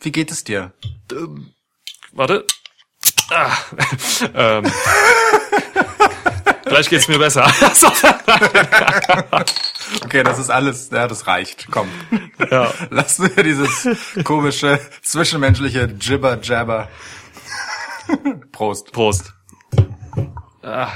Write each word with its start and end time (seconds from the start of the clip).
Wie 0.00 0.12
geht 0.12 0.30
es 0.30 0.44
dir? 0.44 0.72
Ähm, 1.10 1.52
warte. 2.12 2.46
Ah, 3.30 3.56
ähm. 4.34 4.64
Gleich 6.64 6.88
geht's 6.90 7.08
mir 7.08 7.18
besser. 7.18 7.46
okay, 10.04 10.22
das 10.22 10.38
ist 10.38 10.50
alles. 10.50 10.90
Ja, 10.90 11.08
das 11.08 11.26
reicht. 11.26 11.66
Komm. 11.70 11.88
Ja. 12.50 12.72
Lass 12.90 13.18
mir 13.18 13.30
dieses 13.30 13.88
komische 14.24 14.78
zwischenmenschliche 15.02 15.84
Jibber 15.98 16.38
Jabber. 16.42 16.88
Prost. 18.52 18.92
Prost. 18.92 19.32
Ah. 20.62 20.92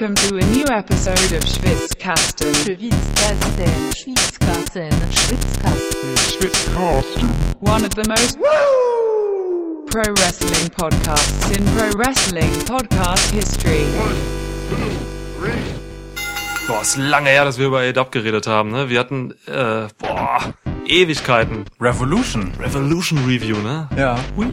Welcome 0.00 0.30
to 0.30 0.36
a 0.38 0.46
new 0.56 0.64
episode 0.64 1.36
of 1.36 1.44
Schwitzkasten. 1.44 2.54
Schwitzkasten, 2.54 3.92
Schwitzkasten, 3.94 4.90
Schwitzkasten, 5.12 6.16
Schwitzkasten. 6.16 7.28
One 7.60 7.84
of 7.84 7.94
the 7.94 8.08
most 8.08 8.38
pro 9.90 10.10
wrestling 10.14 10.70
podcasts 10.70 11.50
in 11.54 11.62
pro 11.76 11.90
wrestling 11.98 12.50
podcast 12.64 13.30
history. 13.30 13.84
Boah, 16.66 16.80
ist 16.80 16.96
lange 16.96 17.28
her, 17.28 17.44
dass 17.44 17.58
wir 17.58 17.66
über 17.66 17.80
AEW 17.80 18.06
geredet 18.10 18.46
haben, 18.46 18.70
ne? 18.70 18.88
Wir 18.88 19.00
hatten, 19.00 19.32
äh, 19.46 19.88
boah, 19.98 20.54
Ewigkeiten. 20.86 21.66
Revolution. 21.78 22.52
Revolution 22.58 23.18
Review, 23.26 23.58
ne? 23.58 23.86
Ja. 23.98 24.18
Hui. 24.34 24.48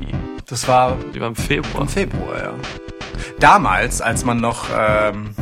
Das 0.46 0.68
war 0.68 0.98
Die 1.16 1.22
war 1.22 1.30
im 1.30 1.38
Februar. 1.38 1.84
im 1.84 1.88
Februar, 1.88 2.38
ja. 2.38 2.54
Damals, 3.40 4.02
als 4.02 4.26
man 4.26 4.40
noch 4.40 4.66
ähm, 4.76 5.36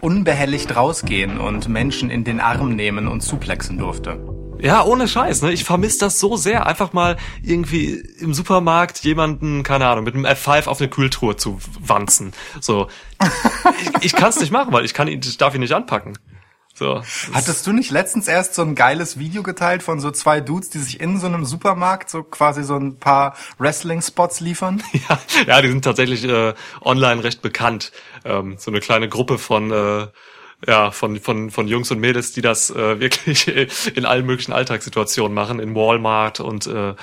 unbehelligt 0.00 0.74
rausgehen 0.74 1.38
und 1.38 1.68
Menschen 1.68 2.10
in 2.10 2.24
den 2.24 2.40
Arm 2.40 2.74
nehmen 2.74 3.08
und 3.08 3.22
suplexen 3.22 3.78
durfte. 3.78 4.18
Ja, 4.62 4.84
ohne 4.84 5.08
Scheiß, 5.08 5.42
ne? 5.42 5.52
Ich 5.52 5.64
vermisse 5.64 5.98
das 5.98 6.20
so 6.20 6.36
sehr, 6.36 6.66
einfach 6.66 6.92
mal 6.92 7.16
irgendwie 7.42 7.94
im 8.20 8.32
Supermarkt 8.32 9.00
jemanden, 9.00 9.64
keine 9.64 9.88
Ahnung, 9.88 10.04
mit 10.04 10.14
einem 10.14 10.24
F5 10.24 10.68
auf 10.68 10.80
eine 10.80 10.88
Kühltruhe 10.88 11.36
zu 11.36 11.58
wanzen. 11.80 12.32
So. 12.60 12.86
ich 13.80 14.04
ich 14.04 14.12
kann 14.12 14.28
es 14.28 14.38
nicht 14.38 14.52
machen, 14.52 14.72
weil 14.72 14.84
ich 14.84 14.94
kann 14.94 15.08
ihn, 15.08 15.20
ich 15.20 15.36
darf 15.36 15.54
ihn 15.54 15.60
nicht 15.60 15.72
anpacken. 15.72 16.16
So. 16.82 17.00
Hattest 17.32 17.64
du 17.64 17.72
nicht 17.72 17.92
letztens 17.92 18.26
erst 18.26 18.54
so 18.54 18.62
ein 18.62 18.74
geiles 18.74 19.16
Video 19.16 19.44
geteilt 19.44 19.84
von 19.84 20.00
so 20.00 20.10
zwei 20.10 20.40
Dudes, 20.40 20.68
die 20.68 20.78
sich 20.78 21.00
in 21.00 21.20
so 21.20 21.28
einem 21.28 21.44
Supermarkt 21.44 22.10
so 22.10 22.24
quasi 22.24 22.64
so 22.64 22.74
ein 22.74 22.98
paar 22.98 23.36
Wrestling-Spots 23.58 24.40
liefern? 24.40 24.82
Ja, 25.08 25.18
ja, 25.46 25.62
die 25.62 25.68
sind 25.68 25.84
tatsächlich 25.84 26.24
äh, 26.24 26.54
online 26.80 27.24
recht 27.24 27.40
bekannt. 27.42 27.92
Ähm, 28.24 28.56
so 28.58 28.70
eine 28.70 28.80
kleine 28.80 29.08
Gruppe 29.08 29.38
von 29.38 29.70
äh, 29.70 30.06
ja 30.66 30.90
von 30.90 31.18
von 31.18 31.50
von 31.50 31.66
Jungs 31.66 31.90
und 31.90 31.98
Mädels, 31.98 32.32
die 32.32 32.40
das 32.40 32.70
äh, 32.70 33.00
wirklich 33.00 33.48
in 33.96 34.04
allen 34.04 34.26
möglichen 34.26 34.52
Alltagssituationen 34.52 35.34
machen, 35.34 35.60
in 35.60 35.74
Walmart 35.74 36.40
und 36.40 36.66
äh, 36.66 36.94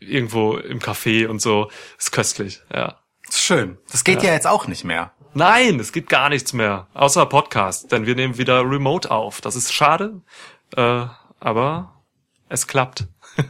irgendwo 0.00 0.56
im 0.56 0.80
Café 0.80 1.26
und 1.26 1.40
so. 1.40 1.70
Ist 1.98 2.12
köstlich, 2.12 2.60
ja. 2.72 2.98
Ist 3.28 3.40
schön. 3.40 3.78
Das 3.90 4.04
geht 4.04 4.22
ja. 4.22 4.32
jetzt 4.32 4.46
auch 4.46 4.68
nicht 4.68 4.84
mehr. 4.84 5.12
Nein, 5.38 5.78
es 5.78 5.92
gibt 5.92 6.08
gar 6.08 6.30
nichts 6.30 6.52
mehr, 6.52 6.88
außer 6.94 7.24
Podcast, 7.24 7.92
denn 7.92 8.06
wir 8.06 8.16
nehmen 8.16 8.38
wieder 8.38 8.68
Remote 8.68 9.08
auf. 9.08 9.40
Das 9.40 9.54
ist 9.54 9.72
schade, 9.72 10.20
äh, 10.76 11.06
aber 11.38 12.02
es 12.48 12.66
klappt. 12.66 13.06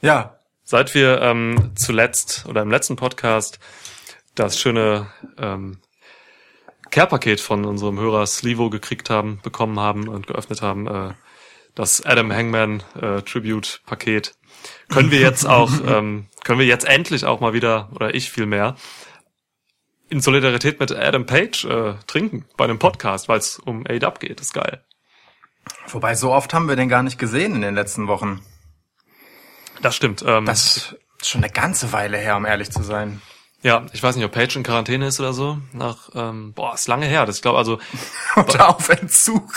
Ja. 0.00 0.38
Seit 0.64 0.94
wir 0.94 1.20
ähm, 1.20 1.72
zuletzt 1.76 2.46
oder 2.48 2.62
im 2.62 2.70
letzten 2.70 2.96
Podcast 2.96 3.60
das 4.34 4.58
schöne 4.58 5.06
ähm, 5.38 5.78
Care-Paket 6.90 7.40
von 7.40 7.66
unserem 7.66 8.00
Hörer 8.00 8.26
Slivo 8.26 8.68
gekriegt 8.70 9.10
haben, 9.10 9.38
bekommen 9.42 9.78
haben 9.78 10.08
und 10.08 10.26
geöffnet 10.26 10.62
haben, 10.62 10.86
äh, 10.88 11.14
das 11.74 12.04
Adam 12.04 12.32
Hangman 12.32 12.82
äh, 13.00 13.20
Tribute-Paket, 13.20 14.34
können 14.88 15.10
wir 15.10 15.20
jetzt 15.20 15.46
auch, 15.46 15.70
ähm, 15.86 16.26
können 16.42 16.58
wir 16.58 16.66
jetzt 16.66 16.86
endlich 16.86 17.26
auch 17.26 17.40
mal 17.40 17.52
wieder, 17.52 17.90
oder 17.94 18.14
ich 18.14 18.30
vielmehr, 18.30 18.76
in 20.12 20.20
Solidarität 20.20 20.78
mit 20.78 20.92
Adam 20.92 21.24
Page 21.24 21.64
äh, 21.64 21.94
trinken 22.06 22.44
bei 22.58 22.64
einem 22.64 22.78
Podcast, 22.78 23.28
weil 23.28 23.38
es 23.38 23.58
um 23.58 23.86
A-Dub 23.88 24.20
geht. 24.20 24.40
ist 24.42 24.52
geil. 24.52 24.84
Wobei, 25.88 26.14
so 26.14 26.32
oft 26.32 26.52
haben 26.52 26.68
wir 26.68 26.76
den 26.76 26.90
gar 26.90 27.02
nicht 27.02 27.18
gesehen 27.18 27.54
in 27.54 27.62
den 27.62 27.74
letzten 27.74 28.08
Wochen. 28.08 28.44
Das 29.80 29.96
stimmt. 29.96 30.22
Ähm, 30.26 30.44
Das 30.44 30.76
ist 30.76 30.96
schon 31.22 31.42
eine 31.42 31.50
ganze 31.50 31.92
Weile 31.92 32.18
her, 32.18 32.36
um 32.36 32.44
ehrlich 32.44 32.70
zu 32.70 32.82
sein. 32.82 33.22
ja, 33.62 33.86
ich 33.94 34.02
weiß 34.02 34.16
nicht, 34.16 34.24
ob 34.26 34.32
Page 34.32 34.54
in 34.56 34.64
Quarantäne 34.64 35.06
ist 35.06 35.18
oder 35.18 35.32
so. 35.32 35.58
Nach, 35.72 36.10
ähm, 36.14 36.52
boah, 36.52 36.74
ist 36.74 36.88
lange 36.88 37.06
her. 37.06 37.24
Das 37.24 37.40
glaube 37.40 37.56
also. 37.58 37.78
Oder 38.36 38.68
auf 38.68 38.88
Entzug. 38.90 39.50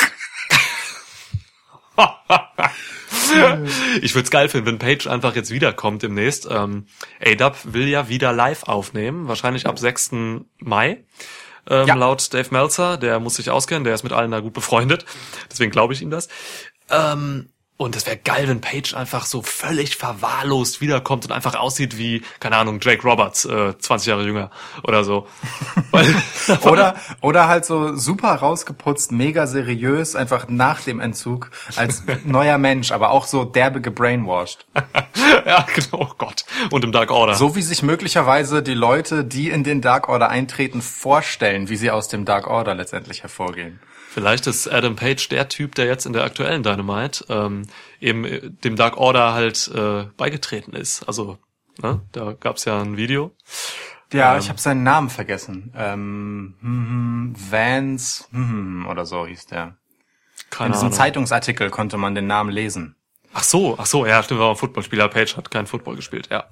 Ich 4.02 4.16
würde 4.16 4.26
es 4.26 4.32
geil 4.32 4.50
finden, 4.50 4.68
wenn 4.68 4.80
Page 4.80 5.08
einfach 5.08 5.36
jetzt 5.36 5.52
wiederkommt 5.52 6.04
demnächst. 6.04 6.48
Ähm, 6.50 6.86
A-Dub 7.24 7.58
will 7.64 7.88
ja 7.88 8.10
wieder 8.10 8.34
live 8.34 8.64
aufnehmen, 8.64 9.28
wahrscheinlich 9.28 9.66
ab 9.68 9.80
6. 9.80 10.46
Mai. 10.60 11.04
Ähm, 11.68 11.88
Ja. 11.88 11.96
Laut 11.96 12.34
Dave 12.34 12.48
Meltzer, 12.52 12.98
der 12.98 13.20
muss 13.20 13.36
sich 13.36 13.50
auskennen, 13.50 13.84
der 13.84 13.96
ist 13.96 14.04
mit 14.04 14.14
allen 14.14 14.32
da 14.32 14.40
gut 14.40 14.54
befreundet. 14.54 15.06
Deswegen 15.52 15.72
glaube 15.72 15.94
ich 15.94 16.02
ihm 16.02 16.12
das. 16.12 16.28
Ähm, 16.90 17.50
und 17.78 17.98
es 17.98 18.06
wäre 18.06 18.16
geil, 18.16 18.48
wenn 18.48 18.62
Page 18.62 18.94
einfach 18.94 19.26
so 19.26 19.42
völlig 19.42 19.98
verwahrlost 19.98 20.80
wiederkommt 20.80 21.26
und 21.26 21.34
einfach 21.34 21.56
aussieht 21.56 21.98
wie, 21.98 22.22
keine 22.40 22.56
Ahnung, 22.56 22.80
Jake 22.82 23.04
Roberts, 23.04 23.44
äh, 23.44 23.78
20 23.78 24.08
Jahre 24.08 24.24
jünger 24.24 24.50
oder 24.84 25.04
so. 25.04 25.28
Oder, 26.64 26.96
oder 27.22 27.48
halt 27.48 27.66
so 27.66 27.96
super 27.96 28.34
rausgeputzt, 28.36 29.12
mega 29.12 29.48
seriös, 29.48 30.16
einfach 30.16 30.48
nach 30.48 30.82
dem 30.82 31.00
Entzug 31.00 31.52
als 31.76 32.04
neuer 32.24 32.58
Mensch, 32.58 32.92
aber 32.92 33.12
auch 33.12 33.26
so 33.26 33.46
derbe 33.46 33.82
gebrainwashed. 33.82 34.66
ja, 35.46 35.66
genau, 35.74 36.10
oh 36.10 36.14
Gott. 36.18 36.46
Und 36.72 36.84
im 36.84 36.92
Dark 36.92 37.12
Order. 37.12 37.36
So 37.36 37.56
wie 37.56 37.62
sich 37.62 37.82
möglicherweise 37.84 38.62
die 38.62 38.74
Leute, 38.74 39.24
die 39.24 39.50
in 39.50 39.64
den 39.64 39.82
Dark 39.82 40.08
Order 40.10 40.30
eintreten, 40.30 40.82
vorstellen, 40.82 41.70
wie 41.70 41.78
sie 41.78 41.92
aus 41.92 42.08
dem 42.08 42.26
Dark 42.26 42.48
Order 42.48 42.76
letztendlich 42.76 43.24
hervorgehen. 43.24 43.80
Vielleicht 44.16 44.48
ist 44.48 44.72
Adam 44.72 44.96
Page 44.96 45.28
der 45.28 45.50
Typ, 45.50 45.76
der 45.76 45.88
jetzt 45.88 46.06
in 46.06 46.14
der 46.14 46.24
aktuellen 46.24 46.64
Dynamite 46.64 47.26
ähm, 47.28 47.64
eben 48.00 48.24
äh, 48.24 48.50
dem 48.50 48.78
Dark 48.78 48.96
Order 48.96 49.34
halt 49.34 49.70
äh, 49.76 50.06
beigetreten 50.16 50.72
ist. 50.74 51.04
Also, 51.04 51.38
ne, 51.82 52.00
da 52.14 52.32
gab's 52.32 52.64
ja 52.64 52.82
ein 52.82 52.96
Video. 52.96 53.36
Ja, 54.14 54.32
Ähm. 54.36 54.40
ich 54.40 54.48
habe 54.48 54.58
seinen 54.58 54.84
Namen 54.84 55.10
vergessen. 55.10 55.74
Ähm, 55.76 56.56
hm, 56.62 56.88
hm, 56.90 57.36
Vance 57.52 58.24
hm, 58.32 58.88
oder 58.88 59.06
so 59.06 59.28
hieß 59.28 59.48
der. 59.48 59.64
In 59.66 60.50
Keine 60.50 60.72
diesem 60.72 60.86
Ahnung. 60.86 60.98
Zeitungsartikel 60.98 61.70
konnte 61.70 61.98
man 61.98 62.16
den 62.16 62.28
Namen 62.28 62.52
lesen. 62.52 62.96
Ach 63.34 63.44
so, 63.44 63.76
ach 63.78 63.86
so, 63.86 64.06
ja, 64.06 64.24
stimmt, 64.24 64.40
war 64.40 64.52
ein 64.52 64.56
Footballspieler. 64.56 65.10
Page 65.10 65.36
hat 65.36 65.52
kein 65.52 65.68
Football 65.68 65.98
gespielt, 65.98 66.30
ja. 66.32 66.46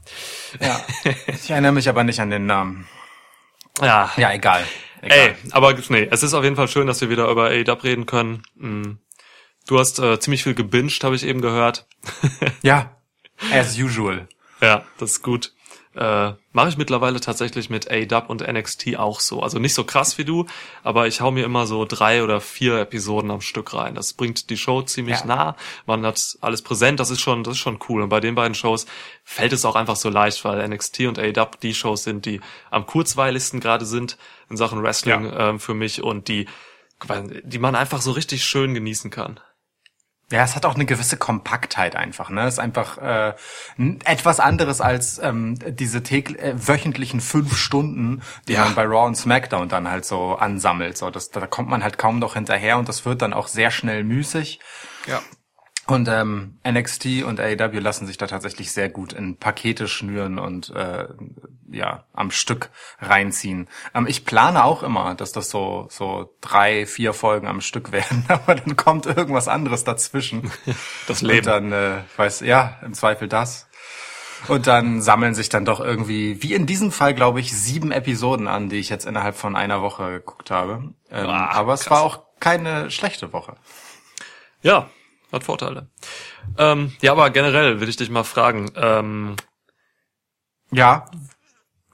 Ja. 0.60 0.82
ich 1.28 1.50
erinnere 1.50 1.72
mich 1.72 1.88
aber 1.88 2.04
nicht 2.04 2.20
an 2.20 2.30
den 2.30 2.46
Namen. 2.46 2.90
Ja, 3.82 4.12
Ja, 4.18 4.34
egal. 4.34 4.66
Egal. 5.04 5.20
ey, 5.20 5.36
aber 5.52 5.74
nee, 5.90 6.08
es 6.10 6.24
ist 6.24 6.34
auf 6.34 6.44
jeden 6.44 6.56
Fall 6.56 6.68
schön, 6.68 6.88
dass 6.88 7.02
wir 7.02 7.10
wieder 7.10 7.30
über 7.30 7.46
AEW 7.46 7.84
reden 7.84 8.06
können. 8.06 8.44
Mm. 8.56 8.98
Du 9.68 9.80
hast 9.80 10.00
äh, 10.00 10.20
ziemlich 10.20 10.44
viel 10.44 10.56
gebinged, 10.56 11.04
habe 11.04 11.16
ich 11.16 11.26
eben 11.26 11.42
gehört. 11.42 11.88
Ja, 12.62 12.98
as 13.52 13.78
usual. 13.78 14.28
Ja, 14.62 14.86
das 14.98 15.12
ist 15.12 15.24
gut. 15.24 15.53
Äh, 15.96 16.34
Mache 16.56 16.70
ich 16.70 16.78
mittlerweile 16.78 17.20
tatsächlich 17.20 17.72
mit 17.72 17.90
A-Dub 17.90 18.30
und 18.30 18.48
NXT 18.48 18.96
auch 18.98 19.20
so. 19.20 19.42
Also 19.42 19.58
nicht 19.58 19.74
so 19.74 19.84
krass 19.84 20.20
wie 20.20 20.26
du, 20.26 20.46
aber 20.84 21.08
ich 21.08 21.20
hau 21.20 21.32
mir 21.32 21.46
immer 21.46 21.66
so 21.66 21.84
drei 21.86 22.24
oder 22.24 22.42
vier 22.42 22.78
Episoden 22.80 23.32
am 23.32 23.42
Stück 23.42 23.74
rein. 23.74 23.96
Das 23.96 24.14
bringt 24.14 24.52
die 24.52 24.58
Show 24.58 24.84
ziemlich 24.84 25.20
Ja. 25.22 25.26
nah. 25.26 25.56
Man 25.88 26.06
hat 26.06 26.38
alles 26.42 26.62
präsent. 26.62 27.00
Das 27.00 27.10
ist 27.10 27.22
schon, 27.22 27.44
das 27.44 27.54
ist 27.56 27.60
schon 27.60 27.80
cool. 27.90 28.04
Und 28.04 28.10
bei 28.10 28.20
den 28.20 28.36
beiden 28.36 28.54
Shows 28.54 28.86
fällt 29.24 29.52
es 29.52 29.66
auch 29.66 29.76
einfach 29.76 29.96
so 29.96 30.10
leicht, 30.10 30.46
weil 30.46 30.68
NXT 30.68 31.02
und 31.02 31.18
A-Dub 31.18 31.60
die 31.60 31.74
Shows 31.74 32.04
sind, 32.04 32.26
die 32.28 32.40
am 32.70 32.86
kurzweiligsten 32.86 33.60
gerade 33.60 33.86
sind 33.86 34.18
in 34.50 34.58
Sachen 34.58 34.84
Wrestling 34.84 35.32
ähm, 35.36 35.60
für 35.60 35.74
mich 35.74 36.04
und 36.04 36.28
die, 36.28 36.48
die 37.44 37.60
man 37.60 37.76
einfach 37.76 38.02
so 38.02 38.12
richtig 38.12 38.46
schön 38.46 38.76
genießen 38.76 39.10
kann. 39.10 39.40
Ja, 40.34 40.44
es 40.44 40.56
hat 40.56 40.66
auch 40.66 40.74
eine 40.74 40.86
gewisse 40.86 41.16
Kompaktheit 41.16 41.96
einfach. 41.96 42.32
Ne, 42.32 42.48
es 42.48 42.56
ist 42.56 42.60
einfach 42.60 42.98
äh, 42.98 43.34
etwas 44.04 44.40
anderes 44.40 44.82
als 44.82 45.20
ähm, 45.20 45.60
diese 45.78 46.00
äh, 46.00 46.56
wöchentlichen 46.56 47.22
fünf 47.22 47.56
Stunden, 47.56 48.24
die 48.48 48.54
Ja. 48.54 48.62
man 48.66 48.74
bei 48.74 48.82
Raw 48.82 49.06
und 49.06 49.16
SmackDown 49.16 49.70
dann 49.70 49.88
halt 49.88 50.06
so 50.06 50.34
ansammelt. 50.34 50.98
So, 50.98 51.12
das, 51.12 51.30
da 51.30 51.46
kommt 51.46 51.70
man 51.70 51.84
halt 51.84 52.00
kaum 52.00 52.18
noch 52.18 52.34
hinterher 52.34 52.80
und 52.80 52.90
das 52.90 53.06
wird 53.06 53.22
dann 53.22 53.32
auch 53.32 53.48
sehr 53.48 53.70
schnell 53.70 54.04
müßig. 54.04 54.60
Ja. 55.06 55.22
Und 55.86 56.08
ähm, 56.08 56.60
NXT 56.66 57.24
und 57.24 57.42
AEW 57.42 57.80
lassen 57.80 58.08
sich 58.08 58.18
da 58.18 58.26
tatsächlich 58.26 58.72
sehr 58.72 58.88
gut 58.88 59.12
in 59.12 59.38
Pakete 59.38 59.90
schnüren 59.90 60.40
und 60.40 60.70
äh, 60.70 61.08
ja 61.70 62.06
am 62.14 62.32
Stück 62.32 62.70
reinziehen. 63.00 63.68
Ähm, 63.94 64.08
ich 64.08 64.24
plane 64.24 64.64
auch 64.64 64.82
immer, 64.84 65.14
dass 65.16 65.34
das 65.34 65.50
so 65.50 65.88
so 65.90 66.34
drei, 66.40 66.86
vier 66.86 67.14
Folgen 67.14 67.48
am 67.48 67.60
Stück 67.60 67.92
werden, 67.92 68.24
aber 68.30 68.56
dann 68.56 68.78
kommt 68.78 69.06
irgendwas 69.08 69.48
anderes 69.50 69.84
dazwischen. 69.84 70.50
Das 71.08 71.22
Und 71.22 71.28
Leben. 71.28 71.46
dann, 71.46 71.72
äh, 71.74 71.98
weiß 72.16 72.40
ja, 72.42 72.78
im 72.86 72.94
Zweifel 72.94 73.28
das. 73.28 73.68
Und 74.48 74.68
dann 74.68 75.02
sammeln 75.02 75.34
sich 75.36 75.50
dann 75.50 75.66
doch 75.66 75.80
irgendwie, 75.82 76.42
wie 76.42 76.54
in 76.54 76.66
diesem 76.66 76.92
Fall, 76.94 77.14
glaube 77.14 77.40
ich, 77.42 77.54
sieben 77.54 77.92
Episoden 77.92 78.48
an, 78.48 78.70
die 78.70 78.78
ich 78.78 78.90
jetzt 78.90 79.06
innerhalb 79.06 79.36
von 79.36 79.56
einer 79.58 79.82
Woche 79.82 80.12
geguckt 80.12 80.50
habe. 80.52 80.94
Ähm, 81.12 81.28
Ah, 81.30 81.50
aber 81.52 81.74
es 81.74 81.82
krass. 81.86 81.92
war 81.92 82.02
auch 82.04 82.24
keine 82.40 82.90
schlechte 82.92 83.32
Woche. 83.34 83.56
Ja, 84.62 84.90
hat 85.34 85.44
Vorteile. 85.44 85.88
Ähm, 86.58 86.94
ja, 87.02 87.12
aber 87.12 87.30
generell 87.32 87.80
will 87.82 87.90
ich 87.90 87.98
dich 87.98 88.10
mal 88.10 88.24
fragen, 88.24 88.72
ähm, 88.76 89.36
Ja, 90.72 91.06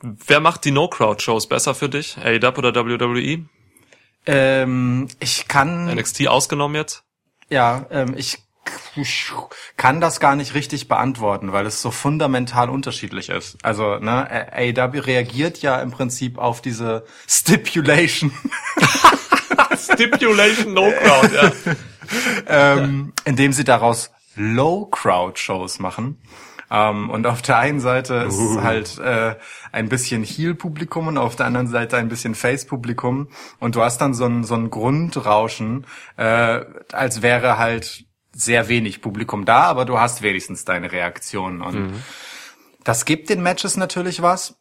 wer 0.02 0.40
macht 0.40 0.66
die 0.66 0.72
No-Crowd-Shows 0.72 1.48
besser 1.48 1.74
für 1.76 1.90
dich? 1.90 2.18
AEW 2.18 2.58
oder 2.58 2.76
WWE? 2.76 3.46
ähm, 4.26 5.08
ich 5.20 5.48
kann, 5.48 5.86
NXT 5.94 6.28
ausgenommen 6.28 6.76
jetzt? 6.76 7.04
ja, 7.50 7.86
ähm, 7.90 8.14
ich 8.16 8.38
kann 9.78 10.00
das 10.02 10.20
gar 10.20 10.36
nicht 10.36 10.54
richtig 10.54 10.88
beantworten, 10.88 11.54
weil 11.54 11.66
es 11.66 11.82
so 11.82 11.90
fundamental 11.90 12.70
unterschiedlich 12.70 13.30
ist. 13.30 13.58
Also, 13.64 13.98
ne, 13.98 14.30
AEW 14.52 15.00
reagiert 15.00 15.62
ja 15.62 15.82
im 15.82 15.90
Prinzip 15.92 16.38
auf 16.38 16.62
diese 16.62 17.06
Stipulation, 17.28 18.32
Stipulation 19.78 20.74
No-Crowd, 20.74 21.34
ja. 21.36 21.52
ähm, 22.48 23.14
indem 23.26 23.54
sie 23.54 23.64
daraus 23.64 24.12
Low-Crowd-Shows 24.36 25.80
machen. 25.80 26.22
Ähm, 26.72 27.10
und 27.10 27.26
auf 27.26 27.42
der 27.42 27.58
einen 27.58 27.80
Seite 27.80 28.16
ist 28.28 28.40
es 28.40 28.62
halt 28.62 29.00
äh, 29.00 29.36
ein 29.72 29.90
bisschen 29.90 30.24
Heel-Publikum 30.24 31.08
und 31.08 31.18
auf 31.18 31.36
der 31.36 31.48
anderen 31.48 31.68
Seite 31.68 31.98
ein 31.98 32.10
bisschen 32.10 32.36
Face-Publikum. 32.36 33.30
Und 33.60 33.76
du 33.76 33.82
hast 33.82 34.00
dann 34.00 34.14
so 34.14 34.26
ein, 34.26 34.44
so 34.44 34.56
ein 34.56 34.70
Grundrauschen, 34.70 35.86
äh, 36.18 36.62
als 36.92 37.22
wäre 37.22 37.58
halt 37.58 38.06
sehr 38.32 38.70
wenig 38.70 39.02
Publikum 39.02 39.46
da, 39.46 39.64
aber 39.64 39.86
du 39.86 40.00
hast 40.00 40.22
wenigstens 40.22 40.64
deine 40.64 40.92
Reaktion. 40.92 41.62
Und 41.62 41.94
das 42.84 43.06
gibt 43.06 43.30
den 43.30 43.42
Matches 43.42 43.76
natürlich 43.76 44.22
was. 44.22 44.56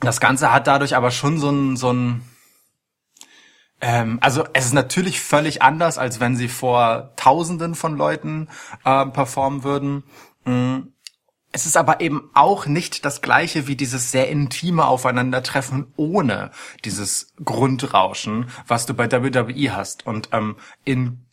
Das 0.00 0.20
Ganze 0.20 0.52
hat 0.52 0.66
dadurch 0.66 0.96
aber 0.96 1.10
schon 1.10 1.38
so 1.38 1.50
ein, 1.50 1.76
so 1.76 1.92
ein 1.92 2.22
ähm, 3.80 4.18
also 4.20 4.44
es 4.52 4.66
ist 4.66 4.74
natürlich 4.74 5.20
völlig 5.20 5.62
anders, 5.62 5.98
als 5.98 6.20
wenn 6.20 6.36
sie 6.36 6.48
vor 6.48 7.12
Tausenden 7.16 7.74
von 7.74 7.96
Leuten 7.96 8.48
äh, 8.84 9.06
performen 9.06 9.64
würden. 9.64 10.04
Mm. 10.44 10.88
Es 11.50 11.64
ist 11.64 11.78
aber 11.78 12.02
eben 12.02 12.28
auch 12.34 12.66
nicht 12.66 13.06
das 13.06 13.22
gleiche 13.22 13.66
wie 13.66 13.74
dieses 13.74 14.12
sehr 14.12 14.28
intime 14.28 14.86
Aufeinandertreffen 14.86 15.94
ohne 15.96 16.50
dieses 16.84 17.32
Grundrauschen, 17.42 18.50
was 18.66 18.84
du 18.84 18.92
bei 18.92 19.10
WWE 19.10 19.74
hast. 19.74 20.06
Und 20.06 20.28
ähm, 20.32 20.56
in 20.84 21.24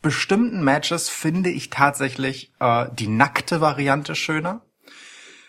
bestimmten 0.00 0.64
Matches 0.64 1.10
finde 1.10 1.50
ich 1.50 1.68
tatsächlich 1.68 2.54
äh, 2.58 2.86
die 2.94 3.08
nackte 3.08 3.60
Variante 3.60 4.14
schöner. 4.14 4.62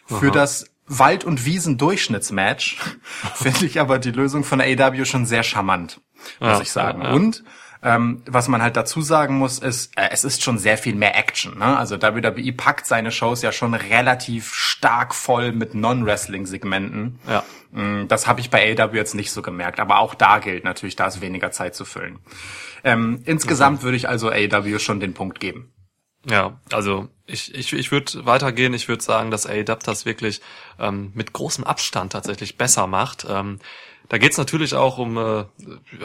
Für 0.07 0.29
das 0.29 0.65
Wald- 0.87 1.23
und 1.23 1.45
Wiesen-Durchschnittsmatch 1.45 2.77
finde 3.35 3.65
ich 3.65 3.79
aber 3.79 3.97
die 3.97 4.11
Lösung 4.11 4.43
von 4.43 4.59
AEW 4.59 5.05
schon 5.05 5.25
sehr 5.25 5.43
charmant, 5.43 6.01
muss 6.39 6.49
Ja, 6.49 6.61
ich 6.61 6.71
sagen. 6.71 7.01
ja. 7.01 7.11
Und 7.11 7.43
ähm, 7.83 8.21
was 8.27 8.47
man 8.47 8.61
halt 8.61 8.77
dazu 8.77 9.01
sagen 9.01 9.37
muss, 9.39 9.57
ist, 9.57 9.97
äh, 9.97 10.09
es 10.11 10.23
ist 10.23 10.43
schon 10.43 10.59
sehr 10.59 10.77
viel 10.77 10.93
mehr 10.93 11.17
Action. 11.17 11.57
Ne? 11.57 11.77
Also 11.77 11.99
WWE 11.99 12.53
packt 12.53 12.85
seine 12.85 13.11
Shows 13.11 13.41
ja 13.41 13.51
schon 13.51 13.73
relativ 13.73 14.53
stark 14.53 15.15
voll 15.15 15.51
mit 15.51 15.73
Non-Wrestling-Segmenten. 15.73 17.19
Ja. 17.27 17.43
Mm, 17.71 18.07
Das 18.07 18.27
habe 18.27 18.39
ich 18.39 18.49
bei 18.51 18.77
AEW 18.77 18.95
jetzt 18.95 19.15
nicht 19.15 19.31
so 19.31 19.41
gemerkt, 19.41 19.79
aber 19.79 19.99
auch 19.99 20.13
da 20.13 20.37
gilt 20.39 20.63
natürlich, 20.63 20.95
da 20.95 21.07
ist 21.07 21.21
weniger 21.21 21.51
Zeit 21.51 21.73
zu 21.75 21.85
füllen. 21.85 22.19
Ähm, 22.83 23.21
insgesamt 23.25 23.81
würde 23.83 23.97
ich 23.97 24.07
also 24.07 24.29
AEW 24.29 24.77
schon 24.79 24.99
den 24.99 25.13
Punkt 25.13 25.39
geben. 25.39 25.71
Ja, 26.29 26.59
also 26.71 27.07
ich, 27.25 27.55
ich, 27.55 27.73
ich 27.73 27.91
würde 27.91 28.25
weitergehen. 28.27 28.75
Ich 28.75 28.87
würde 28.87 29.03
sagen, 29.03 29.31
dass 29.31 29.47
AEW 29.47 29.77
das 29.83 30.05
wirklich 30.05 30.41
ähm, 30.79 31.11
mit 31.15 31.33
großem 31.33 31.63
Abstand 31.63 32.11
tatsächlich 32.11 32.57
besser 32.57 32.85
macht. 32.85 33.25
Ähm, 33.27 33.57
da 34.11 34.17
geht's 34.17 34.37
natürlich 34.37 34.75
auch 34.75 34.97
um 34.97 35.15
äh, 35.15 35.45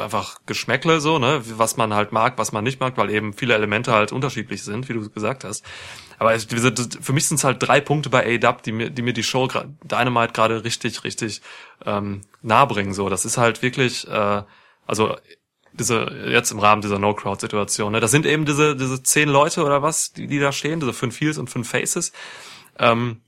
einfach 0.01 0.39
Geschmäckle, 0.47 1.01
so, 1.01 1.19
ne, 1.19 1.43
was 1.45 1.77
man 1.77 1.93
halt 1.93 2.13
mag, 2.13 2.39
was 2.39 2.53
man 2.53 2.63
nicht 2.63 2.79
mag, 2.79 2.97
weil 2.97 3.11
eben 3.11 3.33
viele 3.33 3.55
Elemente 3.55 3.91
halt 3.91 4.13
unterschiedlich 4.13 4.63
sind, 4.63 4.89
wie 4.89 4.93
du 4.93 5.11
gesagt 5.11 5.43
hast. 5.43 5.65
Aber 6.21 6.33
es, 6.33 6.45
für 6.45 7.13
mich 7.13 7.27
sind 7.27 7.39
es 7.39 7.43
halt 7.43 7.61
drei 7.61 7.81
Punkte 7.81 8.09
bei 8.09 8.25
AEW, 8.25 8.59
die 8.65 8.71
mir, 8.71 8.91
die 8.91 9.03
mir 9.03 9.13
die 9.13 9.25
Show 9.25 9.49
Dynamite 9.83 10.33
gerade 10.33 10.63
richtig, 10.63 11.03
richtig 11.03 11.43
ähm, 11.85 12.21
nahe 12.43 12.69
bringen. 12.69 12.95
So, 12.95 13.09
das 13.09 13.25
ist 13.25 13.39
halt 13.39 13.63
wirklich, 13.63 14.07
äh, 14.07 14.43
also 14.87 15.17
diese 15.73 16.05
jetzt 16.29 16.53
im 16.53 16.61
Rahmen 16.61 16.83
dieser 16.83 17.01
No-Crowd-Situation. 17.01 17.91
Ne? 17.91 17.99
Das 17.99 18.13
sind 18.13 18.25
eben 18.25 18.45
diese 18.45 18.77
diese 18.77 19.03
zehn 19.03 19.29
Leute 19.29 19.65
oder 19.65 19.83
was, 19.83 20.13
die, 20.13 20.29
die 20.29 20.39
da 20.39 20.53
stehen, 20.53 20.79
diese 20.79 20.93
fünf 20.93 21.21
Heels 21.21 21.39
und 21.39 21.51
fünf 21.51 21.69
Faces, 21.69 22.13
ähm, 22.79 23.23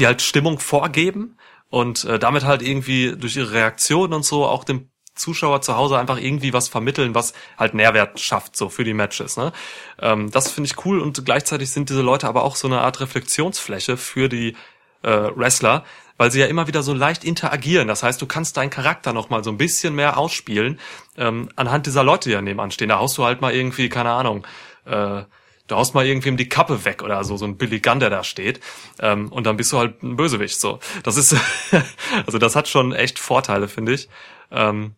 die 0.00 0.06
halt 0.08 0.22
Stimmung 0.22 0.58
vorgeben 0.58 1.36
und 1.72 2.04
äh, 2.04 2.18
damit 2.18 2.44
halt 2.44 2.60
irgendwie 2.60 3.16
durch 3.16 3.34
ihre 3.34 3.52
Reaktion 3.52 4.12
und 4.12 4.26
so 4.26 4.44
auch 4.44 4.62
dem 4.62 4.90
Zuschauer 5.14 5.62
zu 5.62 5.74
Hause 5.74 5.98
einfach 5.98 6.18
irgendwie 6.18 6.52
was 6.52 6.68
vermitteln, 6.68 7.14
was 7.14 7.32
halt 7.56 7.72
Nährwert 7.72 8.20
schafft 8.20 8.56
so 8.56 8.68
für 8.68 8.84
die 8.84 8.92
Matches. 8.92 9.38
Ne? 9.38 9.52
Ähm, 9.98 10.30
das 10.30 10.50
finde 10.50 10.68
ich 10.68 10.84
cool 10.84 11.00
und 11.00 11.24
gleichzeitig 11.24 11.70
sind 11.70 11.88
diese 11.88 12.02
Leute 12.02 12.28
aber 12.28 12.44
auch 12.44 12.56
so 12.56 12.68
eine 12.68 12.82
Art 12.82 13.00
Reflexionsfläche 13.00 13.96
für 13.96 14.28
die 14.28 14.54
äh, 15.02 15.30
Wrestler, 15.34 15.84
weil 16.18 16.30
sie 16.30 16.40
ja 16.40 16.46
immer 16.46 16.66
wieder 16.66 16.82
so 16.82 16.92
leicht 16.92 17.24
interagieren. 17.24 17.88
Das 17.88 18.02
heißt, 18.02 18.20
du 18.20 18.26
kannst 18.26 18.58
deinen 18.58 18.70
Charakter 18.70 19.14
noch 19.14 19.30
mal 19.30 19.42
so 19.42 19.50
ein 19.50 19.56
bisschen 19.56 19.94
mehr 19.94 20.18
ausspielen 20.18 20.78
ähm, 21.16 21.48
anhand 21.56 21.86
dieser 21.86 22.04
Leute, 22.04 22.28
die 22.28 22.34
daneben 22.34 22.60
anstehen. 22.60 22.90
Da 22.90 22.98
haust 22.98 23.16
du 23.16 23.24
halt 23.24 23.40
mal 23.40 23.54
irgendwie, 23.54 23.88
keine 23.88 24.10
Ahnung, 24.10 24.46
äh, 24.84 25.22
du 25.66 25.76
haust 25.76 25.94
mal 25.94 26.06
irgendwem 26.06 26.36
die 26.36 26.48
Kappe 26.48 26.84
weg 26.84 27.02
oder 27.02 27.22
so, 27.24 27.36
so 27.36 27.44
ein 27.44 27.56
Billy 27.56 27.80
Gunn, 27.80 28.00
der 28.00 28.10
da 28.10 28.24
steht. 28.24 28.60
Ähm, 28.98 29.30
und 29.30 29.44
dann 29.44 29.56
bist 29.56 29.72
du 29.72 29.78
halt 29.78 30.02
ein 30.02 30.16
Bösewicht. 30.16 30.60
So, 30.60 30.80
das 31.02 31.16
ist, 31.16 31.36
also 32.26 32.38
das 32.38 32.56
hat 32.56 32.68
schon 32.68 32.92
echt 32.92 33.18
Vorteile, 33.18 33.68
finde 33.68 33.92
ich. 33.92 34.08
Ähm, 34.50 34.94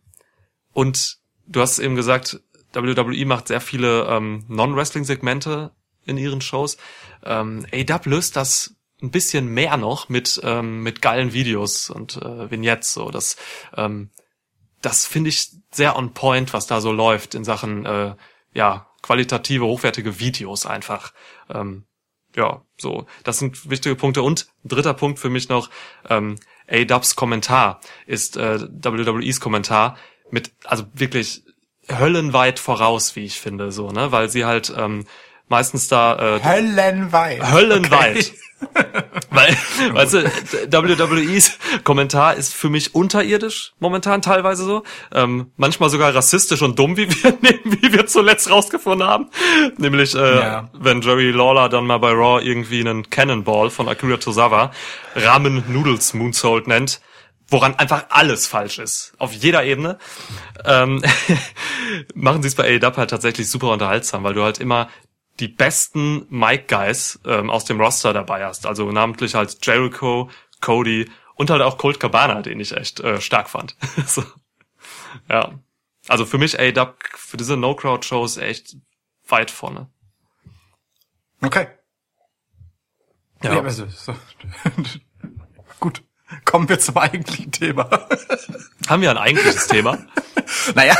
und 0.73 1.17
du 1.47 1.61
hast 1.61 1.79
eben 1.79 1.95
gesagt, 1.95 2.39
WWE 2.73 3.25
macht 3.25 3.47
sehr 3.47 3.61
viele 3.61 4.05
ähm, 4.09 4.43
Non-Wrestling-Segmente 4.47 5.71
in 6.05 6.17
ihren 6.17 6.41
Shows. 6.41 6.77
Ähm, 7.23 7.65
AW 7.71 8.09
löst 8.09 8.35
das 8.35 8.75
ein 9.01 9.11
bisschen 9.11 9.47
mehr 9.47 9.77
noch 9.77 10.09
mit 10.09 10.39
ähm, 10.43 10.81
mit 10.81 11.01
geilen 11.01 11.33
Videos 11.33 11.89
und 11.89 12.17
äh, 12.17 12.49
Vignettes 12.49 12.93
so 12.93 13.09
das 13.09 13.35
ähm, 13.75 14.09
das 14.81 15.05
finde 15.05 15.29
ich 15.29 15.49
sehr 15.71 15.97
on 15.97 16.13
point 16.13 16.53
was 16.53 16.67
da 16.67 16.79
so 16.79 16.91
läuft 16.91 17.35
in 17.35 17.43
Sachen 17.43 17.85
äh, 17.85 18.15
ja 18.53 18.87
qualitative 19.05 19.65
hochwertige 19.65 20.19
Videos 20.19 20.65
einfach. 20.65 21.13
Ähm, 21.47 21.85
ja 22.35 22.63
so. 22.77 23.05
Das 23.23 23.37
sind 23.37 23.69
wichtige 23.69 23.95
Punkte. 23.95 24.23
Und 24.23 24.47
dritter 24.63 24.95
Punkt 24.95 25.19
für 25.19 25.29
mich 25.29 25.47
noch 25.47 25.69
ähm, 26.09 26.37
A-Dubs 26.67 27.15
Kommentar 27.15 27.79
ist 28.07 28.35
äh, 28.35 28.59
WWEs 28.59 29.39
Kommentar 29.39 29.97
mit 30.31 30.51
also 30.63 30.85
wirklich 30.93 31.43
höllenweit 31.87 32.57
voraus 32.57 33.15
wie 33.15 33.25
ich 33.25 33.39
finde 33.39 33.71
so 33.71 33.91
ne? 33.91 34.11
Weil 34.11 34.27
sie 34.29 34.43
halt 34.43 34.73
ähm, 34.75 35.05
meistens 35.47 35.87
da 35.87 36.37
äh, 36.37 36.43
Höllenweit. 36.43 37.51
höllenweit. 37.51 38.33
Weil, 39.29 39.55
weißt 39.93 40.13
du, 40.13 40.23
WWEs 40.71 41.57
Kommentar 41.83 42.35
ist 42.35 42.53
für 42.53 42.69
mich 42.69 42.95
unterirdisch 42.95 43.73
momentan 43.79 44.21
teilweise 44.21 44.63
so. 44.63 44.83
Ähm, 45.13 45.51
manchmal 45.57 45.89
sogar 45.89 46.15
rassistisch 46.15 46.61
und 46.61 46.79
dumm, 46.79 46.95
wie 46.97 47.09
wir, 47.09 47.37
wie 47.65 47.93
wir 47.93 48.07
zuletzt 48.07 48.49
rausgefunden 48.49 49.05
haben. 49.07 49.29
Nämlich, 49.77 50.15
äh, 50.15 50.39
Ja. 50.39 50.69
wenn 50.73 51.01
Jerry 51.01 51.31
Lawler 51.31 51.69
dann 51.69 51.85
mal 51.85 51.97
bei 51.97 52.11
Raw 52.11 52.41
irgendwie 52.41 52.79
einen 52.79 53.09
Cannonball 53.09 53.69
von 53.69 53.89
Akira 53.89 54.17
Tozawa 54.17 54.71
Ramen 55.15 55.63
Noodles 55.67 56.13
Moonsault 56.13 56.67
nennt, 56.67 57.01
woran 57.49 57.75
einfach 57.75 58.05
alles 58.09 58.47
falsch 58.47 58.79
ist. 58.79 59.13
Auf 59.17 59.33
jeder 59.33 59.63
Ebene. 59.65 59.97
Ähm, 60.63 61.03
machen 62.15 62.41
sie 62.41 62.47
es 62.47 62.55
bei 62.55 62.63
AEW 62.63 62.97
halt 62.97 63.09
tatsächlich 63.09 63.49
super 63.49 63.69
unterhaltsam, 63.71 64.23
weil 64.23 64.33
du 64.33 64.43
halt 64.43 64.59
immer 64.59 64.89
die 65.39 65.47
besten 65.47 66.25
Mike-Guys 66.29 67.19
ähm, 67.25 67.49
aus 67.49 67.65
dem 67.65 67.79
Roster 67.79 68.13
dabei 68.13 68.45
hast. 68.45 68.65
Also 68.65 68.91
namentlich 68.91 69.35
halt 69.35 69.57
Jericho, 69.65 70.29
Cody 70.61 71.09
und 71.35 71.49
halt 71.49 71.61
auch 71.61 71.77
Colt 71.77 71.99
Cabana, 71.99 72.41
den 72.41 72.59
ich 72.59 72.75
echt 72.75 72.99
äh, 73.01 73.19
stark 73.19 73.49
fand. 73.49 73.75
so. 74.07 74.23
Ja. 75.29 75.59
Also 76.07 76.25
für 76.25 76.37
mich 76.37 76.59
AEW 76.59 76.93
für 77.15 77.37
diese 77.37 77.57
No-Crowd-Shows 77.57 78.37
echt 78.37 78.77
weit 79.27 79.51
vorne. 79.51 79.89
Okay. 81.41 81.67
Ja. 83.43 83.61
also, 83.61 83.87
so. 83.87 84.15
Gut. 85.79 86.03
Kommen 86.43 86.67
wir 86.69 86.79
zum 86.79 86.97
eigentlichen 86.97 87.51
Thema. 87.51 88.07
Haben 88.87 89.01
wir 89.01 89.11
ein 89.11 89.17
eigentliches 89.17 89.67
Thema? 89.67 89.97
Naja, 90.75 90.95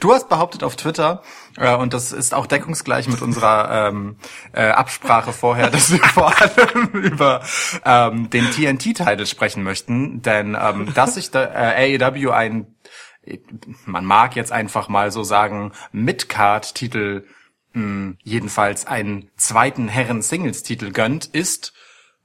du 0.00 0.12
hast 0.12 0.28
behauptet 0.28 0.62
auf 0.62 0.76
Twitter, 0.76 1.22
äh, 1.56 1.74
und 1.74 1.92
das 1.92 2.12
ist 2.12 2.32
auch 2.32 2.46
deckungsgleich 2.46 3.08
mit 3.08 3.20
unserer 3.20 3.88
ähm, 3.88 4.16
äh, 4.52 4.68
Absprache 4.68 5.32
vorher, 5.32 5.70
dass 5.70 5.92
wir 5.92 5.98
vor 5.98 6.32
allem 6.40 6.88
über 6.92 7.42
ähm, 7.84 8.30
den 8.30 8.50
TNT-Titel 8.50 9.26
sprechen 9.26 9.62
möchten, 9.62 10.22
denn 10.22 10.56
ähm, 10.58 10.92
dass 10.94 11.14
sich 11.14 11.30
der 11.30 11.52
äh, 11.54 11.98
AEW 12.02 12.30
ein, 12.30 12.74
man 13.84 14.04
mag 14.04 14.36
jetzt 14.36 14.52
einfach 14.52 14.88
mal 14.88 15.10
so 15.10 15.22
sagen, 15.22 15.72
Midcard-Titel 15.92 17.24
mh, 17.74 18.14
jedenfalls 18.22 18.86
einen 18.86 19.30
zweiten 19.36 19.88
Herren-Singles-Titel 19.88 20.92
gönnt, 20.92 21.26
ist, 21.26 21.72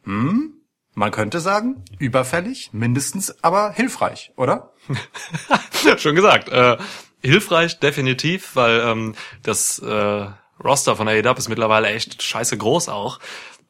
hm, 0.03 0.56
man 0.97 1.11
könnte 1.11 1.39
sagen, 1.39 1.83
überfällig, 1.99 2.71
mindestens 2.73 3.43
aber 3.43 3.71
hilfreich, 3.71 4.31
oder? 4.35 4.73
Schon 5.97 6.15
gesagt. 6.15 6.49
Äh, 6.49 6.77
hilfreich 7.21 7.79
definitiv, 7.79 8.55
weil 8.55 8.79
ähm, 8.79 9.13
das 9.43 9.77
äh, 9.77 10.27
Roster 10.63 10.95
von 10.95 11.07
AEW 11.07 11.35
ist 11.37 11.49
mittlerweile 11.49 11.89
echt 11.89 12.23
scheiße 12.23 12.57
groß 12.57 12.89
auch. 12.89 13.19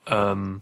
Ähm, 0.05 0.62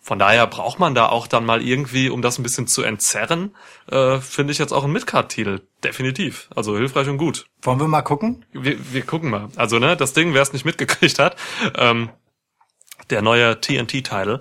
von 0.00 0.18
daher 0.18 0.46
braucht 0.46 0.78
man 0.78 0.94
da 0.94 1.10
auch 1.10 1.26
dann 1.26 1.44
mal 1.44 1.60
irgendwie, 1.60 2.08
um 2.08 2.22
das 2.22 2.38
ein 2.38 2.42
bisschen 2.42 2.66
zu 2.66 2.82
entzerren, 2.82 3.54
äh, 3.90 4.18
finde 4.18 4.52
ich 4.52 4.58
jetzt 4.58 4.72
auch 4.72 4.84
einen 4.84 4.94
Midcard-Titel. 4.94 5.60
Definitiv. 5.84 6.48
Also 6.56 6.78
hilfreich 6.78 7.08
und 7.08 7.18
gut. 7.18 7.46
Wollen 7.60 7.78
wir 7.78 7.88
mal 7.88 8.00
gucken? 8.00 8.46
Wir, 8.52 8.78
wir 8.94 9.02
gucken 9.02 9.28
mal. 9.28 9.48
Also, 9.56 9.78
ne, 9.78 9.98
das 9.98 10.14
Ding, 10.14 10.32
wer 10.32 10.40
es 10.40 10.54
nicht 10.54 10.64
mitgekriegt 10.64 11.18
hat, 11.18 11.36
ähm, 11.76 12.08
der 13.10 13.20
neue 13.20 13.60
TNT-Title 13.60 14.40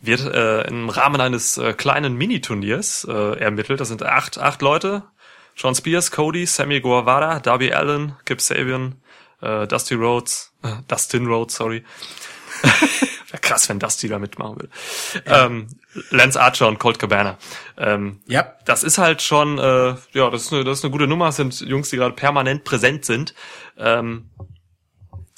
wird 0.00 0.20
äh, 0.20 0.62
im 0.68 0.88
Rahmen 0.88 1.20
eines 1.20 1.58
äh, 1.58 1.72
kleinen 1.72 2.14
Mini-Turniers 2.16 3.04
äh, 3.08 3.38
ermittelt. 3.38 3.80
Das 3.80 3.88
sind 3.88 4.02
acht, 4.02 4.38
acht 4.38 4.62
Leute. 4.62 5.02
Sean 5.56 5.74
Spears, 5.74 6.10
Cody, 6.12 6.46
Sammy 6.46 6.80
Guevara, 6.80 7.40
Darby 7.40 7.72
Allen, 7.72 8.14
Kip 8.24 8.40
Sabian, 8.40 8.94
äh, 9.42 9.66
Dusty 9.66 9.94
Rhodes, 9.94 10.52
äh, 10.62 10.68
Dustin 10.86 11.26
Rhodes, 11.26 11.56
sorry. 11.56 11.82
Wäre 13.30 13.40
krass, 13.40 13.68
wenn 13.68 13.78
Dusty 13.78 14.08
da 14.08 14.18
mitmachen 14.18 14.60
will. 14.60 14.68
Ähm, 15.26 15.66
Lance 16.10 16.40
Archer 16.40 16.68
und 16.68 16.78
Colt 16.78 16.98
Cabana. 16.98 17.38
Ähm, 17.76 18.20
Ja. 18.26 18.54
das 18.64 18.84
ist 18.84 18.98
halt 18.98 19.20
schon, 19.20 19.58
äh, 19.58 19.96
ja, 20.12 20.30
das 20.30 20.42
ist, 20.44 20.52
eine, 20.52 20.64
das 20.64 20.78
ist 20.78 20.84
eine 20.84 20.92
gute 20.92 21.06
Nummer. 21.08 21.26
Das 21.26 21.36
sind 21.36 21.60
Jungs, 21.60 21.90
die 21.90 21.96
gerade 21.96 22.14
permanent 22.14 22.64
präsent 22.64 23.04
sind. 23.04 23.34
Ähm, 23.76 24.30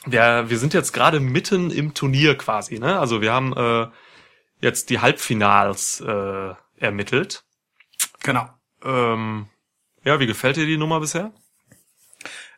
wir, 0.06 0.44
wir 0.48 0.58
sind 0.58 0.72
jetzt 0.74 0.92
gerade 0.92 1.18
mitten 1.18 1.70
im 1.70 1.94
Turnier 1.94 2.36
quasi, 2.36 2.78
ne? 2.78 2.98
Also 2.98 3.20
wir 3.20 3.32
haben 3.32 3.52
äh, 3.56 3.86
jetzt 4.60 4.90
die 4.90 5.00
Halbfinals 5.00 6.00
äh, 6.00 6.54
ermittelt. 6.78 7.44
Genau. 8.22 8.48
Ähm, 8.84 9.46
ja, 10.04 10.20
wie 10.20 10.26
gefällt 10.26 10.56
dir 10.56 10.66
die 10.66 10.78
Nummer 10.78 11.00
bisher? 11.00 11.32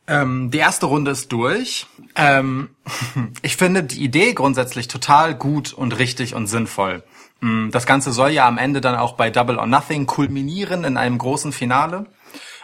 Ähm, 0.07 0.51
die 0.51 0.59
erste 0.59 0.87
Runde 0.87 1.13
ist 1.13 1.31
durch. 1.31 1.87
Ähm, 2.17 2.71
ich 3.43 3.57
finde 3.57 3.85
die 3.85 4.03
Idee 4.03 4.35
grundsätzlich 4.35 4.89
total 4.89 5.35
gut 5.35 5.73
und 5.73 5.99
richtig 5.99 6.35
und 6.35 6.49
sinnvoll. 6.49 7.05
Mm, 7.41 7.71
Das 7.71 7.87
Ganze 7.87 8.13
soll 8.13 8.31
ja 8.31 8.47
am 8.47 8.59
Ende 8.59 8.81
dann 8.81 8.97
auch 8.97 9.15
bei 9.15 9.31
Double 9.31 9.59
or 9.59 9.67
Nothing 9.67 10.07
kulminieren 10.07 10.85
in 10.85 10.97
einem 10.97 11.19
großen 11.19 11.53
Finale. 11.53 12.07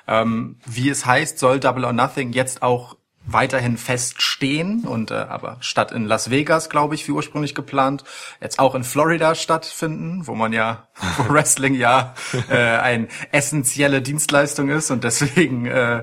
Ähm, 0.07 0.57
wie 0.64 0.88
es 0.88 1.07
heißt, 1.07 1.38
soll 1.38 1.61
Double 1.61 1.85
or 1.85 1.92
Nothing 1.92 2.33
jetzt 2.33 2.62
auch 2.62 2.97
weiterhin 3.30 3.76
feststehen 3.76 4.85
und 4.85 5.11
äh, 5.11 5.14
aber 5.14 5.58
statt 5.61 5.92
in 5.92 6.06
Las 6.06 6.30
Vegas, 6.30 6.70
glaube 6.70 6.94
ich, 6.94 7.06
wie 7.06 7.12
ursprünglich 7.12 7.54
geplant, 7.54 8.04
jetzt 8.40 8.58
auch 8.58 8.75
in 8.75 8.85
Florida 8.85 9.35
stattfinden, 9.35 10.26
wo 10.26 10.35
man 10.35 10.52
ja, 10.52 10.88
wo 11.18 11.32
Wrestling 11.32 11.75
ja 11.75 12.14
äh, 12.50 12.56
eine 12.56 13.08
essentielle 13.30 14.02
Dienstleistung 14.02 14.70
ist 14.70 14.90
und 14.90 15.04
deswegen 15.04 15.66
äh, 15.66 16.02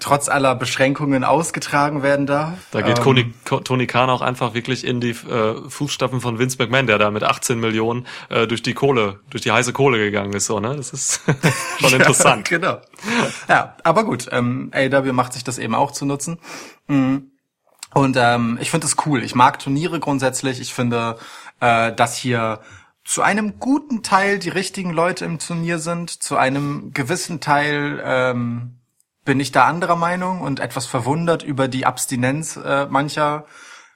trotz 0.00 0.28
aller 0.28 0.54
Beschränkungen 0.54 1.24
ausgetragen 1.24 2.02
werden 2.02 2.26
darf. 2.26 2.58
Da 2.70 2.82
geht 2.82 2.98
Ähm, 3.04 3.34
Tony, 3.64 3.86
Khan 3.86 4.10
auch 4.10 4.20
einfach 4.20 4.54
wirklich 4.54 4.84
in 4.84 5.00
die 5.00 5.10
äh, 5.10 5.68
Fußstapfen 5.68 6.20
von 6.20 6.38
Vince 6.38 6.56
McMahon, 6.58 6.86
der 6.86 6.98
da 6.98 7.10
mit 7.10 7.24
18 7.24 7.58
Millionen 7.58 8.06
äh, 8.28 8.46
durch 8.46 8.62
die 8.62 8.74
Kohle, 8.74 9.20
durch 9.30 9.42
die 9.42 9.52
heiße 9.52 9.72
Kohle 9.72 9.98
gegangen 9.98 10.32
ist. 10.32 10.46
So, 10.46 10.60
ne? 10.60 10.76
Das 10.76 10.92
ist 10.92 11.20
schon 11.80 11.92
interessant. 11.94 12.50
Ja, 12.50 12.58
genau. 12.58 12.80
Ja, 13.48 13.76
aber 13.82 14.04
gut, 14.04 14.28
ähm, 14.30 14.70
AEW 14.72 15.12
macht 15.12 15.32
sich 15.32 15.44
das 15.44 15.58
eben 15.58 15.74
auch 15.74 15.90
zu 15.90 16.06
nutzen. 16.06 16.38
Mhm. 16.86 17.32
Und 17.94 18.16
ähm, 18.18 18.58
ich 18.60 18.70
finde 18.70 18.86
es 18.86 18.96
cool. 19.06 19.22
Ich 19.22 19.34
mag 19.34 19.58
Turniere 19.58 19.98
grundsätzlich. 19.98 20.60
Ich 20.60 20.74
finde, 20.74 21.18
äh, 21.60 21.92
dass 21.92 22.16
hier 22.16 22.60
zu 23.04 23.22
einem 23.22 23.58
guten 23.58 24.02
Teil 24.02 24.38
die 24.38 24.50
richtigen 24.50 24.92
Leute 24.92 25.24
im 25.24 25.38
Turnier 25.38 25.78
sind. 25.78 26.22
Zu 26.22 26.36
einem 26.36 26.92
gewissen 26.92 27.40
Teil 27.40 28.02
ähm, 28.04 28.77
bin 29.28 29.40
ich 29.40 29.52
da 29.52 29.66
anderer 29.66 29.96
Meinung 29.96 30.40
und 30.40 30.58
etwas 30.58 30.86
verwundert 30.86 31.42
über 31.42 31.68
die 31.68 31.84
Abstinenz 31.84 32.56
äh, 32.56 32.86
mancher. 32.86 33.44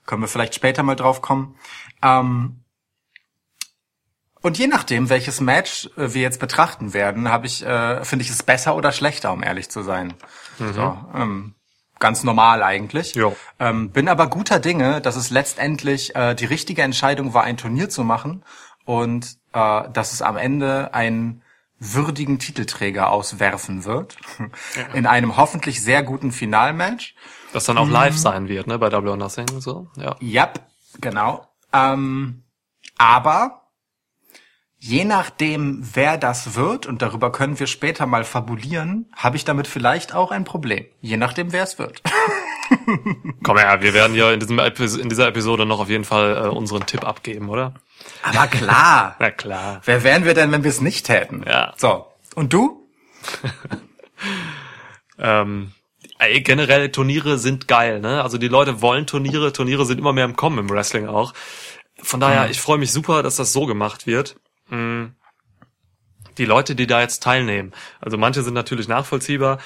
Können 0.04 0.20
wir 0.20 0.28
vielleicht 0.28 0.54
später 0.54 0.82
mal 0.82 0.94
drauf 0.94 1.22
kommen. 1.22 1.56
Ähm, 2.02 2.62
und 4.42 4.58
je 4.58 4.66
nachdem, 4.66 5.08
welches 5.08 5.40
Match 5.40 5.88
äh, 5.96 6.12
wir 6.12 6.20
jetzt 6.20 6.38
betrachten 6.38 6.92
werden, 6.92 7.30
habe 7.30 7.46
ich, 7.46 7.64
äh, 7.64 8.04
finde 8.04 8.26
ich 8.26 8.30
es 8.30 8.42
besser 8.42 8.76
oder 8.76 8.92
schlechter, 8.92 9.32
um 9.32 9.42
ehrlich 9.42 9.70
zu 9.70 9.82
sein. 9.82 10.12
So, 10.58 10.98
ähm, 11.14 11.54
ganz 11.98 12.24
normal 12.24 12.62
eigentlich. 12.62 13.14
Jo. 13.14 13.34
Ähm, 13.58 13.88
bin 13.90 14.10
aber 14.10 14.26
guter 14.26 14.58
Dinge, 14.58 15.00
dass 15.00 15.16
es 15.16 15.30
letztendlich 15.30 16.14
äh, 16.14 16.34
die 16.34 16.44
richtige 16.44 16.82
Entscheidung 16.82 17.32
war, 17.32 17.44
ein 17.44 17.56
Turnier 17.56 17.88
zu 17.88 18.04
machen 18.04 18.44
und 18.84 19.38
äh, 19.54 19.88
dass 19.94 20.12
es 20.12 20.20
am 20.20 20.36
Ende 20.36 20.92
einen 20.92 21.41
würdigen 21.82 22.38
Titelträger 22.38 23.10
auswerfen 23.10 23.84
wird 23.84 24.16
in 24.94 25.06
einem 25.06 25.36
hoffentlich 25.36 25.82
sehr 25.82 26.02
guten 26.02 26.32
Finalmatch. 26.32 27.14
Das 27.52 27.64
dann 27.64 27.78
auch 27.78 27.88
live 27.88 28.16
sein 28.16 28.48
wird, 28.48 28.66
ne, 28.66 28.78
bei 28.78 28.88
Double 28.88 29.10
or 29.10 29.16
Nothing. 29.16 29.60
So, 29.60 29.88
ja. 29.96 30.16
Yep, 30.20 30.60
genau. 31.00 31.46
Ähm, 31.72 32.44
aber 32.96 33.68
je 34.78 35.04
nachdem, 35.04 35.82
wer 35.94 36.18
das 36.18 36.54
wird, 36.54 36.86
und 36.86 37.02
darüber 37.02 37.30
können 37.30 37.58
wir 37.58 37.66
später 37.66 38.06
mal 38.06 38.24
fabulieren, 38.24 39.10
habe 39.14 39.36
ich 39.36 39.44
damit 39.44 39.66
vielleicht 39.66 40.14
auch 40.14 40.30
ein 40.30 40.44
Problem. 40.44 40.86
Je 41.00 41.16
nachdem, 41.16 41.52
wer 41.52 41.64
es 41.64 41.78
wird. 41.78 42.02
Komm 43.42 43.58
her, 43.58 43.82
wir 43.82 43.94
werden 43.94 44.14
ja 44.14 44.32
in, 44.32 44.40
diesem 44.40 44.58
Epis 44.58 44.96
in 44.96 45.08
dieser 45.08 45.28
Episode 45.28 45.66
noch 45.66 45.80
auf 45.80 45.88
jeden 45.88 46.04
Fall 46.04 46.36
äh, 46.36 46.48
unseren 46.48 46.86
Tipp 46.86 47.04
abgeben, 47.04 47.48
oder? 47.48 47.74
Aber 48.22 48.46
klar. 48.46 49.16
Na 49.20 49.30
klar. 49.30 49.80
wer 49.84 50.02
wären 50.02 50.24
wir 50.24 50.34
denn, 50.34 50.52
wenn 50.52 50.64
wir 50.64 50.70
es 50.70 50.80
nicht 50.80 51.06
täten? 51.06 51.44
Ja. 51.46 51.74
So. 51.76 52.06
Und 52.34 52.52
du? 52.52 52.88
Ähm, 55.22 55.72
ey, 56.18 56.40
generell 56.40 56.90
Turniere 56.90 57.38
sind 57.38 57.68
geil, 57.68 58.00
ne? 58.00 58.22
Also 58.22 58.38
die 58.38 58.48
Leute 58.48 58.82
wollen 58.82 59.06
Turniere, 59.06 59.52
Turniere 59.52 59.86
sind 59.86 59.98
immer 59.98 60.12
mehr 60.12 60.24
im 60.24 60.36
Kommen 60.36 60.58
im 60.58 60.70
Wrestling 60.70 61.06
auch. 61.06 61.32
Von 62.02 62.18
daher, 62.18 62.50
ich 62.50 62.60
freue 62.60 62.78
mich 62.78 62.90
super, 62.90 63.22
dass 63.22 63.36
das 63.36 63.52
so 63.52 63.66
gemacht 63.66 64.06
wird. 64.06 64.36
Mm. 64.68 65.06
Die 66.38 66.44
Leute, 66.44 66.74
die 66.74 66.86
da 66.86 67.00
jetzt 67.00 67.22
teilnehmen, 67.22 67.72
also 68.00 68.16
manche 68.16 68.42
sind 68.42 68.54
natürlich 68.54 68.88
nachvollziehbar. 68.88 69.58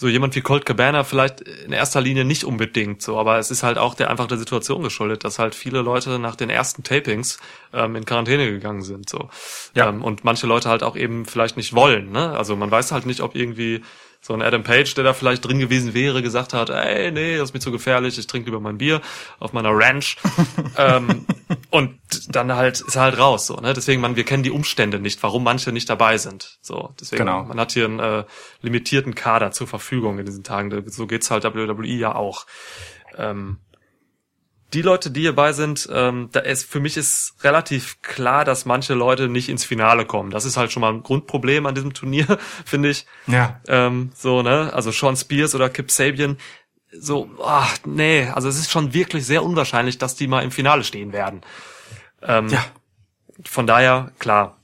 So 0.00 0.08
jemand 0.08 0.34
wie 0.34 0.40
Colt 0.40 0.64
Cabana 0.64 1.04
vielleicht 1.04 1.42
in 1.42 1.72
erster 1.72 2.00
Linie 2.00 2.24
nicht 2.24 2.44
unbedingt 2.44 3.02
so, 3.02 3.18
aber 3.18 3.38
es 3.38 3.50
ist 3.50 3.62
halt 3.62 3.76
auch 3.76 3.92
der 3.92 4.08
einfach 4.08 4.26
der 4.26 4.38
Situation 4.38 4.82
geschuldet, 4.82 5.24
dass 5.24 5.38
halt 5.38 5.54
viele 5.54 5.82
Leute 5.82 6.18
nach 6.18 6.36
den 6.36 6.48
ersten 6.48 6.82
Tapings 6.82 7.38
ähm, 7.74 7.96
in 7.96 8.06
Quarantäne 8.06 8.50
gegangen 8.50 8.80
sind 8.80 9.10
so. 9.10 9.28
Ja. 9.74 9.90
Ähm, 9.90 10.02
und 10.02 10.24
manche 10.24 10.46
Leute 10.46 10.70
halt 10.70 10.82
auch 10.82 10.96
eben 10.96 11.26
vielleicht 11.26 11.58
nicht 11.58 11.74
wollen, 11.74 12.12
ne? 12.12 12.30
Also 12.30 12.56
man 12.56 12.70
weiß 12.70 12.92
halt 12.92 13.04
nicht, 13.04 13.20
ob 13.20 13.34
irgendwie 13.36 13.82
so 14.22 14.34
ein 14.34 14.42
Adam 14.42 14.62
Page, 14.62 14.94
der 14.94 15.04
da 15.04 15.14
vielleicht 15.14 15.44
drin 15.44 15.58
gewesen 15.58 15.94
wäre, 15.94 16.22
gesagt 16.22 16.52
hat, 16.52 16.68
ey, 16.68 17.10
nee, 17.10 17.38
das 17.38 17.48
ist 17.50 17.54
mir 17.54 17.60
zu 17.60 17.72
gefährlich, 17.72 18.18
ich 18.18 18.26
trinke 18.26 18.50
lieber 18.50 18.60
mein 18.60 18.76
Bier 18.78 19.00
auf 19.38 19.52
meiner 19.52 19.70
Ranch. 19.70 20.18
ähm, 20.76 21.24
und 21.70 21.98
dann 22.28 22.54
halt 22.54 22.80
ist 22.80 22.96
er 22.96 23.02
halt 23.02 23.18
raus, 23.18 23.46
so, 23.46 23.56
ne? 23.56 23.72
Deswegen, 23.72 24.00
man, 24.02 24.16
wir 24.16 24.24
kennen 24.24 24.42
die 24.42 24.50
Umstände 24.50 25.00
nicht, 25.00 25.22
warum 25.22 25.42
manche 25.42 25.72
nicht 25.72 25.88
dabei 25.88 26.18
sind. 26.18 26.58
So, 26.60 26.94
deswegen, 27.00 27.24
Genau. 27.24 27.44
man 27.44 27.58
hat 27.58 27.72
hier 27.72 27.86
einen 27.86 27.98
äh, 27.98 28.24
limitierten 28.60 29.14
Kader 29.14 29.52
zur 29.52 29.66
Verfügung 29.66 30.18
in 30.18 30.26
diesen 30.26 30.44
Tagen. 30.44 30.84
So 30.90 31.06
geht's 31.06 31.30
halt 31.30 31.44
WWE 31.44 31.86
ja 31.86 32.14
auch. 32.14 32.46
Ähm, 33.16 33.58
die 34.72 34.82
Leute, 34.82 35.10
die 35.10 35.20
hierbei 35.22 35.52
sind, 35.52 35.88
ähm, 35.92 36.28
da 36.32 36.40
ist 36.40 36.70
für 36.70 36.80
mich 36.80 36.96
ist 36.96 37.34
relativ 37.42 38.00
klar, 38.02 38.44
dass 38.44 38.64
manche 38.64 38.94
Leute 38.94 39.28
nicht 39.28 39.48
ins 39.48 39.64
Finale 39.64 40.04
kommen. 40.04 40.30
Das 40.30 40.44
ist 40.44 40.56
halt 40.56 40.72
schon 40.72 40.80
mal 40.80 40.92
ein 40.92 41.02
Grundproblem 41.02 41.66
an 41.66 41.74
diesem 41.74 41.92
Turnier, 41.92 42.38
finde 42.64 42.90
ich. 42.90 43.06
Ja. 43.26 43.60
Ähm, 43.68 44.10
so, 44.14 44.42
ne? 44.42 44.70
Also 44.72 44.90
Sean 44.90 45.16
Spears 45.16 45.54
oder 45.54 45.70
Kip 45.70 45.90
Sabian, 45.90 46.38
so, 46.92 47.30
ach, 47.44 47.76
nee, 47.84 48.28
also 48.34 48.48
es 48.48 48.58
ist 48.58 48.70
schon 48.70 48.92
wirklich 48.94 49.24
sehr 49.24 49.44
unwahrscheinlich, 49.44 49.98
dass 49.98 50.16
die 50.16 50.26
mal 50.26 50.42
im 50.42 50.50
Finale 50.50 50.84
stehen 50.84 51.12
werden. 51.12 51.42
Ähm, 52.22 52.48
Ja. 52.48 52.64
Von 53.44 53.66
daher, 53.66 54.12
klar, 54.18 54.58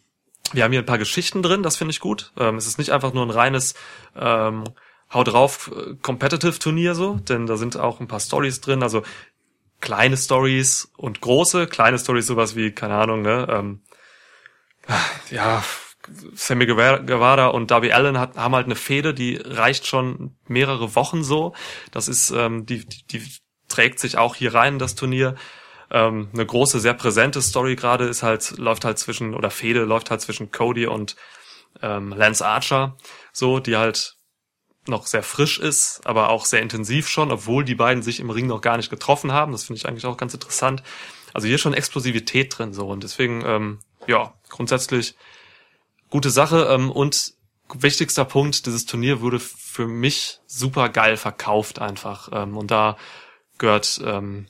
wir 0.52 0.64
haben 0.64 0.72
hier 0.72 0.82
ein 0.82 0.86
paar 0.86 0.98
Geschichten 0.98 1.42
drin, 1.42 1.62
das 1.62 1.76
finde 1.76 1.92
ich 1.92 2.00
gut. 2.00 2.32
Ähm, 2.38 2.56
es 2.56 2.66
ist 2.66 2.78
nicht 2.78 2.90
einfach 2.90 3.12
nur 3.12 3.24
ein 3.24 3.30
reines 3.30 3.74
ähm, 4.14 4.64
Hau 5.12 5.24
drauf 5.24 5.70
äh, 5.74 5.94
Competitive 6.02 6.58
Turnier 6.58 6.94
so, 6.94 7.14
denn 7.14 7.46
da 7.46 7.56
sind 7.56 7.76
auch 7.76 8.00
ein 8.00 8.08
paar 8.08 8.20
Stories 8.20 8.60
drin, 8.60 8.82
also 8.82 9.02
kleine 9.80 10.16
Stories 10.16 10.90
und 10.96 11.20
große, 11.20 11.66
kleine 11.66 11.98
Stories 11.98 12.26
sowas 12.26 12.56
wie, 12.56 12.72
keine 12.72 12.96
Ahnung, 12.96 13.22
ne, 13.22 13.46
ähm, 13.50 13.82
ja, 15.30 15.62
Sammy 16.34 16.66
Guevara 16.66 17.48
und 17.48 17.70
Darby 17.70 17.92
Allen 17.92 18.18
hat, 18.18 18.36
haben 18.36 18.54
halt 18.54 18.66
eine 18.66 18.76
Fehde, 18.76 19.12
die 19.12 19.36
reicht 19.36 19.86
schon 19.86 20.36
mehrere 20.46 20.94
Wochen 20.94 21.24
so. 21.24 21.54
Das 21.90 22.08
ist, 22.08 22.30
ähm, 22.30 22.64
die, 22.64 22.86
die, 22.86 23.06
die 23.06 23.32
trägt 23.68 23.98
sich 23.98 24.16
auch 24.16 24.34
hier 24.36 24.54
rein, 24.54 24.78
das 24.78 24.94
Turnier. 24.94 25.34
Ähm, 25.90 26.28
eine 26.32 26.46
große, 26.46 26.80
sehr 26.80 26.94
präsente 26.94 27.42
Story 27.42 27.76
gerade 27.76 28.04
ist 28.04 28.22
halt, 28.22 28.56
läuft 28.58 28.84
halt 28.84 28.98
zwischen, 28.98 29.34
oder 29.34 29.50
Fehde 29.50 29.84
läuft 29.84 30.10
halt 30.10 30.20
zwischen 30.20 30.52
Cody 30.52 30.86
und 30.86 31.16
ähm, 31.82 32.12
Lance 32.12 32.46
Archer, 32.46 32.96
so, 33.32 33.60
die 33.60 33.76
halt 33.76 34.15
noch 34.88 35.06
sehr 35.06 35.22
frisch 35.22 35.58
ist, 35.58 36.00
aber 36.04 36.28
auch 36.30 36.44
sehr 36.44 36.62
intensiv 36.62 37.08
schon, 37.08 37.30
obwohl 37.30 37.64
die 37.64 37.74
beiden 37.74 38.02
sich 38.02 38.20
im 38.20 38.30
Ring 38.30 38.46
noch 38.46 38.60
gar 38.60 38.76
nicht 38.76 38.90
getroffen 38.90 39.32
haben. 39.32 39.52
Das 39.52 39.64
finde 39.64 39.78
ich 39.78 39.86
eigentlich 39.86 40.06
auch 40.06 40.16
ganz 40.16 40.34
interessant. 40.34 40.82
Also 41.32 41.48
hier 41.48 41.58
schon 41.58 41.74
Explosivität 41.74 42.56
drin 42.56 42.72
so 42.72 42.88
und 42.88 43.02
deswegen, 43.02 43.44
ähm, 43.44 43.80
ja, 44.06 44.34
grundsätzlich 44.48 45.16
gute 46.10 46.30
Sache. 46.30 46.68
Ähm, 46.70 46.90
und 46.90 47.34
wichtigster 47.74 48.24
Punkt, 48.24 48.66
dieses 48.66 48.86
Turnier 48.86 49.20
wurde 49.20 49.38
für 49.38 49.86
mich 49.86 50.40
super 50.46 50.88
geil 50.88 51.16
verkauft 51.16 51.80
einfach. 51.80 52.30
Ähm, 52.32 52.56
und 52.56 52.70
da 52.70 52.96
gehört 53.58 54.00
ähm, 54.04 54.46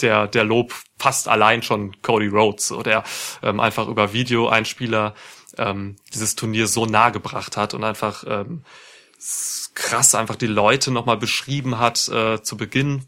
der, 0.00 0.26
der 0.26 0.44
Lob 0.44 0.74
fast 0.98 1.28
allein 1.28 1.62
schon 1.62 2.00
Cody 2.02 2.28
Rhodes, 2.28 2.68
so, 2.68 2.82
der 2.82 3.04
ähm, 3.42 3.60
einfach 3.60 3.88
über 3.88 4.12
Videoeinspieler 4.12 5.14
ähm, 5.58 5.96
dieses 6.12 6.36
Turnier 6.36 6.66
so 6.66 6.86
nah 6.86 7.10
gebracht 7.10 7.56
hat 7.56 7.74
und 7.74 7.84
einfach 7.84 8.24
ähm, 8.26 8.64
krass 9.74 10.14
einfach 10.14 10.36
die 10.36 10.46
Leute 10.46 10.90
nochmal 10.90 11.16
beschrieben 11.16 11.78
hat 11.78 12.08
äh, 12.08 12.42
zu 12.42 12.56
Beginn 12.56 13.04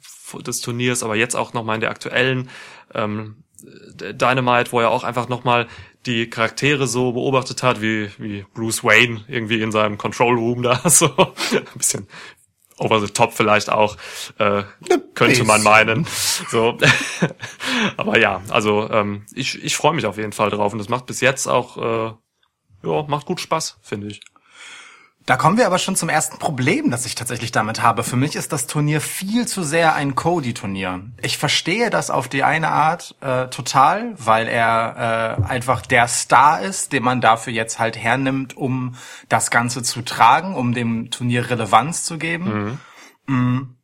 des 0.46 0.60
Turniers, 0.60 1.02
aber 1.02 1.16
jetzt 1.16 1.34
auch 1.34 1.52
nochmal 1.52 1.76
in 1.76 1.80
der 1.80 1.90
aktuellen 1.90 2.50
ähm, 2.94 3.44
Dynamite, 3.62 4.72
wo 4.72 4.80
er 4.80 4.90
auch 4.90 5.04
einfach 5.04 5.28
nochmal 5.28 5.68
die 6.06 6.28
Charaktere 6.28 6.86
so 6.86 7.12
beobachtet 7.12 7.62
hat, 7.62 7.80
wie, 7.80 8.10
wie 8.18 8.44
Bruce 8.54 8.82
Wayne 8.82 9.24
irgendwie 9.28 9.62
in 9.62 9.70
seinem 9.72 9.98
Control 9.98 10.36
Room 10.36 10.62
da, 10.62 10.80
so 10.88 11.06
ein 11.16 11.64
bisschen 11.76 12.08
over 12.78 13.00
the 13.00 13.12
top 13.12 13.32
vielleicht 13.32 13.70
auch, 13.70 13.96
äh, 14.38 14.64
könnte 15.14 15.44
man 15.44 15.62
meinen. 15.62 16.06
So. 16.50 16.76
Aber 17.96 18.18
ja, 18.18 18.42
also 18.48 18.90
ähm, 18.90 19.24
ich, 19.34 19.62
ich 19.62 19.76
freue 19.76 19.94
mich 19.94 20.06
auf 20.06 20.16
jeden 20.16 20.32
Fall 20.32 20.50
drauf 20.50 20.72
und 20.72 20.78
das 20.78 20.88
macht 20.88 21.06
bis 21.06 21.20
jetzt 21.20 21.46
auch, 21.46 21.76
äh, 21.76 22.12
ja, 22.84 23.02
macht 23.06 23.26
gut 23.26 23.40
Spaß, 23.40 23.78
finde 23.82 24.08
ich. 24.08 24.20
Da 25.24 25.36
kommen 25.36 25.56
wir 25.56 25.66
aber 25.66 25.78
schon 25.78 25.94
zum 25.94 26.08
ersten 26.08 26.38
Problem, 26.38 26.90
das 26.90 27.06
ich 27.06 27.14
tatsächlich 27.14 27.52
damit 27.52 27.80
habe. 27.80 28.02
Für 28.02 28.16
mich 28.16 28.34
ist 28.34 28.52
das 28.52 28.66
Turnier 28.66 29.00
viel 29.00 29.46
zu 29.46 29.62
sehr 29.62 29.94
ein 29.94 30.16
Cody-Turnier. 30.16 31.00
Ich 31.22 31.38
verstehe 31.38 31.90
das 31.90 32.10
auf 32.10 32.28
die 32.28 32.42
eine 32.42 32.70
Art 32.70 33.14
äh, 33.20 33.46
total, 33.48 34.14
weil 34.18 34.48
er 34.48 35.38
äh, 35.38 35.44
einfach 35.44 35.82
der 35.82 36.08
Star 36.08 36.60
ist, 36.60 36.92
den 36.92 37.04
man 37.04 37.20
dafür 37.20 37.52
jetzt 37.52 37.78
halt 37.78 37.96
hernimmt, 37.96 38.56
um 38.56 38.96
das 39.28 39.50
Ganze 39.50 39.82
zu 39.82 40.02
tragen, 40.02 40.56
um 40.56 40.74
dem 40.74 41.10
Turnier 41.10 41.48
Relevanz 41.48 42.02
zu 42.02 42.18
geben. 42.18 42.80
Mm. 43.26 43.76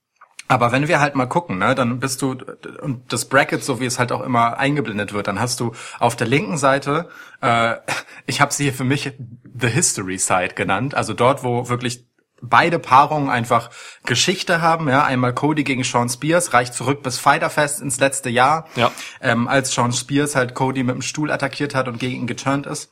Aber 0.49 0.73
wenn 0.73 0.89
wir 0.89 0.99
halt 1.01 1.15
mal 1.15 1.27
gucken, 1.27 1.59
ne, 1.59 1.75
dann 1.75 2.01
bist 2.01 2.23
du 2.23 2.37
und 2.81 3.13
das 3.13 3.27
Bracket, 3.27 3.63
so 3.63 3.81
wie 3.81 3.85
es 3.87 3.99
halt 3.99 4.13
auch 4.13 4.23
immer 4.23 4.59
eingeblendet 4.59 5.13
wird, 5.13 5.29
dann 5.29 5.39
hast 5.39 5.61
du 5.61 5.73
auf 5.99 6.17
der 6.17 6.27
linken 6.27 6.57
Seite, 6.57 7.09
äh, 7.43 7.77
ich 8.27 8.41
habe 8.41 8.53
sie 8.53 8.65
hier 8.65 8.73
für 8.75 8.85
mich 8.85 9.13
the 9.59 9.69
History 9.69 10.19
Side 10.19 10.55
genannt, 10.55 10.95
also 10.95 11.13
dort, 11.13 11.45
wo 11.45 11.69
wirklich 11.69 12.07
beide 12.41 12.79
Paarungen 12.79 13.31
einfach 13.31 13.71
Geschichte 14.05 14.63
haben, 14.63 14.89
ja, 14.89 15.05
einmal 15.05 15.35
Cody 15.35 15.65
gegen 15.65 15.83
Sean 15.85 16.09
Spears, 16.09 16.55
reicht 16.55 16.73
zurück 16.73 17.03
bis 17.03 17.19
Fighterfest 17.19 17.81
ins 17.83 17.99
letzte 17.99 18.31
Jahr, 18.31 18.67
Ja. 18.77 18.93
ähm, 19.21 19.49
als 19.49 19.73
Sean 19.75 19.93
Spears 19.93 20.37
halt 20.37 20.55
Cody 20.55 20.83
mit 20.85 20.95
dem 20.95 21.03
Stuhl 21.03 21.31
attackiert 21.33 21.75
hat 21.75 21.89
und 21.89 21.99
gegen 21.99 22.15
ihn 22.23 22.27
geturnt 22.27 22.67
ist. 22.67 22.91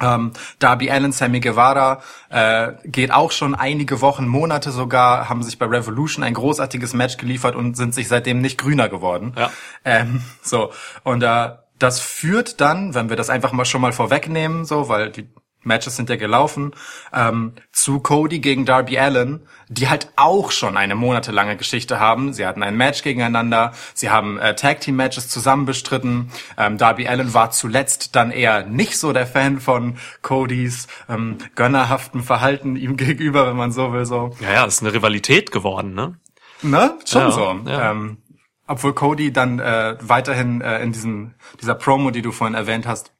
Ähm, 0.00 0.32
Darby 0.58 0.90
Allen, 0.90 1.12
Sammy 1.12 1.40
Guevara 1.40 2.02
äh, 2.28 2.72
geht 2.84 3.12
auch 3.12 3.32
schon 3.32 3.54
einige 3.54 4.00
Wochen, 4.00 4.26
Monate 4.26 4.70
sogar, 4.70 5.28
haben 5.28 5.42
sich 5.42 5.58
bei 5.58 5.66
Revolution 5.66 6.24
ein 6.24 6.34
großartiges 6.34 6.94
Match 6.94 7.16
geliefert 7.16 7.54
und 7.56 7.76
sind 7.76 7.94
sich 7.94 8.08
seitdem 8.08 8.40
nicht 8.40 8.58
grüner 8.58 8.88
geworden. 8.88 9.32
Ja. 9.36 9.50
Ähm, 9.84 10.22
so 10.42 10.72
und 11.04 11.22
äh, 11.22 11.50
das 11.78 12.00
führt 12.00 12.60
dann, 12.60 12.94
wenn 12.94 13.08
wir 13.10 13.16
das 13.16 13.30
einfach 13.30 13.52
mal 13.52 13.64
schon 13.64 13.80
mal 13.80 13.92
vorwegnehmen, 13.92 14.64
so, 14.64 14.88
weil 14.88 15.10
die 15.10 15.28
Matches 15.66 15.96
sind 15.96 16.08
ja 16.08 16.16
gelaufen, 16.16 16.72
ähm, 17.12 17.52
zu 17.72 18.00
Cody 18.00 18.38
gegen 18.38 18.64
Darby 18.64 18.98
Allen, 18.98 19.46
die 19.68 19.88
halt 19.88 20.12
auch 20.16 20.50
schon 20.50 20.76
eine 20.76 20.94
monatelange 20.94 21.56
Geschichte 21.56 22.00
haben. 22.00 22.32
Sie 22.32 22.46
hatten 22.46 22.62
ein 22.62 22.76
Match 22.76 23.02
gegeneinander, 23.02 23.72
sie 23.94 24.10
haben 24.10 24.38
äh, 24.38 24.54
Tag 24.54 24.80
Team 24.80 24.96
Matches 24.96 25.28
zusammen 25.28 25.66
bestritten. 25.66 26.30
Ähm, 26.56 26.78
Darby 26.78 27.08
Allen 27.08 27.34
war 27.34 27.50
zuletzt 27.50 28.16
dann 28.16 28.30
eher 28.30 28.64
nicht 28.64 28.98
so 28.98 29.12
der 29.12 29.26
Fan 29.26 29.60
von 29.60 29.98
Codys 30.22 30.86
ähm, 31.08 31.38
gönnerhaften 31.54 32.22
Verhalten 32.22 32.76
ihm 32.76 32.96
gegenüber, 32.96 33.46
wenn 33.48 33.56
man 33.56 33.72
so 33.72 33.92
will, 33.92 34.06
so. 34.06 34.36
Ja, 34.40 34.52
ja, 34.52 34.64
ist 34.64 34.82
eine 34.82 34.92
Rivalität 34.92 35.52
geworden, 35.52 35.94
ne? 35.94 36.18
Ne? 36.62 36.94
Schon 37.04 37.22
Ja, 37.22 37.30
so. 37.30 37.60
ja. 37.66 37.90
Ähm, 37.90 38.18
obwohl 38.66 38.94
Cody 38.94 39.32
dann 39.32 39.58
äh, 39.60 39.96
weiterhin 40.00 40.60
äh, 40.60 40.82
in 40.82 40.92
diesem 40.92 41.34
dieser 41.60 41.74
Promo, 41.74 42.10
die 42.10 42.22
du 42.22 42.32
vorhin 42.32 42.54
erwähnt 42.54 42.86
hast, 42.86 43.12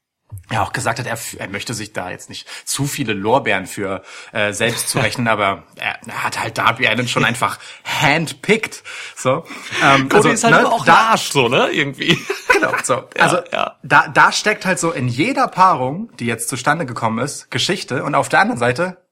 ja 0.51 0.63
auch 0.63 0.73
gesagt 0.73 0.99
hat, 0.99 1.05
er, 1.05 1.17
er 1.37 1.47
möchte 1.49 1.73
sich 1.73 1.93
da 1.93 2.09
jetzt 2.09 2.29
nicht 2.29 2.47
zu 2.65 2.85
viele 2.85 3.13
Lorbeeren 3.13 3.65
für 3.65 4.03
äh, 4.31 4.53
selbst 4.53 4.89
zurechnen, 4.89 5.27
aber 5.27 5.63
er, 5.75 5.99
er 6.07 6.23
hat 6.23 6.39
halt 6.39 6.57
Darby 6.57 6.87
Allen 6.87 7.07
schon 7.07 7.25
einfach 7.25 7.59
handpicked. 7.83 8.83
So. 9.15 9.45
Ähm, 9.83 10.09
Cody 10.09 10.31
ist 10.31 10.43
halt 10.43 10.55
ne, 10.55 10.71
auch 10.71 10.85
da, 10.85 11.09
Arsch, 11.09 11.31
so, 11.31 11.47
ne? 11.47 11.69
Irgendwie. 11.69 12.17
Genau, 12.49 12.73
so. 12.83 13.07
Also 13.19 13.37
ja. 13.51 13.77
Da, 13.83 14.07
da 14.07 14.31
steckt 14.31 14.65
halt 14.65 14.79
so 14.79 14.91
in 14.91 15.07
jeder 15.07 15.47
Paarung, 15.47 16.09
die 16.17 16.25
jetzt 16.25 16.49
zustande 16.49 16.87
gekommen 16.87 17.19
ist, 17.19 17.51
Geschichte 17.51 18.03
und 18.03 18.15
auf 18.15 18.29
der 18.29 18.39
anderen 18.39 18.57
Seite 18.57 19.05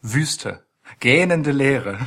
Wüste, 0.00 0.64
gähnende 1.00 1.50
Leere. 1.50 1.98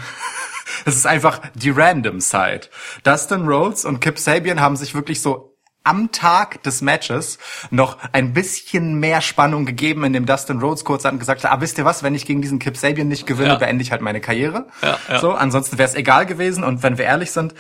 Es 0.86 0.96
ist 0.96 1.08
einfach 1.08 1.42
die 1.56 1.72
Random 1.72 2.22
Side. 2.22 2.70
Dustin 3.04 3.48
Rhodes 3.48 3.84
und 3.84 4.00
Kip 4.00 4.18
Sabian 4.18 4.62
haben 4.62 4.78
sich 4.78 4.94
wirklich 4.96 5.22
so 5.22 5.57
am 5.88 6.12
Tag 6.12 6.62
des 6.64 6.82
Matches 6.82 7.38
noch 7.72 7.98
ein 8.12 8.34
bisschen 8.34 9.00
mehr 9.00 9.22
Spannung 9.22 9.66
gegeben, 9.66 10.04
in 10.04 10.14
dem 10.14 10.26
Dustin 10.26 10.60
Rhodes 10.60 10.84
kurz 10.84 11.04
dann 11.04 11.18
gesagt 11.20 11.44
hat, 11.44 11.52
ah, 11.52 11.62
wisst 11.62 11.78
ihr 11.78 11.86
was, 11.86 12.04
wenn 12.04 12.14
ich 12.14 12.26
gegen 12.26 12.42
diesen 12.42 12.60
Kip 12.60 12.76
Sabian 12.78 13.08
nicht 13.08 13.26
gewinne, 13.26 13.50
Ja. 13.50 13.56
beende 13.56 13.82
ich 13.82 13.92
halt 13.92 14.02
meine 14.02 14.20
Karriere. 14.22 14.68
Ja, 14.82 14.98
ja. 15.10 15.20
So, 15.20 15.32
ansonsten 15.34 15.78
wäre 15.78 15.88
es 15.88 15.96
egal 15.96 16.26
gewesen. 16.26 16.64
Und 16.64 16.84
wenn 16.84 16.98
wir 16.98 17.06
ehrlich 17.06 17.32
sind, 17.32 17.54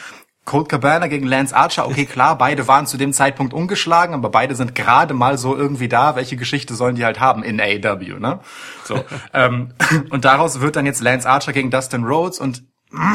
Colt 0.45 0.69
Cabana 0.69 1.07
gegen 1.07 1.25
Lance 1.27 1.55
Archer, 1.55 1.87
okay, 1.87 2.05
klar, 2.05 2.37
beide 2.37 2.67
waren 2.69 2.87
zu 2.87 2.95
dem 2.97 3.11
Zeitpunkt 3.11 3.53
ungeschlagen, 3.53 4.13
aber 4.15 4.29
beide 4.29 4.55
sind 4.55 4.75
gerade 4.75 5.13
mal 5.13 5.37
so 5.37 5.55
irgendwie 5.57 5.89
da. 5.89 6.15
Welche 6.15 6.37
Geschichte 6.37 6.73
sollen 6.75 6.95
die 6.95 7.03
halt 7.03 7.19
haben 7.19 7.43
in 7.43 7.59
AEW, 7.59 8.19
ne? 8.19 8.39
So. 8.85 9.03
ähm, 9.33 9.73
und 10.09 10.23
daraus 10.25 10.61
wird 10.61 10.75
dann 10.77 10.85
jetzt 10.85 11.01
Lance 11.01 11.27
Archer 11.29 11.51
gegen 11.53 11.69
Dustin 11.69 12.03
Rhodes 12.05 12.39
und 12.39 12.63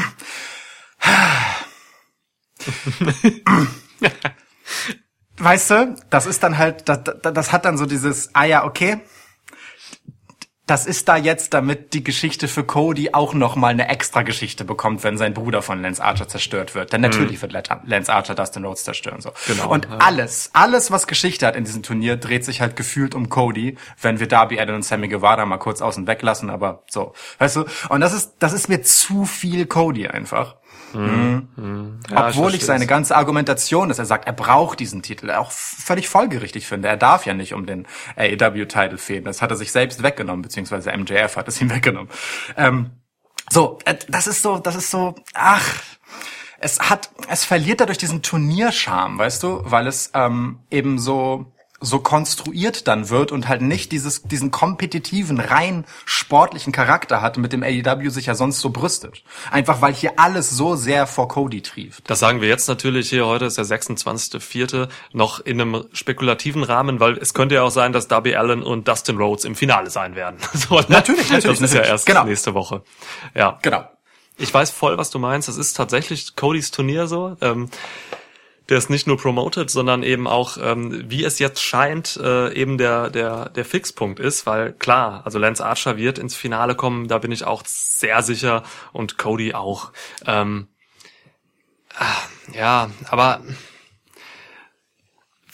weißt 5.42 5.70
du, 5.70 5.96
das 6.10 6.26
ist 6.26 6.42
dann 6.42 6.58
halt, 6.58 6.88
das, 6.88 7.00
das 7.22 7.52
hat 7.52 7.64
dann 7.64 7.76
so 7.76 7.86
dieses, 7.86 8.30
ah 8.34 8.44
ja, 8.44 8.64
okay, 8.64 9.00
das 10.66 10.86
ist 10.86 11.08
da 11.08 11.16
jetzt, 11.16 11.54
damit 11.54 11.92
die 11.92 12.04
Geschichte 12.04 12.46
für 12.46 12.62
Cody 12.62 13.10
auch 13.12 13.34
noch 13.34 13.56
mal 13.56 13.68
eine 13.68 13.88
extra 13.88 14.22
Geschichte 14.22 14.64
bekommt, 14.64 15.02
wenn 15.02 15.18
sein 15.18 15.34
Bruder 15.34 15.60
von 15.60 15.82
Lance 15.82 16.02
Archer 16.02 16.28
zerstört 16.28 16.76
wird. 16.76 16.92
Denn 16.92 17.00
natürlich 17.00 17.42
wird 17.42 17.52
Lance 17.52 18.12
Archer 18.12 18.36
Dustin 18.36 18.64
Rhodes 18.64 18.84
zerstören. 18.84 19.20
So. 19.20 19.32
Genau, 19.48 19.70
Und 19.70 19.86
ja. 19.86 19.98
alles, 19.98 20.50
alles, 20.52 20.92
was 20.92 21.08
Geschichte 21.08 21.46
hat 21.46 21.56
in 21.56 21.64
diesem 21.64 21.82
Turnier, 21.82 22.16
dreht 22.16 22.44
sich 22.44 22.60
halt 22.60 22.76
gefühlt 22.76 23.16
um 23.16 23.28
Cody, 23.28 23.76
wenn 24.00 24.20
wir 24.20 24.28
Darby 24.28 24.60
Allin 24.60 24.76
und 24.76 24.84
Sammy 24.84 25.08
Guevara 25.08 25.44
mal 25.46 25.58
kurz 25.58 25.82
außen 25.82 26.06
weglassen, 26.06 26.48
aber 26.48 26.84
so. 26.88 27.12
Weißt 27.38 27.56
du? 27.56 27.64
Und 27.88 28.00
das 28.00 28.12
ist, 28.12 28.36
das 28.38 28.52
ist 28.52 28.68
mir 28.68 28.82
zu 28.82 29.24
viel 29.24 29.66
Cody 29.66 30.06
einfach. 30.06 30.56
Ja, 30.94 32.28
Obwohl 32.28 32.28
ich, 32.28 32.34
versteh's. 32.34 32.66
seine 32.66 32.86
ganze 32.86 33.16
Argumentation, 33.16 33.88
dass 33.88 33.98
er 33.98 34.04
sagt, 34.04 34.26
er 34.26 34.32
braucht 34.32 34.80
diesen 34.80 35.02
Titel, 35.02 35.30
auch 35.30 35.50
völlig 35.50 36.08
folgerichtig 36.08 36.66
finde. 36.66 36.88
Er 36.88 36.96
darf 36.96 37.26
ja 37.26 37.34
nicht 37.34 37.54
um 37.54 37.66
den 37.66 37.86
AEW-Titel 38.16 38.96
fehlen. 38.98 39.24
Das 39.24 39.42
hat 39.42 39.50
er 39.50 39.56
sich 39.56 39.72
selbst 39.72 40.02
weggenommen, 40.02 40.42
beziehungsweise 40.42 40.96
MJF 40.96 41.36
hat 41.36 41.48
es 41.48 41.60
ihm 41.60 41.70
weggenommen. 41.74 42.10
Ähm, 42.56 42.90
so, 43.50 43.78
äh, 43.84 43.96
das 44.08 44.26
ist 44.26 44.42
so, 44.42 44.58
das 44.58 44.76
ist 44.76 44.90
so, 44.90 45.14
ach, 45.34 45.82
es 46.58 46.78
hat, 46.78 47.10
es 47.28 47.44
verliert 47.44 47.80
dadurch 47.80 47.98
diesen 47.98 48.22
Turnierscham, 48.22 49.18
weißt 49.18 49.42
du, 49.42 49.62
weil 49.64 49.86
es 49.86 50.10
ähm, 50.14 50.60
eben 50.70 50.98
so 50.98 51.52
so 51.82 51.98
konstruiert 51.98 52.88
dann 52.88 53.10
wird 53.10 53.32
und 53.32 53.48
halt 53.48 53.60
nicht 53.62 53.92
dieses 53.92 54.22
diesen 54.22 54.50
kompetitiven 54.50 55.40
rein 55.40 55.84
sportlichen 56.04 56.72
Charakter 56.72 57.20
hat, 57.20 57.36
mit 57.36 57.52
dem 57.52 57.62
AEW 57.62 58.08
sich 58.10 58.26
ja 58.26 58.34
sonst 58.34 58.60
so 58.60 58.70
brüstet. 58.70 59.22
Einfach 59.50 59.82
weil 59.82 59.92
hier 59.92 60.12
alles 60.18 60.50
so 60.50 60.76
sehr 60.76 61.06
vor 61.06 61.28
Cody 61.28 61.60
trieft. 61.60 62.08
Das 62.08 62.18
sagen 62.18 62.40
wir 62.40 62.48
jetzt 62.48 62.68
natürlich 62.68 63.10
hier, 63.10 63.26
heute 63.26 63.44
ist 63.46 63.58
der 63.58 63.64
26.04. 63.66 64.88
noch 65.12 65.40
in 65.40 65.60
einem 65.60 65.84
spekulativen 65.92 66.62
Rahmen, 66.62 67.00
weil 67.00 67.18
es 67.18 67.34
könnte 67.34 67.56
ja 67.56 67.62
auch 67.62 67.70
sein, 67.70 67.92
dass 67.92 68.08
Darby 68.08 68.34
Allen 68.36 68.62
und 68.62 68.88
Dustin 68.88 69.16
Rhodes 69.18 69.44
im 69.44 69.54
Finale 69.54 69.90
sein 69.90 70.14
werden. 70.14 70.36
So, 70.54 70.76
ne? 70.76 70.86
Natürlich, 70.88 71.30
natürlich, 71.30 71.58
Das 71.58 71.60
ist 71.60 71.74
ja 71.74 71.80
natürlich. 71.80 71.88
erst 71.90 72.06
Genau. 72.06 72.24
nächste 72.24 72.54
Woche. 72.54 72.82
Ja. 73.34 73.58
Genau. 73.62 73.84
Ich 74.38 74.52
weiß 74.52 74.70
voll, 74.70 74.96
was 74.98 75.10
du 75.10 75.18
meinst. 75.18 75.48
Das 75.48 75.56
ist 75.56 75.74
tatsächlich 75.76 76.36
Codys 76.36 76.70
Turnier 76.70 77.06
so. 77.06 77.36
Ähm, 77.40 77.68
der 78.68 78.78
ist 78.78 78.90
nicht 78.90 79.06
nur 79.06 79.16
promoted, 79.16 79.70
sondern 79.70 80.02
eben 80.02 80.26
auch, 80.26 80.56
ähm, 80.60 81.10
wie 81.10 81.24
es 81.24 81.38
jetzt 81.38 81.62
scheint, 81.62 82.16
äh, 82.16 82.52
eben 82.54 82.78
der, 82.78 83.10
der, 83.10 83.48
der 83.50 83.64
Fixpunkt 83.64 84.20
ist, 84.20 84.46
weil 84.46 84.72
klar, 84.72 85.22
also 85.24 85.38
Lance 85.38 85.64
Archer 85.64 85.96
wird 85.96 86.18
ins 86.18 86.36
Finale 86.36 86.74
kommen, 86.74 87.08
da 87.08 87.18
bin 87.18 87.32
ich 87.32 87.44
auch 87.44 87.62
sehr 87.66 88.22
sicher 88.22 88.62
und 88.92 89.18
Cody 89.18 89.54
auch. 89.54 89.92
Ähm, 90.26 90.68
ah, 91.98 92.04
ja, 92.54 92.90
aber 93.10 93.42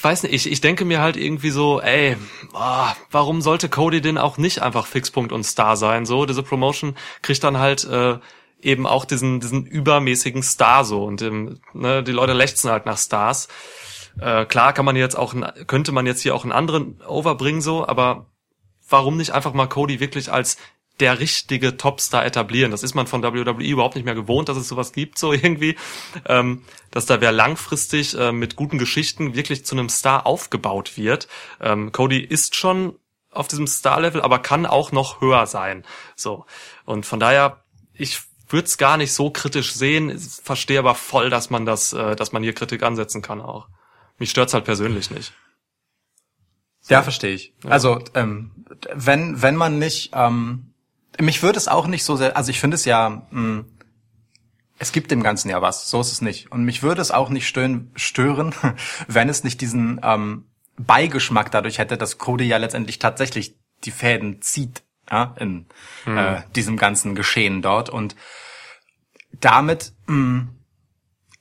weiß 0.00 0.24
nicht, 0.24 0.34
ich, 0.34 0.50
ich 0.50 0.60
denke 0.60 0.84
mir 0.84 1.00
halt 1.00 1.16
irgendwie 1.16 1.50
so, 1.50 1.80
ey, 1.80 2.16
ah, 2.52 2.94
warum 3.10 3.40
sollte 3.40 3.68
Cody 3.68 4.00
denn 4.00 4.18
auch 4.18 4.38
nicht 4.38 4.62
einfach 4.62 4.86
Fixpunkt 4.86 5.32
und 5.32 5.44
Star 5.44 5.76
sein? 5.76 6.06
So, 6.06 6.24
diese 6.24 6.42
Promotion 6.42 6.96
kriegt 7.22 7.42
dann 7.42 7.58
halt 7.58 7.84
äh, 7.84 8.18
eben 8.60 8.86
auch 8.86 9.04
diesen, 9.04 9.40
diesen 9.40 9.66
übermäßigen 9.66 10.42
Star 10.42 10.84
so 10.84 11.04
und 11.04 11.22
ähm, 11.22 11.60
ne, 11.72 12.02
die 12.02 12.12
Leute 12.12 12.32
lechzen 12.32 12.70
halt 12.70 12.86
nach 12.86 12.98
Stars. 12.98 13.48
Äh, 14.20 14.46
klar 14.46 14.72
kann 14.72 14.84
man 14.84 14.96
jetzt 14.96 15.16
auch, 15.16 15.34
könnte 15.66 15.92
man 15.92 16.06
jetzt 16.06 16.22
hier 16.22 16.34
auch 16.34 16.42
einen 16.42 16.52
anderen 16.52 17.00
overbringen 17.02 17.60
so, 17.60 17.86
aber 17.86 18.26
warum 18.88 19.16
nicht 19.16 19.30
einfach 19.32 19.52
mal 19.52 19.66
Cody 19.66 20.00
wirklich 20.00 20.32
als 20.32 20.56
der 21.00 21.20
richtige 21.20 21.76
Topstar 21.76 22.24
etablieren. 22.24 22.70
Das 22.72 22.82
ist 22.82 22.94
man 22.94 23.06
von 23.06 23.22
WWE 23.22 23.62
überhaupt 23.62 23.94
nicht 23.94 24.04
mehr 24.04 24.14
gewohnt, 24.14 24.48
dass 24.48 24.56
es 24.56 24.68
sowas 24.68 24.92
gibt, 24.92 25.18
so 25.18 25.32
irgendwie. 25.32 25.76
Ähm, 26.26 26.64
dass 26.90 27.06
da 27.06 27.20
wer 27.20 27.32
langfristig 27.32 28.18
äh, 28.18 28.32
mit 28.32 28.56
guten 28.56 28.78
Geschichten 28.78 29.34
wirklich 29.34 29.64
zu 29.64 29.76
einem 29.76 29.88
Star 29.88 30.26
aufgebaut 30.26 30.96
wird. 30.96 31.28
Ähm, 31.60 31.92
Cody 31.92 32.18
ist 32.18 32.56
schon 32.56 32.98
auf 33.30 33.46
diesem 33.46 33.66
Star-Level, 33.66 34.22
aber 34.22 34.40
kann 34.40 34.66
auch 34.66 34.90
noch 34.90 35.20
höher 35.20 35.46
sein. 35.46 35.84
So. 36.16 36.46
Und 36.84 37.06
von 37.06 37.20
daher, 37.20 37.62
ich 37.92 38.20
würde 38.48 38.66
es 38.66 38.78
gar 38.78 38.96
nicht 38.96 39.12
so 39.12 39.30
kritisch 39.30 39.74
sehen, 39.74 40.18
verstehe 40.18 40.78
aber 40.78 40.94
voll, 40.94 41.30
dass 41.30 41.50
man 41.50 41.66
das, 41.66 41.92
äh, 41.92 42.16
dass 42.16 42.32
man 42.32 42.42
hier 42.42 42.54
Kritik 42.54 42.82
ansetzen 42.82 43.22
kann 43.22 43.40
auch. 43.40 43.68
Mich 44.18 44.30
stört's 44.30 44.54
halt 44.54 44.64
persönlich 44.64 45.10
nicht. 45.10 45.32
Ja, 46.88 47.02
verstehe 47.02 47.34
ich. 47.34 47.52
Also 47.64 48.00
ähm, 48.14 48.64
wenn 48.94 49.42
wenn 49.42 49.56
man 49.56 49.78
nicht, 49.78 50.10
ähm, 50.14 50.72
mich 51.20 51.42
würde 51.42 51.58
es 51.58 51.68
auch 51.68 51.86
nicht 51.86 52.04
so 52.04 52.16
sehr, 52.16 52.36
also 52.36 52.50
ich 52.50 52.60
finde 52.60 52.76
es 52.76 52.84
ja, 52.84 53.26
mh, 53.30 53.64
es 54.78 54.92
gibt 54.92 55.10
dem 55.10 55.22
Ganzen 55.22 55.50
ja 55.50 55.60
was, 55.60 55.90
so 55.90 56.00
ist 56.00 56.12
es 56.12 56.22
nicht. 56.22 56.50
Und 56.50 56.64
mich 56.64 56.82
würde 56.82 57.02
es 57.02 57.10
auch 57.10 57.28
nicht 57.28 57.46
stören, 57.46 57.90
stören 57.96 58.54
wenn 59.08 59.28
es 59.28 59.44
nicht 59.44 59.60
diesen 59.60 60.00
ähm, 60.02 60.46
Beigeschmack 60.78 61.50
dadurch 61.50 61.78
hätte, 61.78 61.98
dass 61.98 62.18
Cody 62.18 62.44
ja 62.44 62.56
letztendlich 62.56 62.98
tatsächlich 62.98 63.56
die 63.84 63.90
Fäden 63.90 64.40
zieht 64.40 64.82
ja, 65.10 65.34
in 65.38 65.66
äh, 66.06 66.42
diesem 66.54 66.76
ganzen 66.76 67.14
Geschehen 67.14 67.62
dort 67.62 67.90
und 67.90 68.16
damit 69.40 69.92
mh, 70.06 70.48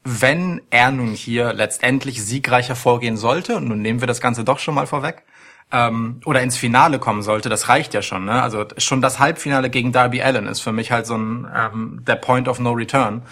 wenn 0.03 0.61
er 0.69 0.91
nun 0.91 1.09
hier 1.09 1.51
letztendlich 1.53 2.23
siegreicher 2.23 2.75
vorgehen 2.75 3.17
sollte, 3.17 3.57
und 3.57 3.67
nun 3.67 3.81
nehmen 3.81 3.99
wir 3.99 4.07
das 4.07 4.21
Ganze 4.21 4.43
doch 4.45 4.59
schon 4.59 4.75
mal 4.75 4.87
vorweg, 4.87 5.23
ähm, 5.71 6.21
oder 6.25 6.41
ins 6.41 6.55
Finale 6.55 6.97
kommen 6.97 7.21
sollte, 7.21 7.49
das 7.49 7.67
reicht 7.67 7.93
ja 7.93 8.01
schon. 8.01 8.23
Ne? 8.23 8.41
Also 8.41 8.65
schon 8.77 9.01
das 9.01 9.19
Halbfinale 9.19 9.69
gegen 9.69 9.91
Darby 9.91 10.21
Allen 10.21 10.47
ist 10.47 10.61
für 10.61 10.71
mich 10.71 10.91
halt 10.91 11.05
so 11.05 11.17
ein 11.17 11.45
ähm, 11.53 12.03
der 12.07 12.15
Point 12.15 12.47
of 12.47 12.59
No 12.59 12.71
Return, 12.71 13.23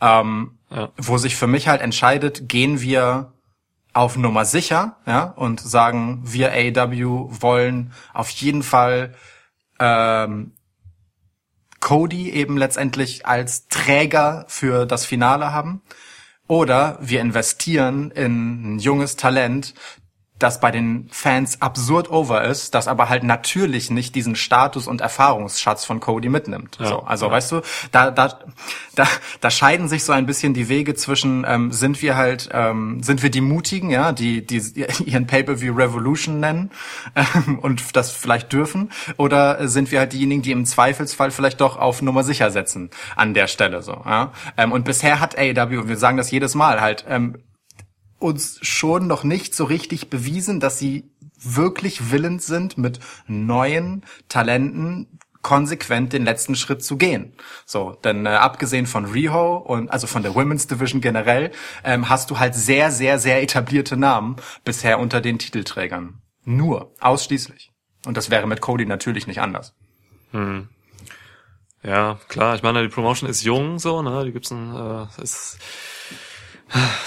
ähm, 0.00 0.58
Ja. 0.70 0.88
wo 0.96 1.18
sich 1.18 1.36
für 1.36 1.46
mich 1.46 1.68
halt 1.68 1.80
entscheidet, 1.80 2.48
gehen 2.48 2.80
wir 2.80 3.32
auf 3.92 4.16
Nummer 4.16 4.44
sicher, 4.44 4.96
ja, 5.06 5.22
und 5.36 5.60
sagen, 5.60 6.20
wir 6.24 6.50
AEW 6.50 7.28
wollen 7.30 7.92
auf 8.12 8.28
jeden 8.30 8.64
Fall 8.64 9.14
ähm, 9.78 10.52
Cody 11.80 12.30
eben 12.30 12.56
letztendlich 12.56 13.26
als 13.26 13.68
Träger 13.68 14.46
für 14.48 14.86
das 14.86 15.04
Finale 15.04 15.52
haben. 15.52 15.82
Oder 16.46 16.98
wir 17.00 17.20
investieren 17.20 18.10
in 18.10 18.76
ein 18.76 18.78
junges 18.78 19.16
Talent, 19.16 19.74
das 20.40 20.58
bei 20.58 20.72
den 20.72 21.08
Fans 21.12 21.62
absurd 21.62 22.10
over 22.10 22.42
ist, 22.42 22.74
das 22.74 22.88
aber 22.88 23.08
halt 23.08 23.22
natürlich 23.22 23.90
nicht 23.90 24.16
diesen 24.16 24.34
Status 24.34 24.88
und 24.88 25.00
Erfahrungsschatz 25.00 25.84
von 25.84 26.00
Cody 26.00 26.28
mitnimmt. 26.28 26.76
Ja, 26.80 26.86
so, 26.88 26.98
also 27.04 27.26
ja. 27.26 27.32
weißt 27.32 27.52
du, 27.52 27.60
da, 27.92 28.10
da, 28.10 28.40
da, 28.96 29.06
da 29.40 29.50
scheiden 29.50 29.88
sich 29.88 30.02
so 30.02 30.12
ein 30.12 30.26
bisschen 30.26 30.52
die 30.52 30.68
Wege 30.68 30.94
zwischen, 30.94 31.46
ähm, 31.46 31.70
sind 31.70 32.02
wir 32.02 32.16
halt, 32.16 32.48
ähm, 32.52 33.00
sind 33.00 33.22
wir 33.22 33.30
die 33.30 33.40
Mutigen, 33.40 33.90
ja, 33.90 34.10
die, 34.10 34.44
die 34.44 34.58
ihren 35.04 35.28
Pay-Per-View 35.28 35.72
Revolution 35.72 36.40
nennen 36.40 36.72
ähm, 37.14 37.60
und 37.60 37.94
das 37.94 38.10
vielleicht 38.10 38.52
dürfen, 38.52 38.90
oder 39.16 39.68
sind 39.68 39.92
wir 39.92 40.00
halt 40.00 40.12
diejenigen, 40.12 40.42
die 40.42 40.50
im 40.50 40.66
Zweifelsfall 40.66 41.30
vielleicht 41.30 41.60
doch 41.60 41.76
auf 41.76 42.02
Nummer 42.02 42.24
sicher 42.24 42.50
setzen 42.50 42.90
an 43.14 43.34
der 43.34 43.46
Stelle 43.46 43.82
so. 43.82 44.02
Ja? 44.04 44.32
Ähm, 44.56 44.72
und 44.72 44.84
bisher 44.84 45.20
hat 45.20 45.38
AEW, 45.38 45.82
und 45.82 45.88
wir 45.88 45.96
sagen 45.96 46.16
das 46.16 46.32
jedes 46.32 46.56
Mal, 46.56 46.80
halt 46.80 47.04
ähm, 47.08 47.36
uns 48.18 48.58
schon 48.62 49.06
noch 49.06 49.24
nicht 49.24 49.54
so 49.54 49.64
richtig 49.64 50.10
bewiesen, 50.10 50.60
dass 50.60 50.78
sie 50.78 51.10
wirklich 51.38 52.10
willens 52.10 52.46
sind, 52.46 52.78
mit 52.78 53.00
neuen 53.26 54.04
Talenten 54.28 55.18
konsequent 55.42 56.12
den 56.12 56.24
letzten 56.24 56.56
Schritt 56.56 56.82
zu 56.82 56.96
gehen. 56.96 57.34
So, 57.66 57.92
denn 58.02 58.26
äh, 58.26 58.30
abgesehen 58.30 58.86
von 58.86 59.04
Riho 59.04 59.58
und 59.58 59.90
also 59.90 60.06
von 60.06 60.22
der 60.22 60.34
Women's 60.34 60.66
Division 60.66 61.00
generell, 61.00 61.52
ähm, 61.84 62.08
hast 62.08 62.30
du 62.30 62.38
halt 62.40 62.54
sehr, 62.54 62.90
sehr, 62.90 63.18
sehr 63.18 63.42
etablierte 63.42 63.96
Namen 63.96 64.36
bisher 64.64 64.98
unter 64.98 65.20
den 65.20 65.38
Titelträgern. 65.38 66.22
Nur, 66.44 66.94
ausschließlich. 67.00 67.70
Und 68.06 68.16
das 68.16 68.30
wäre 68.30 68.46
mit 68.46 68.60
Cody 68.60 68.86
natürlich 68.86 69.26
nicht 69.26 69.40
anders. 69.40 69.74
Ja, 71.82 72.18
klar, 72.28 72.56
ich 72.56 72.62
meine, 72.62 72.82
die 72.82 72.88
Promotion 72.88 73.28
ist 73.28 73.44
jung, 73.44 73.78
so, 73.78 74.00
ne, 74.00 74.24
die 74.24 74.32
gibt's 74.32 74.50
ein, 74.50 74.74
äh, 74.74 75.22
ist, 75.22 75.58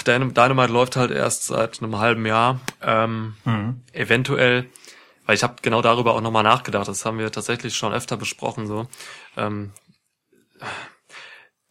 Dynamite 0.06 0.72
läuft 0.72 0.96
halt 0.96 1.10
erst 1.10 1.46
seit 1.46 1.82
einem 1.82 1.98
halben 1.98 2.24
Jahr, 2.26 2.60
ähm, 2.82 3.34
eventuell, 3.92 4.66
weil 5.26 5.34
ich 5.34 5.42
habe 5.42 5.56
genau 5.62 5.82
darüber 5.82 6.14
auch 6.14 6.20
nochmal 6.20 6.42
nachgedacht, 6.42 6.88
das 6.88 7.04
haben 7.04 7.18
wir 7.18 7.30
tatsächlich 7.30 7.76
schon 7.76 7.92
öfter 7.92 8.16
besprochen, 8.16 8.66
so, 8.66 8.86
ähm, 9.36 9.72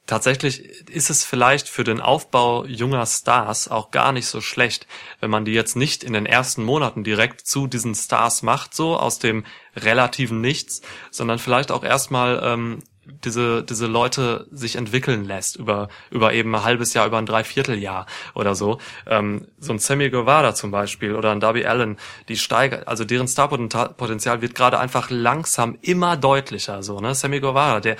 tatsächlich 0.06 0.90
ist 0.90 1.10
es 1.10 1.24
vielleicht 1.24 1.68
für 1.68 1.84
den 1.84 2.00
Aufbau 2.00 2.66
junger 2.66 3.06
Stars 3.06 3.68
auch 3.68 3.92
gar 3.92 4.12
nicht 4.12 4.28
so 4.28 4.42
schlecht, 4.42 4.88
wenn 5.20 5.30
man 5.30 5.46
die 5.46 5.52
jetzt 5.52 5.76
nicht 5.76 6.04
in 6.04 6.14
den 6.14 6.26
ersten 6.26 6.64
Monaten 6.64 7.04
direkt 7.04 7.46
zu 7.46 7.68
diesen 7.68 7.94
Stars 7.94 8.42
macht, 8.42 8.74
so 8.74 8.98
aus 8.98 9.20
dem 9.20 9.46
relativen 9.76 10.42
Nichts, 10.42 10.82
sondern 11.12 11.40
vielleicht 11.40 11.72
auch 11.72 11.84
erstmal 11.84 12.40
ähm, 12.44 12.84
diese 13.24 13.64
diese 13.64 13.88
Leute 13.88 14.48
sich 14.52 14.76
entwickeln 14.76 15.26
lässt 15.26 15.56
über 15.56 15.90
über 16.12 16.34
eben 16.34 16.54
ein 16.56 16.64
halbes 16.64 16.94
Jahr, 16.94 17.08
über 17.08 17.18
ein 17.18 17.26
Dreivierteljahr 17.26 18.06
oder 18.36 18.56
so. 18.56 18.80
Ähm, 19.06 19.48
so 19.60 19.74
ein 19.74 19.80
Sammy 19.80 20.10
Guevara 20.10 20.54
zum 20.54 20.72
Beispiel 20.72 21.16
oder 21.16 21.32
ein 21.32 21.40
Darby 21.40 21.66
Allen, 21.66 21.98
die 22.28 22.38
steigern, 22.38 22.84
also 22.86 23.06
deren 23.06 23.28
Starpotenzial 23.28 24.42
wird 24.42 24.56
gerade 24.56 24.80
einfach 24.80 25.10
langsam 25.10 25.78
immer 25.82 26.18
deutlicher. 26.18 26.84
So 26.84 27.00
ne, 27.00 27.16
Sammy 27.16 27.40
Guevara, 27.40 27.80
der 27.80 27.98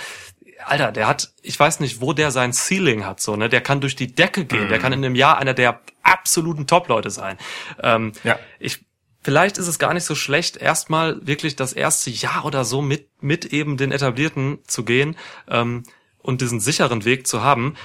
Alter, 0.66 0.92
der 0.92 1.08
hat, 1.08 1.30
ich 1.42 1.60
weiß 1.60 1.80
nicht, 1.80 2.02
wo 2.02 2.14
der 2.14 2.32
sein 2.32 2.52
Ceiling 2.52 3.06
hat, 3.06 3.22
so, 3.22 3.36
ne? 3.36 3.48
Der 3.48 3.62
kann 3.62 3.80
durch 3.80 3.96
die 3.96 4.14
Decke 4.14 4.46
gehen. 4.46 4.70
Der 4.70 4.80
kann 4.80 4.92
in 4.92 5.06
einem 5.06 5.16
Jahr 5.16 5.38
einer 5.38 5.54
der 5.54 5.82
absoluten 6.02 6.68
Top-Leute 6.68 7.10
sein. 7.10 7.38
Ähm, 7.82 8.12
Ja. 8.24 8.40
Ich, 8.60 8.84
vielleicht 9.28 9.58
ist 9.58 9.68
es 9.68 9.78
gar 9.78 9.94
nicht 9.94 10.06
so 10.06 10.16
schlecht, 10.16 10.56
erstmal 10.56 11.20
wirklich 11.28 11.58
das 11.58 11.74
erste 11.74 12.10
Jahr 12.10 12.46
oder 12.46 12.64
so 12.64 12.82
mit, 12.82 13.10
mit 13.22 13.44
eben 13.48 13.76
den 13.76 13.92
Etablierten 13.92 14.60
zu 14.66 14.86
gehen, 14.86 15.18
ähm, 15.50 15.84
und 16.22 16.40
diesen 16.40 16.62
sicheren 16.62 17.04
Weg 17.04 17.28
zu 17.28 17.44
haben. 17.44 17.76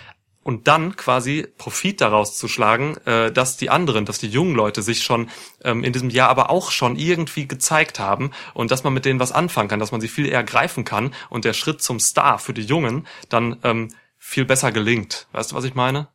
Und 0.44 0.68
dann 0.68 0.94
quasi 0.94 1.48
Profit 1.58 2.00
daraus 2.00 2.38
zu 2.38 2.46
schlagen, 2.46 2.96
äh, 3.06 3.32
dass 3.32 3.56
die 3.56 3.70
anderen, 3.70 4.04
dass 4.04 4.20
die 4.20 4.28
jungen 4.28 4.54
Leute 4.54 4.82
sich 4.82 5.02
schon 5.02 5.30
ähm, 5.64 5.82
in 5.82 5.92
diesem 5.92 6.10
Jahr 6.10 6.28
aber 6.28 6.48
auch 6.48 6.70
schon 6.70 6.94
irgendwie 6.94 7.48
gezeigt 7.48 7.98
haben 7.98 8.30
und 8.54 8.70
dass 8.70 8.84
man 8.84 8.94
mit 8.94 9.04
denen 9.04 9.18
was 9.18 9.32
anfangen 9.32 9.68
kann, 9.68 9.80
dass 9.80 9.90
man 9.90 10.00
sie 10.00 10.06
viel 10.06 10.28
eher 10.28 10.44
greifen 10.44 10.84
kann 10.84 11.12
und 11.28 11.44
der 11.44 11.54
Schritt 11.54 11.82
zum 11.82 11.98
Star 11.98 12.38
für 12.38 12.54
die 12.54 12.62
Jungen 12.62 13.04
dann 13.28 13.56
ähm, 13.64 13.88
viel 14.16 14.44
besser 14.44 14.70
gelingt. 14.70 15.26
Weißt 15.32 15.50
du, 15.50 15.56
was 15.56 15.64
ich 15.64 15.74
meine? 15.74 16.06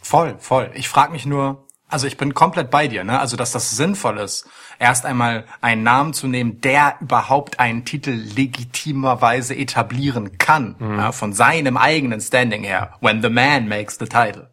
Voll, 0.00 0.36
voll. 0.38 0.70
Ich 0.74 0.88
frage 0.88 1.10
mich 1.10 1.26
nur, 1.26 1.66
also 1.90 2.06
ich 2.06 2.16
bin 2.16 2.34
komplett 2.34 2.70
bei 2.70 2.88
dir, 2.88 3.04
ne? 3.04 3.20
Also 3.20 3.36
dass 3.36 3.52
das 3.52 3.70
sinnvoll 3.72 4.18
ist, 4.18 4.48
erst 4.78 5.04
einmal 5.04 5.44
einen 5.60 5.82
Namen 5.82 6.12
zu 6.14 6.26
nehmen, 6.26 6.60
der 6.60 6.96
überhaupt 7.00 7.60
einen 7.60 7.84
Titel 7.84 8.10
legitimerweise 8.10 9.54
etablieren 9.54 10.38
kann, 10.38 10.76
ja, 10.80 11.12
von 11.12 11.32
seinem 11.32 11.76
eigenen 11.76 12.20
Standing 12.20 12.64
her. 12.64 12.94
When 13.00 13.22
the 13.22 13.28
man 13.28 13.68
makes 13.68 13.98
the 13.98 14.06
title, 14.06 14.50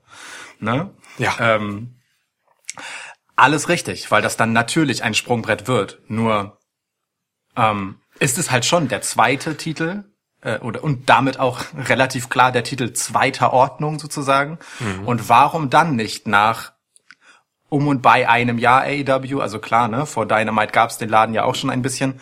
ne? 0.60 0.92
Ja. 1.18 1.36
Ähm, 1.40 1.96
alles 3.36 3.70
richtig, 3.70 4.10
weil 4.12 4.22
das 4.22 4.36
dann 4.36 4.52
natürlich 4.52 5.04
ein 5.04 5.14
Sprungbrett 5.14 5.68
wird. 5.68 6.00
Nur 6.08 6.58
ähm, 7.56 8.02
ist 8.20 8.38
es 8.38 8.52
halt 8.52 8.66
schon 8.66 8.88
der 8.88 9.02
zweite 9.02 9.58
Titel 9.58 10.06
äh, 10.42 10.60
oder 10.60 10.84
und 10.84 11.10
damit 11.10 11.40
auch 11.40 11.62
relativ 11.88 12.30
klar 12.30 12.52
der 12.52 12.64
Titel 12.64 12.94
zweiter 12.94 13.54
Ordnung 13.54 14.00
sozusagen. 14.00 14.60
Und 15.06 15.30
warum 15.30 15.70
dann 15.70 15.96
nicht 15.96 16.28
nach 16.28 16.74
um 17.70 17.88
und 17.88 18.02
bei 18.02 18.30
einem 18.30 18.58
Jahr 18.58 18.84
AEW, 18.84 19.40
also 19.40 19.60
klar, 19.60 19.88
ne, 19.88 20.06
vor 20.06 20.26
Dynamite 20.26 20.72
gab's 20.72 20.98
den 20.98 21.10
Laden 21.10 21.36
ja 21.36 21.44
auch 21.44 21.56
schon 21.56 21.70
ein 21.70 21.82
bisschen, 21.82 22.20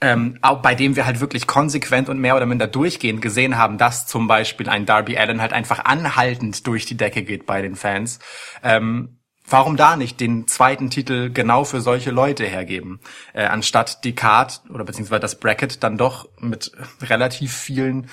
ähm, 0.00 0.38
auch 0.40 0.62
bei 0.62 0.74
dem 0.74 0.96
wir 0.96 1.04
halt 1.04 1.20
wirklich 1.20 1.46
konsequent 1.46 2.08
und 2.08 2.18
mehr 2.18 2.36
oder 2.36 2.46
minder 2.46 2.66
durchgehend 2.66 3.20
gesehen 3.20 3.58
haben, 3.58 3.76
dass 3.76 4.06
zum 4.06 4.26
Beispiel 4.26 4.68
ein 4.68 4.86
Darby 4.86 5.18
Allen 5.18 5.42
halt 5.42 5.52
einfach 5.52 5.84
anhaltend 5.84 6.66
durch 6.66 6.86
die 6.86 6.96
Decke 6.96 7.22
geht 7.22 7.44
bei 7.44 7.60
den 7.60 7.76
Fans. 7.76 8.18
Ähm, 8.62 9.18
warum 9.46 9.76
da 9.76 9.96
nicht 9.96 10.20
den 10.20 10.46
zweiten 10.46 10.88
Titel 10.88 11.30
genau 11.30 11.64
für 11.64 11.80
solche 11.80 12.10
Leute 12.10 12.46
hergeben, 12.46 13.00
äh, 13.34 13.44
anstatt 13.44 14.04
die 14.04 14.14
Card 14.14 14.62
oder 14.72 14.84
beziehungsweise 14.84 15.20
das 15.20 15.38
Bracket 15.38 15.82
dann 15.82 15.98
doch 15.98 16.28
mit 16.38 16.72
relativ 17.02 17.52
vielen 17.54 18.08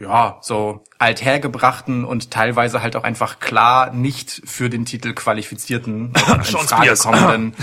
ja, 0.00 0.38
so 0.40 0.82
althergebrachten 0.98 2.06
und 2.06 2.30
teilweise 2.30 2.82
halt 2.82 2.96
auch 2.96 3.04
einfach 3.04 3.38
klar 3.38 3.92
nicht 3.92 4.42
für 4.46 4.70
den 4.70 4.86
Titel 4.86 5.12
qualifizierten 5.12 6.12
in 6.36 6.42
Frage 6.42 6.94
kommenden 6.94 7.54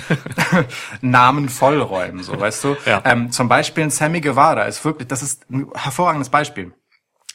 Namen 1.01 1.49
vollräumen, 1.49 2.23
so 2.23 2.39
weißt 2.39 2.63
du. 2.63 2.77
Ja. 2.85 3.01
Ähm, 3.05 3.31
zum 3.31 3.49
Beispiel 3.49 3.85
ein 3.85 3.89
Sammy 3.89 4.21
Guevara 4.21 4.63
ist 4.63 4.85
wirklich, 4.85 5.07
das 5.07 5.23
ist 5.23 5.49
ein 5.49 5.67
hervorragendes 5.73 6.29
Beispiel. 6.29 6.73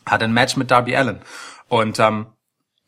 Hat 0.06 0.22
ein 0.22 0.32
Match 0.32 0.56
mit 0.56 0.70
Darby 0.70 0.96
Allen 0.96 1.20
und 1.68 1.98
ähm, 1.98 2.26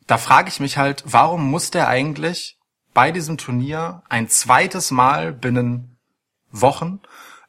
da 0.07 0.17
frage 0.17 0.47
ich 0.47 0.59
mich 0.59 0.77
halt, 0.77 1.03
warum 1.05 1.49
muss 1.49 1.71
der 1.71 1.89
eigentlich 1.89 2.57
bei 2.93 3.11
diesem 3.11 3.37
Turnier 3.37 4.03
ein 4.07 4.29
zweites 4.29 4.89
Mal 4.91 5.33
binnen 5.33 5.97
Wochen 6.51 7.01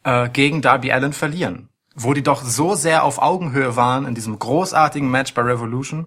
äh, 0.03 0.29
gegen 0.29 0.61
Darby 0.61 0.91
Allen 0.91 1.13
verlieren? 1.13 1.69
Wo 1.97 2.13
die 2.13 2.23
doch 2.23 2.45
so 2.45 2.75
sehr 2.75 3.05
auf 3.05 3.21
Augenhöhe 3.21 3.75
waren 3.75 4.07
in 4.07 4.15
diesem 4.15 4.39
großartigen 4.39 5.11
Match 5.11 5.35
bei 5.35 5.43
Revolution, 5.43 6.07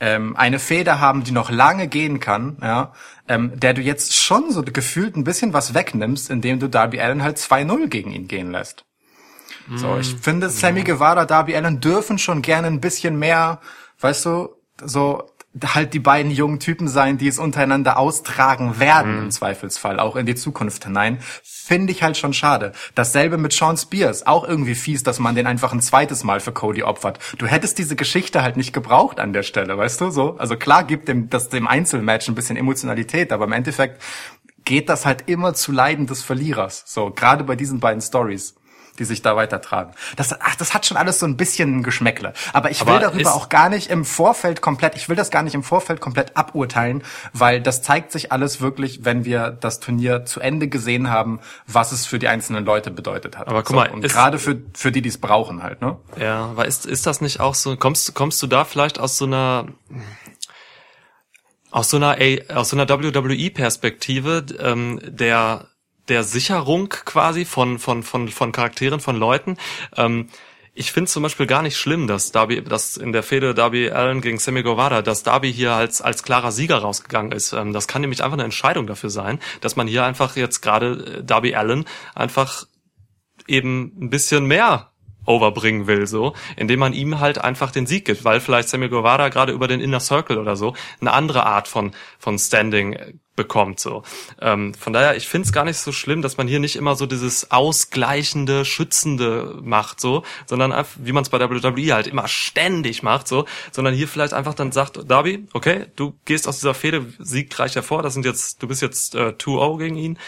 ähm, 0.00 0.36
eine 0.36 0.58
Feder 0.58 0.98
haben, 0.98 1.22
die 1.22 1.30
noch 1.30 1.50
lange 1.50 1.86
gehen 1.86 2.18
kann, 2.18 2.56
ja, 2.60 2.92
ähm, 3.28 3.52
der 3.54 3.74
du 3.74 3.82
jetzt 3.82 4.16
schon 4.16 4.50
so 4.50 4.62
gefühlt 4.62 5.16
ein 5.16 5.24
bisschen 5.24 5.52
was 5.52 5.74
wegnimmst, 5.74 6.30
indem 6.30 6.58
du 6.58 6.68
Darby 6.68 7.00
Allen 7.00 7.22
halt 7.22 7.38
2-0 7.38 7.86
gegen 7.88 8.10
ihn 8.10 8.26
gehen 8.26 8.50
lässt. 8.50 8.84
So, 9.76 9.96
ich 9.96 10.16
finde, 10.16 10.50
Sammy 10.50 10.82
Guevara, 10.82 11.24
Darby 11.24 11.54
Allen 11.54 11.80
dürfen 11.80 12.18
schon 12.18 12.42
gerne 12.42 12.66
ein 12.66 12.80
bisschen 12.80 13.18
mehr, 13.18 13.60
weißt 14.00 14.26
du, 14.26 14.48
so 14.84 15.30
halt 15.62 15.92
die 15.92 15.98
beiden 15.98 16.30
jungen 16.30 16.60
Typen 16.60 16.88
sein, 16.88 17.18
die 17.18 17.28
es 17.28 17.38
untereinander 17.38 17.98
austragen 17.98 18.78
werden, 18.78 19.18
im 19.18 19.30
Zweifelsfall, 19.30 20.00
auch 20.00 20.16
in 20.16 20.24
die 20.24 20.34
Zukunft 20.34 20.84
hinein, 20.84 21.18
finde 21.42 21.92
ich 21.92 22.02
halt 22.02 22.16
schon 22.16 22.32
schade. 22.32 22.72
Dasselbe 22.94 23.36
mit 23.36 23.52
Sean 23.52 23.76
Spears, 23.76 24.26
auch 24.26 24.48
irgendwie 24.48 24.74
fies, 24.74 25.02
dass 25.02 25.18
man 25.18 25.34
den 25.34 25.46
einfach 25.46 25.72
ein 25.72 25.80
zweites 25.80 26.24
Mal 26.24 26.40
für 26.40 26.52
Cody 26.52 26.82
opfert. 26.82 27.18
Du 27.38 27.46
hättest 27.46 27.78
diese 27.78 27.96
Geschichte 27.96 28.42
halt 28.42 28.56
nicht 28.56 28.72
gebraucht 28.72 29.20
an 29.20 29.32
der 29.32 29.42
Stelle, 29.42 29.76
weißt 29.76 30.00
du, 30.00 30.10
so? 30.10 30.36
Also 30.38 30.56
klar 30.56 30.84
gibt 30.84 31.08
dem, 31.08 31.28
das 31.28 31.50
dem 31.50 31.66
Einzelmatch 31.66 32.28
ein 32.28 32.34
bisschen 32.34 32.56
Emotionalität, 32.56 33.30
aber 33.32 33.44
im 33.44 33.52
Endeffekt 33.52 34.02
geht 34.64 34.88
das 34.88 35.04
halt 35.04 35.24
immer 35.26 35.54
zu 35.54 35.72
Leiden 35.72 36.06
des 36.06 36.22
Verlierers. 36.22 36.84
So, 36.86 37.10
gerade 37.10 37.44
bei 37.44 37.56
diesen 37.56 37.80
beiden 37.80 38.00
Stories 38.00 38.54
die 38.98 39.04
sich 39.04 39.22
da 39.22 39.36
weitertragen. 39.36 39.92
Das, 40.16 40.38
ach, 40.40 40.54
das 40.56 40.74
hat 40.74 40.84
schon 40.86 40.96
alles 40.96 41.18
so 41.18 41.26
ein 41.26 41.36
bisschen 41.36 41.82
Geschmäckle. 41.82 42.32
Aber 42.52 42.70
ich 42.70 42.80
will 42.84 42.90
Aber 42.94 43.00
darüber 43.00 43.20
ist- 43.22 43.26
auch 43.28 43.48
gar 43.48 43.68
nicht 43.68 43.88
im 43.90 44.04
Vorfeld 44.04 44.60
komplett, 44.60 44.96
ich 44.96 45.08
will 45.08 45.16
das 45.16 45.30
gar 45.30 45.42
nicht 45.42 45.54
im 45.54 45.62
Vorfeld 45.62 46.00
komplett 46.00 46.36
aburteilen, 46.36 47.02
weil 47.32 47.60
das 47.62 47.82
zeigt 47.82 48.12
sich 48.12 48.32
alles 48.32 48.60
wirklich, 48.60 49.04
wenn 49.04 49.24
wir 49.24 49.50
das 49.50 49.80
Turnier 49.80 50.24
zu 50.26 50.40
Ende 50.40 50.68
gesehen 50.68 51.08
haben, 51.10 51.40
was 51.66 51.92
es 51.92 52.04
für 52.06 52.18
die 52.18 52.28
einzelnen 52.28 52.64
Leute 52.64 52.90
bedeutet 52.90 53.38
hat. 53.38 53.48
Aber 53.48 53.62
guck 53.62 53.76
mal, 53.76 53.90
und 53.90 54.04
ist- 54.04 54.12
gerade 54.12 54.38
für, 54.38 54.60
für 54.74 54.92
die, 54.92 55.00
die 55.02 55.08
es 55.08 55.18
brauchen 55.18 55.62
halt, 55.62 55.80
ne? 55.80 55.96
Ja, 56.20 56.46
aber 56.46 56.66
ist, 56.66 56.84
ist 56.86 57.06
das 57.06 57.20
nicht 57.20 57.40
auch 57.40 57.54
so, 57.54 57.76
kommst, 57.76 58.14
kommst 58.14 58.42
du 58.42 58.46
da 58.46 58.64
vielleicht 58.64 58.98
aus 59.00 59.16
so 59.16 59.24
einer, 59.24 59.66
aus 61.70 61.88
so 61.88 61.96
einer, 61.96 62.16
aus 62.54 62.68
so 62.68 62.76
einer 62.76 62.88
WWE-Perspektive, 62.88 64.44
ähm, 64.60 65.00
der, 65.02 65.68
der 66.08 66.24
Sicherung 66.24 66.88
quasi 66.88 67.44
von, 67.44 67.78
von, 67.78 68.02
von, 68.02 68.28
von 68.28 68.52
Charakteren, 68.52 69.00
von 69.00 69.16
Leuten, 69.16 69.56
ähm, 69.96 70.28
ich 70.74 70.90
finde 70.90 71.10
zum 71.10 71.22
Beispiel 71.22 71.46
gar 71.46 71.62
nicht 71.62 71.76
schlimm, 71.76 72.06
dass 72.06 72.32
Darby, 72.32 72.62
dass 72.62 72.96
in 72.96 73.12
der 73.12 73.22
Fehde 73.22 73.52
Darby 73.52 73.90
Allen 73.90 74.22
gegen 74.22 74.38
Sammy 74.38 74.62
Guevara, 74.62 75.02
dass 75.02 75.22
Darby 75.22 75.52
hier 75.52 75.72
als, 75.72 76.00
als 76.00 76.22
klarer 76.22 76.50
Sieger 76.50 76.78
rausgegangen 76.78 77.32
ist. 77.32 77.52
Ähm, 77.52 77.74
das 77.74 77.88
kann 77.88 78.00
nämlich 78.00 78.24
einfach 78.24 78.36
eine 78.36 78.44
Entscheidung 78.44 78.86
dafür 78.86 79.10
sein, 79.10 79.38
dass 79.60 79.76
man 79.76 79.86
hier 79.86 80.04
einfach 80.04 80.34
jetzt 80.36 80.62
gerade 80.62 81.18
äh, 81.18 81.24
Darby 81.24 81.54
Allen 81.54 81.84
einfach 82.14 82.64
eben 83.46 83.92
ein 84.00 84.10
bisschen 84.10 84.46
mehr 84.46 84.92
overbringen 85.26 85.86
will, 85.86 86.06
so, 86.06 86.34
indem 86.56 86.80
man 86.80 86.94
ihm 86.94 87.20
halt 87.20 87.38
einfach 87.38 87.70
den 87.70 87.86
Sieg 87.86 88.06
gibt, 88.06 88.24
weil 88.24 88.40
vielleicht 88.40 88.68
Sammy 88.68 88.88
Guevara 88.88 89.28
gerade 89.28 89.52
über 89.52 89.68
den 89.68 89.80
Inner 89.80 90.00
Circle 90.00 90.38
oder 90.38 90.56
so 90.56 90.74
eine 91.00 91.12
andere 91.12 91.44
Art 91.44 91.68
von 91.68 91.92
von 92.18 92.38
Standing 92.38 93.20
bekommt, 93.34 93.80
so. 93.80 94.02
Ähm, 94.40 94.74
von 94.74 94.92
daher, 94.92 95.16
ich 95.16 95.26
find's 95.26 95.52
gar 95.52 95.64
nicht 95.64 95.78
so 95.78 95.92
schlimm, 95.92 96.22
dass 96.22 96.36
man 96.36 96.48
hier 96.48 96.60
nicht 96.60 96.76
immer 96.76 96.96
so 96.96 97.06
dieses 97.06 97.50
ausgleichende, 97.50 98.64
schützende 98.64 99.58
macht, 99.62 100.00
so, 100.00 100.22
sondern 100.46 100.72
einfach, 100.72 100.96
wie 101.02 101.12
man 101.12 101.22
es 101.22 101.30
bei 101.30 101.40
WWE 101.40 101.94
halt 101.94 102.06
immer 102.06 102.28
ständig 102.28 103.02
macht, 103.02 103.28
so, 103.28 103.46
sondern 103.70 103.94
hier 103.94 104.08
vielleicht 104.08 104.34
einfach 104.34 104.54
dann 104.54 104.72
sagt, 104.72 105.00
Darby, 105.10 105.46
okay, 105.52 105.86
du 105.96 106.14
gehst 106.24 106.46
aus 106.46 106.58
dieser 106.58 106.74
Fehde 106.74 107.06
siegreich 107.18 107.74
hervor, 107.74 108.02
das 108.02 108.14
sind 108.14 108.26
jetzt, 108.26 108.62
du 108.62 108.68
bist 108.68 108.82
jetzt 108.82 109.14
äh, 109.14 109.34
2-0 109.38 109.78
gegen 109.78 109.96
ihn, 109.96 110.18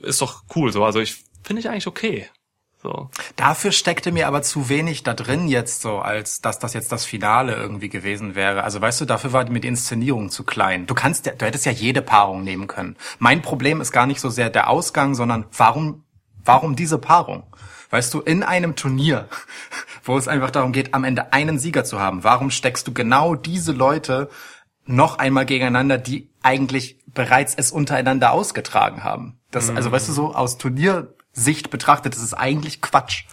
ist 0.00 0.22
doch 0.22 0.44
cool, 0.54 0.72
so, 0.72 0.84
also 0.84 1.00
ich 1.00 1.24
finde 1.42 1.60
ich 1.60 1.68
eigentlich 1.68 1.86
okay. 1.86 2.28
So. 2.86 3.10
Dafür 3.34 3.72
steckte 3.72 4.12
mir 4.12 4.28
aber 4.28 4.42
zu 4.42 4.68
wenig 4.68 5.02
da 5.02 5.12
drin 5.12 5.48
jetzt 5.48 5.82
so, 5.82 5.98
als 5.98 6.40
dass 6.40 6.60
das 6.60 6.72
jetzt 6.72 6.92
das 6.92 7.04
Finale 7.04 7.56
irgendwie 7.56 7.88
gewesen 7.88 8.36
wäre. 8.36 8.62
Also 8.62 8.80
weißt 8.80 9.00
du, 9.00 9.06
dafür 9.06 9.32
war 9.32 9.50
mir 9.50 9.58
die 9.58 9.66
Inszenierung 9.66 10.30
zu 10.30 10.44
klein. 10.44 10.86
Du 10.86 10.94
kannst, 10.94 11.26
du 11.26 11.44
hättest 11.44 11.66
ja 11.66 11.72
jede 11.72 12.00
Paarung 12.00 12.44
nehmen 12.44 12.68
können. 12.68 12.94
Mein 13.18 13.42
Problem 13.42 13.80
ist 13.80 13.90
gar 13.90 14.06
nicht 14.06 14.20
so 14.20 14.30
sehr 14.30 14.50
der 14.50 14.70
Ausgang, 14.70 15.16
sondern 15.16 15.46
warum, 15.56 16.04
warum 16.44 16.76
diese 16.76 16.98
Paarung? 16.98 17.42
Weißt 17.90 18.14
du, 18.14 18.20
in 18.20 18.44
einem 18.44 18.76
Turnier, 18.76 19.28
wo 20.04 20.16
es 20.16 20.28
einfach 20.28 20.52
darum 20.52 20.70
geht, 20.70 20.94
am 20.94 21.02
Ende 21.02 21.32
einen 21.32 21.58
Sieger 21.58 21.82
zu 21.82 21.98
haben, 21.98 22.22
warum 22.22 22.52
steckst 22.52 22.86
du 22.86 22.94
genau 22.94 23.34
diese 23.34 23.72
Leute 23.72 24.30
noch 24.84 25.18
einmal 25.18 25.44
gegeneinander, 25.44 25.98
die 25.98 26.30
eigentlich 26.44 27.00
bereits 27.06 27.52
es 27.56 27.72
untereinander 27.72 28.30
ausgetragen 28.30 29.02
haben? 29.02 29.40
Das, 29.50 29.70
also 29.70 29.90
weißt 29.90 30.08
du, 30.08 30.12
so 30.12 30.34
aus 30.36 30.56
Turniersicht 31.36 31.70
betrachtet, 31.70 32.14
das 32.14 32.22
ist 32.22 32.34
eigentlich 32.34 32.80
Quatsch. 32.80 33.24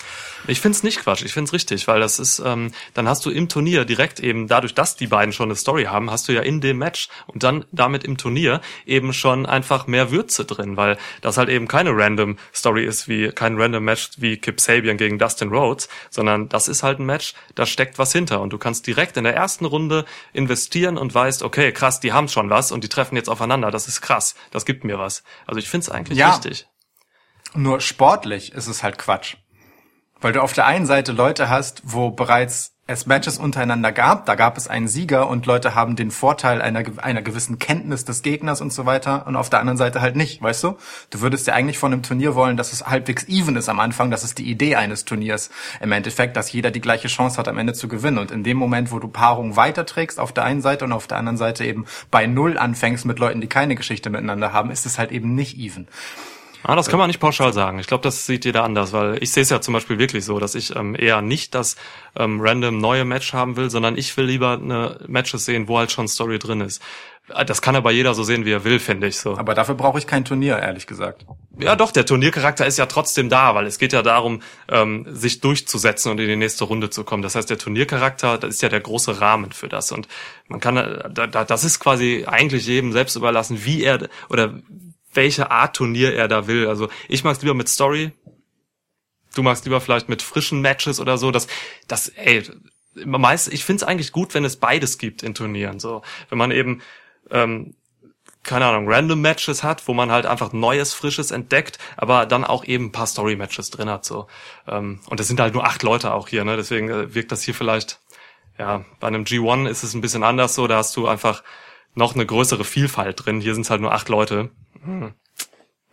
Ich 0.46 0.60
find's 0.60 0.84
nicht 0.84 1.00
Quatsch, 1.00 1.24
ich 1.24 1.32
find's 1.32 1.54
richtig, 1.54 1.88
weil 1.88 2.02
das 2.02 2.20
ist, 2.20 2.40
ähm, 2.46 2.72
dann 2.94 3.08
hast 3.08 3.26
du 3.26 3.30
im 3.30 3.48
Turnier 3.48 3.86
direkt 3.86 4.20
eben, 4.20 4.50
dadurch, 4.50 4.74
dass 4.74 4.98
die 4.98 5.08
beiden 5.08 5.32
schon 5.32 5.48
eine 5.48 5.56
Story 5.56 5.86
haben, 5.86 6.12
hast 6.12 6.28
du 6.28 6.34
ja 6.34 6.42
in 6.42 6.60
dem 6.60 6.80
Match 6.80 7.08
und 7.28 7.44
dann 7.44 7.64
damit 7.72 8.04
im 8.04 8.18
Turnier 8.18 8.60
eben 8.86 9.14
schon 9.14 9.46
einfach 9.46 9.88
mehr 9.88 10.12
Würze 10.12 10.44
drin, 10.44 10.76
weil 10.76 10.98
das 11.22 11.38
halt 11.38 11.48
eben 11.48 11.70
keine 11.70 11.92
random 11.96 12.38
Story 12.54 12.84
ist, 12.86 13.08
wie 13.08 13.30
kein 13.30 13.58
random 13.60 13.86
Match 13.86 14.10
wie 14.18 14.36
Kip 14.36 14.60
Sabian 14.60 14.98
gegen 14.98 15.18
Dustin 15.18 15.48
Rhodes, 15.50 15.88
sondern 16.10 16.50
das 16.50 16.68
ist 16.68 16.84
halt 16.84 17.00
ein 17.00 17.06
Match, 17.06 17.34
da 17.56 17.66
steckt 17.66 17.98
was 17.98 18.12
hinter 18.12 18.42
und 18.42 18.52
du 18.52 18.58
kannst 18.58 18.86
direkt 18.86 19.16
in 19.16 19.24
der 19.24 19.36
ersten 19.36 19.64
Runde 19.64 20.04
investieren 20.34 20.98
und 20.98 21.16
weißt, 21.16 21.42
okay, 21.42 21.72
krass, 21.72 22.02
die 22.02 22.12
haben 22.12 22.28
schon 22.28 22.50
was 22.50 22.74
und 22.74 22.84
die 22.84 22.90
treffen 22.90 23.16
jetzt 23.16 23.30
aufeinander, 23.30 23.72
das 23.72 23.88
ist 23.88 24.02
krass, 24.02 24.36
das 24.52 24.66
gibt 24.66 24.84
mir 24.84 25.00
was. 25.00 25.24
Also 25.48 25.60
ich 25.60 25.70
find's 25.70 25.90
eigentlich 25.90 26.20
Ja. 26.20 26.32
richtig. 26.32 26.68
Nur 27.56 27.82
sportlich 27.82 28.54
ist 28.54 28.68
es 28.68 28.82
halt 28.82 28.98
Quatsch. 28.98 29.38
Weil 30.22 30.34
du 30.34 30.42
auf 30.42 30.54
der 30.54 30.66
einen 30.66 30.86
Seite 30.86 31.12
Leute 31.12 31.50
hast, 31.50 31.82
wo 31.86 32.10
bereits 32.10 32.74
es 32.86 33.06
Matches 33.06 33.38
untereinander 33.38 33.92
gab, 33.94 34.26
da 34.26 34.36
gab 34.36 34.58
es 34.58 34.68
einen 34.68 34.90
Sieger 34.90 35.30
und 35.30 35.46
Leute 35.46 35.74
haben 35.74 35.96
den 35.96 36.12
Vorteil 36.12 36.62
einer, 36.62 36.84
einer 36.98 37.22
gewissen 37.22 37.58
Kenntnis 37.58 38.04
des 38.04 38.24
Gegners 38.24 38.60
und 38.60 38.74
so 38.74 38.86
weiter 38.86 39.26
und 39.26 39.38
auf 39.38 39.50
der 39.50 39.60
anderen 39.60 39.78
Seite 39.78 40.02
halt 40.02 40.18
nicht, 40.18 40.42
weißt 40.42 40.64
du? 40.66 40.78
Du 41.10 41.22
würdest 41.22 41.48
ja 41.48 41.54
eigentlich 41.54 41.78
von 41.78 41.94
einem 41.94 42.04
Turnier 42.04 42.36
wollen, 42.36 42.58
dass 42.58 42.74
es 42.74 42.86
halbwegs 42.86 43.26
even 43.30 43.56
ist 43.56 43.70
am 43.70 43.80
Anfang, 43.80 44.12
das 44.12 44.26
ist 44.26 44.38
die 44.38 44.50
Idee 44.50 44.76
eines 44.76 45.06
Turniers 45.06 45.50
im 45.80 45.94
Endeffekt, 45.94 46.36
dass 46.36 46.52
jeder 46.52 46.72
die 46.72 46.82
gleiche 46.82 47.08
Chance 47.08 47.38
hat 47.38 47.48
am 47.48 47.58
Ende 47.58 47.74
zu 47.74 47.88
gewinnen 47.88 48.18
und 48.18 48.32
in 48.32 48.44
dem 48.44 48.58
Moment, 48.58 48.92
wo 48.92 49.00
du 49.00 49.08
Paarungen 49.08 49.56
weiterträgst 49.56 50.20
auf 50.20 50.34
der 50.34 50.44
einen 50.44 50.62
Seite 50.62 50.84
und 50.84 50.92
auf 50.92 51.08
der 51.08 51.20
anderen 51.20 51.38
Seite 51.38 51.64
eben 51.64 51.86
bei 52.12 52.28
Null 52.28 52.58
anfängst 52.58 53.06
mit 53.06 53.20
Leuten, 53.20 53.40
die 53.40 53.48
keine 53.48 53.76
Geschichte 53.76 54.10
miteinander 54.10 54.52
haben, 54.52 54.72
ist 54.72 54.86
es 54.86 55.00
halt 55.00 55.12
eben 55.14 55.36
nicht 55.36 55.58
even. 55.58 55.88
Ah, 56.64 56.76
das 56.76 56.88
kann 56.88 56.98
man 56.98 57.08
nicht 57.08 57.20
pauschal 57.20 57.52
sagen. 57.52 57.80
Ich 57.80 57.88
glaube, 57.88 58.04
das 58.04 58.26
sieht 58.26 58.46
jeder 58.46 58.64
anders, 58.64 58.94
weil 58.94 59.22
ich 59.22 59.32
sehe 59.32 59.44
es 59.44 59.50
ja 59.50 59.60
zum 59.60 59.74
Beispiel 59.74 60.00
wirklich 60.00 60.24
so, 60.24 60.40
dass 60.40 60.56
ich 60.56 60.76
ähm, 60.76 60.96
eher 60.96 61.22
nicht 61.22 61.54
das 61.56 61.76
ähm, 62.16 62.40
random 62.42 62.78
neue 62.78 63.04
Match 63.04 63.34
haben 63.34 63.58
will, 63.58 63.70
sondern 63.70 63.98
ich 63.98 64.16
will 64.16 64.26
lieber 64.26 64.54
eine 64.54 65.00
Matches 65.08 65.44
sehen, 65.46 65.68
wo 65.68 65.78
halt 65.78 65.92
schon 65.92 66.08
Story 66.08 66.40
drin 66.40 66.62
ist. 66.62 66.82
Äh, 67.28 67.44
Das 67.44 67.62
kann 67.62 67.76
aber 67.76 67.92
jeder 67.92 68.14
so 68.14 68.24
sehen, 68.24 68.46
wie 68.46 68.52
er 68.52 68.64
will, 68.64 68.80
finde 68.80 69.08
ich 69.08 69.18
so. 69.18 69.38
Aber 69.38 69.54
dafür 69.56 69.76
brauche 69.76 70.00
ich 70.00 70.08
kein 70.08 70.24
Turnier, 70.24 70.58
ehrlich 70.58 70.88
gesagt. 70.88 71.26
Ja, 71.60 71.76
doch, 71.76 71.92
der 71.92 72.06
Turniercharakter 72.06 72.66
ist 72.66 72.78
ja 72.78 72.86
trotzdem 72.86 73.28
da, 73.30 73.56
weil 73.56 73.66
es 73.66 73.78
geht 73.78 73.92
ja 73.92 74.02
darum, 74.02 74.42
ähm, 74.70 75.06
sich 75.10 75.42
durchzusetzen 75.42 76.12
und 76.12 76.20
in 76.20 76.28
die 76.28 76.36
nächste 76.38 76.64
Runde 76.64 76.90
zu 76.90 77.04
kommen. 77.04 77.24
Das 77.24 77.36
heißt, 77.36 77.50
der 77.50 77.58
Turniercharakter, 77.58 78.38
das 78.38 78.56
ist 78.56 78.62
ja 78.62 78.70
der 78.70 78.80
große 78.80 79.20
Rahmen 79.20 79.52
für 79.52 79.68
das. 79.68 79.92
Und 79.92 80.08
man 80.48 80.62
kann, 80.62 80.78
äh, 80.78 81.10
da, 81.12 81.28
da, 81.28 81.44
das 81.44 81.66
ist 81.66 81.80
quasi 81.80 82.24
eigentlich 82.26 82.66
jedem 82.68 82.94
selbst 82.94 83.18
überlassen, 83.18 83.66
wie 83.66 83.84
er 83.84 84.08
oder 84.30 84.54
welche 85.14 85.52
Art 85.52 85.76
Turnier 85.76 86.14
er 86.14 86.28
da 86.28 86.48
will. 86.48 86.68
Also 86.68 86.90
ich 87.08 87.24
mag's 87.24 87.42
lieber 87.42 87.54
mit 87.54 87.70
Story. 87.70 88.12
Du 89.36 89.42
magst 89.42 89.66
lieber 89.66 89.82
vielleicht 89.82 90.10
mit 90.10 90.22
frischen 90.22 90.62
Matches 90.62 91.00
oder 91.00 91.18
so. 91.18 91.32
Das, 91.32 91.48
das, 91.88 92.10
ey, 92.10 92.44
meist, 92.94 93.52
ich 93.52 93.66
find's 93.66 93.84
eigentlich 93.84 94.12
gut, 94.12 94.34
wenn 94.34 94.46
es 94.46 94.58
beides 94.58 94.98
gibt 94.98 95.24
in 95.24 95.34
Turnieren. 95.34 95.80
So, 95.80 96.04
wenn 96.30 96.38
man 96.38 96.52
eben 96.52 96.82
ähm, 97.32 97.76
keine 98.44 98.66
Ahnung, 98.66 98.90
random 98.90 99.22
Matches 99.22 99.64
hat, 99.64 99.88
wo 99.88 99.94
man 99.94 100.12
halt 100.12 100.26
einfach 100.26 100.52
Neues, 100.52 100.94
Frisches 100.94 101.32
entdeckt, 101.32 101.80
aber 101.96 102.26
dann 102.26 102.44
auch 102.44 102.66
eben 102.66 102.86
ein 102.86 102.92
paar 102.92 103.08
Story-Matches 103.08 103.70
drin 103.70 103.90
hat, 103.90 104.04
so. 104.06 104.28
Ähm, 104.68 105.00
und 105.08 105.20
es 105.20 105.28
sind 105.28 105.40
halt 105.40 105.54
nur 105.54 105.66
acht 105.66 105.82
Leute 105.82 106.14
auch 106.14 106.28
hier, 106.28 106.44
ne, 106.44 106.58
deswegen 106.58 106.90
äh, 106.90 107.16
wirkt 107.16 107.32
das 107.32 107.42
hier 107.42 107.54
vielleicht, 107.54 108.02
ja, 108.60 108.84
bei 109.00 109.08
einem 109.08 109.24
G1 109.24 109.68
ist 109.68 109.84
es 109.84 109.94
ein 109.94 110.02
bisschen 110.02 110.24
anders 110.24 110.56
so, 110.56 110.68
da 110.68 110.78
hast 110.78 110.96
du 110.98 111.08
einfach 111.08 111.42
noch 111.96 112.16
eine 112.16 112.26
größere 112.26 112.66
Vielfalt 112.66 113.26
drin, 113.26 113.40
hier 113.40 113.54
sind 113.54 113.64
es 113.64 113.70
halt 113.70 113.82
nur 113.82 113.94
acht 113.94 114.10
Leute. 114.10 114.52
Hm. 114.84 115.14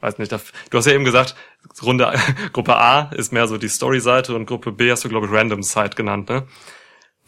Weiß 0.00 0.18
nicht, 0.18 0.32
du 0.32 0.78
hast 0.78 0.86
ja 0.86 0.92
eben 0.92 1.04
gesagt, 1.04 1.34
Runde, 1.82 2.12
Gruppe 2.52 2.76
A 2.76 3.10
ist 3.14 3.32
mehr 3.32 3.46
so 3.46 3.58
die 3.58 3.68
Story-Seite 3.68 4.34
und 4.34 4.46
Gruppe 4.46 4.72
B 4.72 4.90
hast 4.90 5.04
du, 5.04 5.08
glaube 5.08 5.26
ich, 5.26 5.32
Random-Side 5.32 5.90
genannt, 5.90 6.30
ne? 6.30 6.46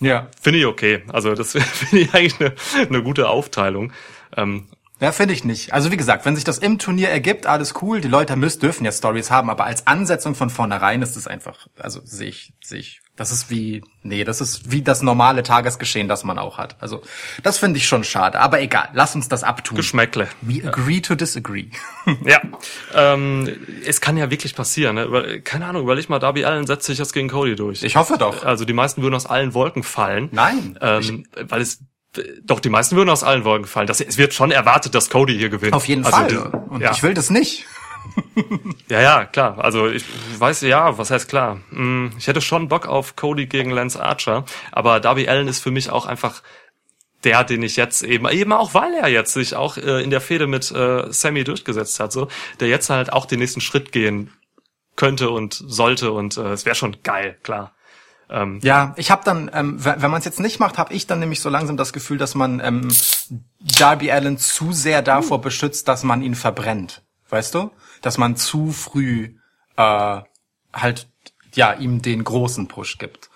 Ja. 0.00 0.28
Finde 0.40 0.58
ich 0.58 0.66
okay. 0.66 1.04
Also 1.12 1.34
das 1.34 1.52
finde 1.52 1.98
ich 1.98 2.14
eigentlich 2.14 2.40
eine, 2.40 2.54
eine 2.88 3.02
gute 3.02 3.28
Aufteilung. 3.28 3.92
Ähm, 4.36 4.68
Ja, 5.00 5.12
finde 5.12 5.34
ich 5.34 5.44
nicht. 5.44 5.74
Also 5.74 5.92
wie 5.92 5.96
gesagt, 5.98 6.24
wenn 6.24 6.34
sich 6.34 6.44
das 6.44 6.58
im 6.58 6.78
Turnier 6.78 7.10
ergibt, 7.10 7.46
alles 7.46 7.74
cool. 7.82 8.00
Die 8.00 8.08
Leute 8.08 8.34
müssen, 8.36 8.60
dürfen 8.60 8.84
ja 8.84 8.90
Stories 8.92 9.30
haben, 9.30 9.50
aber 9.50 9.64
als 9.64 9.86
Ansetzung 9.86 10.34
von 10.34 10.48
vornherein 10.48 11.02
ist 11.02 11.16
es 11.16 11.26
einfach, 11.26 11.66
also 11.78 12.00
sehe 12.04 12.30
ich, 12.30 12.54
sehe 12.64 12.80
ich. 12.80 13.01
Das 13.14 13.30
ist 13.30 13.50
wie, 13.50 13.84
nee, 14.02 14.24
das 14.24 14.40
ist 14.40 14.72
wie 14.72 14.80
das 14.80 15.02
normale 15.02 15.42
Tagesgeschehen, 15.42 16.08
das 16.08 16.24
man 16.24 16.38
auch 16.38 16.56
hat. 16.56 16.76
Also 16.80 17.02
das 17.42 17.58
finde 17.58 17.76
ich 17.78 17.86
schon 17.86 18.04
schade. 18.04 18.40
Aber 18.40 18.60
egal, 18.62 18.88
lass 18.94 19.14
uns 19.14 19.28
das 19.28 19.44
abtun. 19.44 19.76
Geschmäckle. 19.76 20.28
We 20.40 20.66
agree 20.66 21.00
to 21.00 21.14
disagree. 21.14 21.66
Ja, 22.24 22.40
ähm, 22.94 23.48
es 23.86 24.00
kann 24.00 24.16
ja 24.16 24.30
wirklich 24.30 24.56
passieren. 24.56 24.96
Ne? 24.96 25.40
Keine 25.44 25.66
Ahnung, 25.66 25.82
überleg 25.82 26.08
mal, 26.08 26.18
Darby 26.18 26.44
Allen 26.44 26.66
setzt 26.66 26.86
sich 26.86 26.98
jetzt 26.98 27.12
gegen 27.12 27.28
Cody 27.28 27.54
durch. 27.54 27.82
Ich 27.84 27.96
hoffe 27.96 28.16
doch. 28.18 28.44
Also 28.44 28.64
die 28.64 28.72
meisten 28.72 29.02
würden 29.02 29.14
aus 29.14 29.26
allen 29.26 29.54
Wolken 29.54 29.82
fallen. 29.84 30.28
Nein. 30.32 30.78
Ähm, 30.80 31.26
weil 31.42 31.60
es 31.60 31.80
doch 32.42 32.60
die 32.60 32.68
meisten 32.70 32.96
würden 32.96 33.08
aus 33.10 33.22
allen 33.22 33.44
Wolken 33.44 33.66
fallen. 33.66 33.86
Das, 33.86 34.00
es 34.00 34.18
wird 34.18 34.34
schon 34.34 34.50
erwartet, 34.50 34.94
dass 34.94 35.10
Cody 35.10 35.36
hier 35.36 35.48
gewinnt. 35.48 35.74
Auf 35.74 35.86
jeden 35.86 36.04
also, 36.04 36.16
Fall. 36.16 36.28
die- 36.28 36.36
Und 36.70 36.80
ja. 36.80 36.90
ich 36.92 37.02
will 37.02 37.14
das 37.14 37.30
nicht. 37.30 37.66
Ja, 38.88 39.00
ja, 39.00 39.24
klar. 39.24 39.58
Also 39.62 39.88
ich 39.88 40.04
weiß 40.38 40.62
ja, 40.62 40.98
was 40.98 41.10
heißt 41.10 41.28
klar. 41.28 41.60
Hm, 41.70 42.12
Ich 42.18 42.26
hätte 42.26 42.40
schon 42.40 42.68
Bock 42.68 42.86
auf 42.86 43.16
Cody 43.16 43.46
gegen 43.46 43.70
Lance 43.70 44.02
Archer, 44.02 44.44
aber 44.70 45.00
Darby 45.00 45.28
Allen 45.28 45.48
ist 45.48 45.60
für 45.62 45.70
mich 45.70 45.90
auch 45.90 46.06
einfach 46.06 46.42
der, 47.24 47.44
den 47.44 47.62
ich 47.62 47.76
jetzt 47.76 48.02
eben, 48.02 48.28
eben 48.28 48.52
auch 48.52 48.74
weil 48.74 48.94
er 48.94 49.08
jetzt 49.08 49.32
sich 49.32 49.54
auch 49.54 49.76
äh, 49.76 50.02
in 50.02 50.10
der 50.10 50.20
Fehde 50.20 50.46
mit 50.46 50.70
äh, 50.72 51.04
Sammy 51.12 51.44
durchgesetzt 51.44 52.00
hat, 52.00 52.12
so, 52.12 52.28
der 52.58 52.68
jetzt 52.68 52.90
halt 52.90 53.12
auch 53.12 53.26
den 53.26 53.38
nächsten 53.38 53.60
Schritt 53.60 53.92
gehen 53.92 54.32
könnte 54.96 55.30
und 55.30 55.54
sollte 55.54 56.10
und 56.12 56.36
äh, 56.36 56.52
es 56.52 56.64
wäre 56.66 56.74
schon 56.74 56.96
geil, 57.04 57.38
klar. 57.44 57.74
Ähm, 58.28 58.58
Ja, 58.62 58.92
ich 58.96 59.10
habe 59.12 59.22
dann, 59.24 59.50
ähm, 59.54 59.76
wenn 59.84 60.10
man 60.10 60.18
es 60.18 60.24
jetzt 60.24 60.40
nicht 60.40 60.58
macht, 60.58 60.78
habe 60.78 60.92
ich 60.94 61.06
dann 61.06 61.20
nämlich 61.20 61.40
so 61.40 61.48
langsam 61.48 61.76
das 61.76 61.92
Gefühl, 61.92 62.18
dass 62.18 62.34
man 62.34 62.60
ähm, 62.60 62.88
Darby 63.60 64.10
Allen 64.10 64.36
zu 64.38 64.72
sehr 64.72 65.00
davor 65.02 65.40
beschützt, 65.40 65.86
dass 65.86 66.02
man 66.02 66.22
ihn 66.22 66.34
verbrennt. 66.34 67.02
Weißt 67.28 67.54
du? 67.54 67.70
Dass 68.02 68.18
man 68.18 68.36
zu 68.36 68.70
früh 68.70 69.36
äh, 69.76 70.20
halt 70.72 71.08
ja 71.54 71.72
ihm 71.72 72.02
den 72.02 72.24
großen 72.24 72.68
Push 72.68 72.98
gibt. 72.98 73.30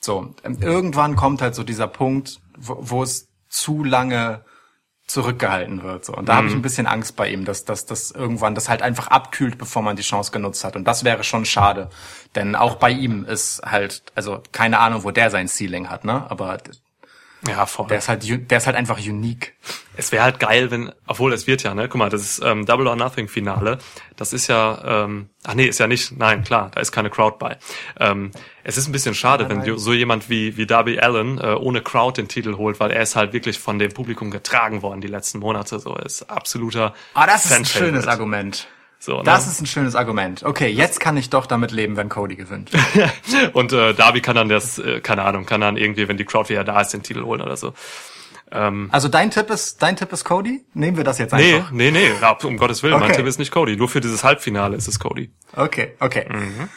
So, 0.00 0.34
ähm, 0.44 0.58
irgendwann 0.60 1.16
kommt 1.16 1.42
halt 1.42 1.54
so 1.54 1.62
dieser 1.62 1.86
Punkt, 1.86 2.40
wo, 2.56 2.76
wo 2.80 3.02
es 3.02 3.28
zu 3.48 3.84
lange 3.84 4.44
zurückgehalten 5.06 5.82
wird. 5.82 6.04
So. 6.04 6.14
Und 6.14 6.28
da 6.28 6.36
habe 6.36 6.48
ich 6.48 6.54
ein 6.54 6.62
bisschen 6.62 6.86
Angst 6.86 7.16
bei 7.16 7.28
ihm, 7.28 7.44
dass, 7.44 7.64
dass 7.64 7.84
das 7.86 8.12
irgendwann 8.12 8.54
das 8.54 8.68
halt 8.68 8.82
einfach 8.82 9.08
abkühlt, 9.08 9.58
bevor 9.58 9.82
man 9.82 9.96
die 9.96 10.02
Chance 10.02 10.32
genutzt 10.32 10.64
hat. 10.64 10.74
Und 10.74 10.84
das 10.84 11.04
wäre 11.04 11.22
schon 11.22 11.44
schade. 11.44 11.90
Denn 12.34 12.56
auch 12.56 12.76
bei 12.76 12.90
ihm 12.90 13.24
ist 13.24 13.62
halt, 13.62 14.04
also 14.14 14.42
keine 14.52 14.78
Ahnung, 14.78 15.04
wo 15.04 15.10
der 15.10 15.30
sein 15.30 15.48
Ceiling 15.48 15.90
hat, 15.90 16.04
ne? 16.04 16.30
Aber 16.30 16.58
ja, 17.48 17.66
voll. 17.66 17.88
der 17.88 17.98
ist 17.98 18.08
halt, 18.08 18.22
der 18.50 18.58
ist 18.58 18.66
halt 18.66 18.76
einfach 18.76 18.98
unique. 18.98 19.54
Es 19.96 20.12
wäre 20.12 20.22
halt 20.24 20.38
geil, 20.38 20.70
wenn, 20.70 20.92
obwohl 21.06 21.32
es 21.32 21.46
wird 21.46 21.62
ja, 21.64 21.74
ne? 21.74 21.88
Guck 21.88 21.98
mal, 21.98 22.08
das 22.08 22.22
ist 22.22 22.42
ähm, 22.44 22.64
Double 22.66 22.86
or 22.86 22.96
Nothing 22.96 23.28
Finale. 23.28 23.78
Das 24.16 24.32
ist 24.32 24.46
ja, 24.46 25.04
ähm, 25.04 25.28
ach 25.44 25.54
nee, 25.54 25.66
ist 25.66 25.78
ja 25.78 25.86
nicht, 25.86 26.16
nein, 26.16 26.44
klar, 26.44 26.70
da 26.74 26.80
ist 26.80 26.92
keine 26.92 27.10
Crowd 27.10 27.36
bei. 27.38 27.58
Ähm, 27.98 28.30
es 28.64 28.76
ist 28.76 28.86
ein 28.88 28.92
bisschen 28.92 29.14
schade, 29.14 29.48
wenn 29.48 29.62
du- 29.64 29.76
so 29.76 29.92
jemand 29.92 30.30
wie, 30.30 30.56
wie 30.56 30.66
Darby 30.66 30.98
Allen 31.00 31.38
äh, 31.38 31.54
ohne 31.54 31.82
Crowd 31.82 32.20
den 32.20 32.28
Titel 32.28 32.56
holt, 32.56 32.80
weil 32.80 32.90
er 32.90 33.02
ist 33.02 33.16
halt 33.16 33.32
wirklich 33.32 33.58
von 33.58 33.78
dem 33.78 33.92
Publikum 33.92 34.30
getragen 34.30 34.82
worden 34.82 35.00
die 35.00 35.08
letzten 35.08 35.38
Monate. 35.40 35.78
So 35.78 35.96
ist 35.96 36.30
absoluter. 36.30 36.94
Ah, 37.14 37.26
das 37.26 37.44
ist 37.46 37.52
ein 37.52 37.64
schönes 37.64 38.06
Argument. 38.06 38.68
So, 39.04 39.16
ne? 39.16 39.24
Das 39.24 39.48
ist 39.48 39.60
ein 39.60 39.66
schönes 39.66 39.96
Argument. 39.96 40.44
Okay, 40.44 40.68
jetzt 40.68 41.00
kann 41.00 41.16
ich 41.16 41.28
doch 41.28 41.46
damit 41.46 41.72
leben, 41.72 41.96
wenn 41.96 42.08
Cody 42.08 42.36
gewinnt. 42.36 42.70
Und 43.52 43.72
äh, 43.72 43.94
Darby 43.94 44.20
kann 44.20 44.36
dann 44.36 44.48
das, 44.48 44.78
äh, 44.78 45.00
keine 45.00 45.24
Ahnung, 45.24 45.44
kann 45.44 45.60
dann 45.60 45.76
irgendwie, 45.76 46.06
wenn 46.06 46.16
die 46.18 46.24
Crowd 46.24 46.48
wieder 46.48 46.62
da 46.62 46.80
ist, 46.80 46.90
den 46.90 47.02
Titel 47.02 47.24
holen 47.24 47.40
oder 47.40 47.56
so. 47.56 47.74
Also 48.54 49.08
dein 49.08 49.30
Tipp 49.30 49.48
ist, 49.48 49.82
dein 49.82 49.96
Tipp 49.96 50.12
ist 50.12 50.24
Cody? 50.24 50.62
Nehmen 50.74 50.98
wir 50.98 51.04
das 51.04 51.16
jetzt 51.16 51.32
Nee, 51.32 51.54
einfach? 51.54 51.70
nee, 51.70 51.90
nee, 51.90 52.10
ja, 52.20 52.36
um 52.44 52.58
Gottes 52.58 52.82
Willen, 52.82 53.00
mein 53.00 53.04
Okay. 53.04 53.16
Tipp 53.16 53.26
ist 53.26 53.38
nicht 53.38 53.50
Cody. 53.50 53.78
Nur 53.78 53.88
für 53.88 54.02
dieses 54.02 54.24
Halbfinale 54.24 54.76
ist 54.76 54.88
es 54.88 54.98
Cody. 55.00 55.32
Okay, 55.56 55.94
okay. 56.00 56.26
Mhm. 56.28 56.68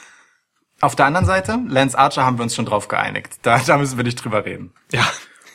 Auf 0.80 0.96
der 0.96 1.06
anderen 1.06 1.26
Seite, 1.26 1.60
Lance 1.68 1.98
Archer 1.98 2.24
haben 2.24 2.38
wir 2.40 2.44
uns 2.44 2.56
schon 2.56 2.66
drauf 2.66 2.88
geeinigt. 2.88 3.40
Da, 3.42 3.60
da 3.60 3.78
müssen 3.78 3.98
wir 3.98 4.06
nicht 4.06 4.24
drüber 4.24 4.46
reden. 4.46 4.74
Ja. 4.94 5.06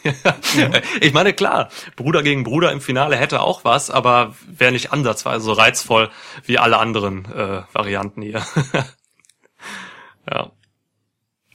ich 1.00 1.12
meine, 1.12 1.32
klar, 1.32 1.68
Bruder 1.96 2.22
gegen 2.22 2.44
Bruder 2.44 2.72
im 2.72 2.80
Finale 2.80 3.16
hätte 3.16 3.40
auch 3.40 3.64
was, 3.64 3.90
aber 3.90 4.34
wäre 4.46 4.72
nicht 4.72 4.92
ansatzweise 4.92 5.44
so 5.44 5.52
reizvoll 5.52 6.10
wie 6.44 6.58
alle 6.58 6.78
anderen 6.78 7.24
äh, 7.26 7.62
Varianten 7.72 8.22
hier. 8.22 8.42
ja. 10.30 10.50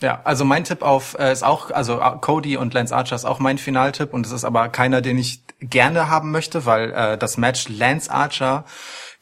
Ja, 0.02 0.22
also 0.26 0.44
mein 0.44 0.66
Tipp 0.66 0.82
auf 0.82 1.16
äh, 1.18 1.32
ist 1.32 1.44
auch, 1.44 1.72
also 1.72 2.02
äh, 2.02 2.18
Cody 2.20 2.58
und 2.58 2.74
Lance 2.74 2.94
Archer 2.94 3.16
ist 3.16 3.26
auch 3.26 3.40
mein 3.40 3.58
Finaltipp 3.58 4.14
und 4.14 4.26
es 4.26 4.34
ist 4.34 4.44
aber 4.44 4.68
keiner, 4.68 5.02
den 5.02 5.18
ich 5.18 5.42
gerne 5.62 6.10
haben 6.10 6.32
möchte, 6.32 6.66
weil 6.66 6.92
äh, 6.92 7.18
das 7.18 7.38
Match 7.38 7.70
Lance 7.70 8.12
Archer 8.12 8.66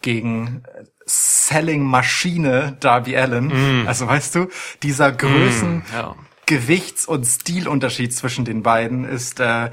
gegen 0.02 0.64
äh, 0.74 0.86
Selling 1.06 1.84
Maschine 1.84 2.78
Darby 2.80 3.16
Allen, 3.16 3.86
also 3.88 4.08
weißt 4.08 4.36
du, 4.36 4.48
dieser 4.82 5.12
Größen, 5.12 5.84
ja. 5.94 6.16
Gewichts- 6.46 7.06
und 7.06 7.26
Stilunterschied 7.26 8.16
zwischen 8.16 8.46
den 8.46 8.64
beiden 8.64 9.06
ist 9.06 9.40
äh, 9.40 9.72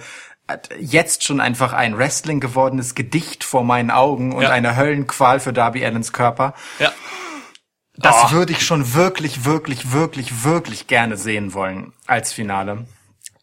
jetzt 0.81 1.25
schon 1.25 1.41
einfach 1.41 1.73
ein 1.73 1.97
Wrestling 1.97 2.41
gewordenes 2.41 2.95
Gedicht 2.95 3.45
vor 3.45 3.65
meinen 3.65 3.91
Augen 3.91 4.33
und 4.33 4.43
Ja. 4.43 4.51
eine 4.51 4.77
Höllenqual 4.77 5.41
für 5.41 5.53
Darby 5.53 5.85
Allens 5.85 6.13
Körper. 6.13 6.55
Ja. 6.79 6.93
Das 7.95 8.17
Oh. 8.27 8.31
würde 8.33 8.53
ich 8.53 8.65
schon 8.65 8.95
wirklich, 8.95 9.45
wirklich, 9.45 9.93
wirklich, 9.93 10.43
wirklich 10.45 10.87
gerne 10.87 11.17
sehen 11.17 11.53
wollen 11.55 11.93
als 12.07 12.33
Finale. 12.33 12.87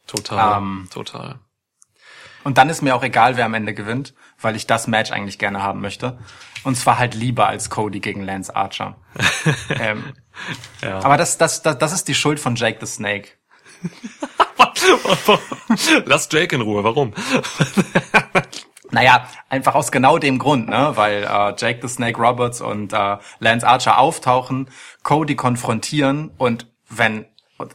Total. 0.07 0.57
Ähm, 0.57 0.87
total. 0.91 1.39
Und 2.43 2.57
dann 2.57 2.69
ist 2.69 2.81
mir 2.81 2.95
auch 2.95 3.03
egal, 3.03 3.35
wer 3.37 3.45
am 3.45 3.53
Ende 3.53 3.73
gewinnt, 3.73 4.13
weil 4.39 4.55
ich 4.55 4.67
das 4.67 4.87
Match 4.87 5.11
eigentlich 5.11 5.39
gerne 5.39 5.63
haben 5.63 5.81
möchte. 5.81 6.17
Und 6.63 6.75
zwar 6.75 6.99
halt 6.99 7.15
lieber 7.15 7.47
als 7.47 7.69
Cody 7.69 7.99
gegen 7.99 8.23
Lance 8.23 8.55
Archer. 8.55 8.95
ähm, 9.79 10.03
Ja. 10.81 10.99
aber 11.03 11.17
das, 11.17 11.37
das, 11.37 11.61
das, 11.61 11.77
das 11.77 11.93
ist 11.93 12.07
die 12.07 12.15
Schuld 12.15 12.39
von 12.39 12.55
Jake 12.55 12.77
the 12.79 12.87
Snake. 12.91 13.29
Lass 16.05 16.27
Jake 16.31 16.55
in 16.55 16.61
Ruhe. 16.61 16.83
Warum? 16.83 17.13
Naja, 18.89 19.27
einfach 19.49 19.75
aus 19.75 19.91
genau 19.91 20.17
dem 20.17 20.39
Grund, 20.39 20.69
ne? 20.69 20.93
Weil 20.95 21.23
äh, 21.23 21.53
Jake 21.57 21.79
the 21.81 21.89
Snake 21.93 22.17
Roberts 22.17 22.61
und 22.61 22.93
äh, 22.93 23.17
Lance 23.39 23.67
Archer 23.67 23.97
auftauchen, 23.97 24.69
Cody 25.03 25.35
konfrontieren 25.35 26.31
und 26.37 26.67
wenn 26.89 27.25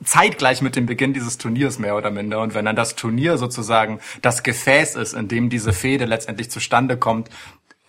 zeitgleich 0.05 0.62
mit 0.62 0.77
dem 0.77 0.87
Beginn 0.87 1.12
dieses 1.12 1.38
Turniers 1.38 1.79
mehr 1.79 1.97
oder 1.97 2.11
minder 2.11 2.40
und 2.40 2.55
wenn 2.55 2.64
dann 2.64 2.77
das 2.77 2.95
Turnier 2.95 3.38
sozusagen 3.38 4.01
das 4.21 4.42
Gefäß 4.42 4.97
ist, 4.97 5.12
in 5.12 5.29
dem 5.29 5.51
diese 5.51 5.73
Fehde 5.73 6.05
letztendlich 6.05 6.51
zustande 6.51 6.97
kommt, 6.97 7.31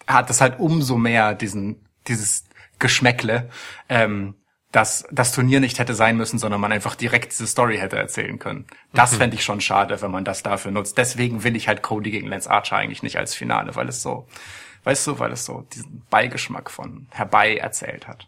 hat 0.07 0.29
es 0.29 0.41
halt 0.41 0.59
umso 0.59 0.97
mehr 0.97 1.33
diesen 1.35 1.77
dieses 2.07 2.45
Geschmäckle, 2.79 3.49
ähm, 3.89 4.35
dass 4.71 5.05
das 5.11 5.31
Turnier 5.31 5.59
nicht 5.59 5.77
hätte 5.77 5.93
sein 5.93 6.17
müssen, 6.17 6.39
sondern 6.39 6.59
man 6.59 6.71
einfach 6.71 6.95
direkt 6.95 7.31
diese 7.31 7.45
Story 7.45 7.77
hätte 7.77 7.95
erzählen 7.95 8.39
können. 8.39 8.65
Das 8.91 9.15
fände 9.15 9.35
ich 9.35 9.43
schon 9.43 9.61
schade, 9.61 10.01
wenn 10.01 10.09
man 10.09 10.25
das 10.25 10.41
dafür 10.41 10.71
nutzt. 10.71 10.97
Deswegen 10.97 11.43
will 11.43 11.55
ich 11.55 11.67
halt 11.67 11.83
Cody 11.83 12.09
gegen 12.09 12.27
Lance 12.27 12.49
Archer 12.49 12.77
eigentlich 12.77 13.03
nicht 13.03 13.17
als 13.17 13.35
Finale, 13.35 13.75
weil 13.75 13.87
es 13.87 14.01
so, 14.01 14.27
weißt 14.83 15.05
du, 15.05 15.19
weil 15.19 15.31
es 15.31 15.45
so 15.45 15.65
diesen 15.73 16.01
Beigeschmack 16.09 16.71
von 16.71 17.05
herbei 17.11 17.55
erzählt 17.55 18.07
hat. 18.07 18.27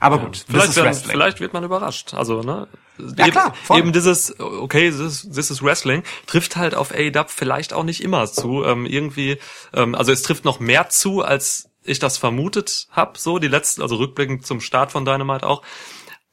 Aber 0.00 0.18
gut, 0.18 0.46
das 0.48 0.74
Vielleicht, 0.74 0.76
werden, 0.76 0.94
vielleicht 0.94 1.40
wird 1.40 1.52
man 1.52 1.64
überrascht. 1.64 2.14
Also, 2.14 2.42
ne? 2.42 2.66
Ja, 2.98 3.26
eben, 3.26 3.30
klar, 3.32 3.54
voll. 3.54 3.78
eben 3.78 3.92
dieses, 3.92 4.38
okay, 4.38 4.90
this, 4.90 5.28
this 5.28 5.50
is 5.50 5.62
Wrestling, 5.62 6.02
trifft 6.26 6.56
halt 6.56 6.74
auf 6.74 6.92
AEW 6.92 7.24
vielleicht 7.28 7.72
auch 7.72 7.82
nicht 7.82 8.02
immer 8.02 8.26
zu. 8.26 8.64
Ähm, 8.64 8.86
irgendwie, 8.86 9.38
ähm, 9.72 9.94
also 9.94 10.12
es 10.12 10.22
trifft 10.22 10.44
noch 10.44 10.60
mehr 10.60 10.88
zu, 10.88 11.22
als 11.22 11.70
ich 11.82 11.98
das 11.98 12.18
vermutet 12.18 12.86
habe, 12.90 13.18
so 13.18 13.38
die 13.38 13.48
letzten, 13.48 13.82
also 13.82 13.96
rückblickend 13.96 14.46
zum 14.46 14.60
Start 14.60 14.92
von 14.92 15.04
Dynamite 15.04 15.46
auch. 15.46 15.62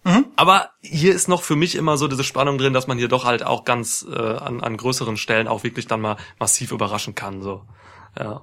Mhm. 0.04 0.26
Aber 0.36 0.72
hier 0.82 1.14
ist 1.14 1.28
noch 1.28 1.44
für 1.44 1.56
mich 1.56 1.76
immer 1.76 1.98
so 1.98 2.08
diese 2.08 2.24
Spannung 2.24 2.58
drin, 2.58 2.74
dass 2.74 2.88
man 2.88 2.98
hier 2.98 3.08
doch 3.08 3.26
halt 3.26 3.44
auch 3.44 3.66
ganz 3.66 4.06
äh, 4.10 4.16
an, 4.16 4.62
an 4.62 4.78
größeren 4.78 5.18
Stellen 5.18 5.48
auch 5.48 5.64
wirklich 5.64 5.88
dann 5.88 6.02
mal 6.02 6.18
massiv 6.40 6.72
überraschen 6.72 7.14
kann. 7.14 7.42
So, 7.44 7.66
ja. 8.18 8.42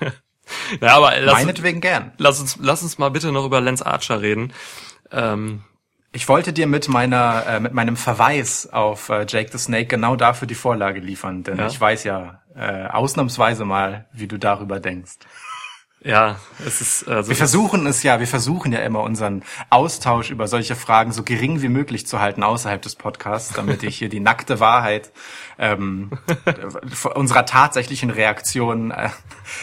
ja, 0.80 0.96
aber 0.96 1.20
lass, 1.20 1.34
Meinetwegen 1.34 1.80
gern. 1.80 2.12
lass 2.18 2.40
uns 2.40 2.58
lass 2.60 2.82
uns 2.82 2.98
mal 2.98 3.10
bitte 3.10 3.30
noch 3.30 3.44
über 3.44 3.60
Lance 3.60 3.86
Archer 3.86 4.20
reden. 4.20 4.52
Ähm, 5.12 5.62
Ich 6.14 6.28
wollte 6.28 6.52
dir 6.52 6.68
mit 6.68 6.88
meiner, 6.88 7.44
äh, 7.46 7.60
mit 7.60 7.74
meinem 7.74 7.96
Verweis 7.96 8.68
auf 8.72 9.08
äh, 9.08 9.26
Jake 9.28 9.50
the 9.50 9.58
Snake 9.58 9.86
genau 9.86 10.14
dafür 10.14 10.46
die 10.46 10.54
Vorlage 10.54 11.00
liefern, 11.00 11.42
denn 11.42 11.58
Ja. 11.58 11.66
ich 11.66 11.80
weiß 11.80 12.04
ja 12.04 12.40
äh, 12.56 12.86
ausnahmsweise 12.86 13.64
mal, 13.64 14.06
wie 14.12 14.28
du 14.28 14.38
darüber 14.38 14.78
denkst. 14.78 15.14
Ja, 16.02 16.36
es 16.64 16.80
ist 16.80 17.08
also 17.08 17.30
Wir 17.30 17.36
versuchen 17.36 17.86
es 17.86 18.02
ja, 18.04 18.20
wir 18.20 18.26
versuchen 18.28 18.72
ja 18.72 18.80
immer 18.80 19.00
unseren 19.00 19.42
Austausch 19.70 20.30
über 20.30 20.46
solche 20.46 20.76
Fragen 20.76 21.10
so 21.12 21.24
gering 21.24 21.62
wie 21.62 21.68
möglich 21.70 22.06
zu 22.06 22.20
halten 22.20 22.42
außerhalb 22.44 22.80
des 22.80 22.94
Podcasts, 22.94 23.54
damit 23.54 23.82
ich 23.82 23.96
hier 23.96 24.10
die 24.10 24.20
nackte 24.20 24.60
Wahrheit 24.60 25.12
ähm, 25.58 26.10
unserer 27.14 27.44
tatsächlichen 27.46 28.10
Reaktion 28.10 28.90
äh, 28.92 29.08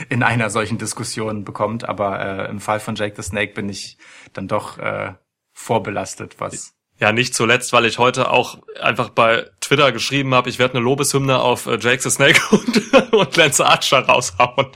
in 0.09 0.21
einer 0.23 0.49
solchen 0.49 0.80
Diskussion 0.80 1.45
bekommt. 1.45 1.88
Aber 1.88 2.19
äh, 2.19 2.49
im 2.49 2.59
Fall 2.59 2.80
von 2.82 2.95
Jake 2.95 3.15
the 3.15 3.21
Snake 3.23 3.53
bin 3.53 3.69
ich 3.69 3.97
dann 4.34 4.47
doch 4.49 4.80
äh, 4.80 5.13
vorbelastet, 5.62 6.36
was 6.39 6.74
ja 6.99 7.12
nicht 7.12 7.34
zuletzt, 7.34 7.74
weil 7.74 7.86
ich 7.86 7.97
heute 7.97 8.30
auch 8.30 8.59
einfach 8.80 9.09
bei 9.09 9.49
Twitter 9.59 9.91
geschrieben 9.91 10.36
habe, 10.36 10.49
ich 10.49 10.59
werde 10.59 10.76
eine 10.76 10.84
Lobeshymne 10.84 11.39
auf 11.39 11.66
äh, 11.66 11.78
Jake 11.80 12.01
the 12.01 12.12
Snake 12.12 12.39
und, 12.51 13.14
und 13.14 13.36
Lance 13.36 13.66
Archer 13.66 14.05
raushauen. 14.05 14.68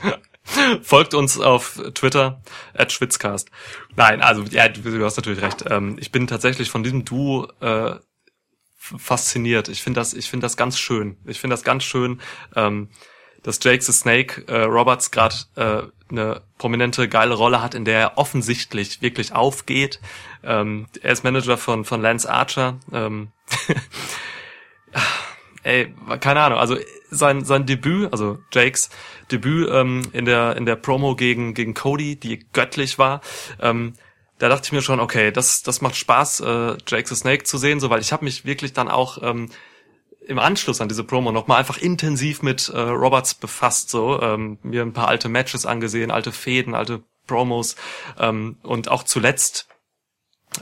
Folgt 0.82 1.14
uns 1.14 1.40
auf 1.40 1.80
Twitter, 1.94 2.40
at 2.74 2.92
Schwitzcast. 2.92 3.50
Nein, 3.96 4.22
also 4.22 4.42
ja, 4.44 4.68
du, 4.68 5.04
hast 5.04 5.16
natürlich 5.16 5.42
recht. 5.42 5.64
Ähm, 5.68 5.96
ich 6.00 6.12
bin 6.12 6.26
tatsächlich 6.26 6.70
von 6.70 6.82
diesem 6.82 7.04
Duo 7.04 7.48
äh, 7.60 7.96
fasziniert. 8.76 9.68
Ich 9.68 9.82
finde 9.82 10.00
das, 10.00 10.14
ich 10.14 10.30
finde 10.30 10.44
das 10.44 10.56
ganz 10.56 10.78
schön. 10.78 11.16
Ich 11.26 11.40
finde 11.40 11.54
das 11.54 11.64
ganz 11.64 11.82
schön, 11.84 12.20
ähm, 12.54 12.90
dass 13.42 13.60
Jake 13.62 13.82
the 13.82 13.92
Snake 13.92 14.44
äh, 14.46 14.62
Roberts 14.62 15.10
gerade 15.10 15.36
äh, 15.56 15.82
eine 16.10 16.42
prominente, 16.58 17.08
geile 17.08 17.34
Rolle 17.34 17.62
hat, 17.62 17.74
in 17.74 17.84
der 17.84 17.98
er 17.98 18.18
offensichtlich 18.18 19.02
wirklich 19.02 19.32
aufgeht. 19.32 20.00
Ähm, 20.46 20.86
er 21.02 21.12
ist 21.12 21.24
Manager 21.24 21.58
von 21.58 21.84
von 21.84 22.00
Lance 22.00 22.30
Archer. 22.30 22.78
Ähm, 22.92 23.28
ey, 25.62 25.92
keine 26.20 26.40
Ahnung, 26.40 26.58
also 26.58 26.76
sein, 27.10 27.44
sein 27.44 27.66
Debüt, 27.66 28.12
also 28.12 28.38
Jakes 28.52 28.90
Debüt 29.30 29.68
ähm, 29.72 30.02
in 30.12 30.24
der 30.24 30.56
in 30.56 30.66
der 30.66 30.76
Promo 30.76 31.16
gegen 31.16 31.54
gegen 31.54 31.74
Cody, 31.74 32.16
die 32.16 32.46
göttlich 32.52 32.98
war, 32.98 33.20
ähm, 33.60 33.94
da 34.38 34.48
dachte 34.48 34.66
ich 34.66 34.72
mir 34.72 34.82
schon, 34.82 35.00
okay, 35.00 35.32
das 35.32 35.62
das 35.62 35.80
macht 35.80 35.96
Spaß, 35.96 36.40
äh, 36.40 36.76
Jake 36.86 37.08
the 37.08 37.16
Snake 37.16 37.44
zu 37.44 37.58
sehen, 37.58 37.80
so 37.80 37.90
weil 37.90 38.00
ich 38.00 38.12
habe 38.12 38.24
mich 38.24 38.44
wirklich 38.44 38.72
dann 38.72 38.88
auch 38.88 39.18
ähm, 39.22 39.50
im 40.26 40.38
Anschluss 40.38 40.80
an 40.80 40.88
diese 40.88 41.04
Promo 41.04 41.32
nochmal 41.32 41.58
einfach 41.58 41.78
intensiv 41.78 42.42
mit 42.42 42.68
äh, 42.68 42.78
Roberts 42.78 43.34
befasst, 43.34 43.90
so 43.90 44.20
ähm, 44.20 44.58
mir 44.62 44.82
ein 44.82 44.92
paar 44.92 45.08
alte 45.08 45.28
Matches 45.28 45.66
angesehen, 45.66 46.10
alte 46.10 46.32
Fäden, 46.32 46.74
alte 46.74 47.02
Promos 47.26 47.76
ähm, 48.18 48.56
und 48.62 48.88
auch 48.88 49.02
zuletzt 49.02 49.68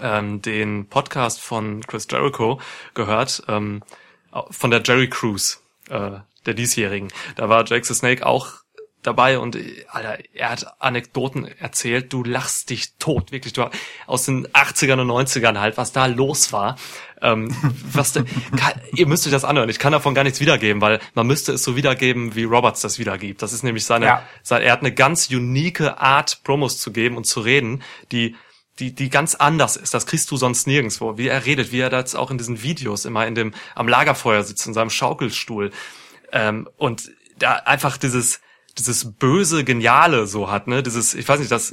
ähm, 0.02 0.42
den 0.42 0.88
Podcast 0.88 1.40
von 1.40 1.82
Chris 1.86 2.06
Jericho 2.10 2.60
gehört, 2.94 3.42
ähm, 3.48 3.82
von 4.50 4.70
der 4.70 4.82
Jerry 4.84 5.08
Cruise, 5.08 5.58
äh, 5.88 6.10
der 6.46 6.54
diesjährigen. 6.54 7.08
Da 7.36 7.48
war 7.48 7.64
Jake 7.64 7.84
the 7.86 7.94
Snake 7.94 8.26
auch 8.26 8.64
dabei 9.02 9.38
und 9.38 9.56
äh, 9.56 9.84
Alter, 9.88 10.18
er 10.32 10.50
hat 10.50 10.80
Anekdoten 10.80 11.46
erzählt, 11.46 12.12
du 12.12 12.24
lachst 12.24 12.70
dich 12.70 12.94
tot, 12.98 13.32
wirklich, 13.32 13.52
du 13.52 13.70
aus 14.06 14.24
den 14.24 14.48
80ern 14.48 15.00
und 15.00 15.10
90ern 15.10 15.60
halt, 15.60 15.76
was 15.76 15.92
da 15.92 16.06
los 16.06 16.52
war. 16.52 16.76
Ähm, 17.22 17.54
was 17.92 18.12
da, 18.12 18.22
kann, 18.56 18.80
ihr 18.94 19.06
müsst 19.06 19.26
euch 19.26 19.32
das 19.32 19.44
anhören. 19.44 19.68
Ich 19.68 19.78
kann 19.78 19.92
davon 19.92 20.14
gar 20.14 20.24
nichts 20.24 20.40
wiedergeben, 20.40 20.82
weil 20.82 21.00
man 21.14 21.26
müsste 21.26 21.52
es 21.52 21.62
so 21.62 21.76
wiedergeben, 21.76 22.34
wie 22.34 22.44
Roberts 22.44 22.80
das 22.80 22.98
wiedergibt. 22.98 23.40
Das 23.42 23.52
ist 23.52 23.62
nämlich 23.62 23.84
seine, 23.84 24.06
Ja. 24.06 24.22
seine 24.42 24.64
er 24.64 24.72
hat 24.72 24.80
eine 24.80 24.92
ganz 24.92 25.30
unique 25.30 25.80
Art, 25.80 26.42
Promos 26.42 26.78
zu 26.78 26.92
geben 26.92 27.16
und 27.16 27.24
zu 27.24 27.40
reden, 27.40 27.82
die 28.12 28.36
die, 28.78 28.94
die 28.94 29.08
ganz 29.10 29.34
anders 29.34 29.76
ist. 29.76 29.94
Das 29.94 30.06
kriegst 30.06 30.30
du 30.30 30.36
sonst 30.36 30.66
nirgendwo. 30.66 31.16
Wie 31.16 31.28
er 31.28 31.44
redet, 31.46 31.72
wie 31.72 31.80
er 31.80 31.90
da 31.90 31.98
jetzt 31.98 32.14
auch 32.16 32.30
in 32.30 32.38
diesen 32.38 32.62
Videos 32.62 33.04
immer 33.04 33.26
in 33.26 33.34
dem, 33.34 33.54
am 33.74 33.88
Lagerfeuer 33.88 34.42
sitzt, 34.42 34.66
in 34.66 34.74
seinem 34.74 34.90
Schaukelstuhl. 34.90 35.70
Ähm, 36.32 36.68
und 36.76 37.10
da 37.38 37.54
einfach 37.54 37.96
dieses, 37.96 38.40
dieses 38.78 39.12
böse, 39.12 39.62
geniale 39.64 40.26
so 40.26 40.50
hat, 40.50 40.66
ne? 40.66 40.82
Dieses, 40.82 41.14
ich 41.14 41.28
weiß 41.28 41.38
nicht, 41.38 41.52
das, 41.52 41.72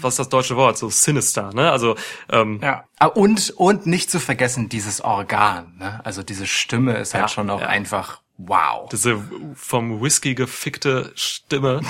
was 0.00 0.14
ist 0.14 0.18
das 0.20 0.28
deutsche 0.28 0.54
Wort, 0.56 0.78
so 0.78 0.88
sinister, 0.88 1.52
ne? 1.52 1.72
Also, 1.72 1.96
ähm, 2.30 2.60
Ja. 2.62 2.84
Ah, 2.98 3.06
Und, 3.06 3.50
und 3.56 3.86
nicht 3.86 4.10
zu 4.10 4.20
vergessen, 4.20 4.68
dieses 4.68 5.00
Organ, 5.00 5.76
ne? 5.78 6.00
Also 6.04 6.22
diese 6.22 6.46
Stimme 6.46 6.96
ist 6.96 7.14
halt 7.14 7.22
Ja, 7.24 7.28
schon 7.28 7.50
auch 7.50 7.60
ja. 7.60 7.66
einfach 7.66 8.20
wow. 8.36 8.88
diese 8.88 9.20
vom 9.54 10.00
Whisky 10.00 10.34
gefickte 10.36 11.10
Stimme. 11.16 11.80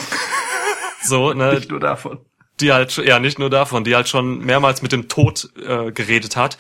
so, 1.03 1.35
ne? 1.35 1.61
nur 1.69 1.81
davon. 1.81 2.21
Die 2.61 2.73
halt 2.73 2.97
ja 2.97 3.19
nicht 3.19 3.39
nur 3.39 3.51
davon, 3.51 3.85
die 3.85 3.95
halt 3.95 4.09
schon 4.09 4.39
mehrmals 4.45 4.83
mit 4.83 4.93
dem 4.93 5.09
Tod 5.09 5.51
äh, 5.57 5.93
geredet 5.93 6.37
hat 6.37 6.59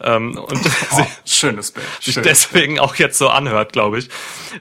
ähm, 0.00 0.38
und 0.38 0.60
Oh, 0.92 1.06
schönes 1.24 1.72
Bild. 1.72 1.86
sich 2.00 2.14
Schön. 2.14 2.22
deswegen 2.22 2.78
auch 2.78 2.94
jetzt 2.96 3.18
so 3.18 3.28
anhört, 3.28 3.72
glaube 3.72 3.98
ich. 3.98 4.08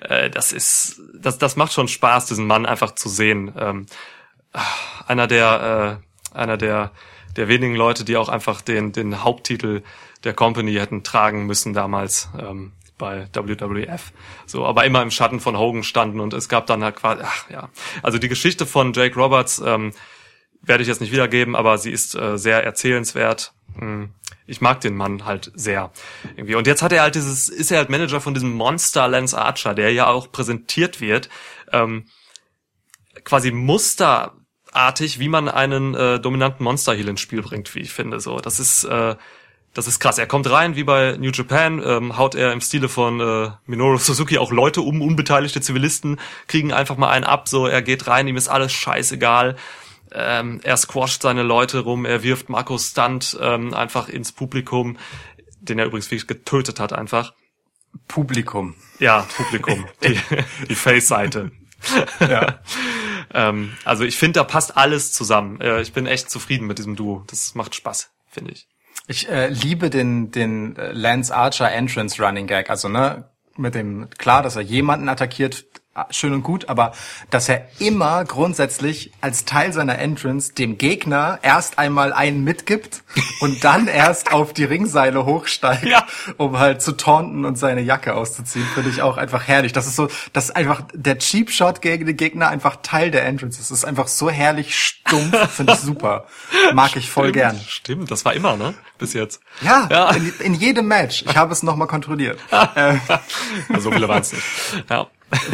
Äh, 0.01 0.29
das 0.29 0.51
ist, 0.51 1.01
das, 1.13 1.37
das 1.37 1.55
macht 1.55 1.73
schon 1.73 1.87
Spaß, 1.87 2.27
diesen 2.27 2.47
Mann 2.47 2.65
einfach 2.65 2.95
zu 2.95 3.09
sehen. 3.09 3.53
Ähm, 3.57 3.85
einer 5.07 5.27
der, 5.27 5.99
äh, 6.33 6.37
einer 6.37 6.57
der, 6.57 6.91
der 7.35 7.47
wenigen 7.47 7.75
Leute, 7.75 8.03
die 8.03 8.17
auch 8.17 8.29
einfach 8.29 8.61
den, 8.61 8.91
den 8.91 9.23
Haupttitel 9.23 9.83
der 10.23 10.33
Company 10.33 10.73
hätten 10.73 11.03
tragen 11.03 11.45
müssen 11.45 11.73
damals. 11.73 12.29
Ähm, 12.39 12.73
bei 13.01 13.27
WWF. 13.33 14.13
So, 14.45 14.63
aber 14.63 14.85
immer 14.85 15.01
im 15.01 15.09
Schatten 15.09 15.39
von 15.39 15.57
Hogan 15.57 15.83
standen 15.83 16.19
und 16.19 16.33
es 16.33 16.47
gab 16.47 16.67
dann 16.67 16.83
halt 16.83 16.95
quasi, 16.95 17.23
ach 17.25 17.49
ja. 17.49 17.69
Also 18.03 18.19
die 18.19 18.29
Geschichte 18.29 18.67
von 18.67 18.93
Jake 18.93 19.15
Roberts, 19.15 19.59
ähm, 19.65 19.91
werde 20.61 20.83
ich 20.83 20.87
jetzt 20.87 21.01
nicht 21.01 21.11
wiedergeben, 21.11 21.55
aber 21.55 21.77
sie 21.77 21.91
ist 21.91 22.15
äh, 22.15 22.37
sehr 22.37 22.63
erzählenswert. 22.63 23.53
Hm. 23.77 24.11
Ich 24.45 24.61
mag 24.61 24.81
den 24.81 24.95
Mann 24.95 25.25
halt 25.25 25.51
sehr. 25.55 25.91
Irgendwie. 26.35 26.55
Und 26.55 26.67
jetzt 26.67 26.81
hat 26.81 26.91
er 26.91 27.03
halt 27.03 27.15
dieses, 27.15 27.47
ist 27.47 27.71
er 27.71 27.77
halt 27.77 27.89
Manager 27.89 28.19
von 28.19 28.33
diesem 28.33 28.51
Monster 28.51 29.07
Lance 29.07 29.37
Archer, 29.37 29.73
der 29.73 29.93
ja 29.93 30.07
auch 30.07 30.31
präsentiert 30.31 30.99
wird, 30.99 31.29
ähm, 31.71 32.05
quasi 33.23 33.51
musterartig, 33.51 35.19
wie 35.19 35.29
man 35.29 35.47
einen 35.47 35.95
äh, 35.95 36.19
dominanten 36.19 36.63
Monster 36.63 36.93
Heel 36.93 37.07
ins 37.07 37.21
Spiel 37.21 37.41
bringt, 37.41 37.73
wie 37.75 37.79
ich 37.79 37.93
finde. 37.93 38.19
So, 38.19 38.39
das 38.39 38.59
ist 38.59 38.83
äh, 38.83 39.15
das 39.73 39.87
ist 39.87 39.99
krass. 39.99 40.17
Er 40.17 40.27
kommt 40.27 40.49
rein, 40.49 40.75
wie 40.75 40.83
bei 40.83 41.15
New 41.17 41.31
Japan, 41.31 41.81
ähm, 41.85 42.17
haut 42.17 42.35
er 42.35 42.51
im 42.51 42.59
Stile 42.59 42.89
von 42.89 43.21
äh, 43.21 43.51
Minoru 43.65 43.97
Suzuki 43.97 44.37
auch 44.37 44.51
Leute 44.51 44.81
um, 44.81 45.01
unbeteiligte 45.01 45.61
Zivilisten 45.61 46.19
kriegen 46.47 46.73
einfach 46.73 46.97
mal 46.97 47.09
einen 47.09 47.23
ab. 47.23 47.47
So, 47.47 47.67
er 47.67 47.81
geht 47.81 48.07
rein, 48.07 48.27
ihm 48.27 48.35
ist 48.35 48.49
alles 48.49 48.73
scheißegal. 48.73 49.55
Ähm, 50.13 50.59
er 50.63 50.77
squasht 50.77 51.21
seine 51.21 51.43
Leute 51.43 51.79
rum, 51.79 52.05
er 52.05 52.23
wirft 52.23 52.49
Markus 52.49 52.89
Stunt 52.89 53.37
ähm, 53.41 53.73
einfach 53.73 54.09
ins 54.09 54.31
Publikum, 54.31 54.97
den 55.59 55.79
er 55.79 55.85
übrigens 55.85 56.11
wirklich 56.11 56.27
getötet 56.27 56.79
hat 56.79 56.93
einfach. 56.93 57.33
Publikum. 58.07 58.75
Ja, 58.99 59.27
Publikum, 59.37 59.85
die, 60.03 60.19
die 60.67 60.75
Face-Seite. 60.75 61.51
Ja. 62.19 62.59
Ähm, 63.33 63.71
also 63.85 64.03
ich 64.03 64.17
finde, 64.17 64.39
da 64.39 64.43
passt 64.43 64.75
alles 64.75 65.13
zusammen. 65.13 65.61
Äh, 65.61 65.81
ich 65.81 65.93
bin 65.93 66.05
echt 66.05 66.29
zufrieden 66.29 66.67
mit 66.67 66.79
diesem 66.79 66.97
Duo. 66.97 67.23
Das 67.27 67.55
macht 67.55 67.75
Spaß, 67.75 68.11
finde 68.27 68.51
ich. 68.51 68.67
Ich 69.07 69.29
äh, 69.29 69.47
liebe 69.47 69.89
den, 69.89 70.31
den 70.31 70.75
äh, 70.75 70.91
Lance 70.91 71.33
Archer 71.33 71.71
Entrance 71.71 72.21
Running 72.21 72.47
Gag. 72.47 72.69
Also, 72.69 72.89
ne, 72.89 73.29
mit 73.57 73.75
dem, 73.75 74.09
klar, 74.09 74.43
dass 74.43 74.55
er 74.55 74.61
jemanden 74.61 75.09
attackiert, 75.09 75.65
schön 76.09 76.31
und 76.33 76.41
gut, 76.43 76.69
aber 76.69 76.93
dass 77.31 77.49
er 77.49 77.67
immer 77.79 78.23
grundsätzlich 78.23 79.11
als 79.19 79.43
Teil 79.43 79.73
seiner 79.73 79.99
Entrance 79.99 80.53
dem 80.53 80.77
Gegner 80.77 81.39
erst 81.41 81.77
einmal 81.79 82.13
einen 82.13 82.45
mitgibt 82.45 83.03
und 83.41 83.63
dann 83.65 83.87
erst 83.89 84.31
auf 84.31 84.53
die 84.53 84.63
Ringseile 84.63 85.25
hochsteigt, 85.25 85.83
Ja. 85.85 86.05
um 86.37 86.57
halt 86.59 86.81
zu 86.81 86.93
taunten 86.93 87.43
und 87.43 87.57
seine 87.57 87.81
Jacke 87.81 88.15
auszuziehen, 88.15 88.65
finde 88.73 88.89
ich 88.89 89.01
auch 89.01 89.17
einfach 89.17 89.47
herrlich. 89.49 89.73
Das 89.73 89.85
ist 89.85 89.97
so, 89.97 90.07
das 90.31 90.45
ist 90.45 90.55
einfach 90.55 90.81
der 90.93 91.17
Cheap 91.19 91.51
Shot 91.51 91.81
gegen 91.81 92.05
den 92.05 92.15
Gegner 92.15 92.47
einfach 92.47 92.77
Teil 92.81 93.11
der 93.11 93.25
Entrance. 93.25 93.59
ist. 93.59 93.69
Das 93.69 93.79
ist 93.79 93.85
einfach 93.85 94.07
so 94.07 94.29
herrlich 94.29 94.79
stumpf, 94.79 95.49
finde 95.51 95.73
ich 95.73 95.79
super. 95.79 96.25
Mag 96.73 96.95
ich 96.95 97.09
voll 97.11 97.33
gern. 97.33 97.59
Stimmt, 97.67 98.11
das 98.11 98.23
war 98.23 98.33
immer, 98.33 98.55
ne? 98.55 98.75
Bis 98.97 99.11
jetzt. 99.13 99.41
Ja, 99.61 99.87
Ja. 99.91 100.11
In, 100.11 100.33
in 100.39 100.53
jedem 100.53 100.87
Match. 100.87 101.23
Ich 101.27 101.35
habe 101.35 101.51
es 101.51 101.63
nochmal 101.63 101.87
kontrolliert. 101.87 102.39
äh, 102.75 102.95
Also 103.67 103.89
so 103.89 103.91
viele 103.91 104.07
waren 104.07 104.21
es 104.21 104.31
nicht. 104.31 104.43
Ja. 104.89 105.07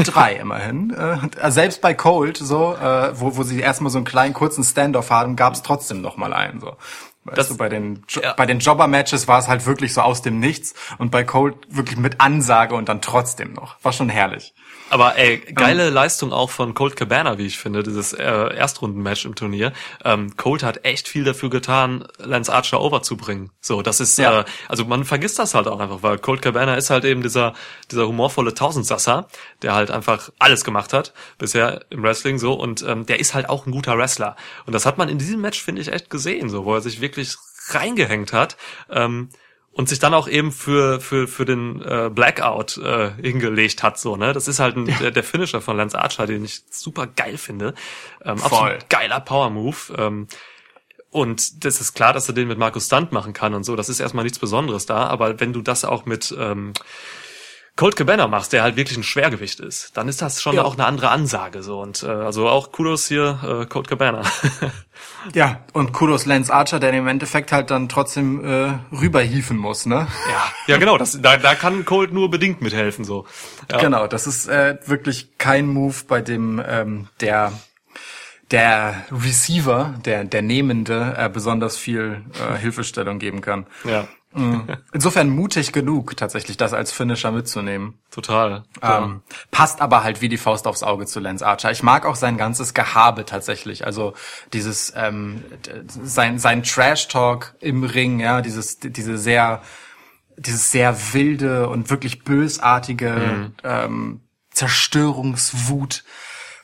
Drei 0.03 0.33
immerhin. 0.35 0.91
Äh, 0.93 1.51
selbst 1.51 1.81
bei 1.81 1.93
Cold, 1.93 2.37
so, 2.37 2.75
äh, 2.75 3.11
wo, 3.19 3.37
wo 3.37 3.43
sie 3.43 3.59
erstmal 3.59 3.91
so 3.91 3.97
einen 3.97 4.05
kleinen 4.05 4.33
kurzen 4.33 4.63
Standoff 4.63 5.09
haben, 5.11 5.35
gab 5.35 5.53
es 5.53 5.61
trotzdem 5.63 6.01
noch 6.01 6.17
mal 6.17 6.33
einen. 6.33 6.59
So. 6.59 6.75
Weißt 7.25 7.37
Das- 7.37 7.47
du, 7.49 7.57
bei 7.57 7.69
den, 7.69 8.03
Jo- 8.09 8.21
ja. 8.21 8.33
bei 8.33 8.45
den 8.45 8.59
Jobber-Matches 8.59 9.27
war 9.27 9.39
es 9.39 9.47
halt 9.47 9.65
wirklich 9.65 9.93
so 9.93 10.01
aus 10.01 10.21
dem 10.21 10.39
Nichts 10.39 10.73
und 10.97 11.11
bei 11.11 11.23
Cold 11.23 11.55
wirklich 11.69 11.97
mit 11.97 12.21
Ansage 12.21 12.75
und 12.75 12.87
dann 12.89 13.01
trotzdem 13.01 13.53
noch. 13.53 13.75
War 13.83 13.91
schon 13.91 14.09
herrlich. 14.09 14.53
Aber 14.89 15.17
ey, 15.17 15.39
geile 15.53 15.89
Leistung 15.89 16.31
auch 16.31 16.49
von 16.49 16.73
Colt 16.73 16.95
Cabana, 16.95 17.37
wie 17.37 17.45
ich 17.45 17.57
finde, 17.57 17.83
dieses 17.83 18.13
äh, 18.13 18.23
Erstrundenmatch 18.23 19.25
im 19.25 19.35
Turnier. 19.35 19.73
Ähm, 20.05 20.37
Colt 20.37 20.63
hat 20.63 20.85
echt 20.85 21.09
viel 21.09 21.25
dafür 21.25 21.49
getan, 21.49 22.07
Lance 22.19 22.53
Archer 22.53 22.79
overzubringen. 22.81 23.51
So, 23.59 23.81
das 23.81 23.99
ist, 23.99 24.17
Ja. 24.17 24.41
äh, 24.41 24.45
also 24.69 24.85
man 24.85 25.03
vergisst 25.03 25.39
das 25.39 25.53
halt 25.55 25.67
auch 25.67 25.79
einfach, 25.79 26.03
weil 26.03 26.17
Colt 26.19 26.41
Cabana 26.41 26.75
ist 26.75 26.89
halt 26.89 27.03
eben 27.03 27.21
dieser 27.21 27.53
dieser 27.91 28.07
humorvolle 28.07 28.53
Tausendsasser, 28.53 29.27
der 29.61 29.73
halt 29.75 29.91
einfach 29.91 30.29
alles 30.39 30.63
gemacht 30.63 30.93
hat 30.93 31.13
bisher 31.37 31.81
im 31.89 32.01
Wrestling 32.03 32.39
so 32.39 32.53
und 32.53 32.81
ähm, 32.87 33.05
der 33.05 33.19
ist 33.19 33.33
halt 33.33 33.49
auch 33.49 33.65
ein 33.65 33.71
guter 33.71 33.97
Wrestler. 33.97 34.35
Und 34.65 34.73
das 34.73 34.85
hat 34.85 34.97
man 34.97 35.09
in 35.09 35.17
diesem 35.17 35.41
Match 35.41 35.61
finde 35.61 35.81
ich 35.81 35.91
echt 35.91 36.09
gesehen, 36.09 36.49
so 36.49 36.63
wo 36.65 36.73
er 36.75 36.81
sich 36.81 37.01
wirklich 37.01 37.35
reingehängt 37.69 38.31
hat. 38.31 38.55
Ähm, 38.89 39.29
und 39.77 39.87
sich 39.87 39.99
dann 39.99 40.15
auch 40.15 40.27
eben 40.27 40.51
für 40.51 40.99
für 40.99 41.27
für 41.27 41.45
den 41.45 41.83
äh, 41.83 42.09
Blackout 42.11 42.77
äh, 42.77 43.11
hingelegt 43.21 43.83
hat 43.83 43.99
so 43.99 44.15
ne? 44.17 44.33
Das 44.33 44.47
ist 44.47 44.59
halt 44.59 44.75
ein, 44.75 44.85
der, 44.99 45.11
der 45.11 45.23
Finisher 45.23 45.61
von 45.61 45.77
Lance 45.77 45.97
Archer 45.97 46.25
den 46.25 46.43
ich 46.43 46.63
super 46.71 47.05
geil 47.05 47.37
finde. 47.37 47.75
Ähm, 48.25 48.39
Voll. 48.39 48.45
absolut 48.45 48.89
geiler 48.89 49.19
Power 49.19 49.51
Move 49.51 49.77
ähm, 49.95 50.27
und 51.11 51.63
das 51.63 51.79
ist 51.79 51.93
klar 51.93 52.11
dass 52.11 52.27
er 52.27 52.33
den 52.33 52.47
mit 52.47 52.57
Markus 52.57 52.87
Stunt 52.87 53.11
machen 53.11 53.33
kann 53.33 53.53
und 53.53 53.63
so. 53.63 53.75
Das 53.75 53.87
ist 53.87 53.99
erstmal 53.99 54.23
nichts 54.23 54.39
Besonderes 54.39 54.87
da 54.87 55.05
aber 55.05 55.39
wenn 55.39 55.53
du 55.53 55.61
das 55.61 55.85
auch 55.85 56.07
mit 56.07 56.35
ähm, 56.37 56.73
Colt 57.77 57.95
Cabana 57.95 58.27
machst, 58.27 58.51
der 58.51 58.63
halt 58.63 58.75
wirklich 58.75 58.97
ein 58.97 59.03
Schwergewicht 59.03 59.61
ist, 59.61 59.95
dann 59.95 60.09
ist 60.09 60.21
das 60.21 60.41
schon 60.41 60.55
Ja. 60.55 60.63
auch 60.63 60.73
eine 60.73 60.85
andere 60.85 61.09
Ansage 61.09 61.63
so 61.63 61.79
und 61.79 62.03
äh, 62.03 62.07
also 62.07 62.49
auch 62.49 62.73
Kudos 62.73 63.07
hier 63.07 63.39
äh, 63.61 63.65
Colt 63.65 63.87
Cabana. 63.87 64.23
Ja, 65.33 65.59
und 65.73 65.93
Kudos 65.93 66.25
Lance 66.25 66.51
Archer, 66.51 66.79
der 66.79 66.91
im 66.93 67.07
Endeffekt 67.07 67.51
halt 67.51 67.69
dann 67.69 67.87
trotzdem 67.87 68.43
äh, 68.43 68.79
rüberhieven 68.95 69.55
muss, 69.57 69.85
ne? 69.85 70.07
ja, 70.29 70.43
ja 70.67 70.77
genau, 70.77 70.97
das 70.97 71.21
da, 71.21 71.37
da 71.37 71.53
kann 71.53 71.85
Colt 71.85 72.13
nur 72.13 72.31
bedingt 72.31 72.61
mithelfen 72.61 73.05
so. 73.05 73.25
Ja. 73.71 73.77
Genau, 73.77 74.07
das 74.07 74.25
ist 74.25 74.47
äh, 74.47 74.77
wirklich 74.85 75.37
kein 75.37 75.67
Move, 75.67 75.95
bei 76.07 76.21
dem 76.21 76.61
ähm, 76.67 77.07
der 77.19 77.51
der 78.51 79.05
Receiver, 79.11 79.93
der, 80.05 80.23
der 80.23 80.41
Nehmende, 80.41 81.13
äh, 81.17 81.29
besonders 81.29 81.77
viel 81.77 82.21
äh, 82.33 82.57
Hilfestellung 82.57 83.19
geben 83.19 83.41
kann. 83.41 83.67
Ja, 83.83 84.07
Insofern 84.93 85.29
mutig 85.29 85.71
genug, 85.71 86.15
tatsächlich 86.15 86.57
das 86.57 86.73
als 86.73 86.91
Finisher 86.91 87.31
mitzunehmen. 87.31 87.99
total. 88.11 88.63
Ja. 88.81 89.03
Ähm, 89.03 89.21
passt 89.51 89.81
aber 89.81 90.03
halt 90.03 90.21
wie 90.21 90.29
die 90.29 90.37
Faust 90.37 90.67
aufs 90.67 90.83
Auge 90.83 91.05
zu 91.05 91.19
Lance 91.19 91.45
Archer. 91.45 91.71
Ich 91.71 91.83
mag 91.83 92.05
auch 92.05 92.15
sein 92.15 92.37
ganzes 92.37 92.73
Gehabe 92.73 93.25
tatsächlich. 93.25 93.85
Also 93.85 94.13
dieses 94.53 94.93
ähm, 94.95 95.43
sein 95.87 96.39
sein 96.39 96.63
Trash 96.63 97.07
Talk 97.07 97.55
im 97.59 97.83
Ring, 97.83 98.19
ja, 98.19 98.41
dieses 98.41 98.79
diese 98.79 99.17
sehr 99.17 99.61
dieses 100.37 100.71
sehr 100.71 101.13
wilde 101.13 101.67
und 101.69 101.89
wirklich 101.89 102.23
bösartige 102.23 103.51
ähm, 103.63 104.21
Zerstörungswut 104.51 106.03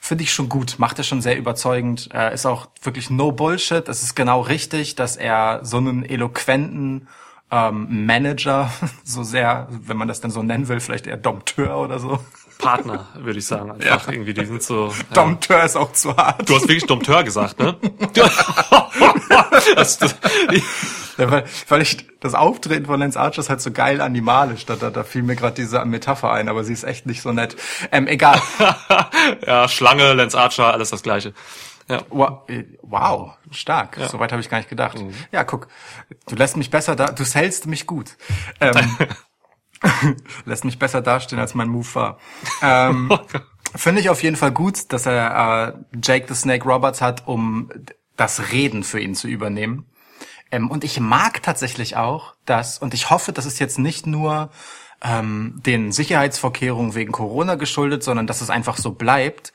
finde 0.04 0.26
ich 0.26 0.34
schon 0.34 0.50
gut, 0.50 0.76
macht 0.80 0.98
er 0.98 1.06
schon 1.06 1.22
sehr 1.22 1.38
überzeugend. 1.38 2.10
Äh, 2.14 2.34
ist 2.34 2.46
auch 2.46 2.68
wirklich 2.82 3.10
no 3.10 3.32
Bullshit. 3.32 3.88
Es 3.88 4.04
ist 4.04 4.16
genau 4.16 4.42
richtig, 4.42 4.96
dass 4.96 5.16
er 5.16 5.62
so 5.64 5.78
einen 5.78 6.04
eloquenten 6.04 7.08
ähm, 7.54 8.06
Manager, 8.06 8.72
so 9.04 9.24
sehr, 9.24 9.68
wenn 9.70 9.98
man 9.98 10.08
das 10.08 10.22
denn 10.22 10.32
so 10.32 10.42
nennen 10.42 10.68
will, 10.68 10.80
vielleicht 10.80 11.08
eher 11.08 11.18
Dompteur 11.18 11.78
oder 11.78 12.00
so. 12.00 12.20
Partner, 12.58 13.08
würde 13.16 13.40
ich 13.40 13.46
sagen. 13.46 13.72
Einfach 13.72 14.12
irgendwie, 14.12 14.34
die 14.34 14.46
sind 14.46 14.64
so. 14.64 14.94
Ja. 15.10 15.16
Dompteur 15.16 15.64
ist 15.64 15.76
auch 15.76 15.92
zu 15.92 16.16
hart. 16.16 16.48
Du 16.48 16.56
hast 16.56 16.64
wirklich 16.64 16.86
Dompteur 16.86 17.24
gesagt, 17.24 17.60
ne? 17.60 17.76
das, 18.14 19.98
das, 20.00 20.16
Ja, 21.18 21.30
weil, 21.30 21.44
weil 21.68 21.82
ich 21.82 22.08
das 22.20 22.36
Auftreten 22.36 22.86
von 22.86 23.00
Lance 23.00 23.20
Archer 23.20 23.42
ist 23.42 23.50
halt 23.50 23.60
so 23.62 23.72
geil 23.72 24.02
animalisch. 24.02 24.66
Da, 24.66 24.76
da, 24.76 24.90
da 24.90 25.04
fiel 25.04 25.24
mir 25.24 25.36
gerade 25.36 25.56
diese 25.56 25.84
Metapher 25.84 26.32
ein, 26.32 26.48
aber 26.48 26.64
sie 26.64 26.74
ist 26.74 26.84
echt 26.84 27.06
nicht 27.06 27.22
so 27.22 27.34
nett. 27.34 27.56
Ähm, 27.92 28.08
egal. 28.08 28.42
ja, 29.46 29.68
Schlange, 29.68 30.14
Lance 30.14 30.40
Archer, 30.40 30.74
alles 30.74 30.90
das 30.90 31.04
Gleiche. 31.04 31.34
Ja. 31.90 32.04
Äh, 32.48 32.64
Wow, 32.82 33.38
stark. 33.52 33.98
Soweit 34.10 34.32
habe 34.32 34.42
ich 34.42 34.50
gar 34.50 34.58
nicht 34.58 34.70
gedacht. 34.70 35.04
Ja, 35.32 35.44
guck, 35.44 35.68
du 36.28 36.36
lässt 36.36 36.58
mich 36.58 36.70
besser 36.70 36.96
da, 36.96 37.08
du 37.08 37.24
hältst 37.24 37.66
mich 37.68 37.88
gut. 37.88 38.18
Ähm, 38.60 38.98
lässt 40.46 40.66
mich 40.66 40.80
besser 40.80 41.02
dastehen, 41.02 41.40
als 41.40 41.54
mein 41.54 41.70
Move 41.70 41.88
war. 41.94 42.18
Ähm, 42.62 43.12
Finde 43.76 44.02
ich 44.02 44.10
auf 44.10 44.22
jeden 44.22 44.36
Fall 44.36 44.52
gut, 44.52 44.94
dass 44.94 45.08
er 45.08 45.76
äh, 45.94 45.98
Jake 46.02 46.28
the 46.28 46.40
Snake 46.40 46.66
Roberts 46.66 47.02
hat, 47.02 47.28
um 47.28 47.72
das 48.16 48.52
Reden 48.52 48.84
für 48.84 49.00
ihn 49.00 49.16
zu 49.16 49.28
übernehmen. 49.28 49.88
Ähm, 50.52 50.70
und 50.70 50.84
ich 50.84 51.00
mag 51.00 51.42
tatsächlich 51.42 51.96
auch 51.96 52.36
das, 52.46 52.78
und 52.78 52.94
ich 52.94 53.10
hoffe, 53.10 53.34
das 53.34 53.46
ist 53.48 53.60
jetzt 53.60 53.80
nicht 53.80 54.06
nur 54.06 54.52
ähm, 55.02 55.60
den 55.66 55.92
Sicherheitsvorkehrungen 55.92 56.94
wegen 56.94 57.12
Corona 57.12 57.56
geschuldet, 57.56 58.04
sondern 58.04 58.28
dass 58.28 58.42
es 58.42 58.52
einfach 58.52 58.78
so 58.78 58.92
bleibt, 58.92 59.54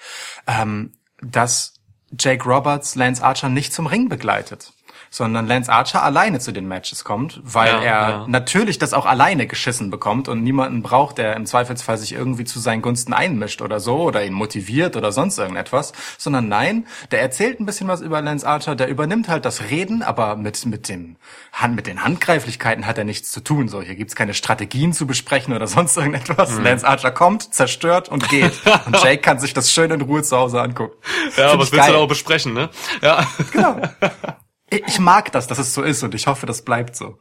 ähm, 0.48 0.94
dass 1.22 1.74
Jake 2.16 2.44
Roberts 2.44 2.94
Lance 2.94 3.22
Archer 3.22 3.48
nicht 3.48 3.72
zum 3.72 3.86
Ring 3.86 4.08
begleitet, 4.08 4.72
sondern 5.10 5.46
Lance 5.46 5.72
Archer 5.72 6.02
alleine 6.02 6.38
zu 6.40 6.52
den 6.52 6.66
Matches 6.68 7.04
kommt, 7.04 7.40
weil 7.44 7.68
Ja, 7.72 7.80
er 7.80 8.08
ja. 8.10 8.24
natürlich 8.28 8.78
das 8.78 8.92
auch 8.94 9.06
alleine 9.06 9.46
geschissen 9.46 9.90
bekommt 9.90 10.28
und 10.28 10.42
niemanden 10.42 10.82
braucht, 10.82 11.18
der 11.18 11.34
im 11.36 11.46
Zweifelsfall 11.46 11.98
sich 11.98 12.12
irgendwie 12.12 12.44
zu 12.44 12.60
seinen 12.60 12.82
Gunsten 12.82 13.12
einmischt 13.12 13.62
oder 13.62 13.80
so 13.80 13.96
oder 14.02 14.24
ihn 14.24 14.32
motiviert 14.32 14.96
oder 14.96 15.12
sonst 15.12 15.38
irgendetwas, 15.38 15.92
sondern 16.18 16.48
nein, 16.48 16.86
der 17.10 17.20
erzählt 17.22 17.60
ein 17.60 17.66
bisschen 17.66 17.88
was 17.88 18.00
über 18.00 18.20
Lance 18.20 18.46
Archer, 18.46 18.74
der 18.76 18.88
übernimmt 18.88 19.28
halt 19.28 19.44
das 19.44 19.62
Reden, 19.70 20.02
aber 20.02 20.36
mit 20.36 20.64
mit 20.66 20.88
dem 20.88 21.16
Hand 21.52 21.76
mit 21.76 21.86
den 21.86 22.02
Handgreiflichkeiten 22.04 22.86
hat 22.86 22.98
er 22.98 23.04
nichts 23.04 23.30
zu 23.30 23.40
tun. 23.40 23.68
So 23.68 23.80
hier 23.82 23.94
gibt's 23.94 24.14
keine 24.16 24.34
Strategien 24.34 24.92
zu 24.92 25.06
besprechen 25.06 25.54
oder 25.54 25.66
sonst 25.66 25.96
irgendetwas. 25.96 26.52
Mhm. 26.58 26.64
Lance 26.64 26.86
Archer 26.86 27.10
kommt, 27.10 27.54
zerstört 27.54 28.08
und 28.08 28.28
geht 28.28 28.52
und 28.86 28.96
Jake 29.02 29.18
kann 29.18 29.38
sich 29.38 29.54
das 29.54 29.72
schön 29.72 29.90
in 29.90 30.00
Ruhe 30.02 30.22
zu 30.22 30.36
Hause 30.36 30.60
angucken. 30.60 30.94
Ja, 31.36 31.48
Find 31.50 31.60
was 31.60 31.68
ich 31.68 31.72
willst 31.72 31.72
du 31.72 31.76
geil. 31.78 31.92
da 31.92 31.98
auch 31.98 32.08
besprechen, 32.08 32.52
ne? 32.54 32.68
Ja. 33.02 33.26
Genau. 33.52 33.76
Ich 34.70 34.98
mag 34.98 35.32
das, 35.32 35.46
dass 35.46 35.58
es 35.58 35.72
so 35.74 35.82
ist 35.82 36.02
und 36.02 36.14
ich 36.14 36.26
hoffe, 36.26 36.46
das 36.46 36.62
bleibt 36.62 36.96
so. 36.96 37.18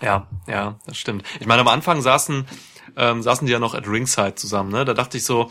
Ja, 0.00 0.26
ja, 0.46 0.78
das 0.86 0.98
stimmt. 0.98 1.24
Ich 1.40 1.46
meine, 1.46 1.62
am 1.62 1.68
Anfang 1.68 2.00
saßen, 2.02 2.46
ähm, 2.96 3.22
saßen 3.22 3.46
die 3.46 3.52
ja 3.52 3.58
noch 3.58 3.74
at 3.74 3.88
Ringside 3.88 4.34
zusammen, 4.34 4.70
ne? 4.70 4.84
Da 4.84 4.94
dachte 4.94 5.16
ich 5.16 5.24
so, 5.24 5.50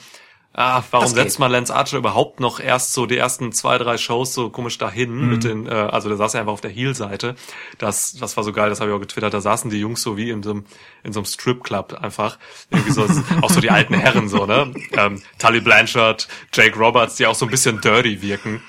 ah, 0.53 0.83
warum 0.91 1.07
setzt 1.07 1.39
man 1.39 1.51
Lance 1.51 1.73
Archer 1.73 1.97
überhaupt 1.97 2.39
noch 2.39 2.59
erst 2.59 2.93
so 2.93 3.05
die 3.05 3.17
ersten 3.17 3.51
zwei, 3.51 3.77
drei 3.77 3.97
Shows 3.97 4.33
so 4.33 4.49
komisch 4.49 4.77
dahin 4.77 5.29
mit 5.29 5.43
den, 5.43 5.67
äh, 5.67 5.71
also 5.71 6.09
der 6.09 6.17
saß 6.17 6.33
ja 6.33 6.39
einfach 6.41 6.53
auf 6.53 6.61
der 6.61 6.71
Heel-Seite. 6.71 7.36
Das, 7.77 8.13
das 8.13 8.38
war 8.38 8.43
so 8.43 8.53
geil, 8.53 8.69
das 8.69 8.79
habe 8.79 8.91
ich 8.91 8.95
auch 8.95 9.01
getwittert. 9.01 9.33
Da 9.33 9.41
saßen 9.41 9.69
die 9.69 9.79
Jungs 9.79 10.01
so 10.01 10.17
wie 10.17 10.29
in 10.29 10.43
so 10.43 10.51
einem, 10.51 10.65
in 11.03 11.11
so 11.11 11.19
einem 11.19 11.25
Strip-Club 11.25 11.97
einfach. 12.01 12.38
Irgendwie 12.69 12.91
so, 12.91 13.05
auch 13.41 13.49
so 13.49 13.59
die 13.59 13.71
alten 13.71 13.95
Herren 13.95 14.29
so, 14.29 14.45
ne? 14.45 14.71
Ähm, 14.93 15.21
Tully 15.39 15.59
Blanchard, 15.61 16.27
Jake 16.53 16.77
Roberts, 16.77 17.15
die 17.15 17.25
auch 17.25 17.36
so 17.36 17.45
ein 17.45 17.51
bisschen 17.51 17.81
dirty 17.81 18.21
wirken. 18.21 18.61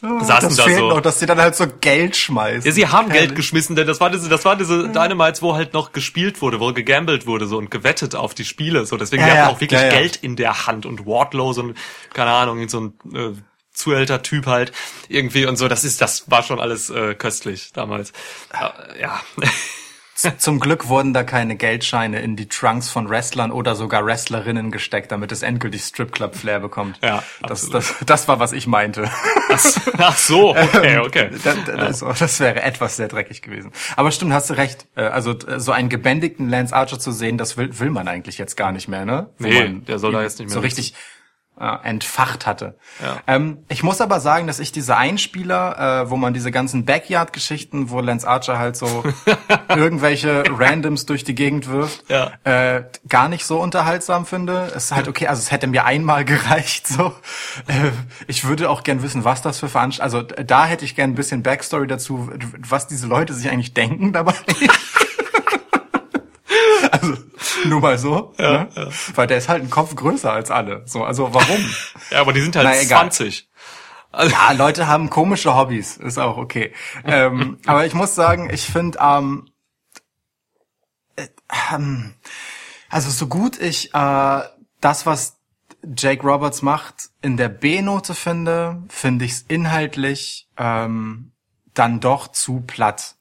Saßen 0.00 0.48
das 0.48 0.56
da 0.56 0.64
fehlt 0.64 0.78
so. 0.78 0.88
noch, 0.88 1.00
dass 1.00 1.18
sie 1.18 1.26
dann 1.26 1.38
halt 1.38 1.54
so 1.54 1.66
Geld 1.80 2.16
schmeißen. 2.16 2.66
Ja, 2.66 2.72
sie 2.72 2.88
haben 2.88 3.10
Geld 3.10 3.34
geschmissen, 3.34 3.76
denn 3.76 3.86
das 3.86 4.00
war 4.00 4.10
diese, 4.10 4.28
das 4.28 4.44
war 4.44 4.56
diese 4.56 4.88
Dynamites, 4.88 5.40
wo 5.40 5.54
halt 5.54 5.72
noch 5.72 5.92
gespielt 5.92 6.42
wurde, 6.42 6.60
wo 6.60 6.72
gegambelt 6.72 7.26
wurde 7.26 7.46
so 7.46 7.58
und 7.58 7.70
gewettet 7.70 8.14
auf 8.14 8.34
die 8.34 8.44
Spiele. 8.44 8.86
So, 8.86 8.96
deswegen 8.96 9.22
Ja, 9.22 9.28
die 9.28 9.34
ja, 9.34 9.42
hatten 9.44 9.54
auch 9.54 9.60
wirklich 9.60 9.80
ja, 9.80 9.86
ja. 9.86 9.92
Geld 9.92 10.16
in 10.16 10.36
der 10.36 10.66
Hand 10.66 10.84
und 10.84 11.06
Wardlow, 11.06 11.52
so 11.52 11.62
ein, 11.62 11.74
keine 12.12 12.32
Ahnung, 12.32 12.68
so 12.68 12.80
ein 12.80 12.94
äh, 13.14 13.32
zuhälter 13.72 14.22
Typ 14.22 14.46
halt 14.46 14.72
irgendwie 15.08 15.46
und 15.46 15.56
so. 15.56 15.68
Das 15.68 15.84
ist, 15.84 16.00
das 16.00 16.30
war 16.30 16.42
schon 16.42 16.60
alles 16.60 16.90
äh, 16.90 17.14
köstlich 17.14 17.72
damals. 17.72 18.12
Äh, 18.52 19.00
ja. 19.00 19.20
Zum 20.14 20.60
Glück 20.60 20.88
wurden 20.88 21.12
da 21.12 21.24
keine 21.24 21.56
Geldscheine 21.56 22.20
in 22.20 22.36
die 22.36 22.48
Trunks 22.48 22.88
von 22.88 23.08
Wrestlern 23.08 23.50
oder 23.50 23.74
sogar 23.74 24.06
Wrestlerinnen 24.06 24.70
gesteckt, 24.70 25.10
damit 25.10 25.32
es 25.32 25.42
endgültig 25.42 25.82
Stripclub-Flair 25.82 26.60
bekommt. 26.60 26.98
Ja, 27.02 27.22
das, 27.42 27.68
das, 27.68 27.96
das 28.06 28.28
war, 28.28 28.38
was 28.38 28.52
ich 28.52 28.66
meinte. 28.66 29.10
Ach 29.98 30.16
so, 30.16 30.50
okay, 30.56 30.98
okay. 30.98 31.30
Das, 31.42 32.00
das, 32.00 32.18
das 32.18 32.40
wäre 32.40 32.62
etwas 32.62 32.96
sehr 32.96 33.08
dreckig 33.08 33.42
gewesen. 33.42 33.72
Aber 33.96 34.10
stimmt, 34.12 34.32
hast 34.32 34.50
du 34.50 34.54
recht. 34.54 34.86
Äh, 34.94 35.02
Also 35.02 35.34
so 35.56 35.72
einen 35.72 35.88
gebändigten 35.88 36.48
Lance 36.48 36.74
Archer 36.74 36.98
zu 36.98 37.10
sehen, 37.12 37.36
das 37.38 37.56
will, 37.56 37.78
will 37.78 37.90
man 37.90 38.06
eigentlich 38.08 38.38
jetzt 38.38 38.56
gar 38.56 38.72
nicht 38.72 38.88
mehr, 38.88 39.04
ne? 39.04 39.28
Wo 39.38 39.48
Nee, 39.48 39.80
der 39.86 39.98
soll 39.98 40.12
da 40.12 40.22
jetzt 40.22 40.38
nicht 40.38 40.48
mehr 40.48 40.54
so 40.54 40.60
richtig 40.60 40.94
äh, 41.58 41.88
entfacht 41.88 42.46
hatte. 42.46 42.76
Ja. 43.02 43.20
Ähm, 43.26 43.58
ich 43.68 43.82
muss 43.82 44.00
aber 44.00 44.20
sagen, 44.20 44.46
dass 44.46 44.58
ich 44.58 44.72
diese 44.72 44.96
Einspieler, 44.96 46.02
äh, 46.04 46.10
wo 46.10 46.16
man 46.16 46.34
diese 46.34 46.50
ganzen 46.50 46.84
Backyard-Geschichten, 46.84 47.90
wo 47.90 48.00
Lance 48.00 48.26
Archer 48.26 48.58
halt 48.58 48.76
so 48.76 49.04
irgendwelche 49.68 50.44
Randoms 50.48 51.06
durch 51.06 51.24
die 51.24 51.34
Gegend 51.34 51.68
wirft, 51.68 52.04
Ja. 52.10 52.32
äh, 52.44 52.84
gar 53.08 53.28
nicht 53.28 53.46
so 53.46 53.60
unterhaltsam 53.60 54.26
finde. 54.26 54.72
Es 54.74 54.86
ist 54.86 54.92
halt 54.92 55.08
okay, 55.08 55.26
also 55.28 55.40
es 55.40 55.50
hätte 55.50 55.66
mir 55.66 55.84
einmal 55.84 56.24
gereicht. 56.24 56.86
So, 56.88 57.14
äh, 57.68 57.90
ich 58.26 58.44
würde 58.44 58.68
auch 58.70 58.82
gern 58.82 59.02
wissen, 59.02 59.24
was 59.24 59.42
das 59.42 59.58
für 59.60 59.68
Veranstaltungen. 59.68 60.24
Also 60.26 60.44
da 60.44 60.66
hätte 60.66 60.84
ich 60.84 60.96
gern 60.96 61.10
ein 61.10 61.14
bisschen 61.14 61.42
Backstory 61.42 61.86
dazu, 61.86 62.30
was 62.68 62.86
diese 62.86 63.06
Leute 63.06 63.32
sich 63.32 63.50
eigentlich 63.50 63.74
denken 63.74 64.12
dabei. 64.12 64.34
also 67.00 67.16
nur 67.66 67.80
mal 67.80 67.98
so, 67.98 68.32
ne? 68.38 68.68
weil 69.14 69.26
der 69.26 69.38
ist 69.38 69.48
halt 69.48 69.62
ein 69.62 69.70
Kopf 69.70 69.94
größer 69.94 70.32
als 70.32 70.50
alle. 70.50 70.82
So, 70.86 71.04
also 71.04 71.32
warum? 71.32 71.64
Ja, 72.10 72.20
aber 72.20 72.32
die 72.32 72.40
sind 72.40 72.54
halt 72.56 72.66
Na, 72.66 72.76
egal. 72.76 73.10
20. 73.10 73.48
Also, 74.12 74.34
Ja, 74.34 74.52
Leute 74.52 74.86
haben 74.86 75.10
komische 75.10 75.56
Hobbys, 75.56 75.96
ist 75.96 76.18
auch 76.18 76.36
okay. 76.36 76.72
ähm, 77.04 77.58
aber 77.66 77.86
ich 77.86 77.94
muss 77.94 78.14
sagen, 78.14 78.50
ich 78.52 78.66
finde, 78.66 78.98
ähm, 79.00 79.50
äh, 81.16 81.26
ähm, 81.72 82.14
also 82.88 83.10
so 83.10 83.26
gut 83.26 83.60
ich 83.60 83.92
äh, 83.94 84.40
das, 84.80 85.06
was 85.06 85.38
Jake 85.96 86.22
Roberts 86.26 86.62
macht, 86.62 87.10
in 87.22 87.36
der 87.36 87.48
B-Note 87.48 88.14
finde, 88.14 88.82
finde 88.88 89.24
ich 89.24 89.32
es 89.32 89.42
inhaltlich 89.48 90.48
ähm, 90.56 91.32
dann 91.74 92.00
doch 92.00 92.28
zu 92.28 92.60
platt. 92.60 93.16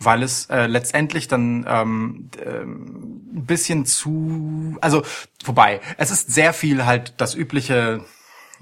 Weil 0.00 0.22
es 0.22 0.46
äh, 0.50 0.66
letztendlich 0.66 1.28
dann 1.28 1.64
ähm, 1.68 2.30
ähm, 2.44 3.03
ein 3.34 3.46
bisschen 3.46 3.84
zu, 3.84 4.76
also 4.80 5.02
wobei, 5.44 5.80
es 5.98 6.10
ist 6.10 6.32
sehr 6.32 6.52
viel 6.52 6.86
halt 6.86 7.14
das 7.18 7.34
übliche 7.34 8.04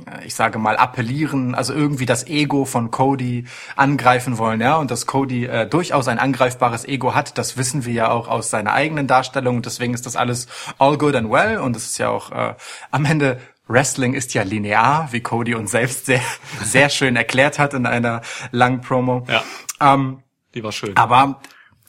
äh, 0.06 0.24
ich 0.24 0.34
sage 0.34 0.58
mal, 0.58 0.76
appellieren, 0.76 1.54
also 1.54 1.72
irgendwie 1.72 2.06
das 2.06 2.26
Ego 2.26 2.64
von 2.64 2.90
Cody 2.90 3.44
angreifen 3.76 4.38
wollen, 4.38 4.60
ja, 4.60 4.76
und 4.76 4.90
dass 4.90 5.06
Cody 5.06 5.44
äh, 5.44 5.66
durchaus 5.66 6.08
ein 6.08 6.18
angreifbares 6.18 6.84
Ego 6.84 7.14
hat, 7.14 7.38
das 7.38 7.56
wissen 7.56 7.84
wir 7.84 7.92
ja 7.92 8.10
auch 8.10 8.28
aus 8.28 8.50
seiner 8.50 8.72
eigenen 8.72 9.06
Darstellung, 9.06 9.62
deswegen 9.62 9.94
ist 9.94 10.06
das 10.06 10.16
alles 10.16 10.46
all 10.78 10.96
good 10.96 11.14
and 11.14 11.30
well 11.30 11.58
und 11.58 11.76
es 11.76 11.86
ist 11.86 11.98
ja 11.98 12.08
auch 12.08 12.30
äh, 12.32 12.54
am 12.90 13.04
Ende 13.04 13.38
Wrestling 13.68 14.12
ist 14.14 14.34
ja 14.34 14.42
linear, 14.42 15.08
wie 15.12 15.20
Cody 15.20 15.54
uns 15.54 15.70
selbst 15.70 16.06
sehr, 16.06 16.20
sehr 16.64 16.88
schön 16.88 17.16
erklärt 17.16 17.58
hat 17.58 17.74
in 17.74 17.86
einer 17.86 18.22
langen 18.50 18.80
Promo. 18.80 19.26
Ja. 19.28 19.42
Ähm, 19.80 20.22
die 20.54 20.62
war 20.62 20.72
schön. 20.72 20.96
aber 20.96 21.40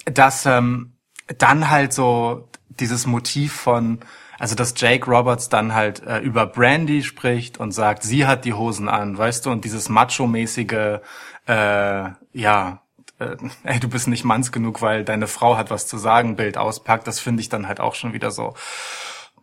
dass 0.06 0.46
ähm, 0.46 0.94
dann 1.38 1.70
halt 1.70 1.94
so 1.94 2.50
dieses 2.80 3.06
Motiv 3.06 3.54
von, 3.54 4.00
also 4.40 4.56
dass 4.56 4.74
Jake 4.78 5.10
Roberts 5.10 5.50
dann 5.50 5.74
halt 5.74 6.04
äh, 6.04 6.20
über 6.20 6.46
Brandy 6.46 7.04
spricht 7.04 7.60
und 7.60 7.72
sagt, 7.72 8.04
sie 8.04 8.26
hat 8.26 8.46
die 8.46 8.54
Hosen 8.54 8.90
an, 8.90 9.18
weißt 9.18 9.46
du, 9.46 9.52
und 9.52 9.66
dieses 9.66 9.90
macho-mäßige, 9.90 11.00
äh, 11.48 12.10
ja, 12.34 12.82
äh, 13.20 13.36
ey, 13.64 13.80
du 13.80 13.90
bist 13.90 14.08
nicht 14.08 14.24
manns 14.24 14.52
genug, 14.52 14.82
weil 14.82 15.04
deine 15.04 15.28
Frau 15.28 15.58
hat 15.58 15.72
was 15.72 15.88
zu 15.88 15.98
sagen, 15.98 16.36
Bild 16.36 16.58
auspackt, 16.58 17.08
das 17.08 17.20
finde 17.20 17.42
ich 17.42 17.50
dann 17.50 17.68
halt 17.68 17.80
auch 17.80 17.96
schon 17.96 18.14
wieder 18.14 18.32
so. 18.32 18.54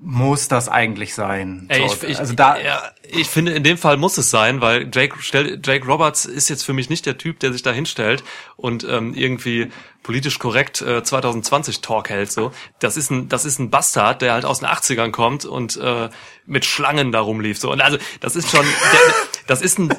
Muss 0.03 0.49
das 0.49 0.69
eigentlich 0.69 1.15
sein? 1.15 1.67
Ey, 1.69 1.85
ich, 1.85 2.03
ich, 2.03 2.19
also 2.19 2.35
da, 2.35 2.59
ja, 2.59 2.83
ich 3.03 3.29
finde, 3.29 3.53
in 3.53 3.63
dem 3.63 3.77
Fall 3.77 3.99
muss 3.99 4.17
es 4.17 4.31
sein, 4.31 4.61
weil 4.61 4.89
Jake, 4.93 5.17
Jake 5.63 5.87
Roberts 5.87 6.25
ist 6.25 6.49
jetzt 6.49 6.63
für 6.65 6.73
mich 6.73 6.89
nicht 6.89 7.05
der 7.05 7.19
Typ, 7.19 7.39
der 7.41 7.53
sich 7.53 7.63
da 7.63 7.71
hinstellt 7.71 8.25
und 8.57 8.85
ähm, 8.85 9.15
irgendwie 9.15 9.71
politisch 10.03 10.39
korrekt 10.39 10.81
äh, 10.81 11.03
2020 11.03 11.83
Talk 11.83 12.09
hält. 12.09 12.33
So, 12.33 12.53
das 12.79 12.97
ist 12.97 13.11
ein, 13.11 13.29
das 13.29 13.45
ist 13.45 13.59
ein 13.59 13.71
Bastard, 13.71 14.23
der 14.23 14.33
halt 14.33 14.47
aus 14.47 14.61
den 14.61 14.69
80ern 14.69 15.11
kommt 15.11 15.45
und 15.45 15.77
äh, 15.77 16.09
mit 16.47 16.65
Schlangen 16.65 17.13
da 17.13 17.21
rumlief. 17.21 17.59
So 17.59 17.71
und 17.71 17.83
also 17.83 17.99
das 18.21 18.37
ist 18.37 18.51
schon, 18.51 18.65
der, 18.65 19.15
das 19.47 19.61
ist 19.61 19.79
ein 19.79 19.91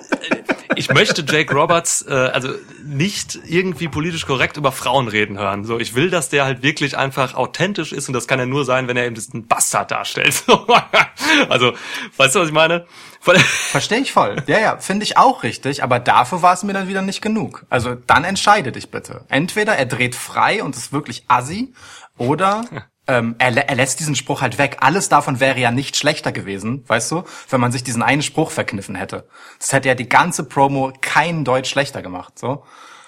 ich 0.82 0.94
möchte 0.94 1.24
Jake 1.28 1.54
Roberts 1.54 2.06
äh, 2.08 2.14
also 2.14 2.50
nicht 2.84 3.40
irgendwie 3.46 3.88
politisch 3.88 4.26
korrekt 4.26 4.58
über 4.58 4.72
Frauen 4.72 5.08
reden 5.08 5.38
hören. 5.38 5.64
So, 5.64 5.80
ich 5.80 5.96
will, 5.96 6.10
dass 6.10 6.30
der 6.30 6.46
halt 6.46 6.64
wirklich 6.64 6.98
einfach 6.98 7.36
authentisch 7.36 7.94
ist 7.94 8.08
und 8.08 8.14
das 8.14 8.28
kann 8.28 8.40
er 8.40 8.46
nur 8.46 8.66
sein, 8.66 8.88
wenn 8.88 8.98
er 8.98 9.06
eben 9.06 9.16
diesen 9.16 9.48
Bastard 9.48 9.92
darstellt. 9.92 10.34
So, 10.34 10.68
also, 11.50 11.74
weißt 12.18 12.36
du, 12.36 12.40
was 12.40 12.48
ich 12.48 12.54
meine? 12.54 12.86
Verstehe 13.20 14.00
ich 14.00 14.12
voll. 14.12 14.38
Ja, 14.48 14.60
ja, 14.60 14.78
finde 14.78 15.04
ich 15.04 15.18
auch 15.18 15.44
richtig, 15.44 15.84
aber 15.84 16.00
dafür 16.00 16.42
war 16.42 16.54
es 16.54 16.64
mir 16.64 16.74
dann 16.74 16.88
wieder 16.88 17.04
nicht 17.04 17.22
genug. 17.22 17.66
Also 17.70 17.96
dann 17.96 18.24
entscheide 18.24 18.72
dich 18.72 18.90
bitte. 18.90 19.26
Entweder 19.30 19.76
er 19.76 19.86
dreht 19.86 20.16
frei 20.16 20.64
und 20.64 20.76
ist 20.76 20.92
wirklich 20.92 21.26
assi, 21.28 21.74
oder 22.18 22.64
ähm, 23.08 23.36
er, 23.40 23.56
er 23.58 23.76
lässt 23.76 24.00
diesen 24.00 24.16
Spruch 24.16 24.42
halt 24.42 24.58
weg. 24.58 24.78
Alles 24.82 25.10
davon 25.10 25.40
wäre 25.40 25.60
ja 25.60 25.72
nicht 25.72 25.98
schlechter 25.98 26.32
gewesen, 26.32 26.84
weißt 26.88 27.12
du, 27.12 27.24
wenn 27.50 27.62
man 27.62 27.72
sich 27.72 27.84
diesen 27.84 28.04
einen 28.04 28.22
Spruch 28.22 28.52
verkniffen 28.52 28.96
hätte. 28.96 29.28
Das 29.60 29.74
hätte 29.74 29.90
ja 29.90 29.96
die 29.96 30.10
ganze 30.10 30.44
Promo 30.44 30.94
kein 31.02 31.44
Deut 31.44 31.68
schlechter 31.68 32.02
gemacht, 32.02 32.38
so. 32.38 32.64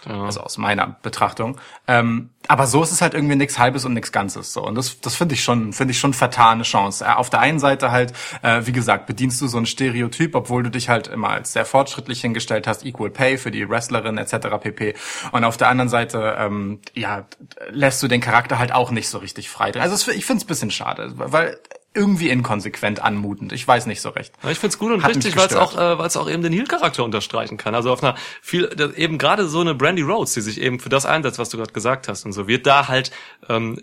Also 0.06 0.42
aus 0.42 0.58
meiner 0.58 0.98
Betrachtung. 1.02 1.58
Ähm, 1.88 2.30
aber 2.48 2.68
so 2.68 2.84
ist 2.84 2.92
es 2.92 3.02
halt 3.02 3.14
irgendwie 3.14 3.36
nichts 3.36 3.58
Halbes 3.58 3.86
und 3.86 3.94
nichts 3.94 4.12
Ganzes. 4.12 4.52
So. 4.52 4.66
Und 4.66 4.76
das, 4.76 5.00
das 5.00 5.16
finde 5.16 5.36
ich 5.36 5.44
schon, 5.44 5.72
finde 5.72 5.92
ich 5.92 6.00
schon 6.00 6.14
vertane 6.14 6.64
Chance. 6.64 7.06
Äh, 7.06 7.14
Auf 7.14 7.30
der 7.30 7.40
einen 7.40 7.60
Seite 7.60 7.92
halt, 7.92 8.14
äh, 8.42 8.62
wie 8.66 8.74
gesagt, 8.74 9.06
bedienst 9.06 9.42
du 9.42 9.48
so 9.48 9.58
ein 9.58 9.66
Stereotyp, 9.66 10.36
obwohl 10.36 10.64
du 10.64 10.70
dich 10.70 10.90
halt 10.90 11.08
immer 11.08 11.30
als 11.30 11.54
sehr 11.54 11.66
fortschrittlich 11.66 12.22
hingestellt 12.22 12.68
hast, 12.68 12.86
Equal 12.86 13.10
Pay 13.10 13.38
für 13.38 13.52
die 13.52 13.68
Wrestlerin 13.70 14.18
etc. 14.18 14.48
pp. 14.60 14.96
Und 15.32 15.44
auf 15.46 15.58
der 15.58 15.70
anderen 15.70 15.90
Seite, 15.90 16.36
ähm, 16.38 16.80
ja, 16.94 17.26
lässt 17.70 18.04
du 18.04 18.08
den 18.08 18.22
Charakter 18.22 18.60
halt 18.60 18.74
auch 18.74 18.92
nicht 18.92 19.08
so 19.08 19.20
richtig 19.20 19.50
frei. 19.50 19.74
Also 19.80 20.12
ich 20.12 20.26
finde 20.26 20.40
es 20.40 20.44
ein 20.46 20.48
bisschen 20.48 20.72
schade, 20.72 21.14
weil 21.16 21.58
irgendwie 21.94 22.30
inkonsequent 22.30 23.02
anmutend. 23.02 23.54
Ich 23.54 23.68
weiß 23.68 23.86
nicht 23.86 24.02
so 24.02 24.10
recht. 24.10 24.34
Ich 24.50 24.60
find's 24.60 24.78
gut 24.80 24.92
und 24.92 25.04
Hat 25.04 25.16
richtig, 25.16 25.36
weil 25.38 25.48
es 25.48 25.56
auch, 25.56 25.76
äh, 25.76 25.98
weil 25.98 26.08
es 26.08 26.18
auch 26.18 26.30
eben 26.30 26.42
den 26.42 26.54
Heel-Charakter 26.54 27.04
unterstreichen 27.04 27.58
kann. 27.58 27.76
Also 27.76 27.92
auf 27.92 28.04
einer 28.04 28.16
viel, 28.42 28.70
eben 28.98 29.18
gerade 29.18 29.48
so 29.48 29.62
eine 29.62 29.76
Brandy 29.76 30.02
Rhodes, 30.02 30.34
die 30.34 30.42
sich 30.42 30.60
eben 30.60 30.80
für 30.80 30.90
das 30.90 31.06
einsetzt, 31.06 31.40
was 31.40 31.50
du 31.50 31.58
gerade 31.58 31.74
gesagt 31.74 32.08
hast 32.08 32.26
und 32.26 32.34
so, 32.34 32.48
wird 32.48 32.66
da 32.66 32.88
halt 32.88 33.12
ähm, 33.48 33.80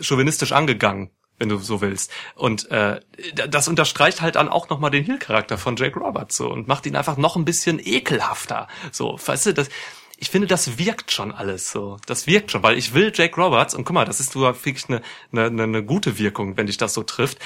chauvinistisch 0.00 0.52
angegangen, 0.52 1.10
wenn 1.38 1.48
du 1.48 1.58
so 1.58 1.80
willst. 1.80 2.10
Und 2.34 2.70
äh, 2.70 3.00
das 3.48 3.68
unterstreicht 3.68 4.22
halt 4.22 4.36
dann 4.36 4.48
auch 4.48 4.68
nochmal 4.68 4.90
den 4.90 5.04
Heel-Charakter 5.04 5.58
von 5.58 5.76
Jake 5.76 5.98
Roberts 5.98 6.36
so 6.36 6.50
und 6.50 6.66
macht 6.66 6.86
ihn 6.86 6.96
einfach 6.96 7.16
noch 7.16 7.36
ein 7.36 7.44
bisschen 7.44 7.78
ekelhafter. 7.78 8.68
So, 8.90 9.18
weißt 9.24 9.46
du, 9.46 9.54
das. 9.54 9.68
Ich 10.16 10.30
finde, 10.30 10.46
das 10.46 10.78
wirkt 10.78 11.12
schon 11.12 11.32
alles 11.32 11.70
so. 11.70 11.98
Das 12.06 12.26
wirkt 12.26 12.50
schon, 12.50 12.62
weil 12.62 12.78
ich 12.78 12.94
will 12.94 13.12
Jake 13.14 13.40
Roberts, 13.40 13.74
und 13.74 13.84
guck 13.84 13.94
mal, 13.94 14.04
das 14.04 14.20
ist 14.20 14.32
sogar 14.32 14.54
wirklich 14.64 14.88
eine, 14.88 15.02
eine, 15.32 15.62
eine 15.62 15.84
gute 15.84 16.18
Wirkung, 16.18 16.56
wenn 16.56 16.66
dich 16.66 16.78
das 16.78 16.94
so 16.94 17.02
trifft. 17.02 17.38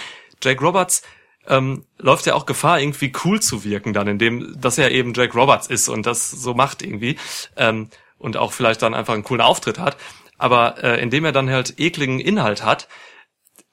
Jake 0.42 0.64
Roberts 0.64 1.02
ähm, 1.46 1.84
läuft 1.98 2.26
ja 2.26 2.34
auch 2.34 2.46
Gefahr, 2.46 2.80
irgendwie 2.80 3.12
cool 3.24 3.40
zu 3.40 3.64
wirken, 3.64 3.92
dann, 3.92 4.06
indem, 4.06 4.54
dass 4.60 4.78
er 4.78 4.92
eben 4.92 5.14
Jake 5.14 5.36
Roberts 5.36 5.66
ist 5.66 5.88
und 5.88 6.06
das 6.06 6.30
so 6.30 6.54
macht 6.54 6.82
irgendwie. 6.82 7.16
Ähm, 7.56 7.88
und 8.18 8.36
auch 8.36 8.52
vielleicht 8.52 8.82
dann 8.82 8.94
einfach 8.94 9.14
einen 9.14 9.24
coolen 9.24 9.40
Auftritt 9.40 9.78
hat. 9.78 9.96
Aber 10.38 10.82
äh, 10.82 11.02
indem 11.02 11.24
er 11.24 11.32
dann 11.32 11.50
halt 11.50 11.80
ekligen 11.80 12.20
Inhalt 12.20 12.64
hat, 12.64 12.86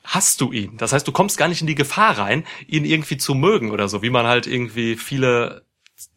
hast 0.03 0.41
du 0.41 0.51
ihn. 0.53 0.77
Das 0.77 0.93
heißt, 0.93 1.07
du 1.07 1.11
kommst 1.11 1.37
gar 1.37 1.49
nicht 1.49 1.61
in 1.61 1.67
die 1.67 1.75
Gefahr 1.75 2.17
rein, 2.17 2.45
ihn 2.65 2.85
irgendwie 2.85 3.17
zu 3.17 3.35
mögen 3.35 3.71
oder 3.71 3.89
so, 3.89 4.01
wie 4.01 4.09
man 4.09 4.25
halt 4.25 4.47
irgendwie 4.47 4.95
viele 4.95 5.66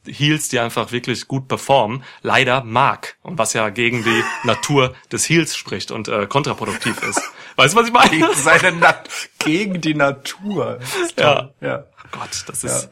Heels, 0.06 0.48
die 0.48 0.58
einfach 0.58 0.92
wirklich 0.92 1.28
gut 1.28 1.48
performen, 1.48 2.04
leider 2.22 2.64
mag. 2.64 3.16
Und 3.22 3.38
was 3.38 3.52
ja 3.52 3.68
gegen 3.70 4.04
die 4.04 4.24
Natur 4.44 4.94
des 5.12 5.28
Heels 5.28 5.56
spricht 5.56 5.90
und 5.90 6.08
äh, 6.08 6.26
kontraproduktiv 6.26 7.02
ist. 7.02 7.20
Weißt 7.56 7.74
du, 7.74 7.78
was 7.80 7.86
ich 7.88 7.92
meine? 7.92 8.34
Seine 8.34 8.72
Nat 8.72 9.08
gegen 9.38 9.80
die 9.80 9.94
Natur. 9.94 10.78
Ja. 11.18 11.50
ja. 11.60 11.84
Oh 12.04 12.18
Gott, 12.18 12.44
das 12.46 12.64
ist, 12.64 12.88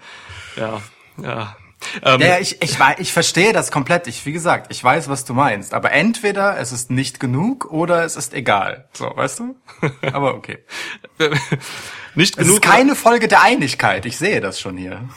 ja, 0.56 0.80
ja. 1.22 1.56
Ähm, 2.02 2.20
Ja, 2.20 2.26
ja, 2.26 2.38
ich, 2.40 2.60
ich, 2.60 2.76
ich 2.98 3.12
verstehe 3.12 3.52
das 3.52 3.70
komplett. 3.70 4.08
Ich, 4.08 4.26
wie 4.26 4.32
gesagt, 4.32 4.66
ich 4.72 4.82
weiß, 4.82 5.08
was 5.08 5.24
du 5.24 5.32
meinst. 5.32 5.74
Aber 5.74 5.92
entweder 5.92 6.58
es 6.58 6.72
ist 6.72 6.90
nicht 6.90 7.20
genug 7.20 7.66
oder 7.66 8.04
es 8.04 8.16
ist 8.16 8.34
egal. 8.34 8.88
So, 8.92 9.12
weißt 9.14 9.38
du? 9.40 9.56
Aber 10.12 10.34
okay. 10.34 10.58
nicht 12.14 12.36
Es 12.36 12.46
genug. 12.46 12.54
ist 12.54 12.62
keine 12.62 12.96
Folge 12.96 13.28
der 13.28 13.42
Einigkeit. 13.42 14.06
Ich 14.06 14.16
sehe 14.18 14.40
das 14.40 14.60
schon 14.60 14.76
hier. 14.76 15.08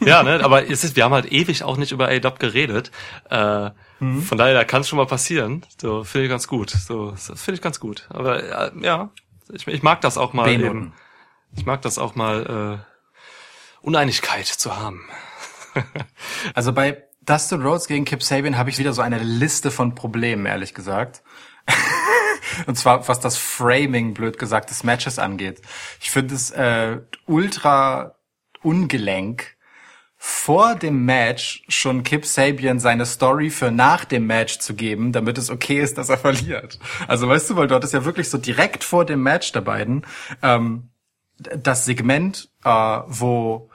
Ja, 0.06 0.22
ne, 0.22 0.44
aber 0.44 0.68
es 0.68 0.84
ist, 0.84 0.94
wir 0.96 1.04
haben 1.04 1.14
halt 1.14 1.32
ewig 1.32 1.62
auch 1.62 1.78
nicht 1.78 1.92
über 1.92 2.08
A-Dub 2.08 2.38
geredet. 2.38 2.90
Äh, 3.30 3.70
Von 3.98 4.36
daher, 4.36 4.52
da 4.52 4.64
kann 4.64 4.82
es 4.82 4.88
schon 4.88 4.98
mal 4.98 5.06
passieren. 5.06 5.64
So, 5.80 6.04
finde 6.04 6.26
ich 6.26 6.30
ganz 6.30 6.46
gut. 6.48 6.70
So, 6.70 7.12
das 7.12 7.42
finde 7.42 7.54
ich 7.54 7.62
ganz 7.62 7.80
gut. 7.80 8.06
Aber 8.10 8.42
äh, 8.42 8.72
ja, 8.82 9.10
ich, 9.50 9.66
ich 9.66 9.82
mag 9.82 10.02
das 10.02 10.18
auch 10.18 10.32
mal 10.32 10.50
eben. 10.50 10.92
Ich 11.56 11.64
mag 11.64 11.80
das 11.80 11.98
auch 11.98 12.14
mal 12.14 12.82
äh, 12.82 13.86
Uneinigkeit 13.86 14.46
zu 14.46 14.76
haben. 14.76 15.08
Also 16.54 16.72
bei 16.72 17.04
Dustin 17.20 17.60
Rhodes 17.60 17.86
gegen 17.86 18.04
Kip 18.04 18.22
Sabian 18.22 18.56
habe 18.56 18.70
ich 18.70 18.78
wieder 18.78 18.92
so 18.92 19.02
eine 19.02 19.18
Liste 19.18 19.70
von 19.70 19.94
Problemen, 19.94 20.46
ehrlich 20.46 20.72
gesagt. 20.72 21.22
Und 22.66 22.76
zwar, 22.76 23.06
was 23.08 23.20
das 23.20 23.36
Framing, 23.36 24.14
blöd 24.14 24.38
gesagt, 24.38 24.70
des 24.70 24.84
Matches 24.84 25.18
angeht. 25.18 25.60
Ich 26.00 26.10
finde 26.10 26.34
es 26.34 26.50
äh, 26.52 27.00
ultra 27.26 28.14
ungelenk, 28.62 29.55
vor 30.16 30.74
dem 30.74 31.04
Match 31.04 31.64
schon 31.68 32.02
Kip 32.02 32.24
Sabian 32.24 32.80
seine 32.80 33.06
Story 33.06 33.50
für 33.50 33.70
nach 33.70 34.04
dem 34.04 34.26
Match 34.26 34.58
zu 34.58 34.74
geben, 34.74 35.12
damit 35.12 35.38
es 35.38 35.50
okay 35.50 35.80
ist, 35.80 35.98
dass 35.98 36.08
er 36.08 36.18
verliert. 36.18 36.78
Also 37.06 37.28
weißt 37.28 37.50
du, 37.50 37.56
weil 37.56 37.68
dort 37.68 37.84
ist 37.84 37.92
ja 37.92 38.04
wirklich 38.04 38.30
so 38.30 38.38
direkt 38.38 38.82
vor 38.84 39.04
dem 39.04 39.22
Match 39.22 39.52
der 39.52 39.60
beiden 39.60 40.06
ähm, 40.42 40.90
das 41.38 41.84
Segment, 41.84 42.48
äh, 42.64 42.70
wo 42.70 43.70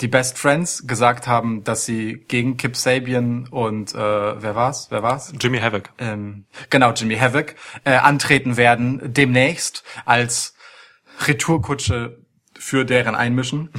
die 0.00 0.08
Best 0.08 0.38
Friends 0.38 0.86
gesagt 0.86 1.26
haben, 1.26 1.64
dass 1.64 1.84
sie 1.86 2.24
gegen 2.28 2.56
Kip 2.56 2.76
Sabian 2.76 3.46
und 3.48 3.94
äh, 3.94 3.98
wer 3.98 4.54
war's? 4.54 4.88
Wer 4.90 5.02
war's? 5.02 5.32
Jimmy 5.40 5.60
Havoc. 5.60 5.90
ähm, 5.98 6.46
genau, 6.68 6.92
Jimmy 6.92 7.16
Havoc, 7.16 7.54
äh, 7.84 7.92
antreten 7.92 8.56
werden 8.56 9.00
demnächst 9.04 9.84
als 10.04 10.54
Retourkutsche 11.26 12.18
für 12.58 12.84
deren 12.84 13.14
Einmischen. 13.14 13.70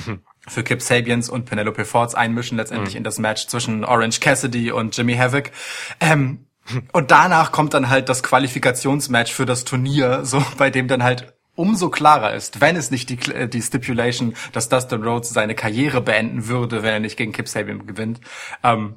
Für 0.47 0.63
Kip 0.63 0.81
Sabians 0.81 1.29
und 1.29 1.45
Penelope 1.45 1.85
Fords 1.85 2.15
Einmischen 2.15 2.57
letztendlich 2.57 2.95
in 2.95 3.03
das 3.03 3.17
Match 3.17 3.47
zwischen 3.47 3.83
Orange 3.83 4.19
Cassidy 4.19 4.71
und 4.71 4.95
Jimmy 4.95 5.15
Havoc. 5.15 5.51
Ähm, 5.99 6.45
und 6.91 7.11
danach 7.11 7.51
kommt 7.51 7.73
dann 7.73 7.89
halt 7.89 8.09
das 8.09 8.23
Qualifikationsmatch 8.23 9.31
für 9.31 9.45
das 9.45 9.65
Turnier, 9.65 10.25
so 10.25 10.43
bei 10.57 10.69
dem 10.69 10.87
dann 10.87 11.03
halt 11.03 11.33
umso 11.55 11.89
klarer 11.89 12.33
ist, 12.33 12.59
wenn 12.61 12.75
es 12.75 12.91
nicht 12.91 13.09
die, 13.09 13.31
äh, 13.31 13.47
die 13.47 13.61
Stipulation, 13.61 14.35
dass 14.51 14.69
Dustin 14.69 15.03
Rhodes 15.03 15.29
seine 15.29 15.55
Karriere 15.55 16.01
beenden 16.01 16.47
würde, 16.47 16.83
wenn 16.83 16.93
er 16.93 16.99
nicht 16.99 17.17
gegen 17.17 17.31
Kip 17.31 17.47
Sabian 17.47 17.85
gewinnt. 17.85 18.19
Ähm, 18.63 18.95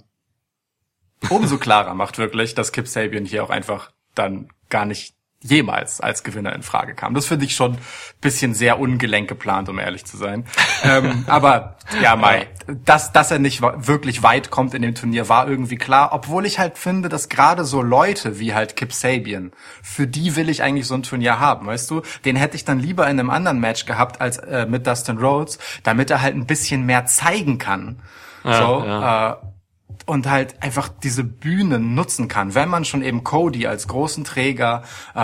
umso 1.28 1.59
klarer 1.59 1.94
macht 1.94 2.18
wirklich, 2.18 2.55
dass 2.55 2.72
Kip 2.72 2.88
Sabian 2.88 3.24
hier 3.24 3.44
auch 3.44 3.51
einfach 3.51 3.92
dann 4.14 4.49
gar 4.70 4.84
nicht 4.84 5.14
jemals 5.41 6.01
als 6.01 6.24
Gewinner 6.24 6.53
in 6.53 6.62
Frage 6.62 6.95
kam. 6.95 7.14
Das 7.14 7.26
finde 7.26 7.45
ich 7.45 7.55
schon 7.55 7.72
ein 7.72 7.78
bisschen 8.20 8.55
sehr 8.55 8.80
ungelenk 8.80 9.28
geplant, 9.28 9.68
um 9.68 9.78
ehrlich 9.78 10.05
zu 10.05 10.16
sein. 10.16 10.45
ähm, 10.82 11.24
aber 11.28 11.76
ja, 12.03 12.16
Mai, 12.16 12.49
dass, 12.66 13.12
dass 13.12 13.30
er 13.30 13.39
nicht 13.39 13.62
wirklich 13.62 14.22
weit 14.24 14.51
kommt 14.51 14.74
in 14.74 14.82
dem 14.82 14.97
Turnier, 14.97 15.28
war 15.28 15.49
irgendwie 15.49 15.76
klar, 15.76 16.11
obwohl 16.12 16.45
ich 16.45 16.59
halt 16.59 16.76
finde, 16.76 17.09
dass 17.09 17.28
gerade 17.28 17.64
so 17.64 17.82
Leute 17.82 18.41
wie 18.41 18.53
halt 18.53 18.74
Kip 18.74 18.93
Sabian, 18.93 19.53
für 19.82 20.09
die 20.09 20.34
will 20.34 20.49
ich 20.49 20.62
eigentlich 20.62 20.86
so 20.86 20.95
ein 20.95 21.05
Turnier 21.05 21.39
haben, 21.39 21.66
weißt 21.66 21.89
du? 21.91 22.03
Den 22.24 22.34
hätte 22.34 22.57
ich 22.57 22.64
dann 22.64 22.80
lieber 22.80 23.05
in 23.05 23.20
einem 23.20 23.30
anderen 23.30 23.61
Match 23.61 23.86
gehabt 23.86 24.20
als 24.20 24.39
äh, 24.39 24.66
mit 24.66 24.86
Dustin 24.89 25.18
Rhodes, 25.18 25.59
damit 25.84 26.11
er 26.11 26.20
halt 26.20 26.34
ein 26.34 26.47
bisschen 26.47 26.84
mehr 26.84 27.07
zeigen 27.07 27.59
kann. 27.59 28.01
so, 28.43 28.51
ja. 28.51 29.30
Äh, 29.32 29.36
und 30.09 30.27
halt 30.27 30.63
einfach 30.63 30.89
diese 30.89 31.23
Bühne 31.23 31.79
nutzen 31.79 32.29
kann. 32.29 32.55
Wenn 32.55 32.71
man 32.71 32.87
schon 32.87 33.03
eben 33.03 33.25
Cody 33.25 33.67
als 33.67 33.89
großen 33.89 34.25
Träger, 34.25 34.83
äh, 35.15 35.19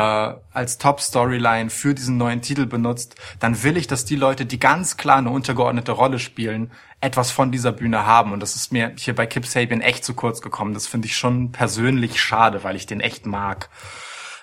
als 0.53 0.77
Top-Storyline 0.77 1.71
für 1.71 1.95
diesen 1.95 2.19
neuen 2.19 2.43
Titel 2.43 2.67
benutzt, 2.67 3.15
dann 3.41 3.63
will 3.63 3.79
ich, 3.79 3.87
dass 3.87 4.05
die 4.05 4.17
Leute, 4.17 4.45
die 4.45 4.61
ganz 4.61 4.99
klar 4.99 5.17
eine 5.17 5.31
untergeordnete 5.31 5.93
Rolle 5.93 6.19
spielen, 6.19 6.71
etwas 7.01 7.31
von 7.31 7.51
dieser 7.51 7.73
Bühne 7.73 8.05
haben. 8.05 8.33
Und 8.33 8.41
das 8.41 8.57
ist 8.57 8.73
mir 8.73 8.93
hier 8.99 9.15
bei 9.15 9.25
Kip 9.25 9.47
Sabian 9.47 9.81
echt 9.81 10.05
zu 10.05 10.13
kurz 10.13 10.43
gekommen. 10.43 10.75
Das 10.75 10.87
finde 10.87 11.07
ich 11.07 11.17
schon 11.17 11.51
persönlich 11.51 12.21
schade, 12.21 12.63
weil 12.63 12.77
ich 12.77 12.85
den 12.85 13.01
echt 13.01 13.25
mag. 13.25 13.71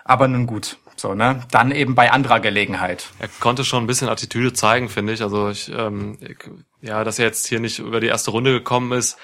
Aber 0.05 0.27
nun 0.27 0.47
gut, 0.47 0.77
so, 0.95 1.13
ne? 1.13 1.43
Dann 1.51 1.69
eben 1.69 1.93
bei 1.93 2.11
anderer 2.11 2.39
Gelegenheit. 2.39 3.09
Er 3.19 3.27
konnte 3.39 3.63
schon 3.63 3.83
ein 3.83 3.87
bisschen 3.87 4.09
Attitüde 4.09 4.53
zeigen, 4.53 4.89
finde 4.89 5.13
ich. 5.13 5.21
Also 5.21 5.49
ich, 5.49 5.71
ähm, 5.71 6.17
ich, 6.19 6.37
ja, 6.81 7.03
dass 7.03 7.19
er 7.19 7.25
jetzt 7.25 7.45
hier 7.45 7.59
nicht 7.59 7.77
über 7.77 7.99
die 7.99 8.07
erste 8.07 8.31
Runde 8.31 8.51
gekommen 8.51 8.91
ist, 8.91 9.17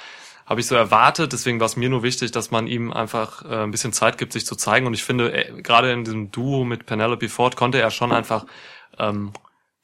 habe 0.48 0.62
ich 0.62 0.66
so 0.66 0.76
erwartet. 0.76 1.34
Deswegen 1.34 1.60
war 1.60 1.68
es 1.68 1.76
mir 1.76 1.90
nur 1.90 2.02
wichtig, 2.02 2.32
dass 2.32 2.50
man 2.50 2.66
ihm 2.66 2.92
einfach 2.92 3.46
äh, 3.46 3.64
ein 3.64 3.72
bisschen 3.72 3.94
Zeit 3.94 4.18
gibt, 4.18 4.34
sich 4.34 4.46
zu 4.46 4.56
zeigen. 4.56 4.88
Und 4.88 4.96
ich 4.96 5.04
finde, 5.04 5.32
äh, 5.32 5.62
gerade 5.62 5.92
in 5.92 6.04
diesem 6.04 6.32
Duo 6.32 6.64
mit 6.64 6.88
Penelope 6.88 7.30
Ford 7.30 7.56
konnte 7.56 7.80
er 7.80 7.92
schon 7.92 8.12
einfach 8.12 8.46
ähm, 8.98 9.34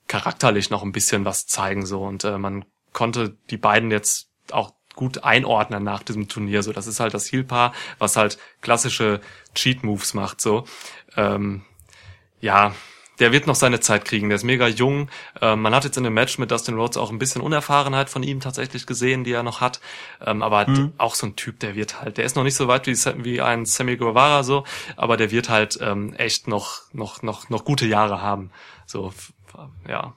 charakterlich 0.08 0.70
noch 0.70 0.84
ein 0.84 0.92
bisschen 0.92 1.26
was 1.26 1.48
zeigen 1.48 1.86
so 1.86 2.04
und 2.04 2.24
äh, 2.24 2.38
man 2.38 2.66
konnte 2.92 3.38
die 3.50 3.58
beiden 3.58 3.92
jetzt 3.92 4.30
auch 4.52 4.74
gut 4.96 5.24
einordnen 5.24 5.84
nach 5.84 6.04
diesem 6.04 6.28
Turnier. 6.28 6.62
So, 6.62 6.72
das 6.72 6.88
ist 6.88 7.00
halt 7.00 7.14
das 7.14 7.32
Heel-Paar, 7.32 7.74
was 7.98 8.16
halt 8.16 8.38
klassische 8.62 9.22
Cheat-Moves 9.56 10.14
macht. 10.14 10.40
So, 10.40 10.66
ähm, 11.18 11.64
ja, 12.42 12.76
der 13.20 13.32
wird 13.32 13.46
noch 13.48 13.56
seine 13.56 13.80
Zeit 13.80 14.06
kriegen. 14.06 14.30
Der 14.30 14.36
ist 14.38 14.44
mega 14.44 14.68
jung. 14.68 15.10
Ähm, 15.42 15.62
man 15.62 15.74
hat 15.76 15.84
jetzt 15.84 15.98
in 15.98 16.04
dem 16.04 16.14
Match 16.14 16.38
mit 16.40 16.50
Dustin 16.52 16.76
Rhodes 16.76 16.98
auch 16.98 17.12
ein 17.12 17.20
bisschen 17.20 17.42
Unerfahrenheit 17.42 18.10
von 18.10 18.24
ihm 18.24 18.40
tatsächlich 18.40 18.86
gesehen, 18.88 19.24
die 19.24 19.32
er 19.34 19.44
noch 19.44 19.62
hat. 19.62 19.80
Ähm, 20.26 20.42
aber 20.42 20.68
Mhm. 20.70 20.94
auch 20.98 21.16
so 21.16 21.28
ein 21.28 21.36
Typ, 21.36 21.60
der 21.60 21.76
wird 21.76 22.02
halt, 22.02 22.18
der 22.18 22.26
ist 22.26 22.36
noch 22.36 22.44
nicht 22.44 22.56
so 22.56 22.68
weit 22.68 22.88
wie, 22.88 22.96
wie 23.24 23.42
ein 23.42 23.66
Sammy 23.66 23.98
Guevara 23.98 24.44
so, 24.44 24.64
aber 24.96 25.16
der 25.18 25.32
wird 25.32 25.50
halt 25.50 25.78
ähm, 25.82 26.14
echt 26.14 26.48
noch 26.48 26.82
noch 26.92 27.22
noch 27.22 27.50
noch 27.50 27.66
gute 27.66 27.86
Jahre 27.86 28.22
haben. 28.22 28.52
So, 28.86 29.14
ja, 29.88 30.14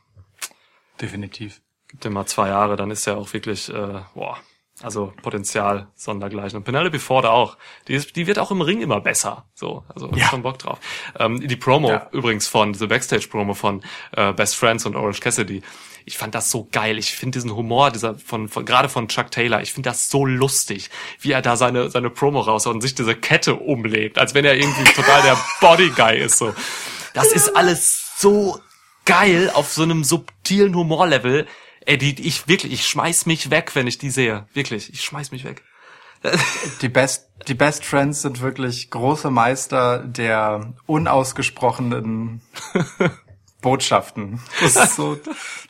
Definitiv. 1.00 1.60
gibt 1.88 2.04
ihm 2.04 2.12
mal 2.14 2.26
zwei 2.26 2.48
Jahre, 2.48 2.76
dann 2.76 2.90
ist 2.90 3.06
er 3.06 3.16
auch 3.18 3.32
wirklich, 3.32 3.68
äh, 3.68 4.00
boah, 4.14 4.38
also 4.82 5.12
Potenzial 5.22 5.88
sondergleichen. 5.94 6.58
Und 6.58 6.64
Penelope 6.64 6.98
Ford 6.98 7.24
auch. 7.24 7.56
Die, 7.88 7.94
ist, 7.94 8.14
die 8.14 8.26
wird 8.26 8.38
auch 8.38 8.50
im 8.50 8.60
Ring 8.60 8.82
immer 8.82 9.00
besser. 9.00 9.46
So, 9.54 9.84
also 9.94 10.10
Ja. 10.14 10.28
schon 10.28 10.42
Bock 10.42 10.58
drauf. 10.58 10.78
Ähm, 11.18 11.46
die 11.46 11.56
Promo 11.56 11.90
Ja. 11.90 12.08
übrigens 12.12 12.46
von, 12.46 12.72
diese 12.74 12.86
Backstage-Promo 12.86 13.54
von 13.54 13.82
äh, 14.12 14.32
Best 14.34 14.56
Friends 14.56 14.84
und 14.84 14.94
Orange 14.94 15.20
Cassidy. 15.20 15.62
Ich 16.04 16.18
fand 16.18 16.34
das 16.34 16.50
so 16.50 16.68
geil. 16.70 16.98
Ich 16.98 17.12
finde 17.16 17.36
diesen 17.38 17.56
Humor 17.56 17.90
dieser 17.90 18.16
von, 18.16 18.48
von 18.48 18.64
gerade 18.64 18.88
von 18.88 19.08
Chuck 19.08 19.30
Taylor. 19.30 19.60
Ich 19.62 19.72
finde 19.72 19.88
das 19.90 20.08
so 20.08 20.24
lustig, 20.24 20.90
wie 21.20 21.32
er 21.32 21.42
da 21.42 21.56
seine 21.56 21.90
seine 21.90 22.10
Promo 22.10 22.40
raushaut 22.40 22.74
und 22.74 22.80
sich 22.80 22.94
diese 22.94 23.16
Kette 23.16 23.56
umlegt, 23.56 24.18
als 24.18 24.32
wenn 24.34 24.44
er 24.44 24.54
irgendwie 24.56 24.84
total 24.92 25.22
der 25.22 25.36
Body 25.60 25.90
Guy 25.90 26.18
ist. 26.18 26.38
So, 26.38 26.54
das 27.14 27.32
ist 27.32 27.56
alles 27.56 28.12
so 28.18 28.60
geil 29.04 29.50
auf 29.54 29.72
so 29.72 29.82
einem 29.82 30.04
subtilen 30.04 30.76
Humorlevel. 30.76 31.46
Ey, 31.86 31.98
die, 31.98 32.26
ich 32.26 32.48
wirklich, 32.48 32.72
ich 32.72 32.86
schmeiß 32.86 33.26
mich 33.26 33.50
weg, 33.50 33.74
wenn 33.74 33.86
ich 33.86 33.96
die 33.98 34.10
sehe. 34.10 34.46
Wirklich, 34.54 34.92
ich 34.92 35.02
schmeiß 35.02 35.30
mich 35.30 35.44
weg. 35.44 35.62
Die 36.82 36.88
Best, 36.88 37.28
die 37.46 37.54
Best 37.54 37.84
Friends 37.84 38.22
sind 38.22 38.40
wirklich 38.40 38.90
große 38.90 39.30
Meister 39.30 39.98
der 39.98 40.72
unausgesprochenen 40.86 42.40
Botschaften. 43.62 44.40
Das 44.60 44.76
ist 44.76 44.96
so, 44.96 45.18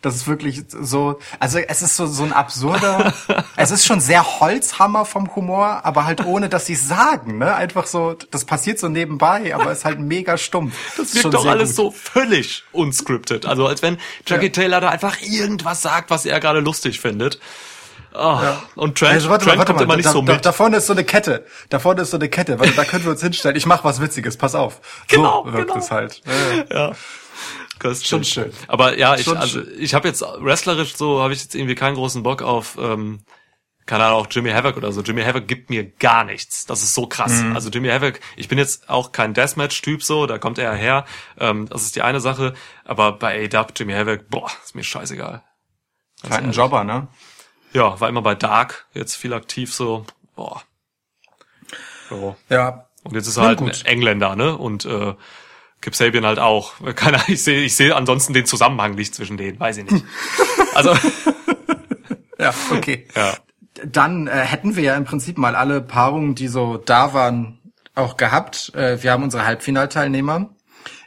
das 0.02 0.16
ist 0.16 0.26
wirklich 0.26 0.64
so, 0.68 1.18
also 1.38 1.58
es 1.58 1.82
ist 1.82 1.96
so, 1.96 2.06
so 2.06 2.24
ein 2.24 2.32
absurder, 2.32 3.14
es 3.56 3.70
ist 3.70 3.86
schon 3.86 4.00
sehr 4.00 4.40
Holzhammer 4.40 5.04
vom 5.04 5.34
Humor, 5.34 5.80
aber 5.84 6.04
halt 6.04 6.24
ohne, 6.26 6.48
dass 6.48 6.66
sie 6.66 6.74
es 6.74 6.88
sagen, 6.88 7.38
ne? 7.38 7.54
Einfach 7.54 7.86
so, 7.86 8.14
das 8.30 8.44
passiert 8.44 8.78
so 8.78 8.88
nebenbei, 8.88 9.54
aber 9.54 9.72
ist 9.72 9.84
halt 9.84 10.00
mega 10.00 10.36
stumpf. 10.36 10.74
Das 10.96 11.14
wirkt 11.14 11.32
doch 11.32 11.46
alles 11.46 11.74
so 11.76 11.90
völlig 11.90 12.64
unscripted. 12.72 13.46
Also 13.46 13.66
als 13.66 13.82
wenn 13.82 13.98
Jackie 14.26 14.46
Ja. 14.46 14.52
Taylor 14.52 14.80
da 14.80 14.88
einfach 14.90 15.20
irgendwas 15.22 15.82
sagt, 15.82 16.10
was 16.10 16.26
er 16.26 16.38
gerade 16.40 16.60
lustig 16.60 17.00
findet. 17.00 17.38
Oh, 18.18 18.38
Und 18.76 18.96
Trent, 18.98 19.12
Also, 19.12 19.28
warte 19.28 19.44
Trent 19.44 19.58
warte 19.58 19.72
kommt 19.74 19.80
mal, 19.80 19.84
immer 19.84 19.96
nicht 19.96 20.06
da, 20.06 20.12
so 20.12 20.22
da, 20.22 20.34
mit. 20.34 20.46
da 20.46 20.52
vorne 20.52 20.78
ist 20.78 20.86
so 20.86 20.94
eine 20.94 21.04
Kette. 21.04 21.44
Da 21.68 21.78
vorne 21.78 22.00
ist 22.00 22.10
so 22.10 22.16
eine 22.16 22.30
Kette. 22.30 22.58
Warte, 22.58 22.72
da 22.72 22.84
können 22.84 23.04
wir 23.04 23.10
uns 23.10 23.20
hinstellen. 23.20 23.56
Ich 23.56 23.66
mach 23.66 23.84
was 23.84 24.00
Witziges, 24.00 24.38
pass 24.38 24.54
auf. 24.54 24.80
Genau, 25.08 25.44
so 25.44 25.52
wirkt 25.52 25.68
genau. 25.68 25.78
es 25.84 25.90
halt. 25.90 26.22
Ja, 26.70 26.76
ja. 26.88 26.92
Ja. 27.76 27.80
Köstlich. 27.80 28.08
Schon 28.08 28.24
schön. 28.24 28.52
Aber 28.68 28.98
ja, 28.98 29.16
ich, 29.16 29.28
also, 29.28 29.62
ich 29.78 29.94
habe 29.94 30.08
jetzt 30.08 30.22
wrestlerisch 30.22 30.96
so, 30.96 31.22
habe 31.22 31.32
ich 31.32 31.42
jetzt 31.42 31.54
irgendwie 31.54 31.74
keinen 31.74 31.94
großen 31.94 32.22
Bock 32.22 32.42
auf, 32.42 32.76
ähm, 32.80 33.20
keine 33.86 34.04
Ahnung, 34.04 34.20
auch 34.20 34.26
Jimmy 34.30 34.50
Havoc 34.50 34.76
oder 34.76 34.92
so. 34.92 35.02
Jimmy 35.02 35.22
Havoc 35.22 35.46
gibt 35.46 35.70
mir 35.70 35.84
gar 35.84 36.24
nichts. 36.24 36.66
Das 36.66 36.82
ist 36.82 36.94
so 36.94 37.06
krass. 37.06 37.42
Mhm. 37.42 37.54
Also 37.54 37.70
Jimmy 37.70 37.88
Havoc, 37.88 38.18
ich 38.36 38.48
bin 38.48 38.58
jetzt 38.58 38.88
auch 38.90 39.12
kein 39.12 39.32
Deathmatch-Typ 39.32 40.02
so, 40.02 40.26
da 40.26 40.38
kommt 40.38 40.58
er 40.58 40.74
her. 40.74 41.04
Ähm, 41.38 41.68
das 41.68 41.82
ist 41.82 41.94
die 41.94 42.02
eine 42.02 42.20
Sache. 42.20 42.54
Aber 42.84 43.12
bei 43.12 43.44
A-Dub, 43.44 43.72
Jimmy 43.76 43.92
Havoc, 43.92 44.28
boah, 44.28 44.50
ist 44.64 44.74
mir 44.74 44.82
scheißegal. 44.82 45.42
Ist 46.22 46.32
halt 46.32 46.44
ein 46.44 46.52
Jobber, 46.52 46.82
ne? 46.82 47.08
Ja, 47.72 48.00
war 48.00 48.08
immer 48.08 48.22
bei 48.22 48.34
Dark, 48.34 48.86
jetzt 48.94 49.16
viel 49.16 49.32
aktiv 49.34 49.72
so, 49.72 50.06
boah. 50.34 50.62
So. 52.08 52.36
Ja. 52.48 52.88
Und 53.02 53.14
jetzt 53.14 53.28
ist 53.28 53.36
er 53.36 53.44
halt 53.44 53.58
gut. 53.58 53.68
ein 53.68 53.86
Engländer, 53.86 54.34
ne? 54.34 54.56
Und 54.56 54.84
äh, 54.84 55.14
Kip 55.80 55.94
Sabian 55.94 56.26
halt 56.26 56.38
auch. 56.38 56.72
Keine 56.96 57.16
Ahnung, 57.18 57.28
ich 57.28 57.42
sehe 57.44 57.62
ich 57.62 57.76
sehe 57.76 57.94
ansonsten 57.94 58.32
den 58.32 58.46
Zusammenhang 58.46 58.94
nicht 58.94 59.14
zwischen 59.14 59.36
denen, 59.36 59.58
weiß 59.60 59.78
ich 59.78 59.90
nicht. 59.90 60.04
Also, 60.74 60.94
Ja, 62.38 62.52
okay. 62.70 63.06
ja. 63.14 63.34
Dann 63.84 64.26
äh, 64.26 64.30
hätten 64.30 64.76
wir 64.76 64.82
ja 64.82 64.94
im 64.96 65.04
Prinzip 65.04 65.38
mal 65.38 65.54
alle 65.54 65.80
Paarungen, 65.80 66.34
die 66.34 66.48
so 66.48 66.76
da 66.76 67.12
waren, 67.14 67.58
auch 67.94 68.16
gehabt. 68.16 68.74
Äh, 68.74 69.02
wir 69.02 69.12
haben 69.12 69.22
unsere 69.22 69.46
Halbfinalteilnehmer. 69.46 70.50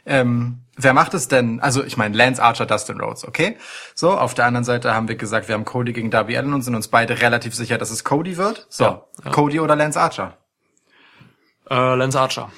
Ähm, 0.06 0.62
wer 0.76 0.92
macht 0.92 1.14
es 1.14 1.28
denn? 1.28 1.60
Also 1.60 1.84
ich 1.84 1.96
meine 1.96 2.16
Lance 2.16 2.42
Archer, 2.42 2.66
Dustin 2.66 3.00
Rhodes, 3.00 3.26
okay? 3.26 3.56
So, 3.94 4.12
auf 4.16 4.34
der 4.34 4.46
anderen 4.46 4.64
Seite 4.64 4.94
haben 4.94 5.08
wir 5.08 5.16
gesagt, 5.16 5.48
wir 5.48 5.54
haben 5.54 5.64
Cody 5.64 5.92
gegen 5.92 6.10
Darby 6.10 6.36
Allin 6.36 6.52
und 6.52 6.62
sind 6.62 6.74
uns 6.74 6.88
beide 6.88 7.20
relativ 7.20 7.54
sicher, 7.54 7.78
dass 7.78 7.90
es 7.90 8.02
Cody 8.04 8.36
wird. 8.36 8.66
So, 8.70 8.84
Ja, 8.84 9.04
ja. 9.24 9.30
Cody 9.30 9.60
oder 9.60 9.76
Lance 9.76 10.00
Archer? 10.00 10.36
Äh, 11.68 11.94
Lance 11.94 12.18
Archer. 12.20 12.50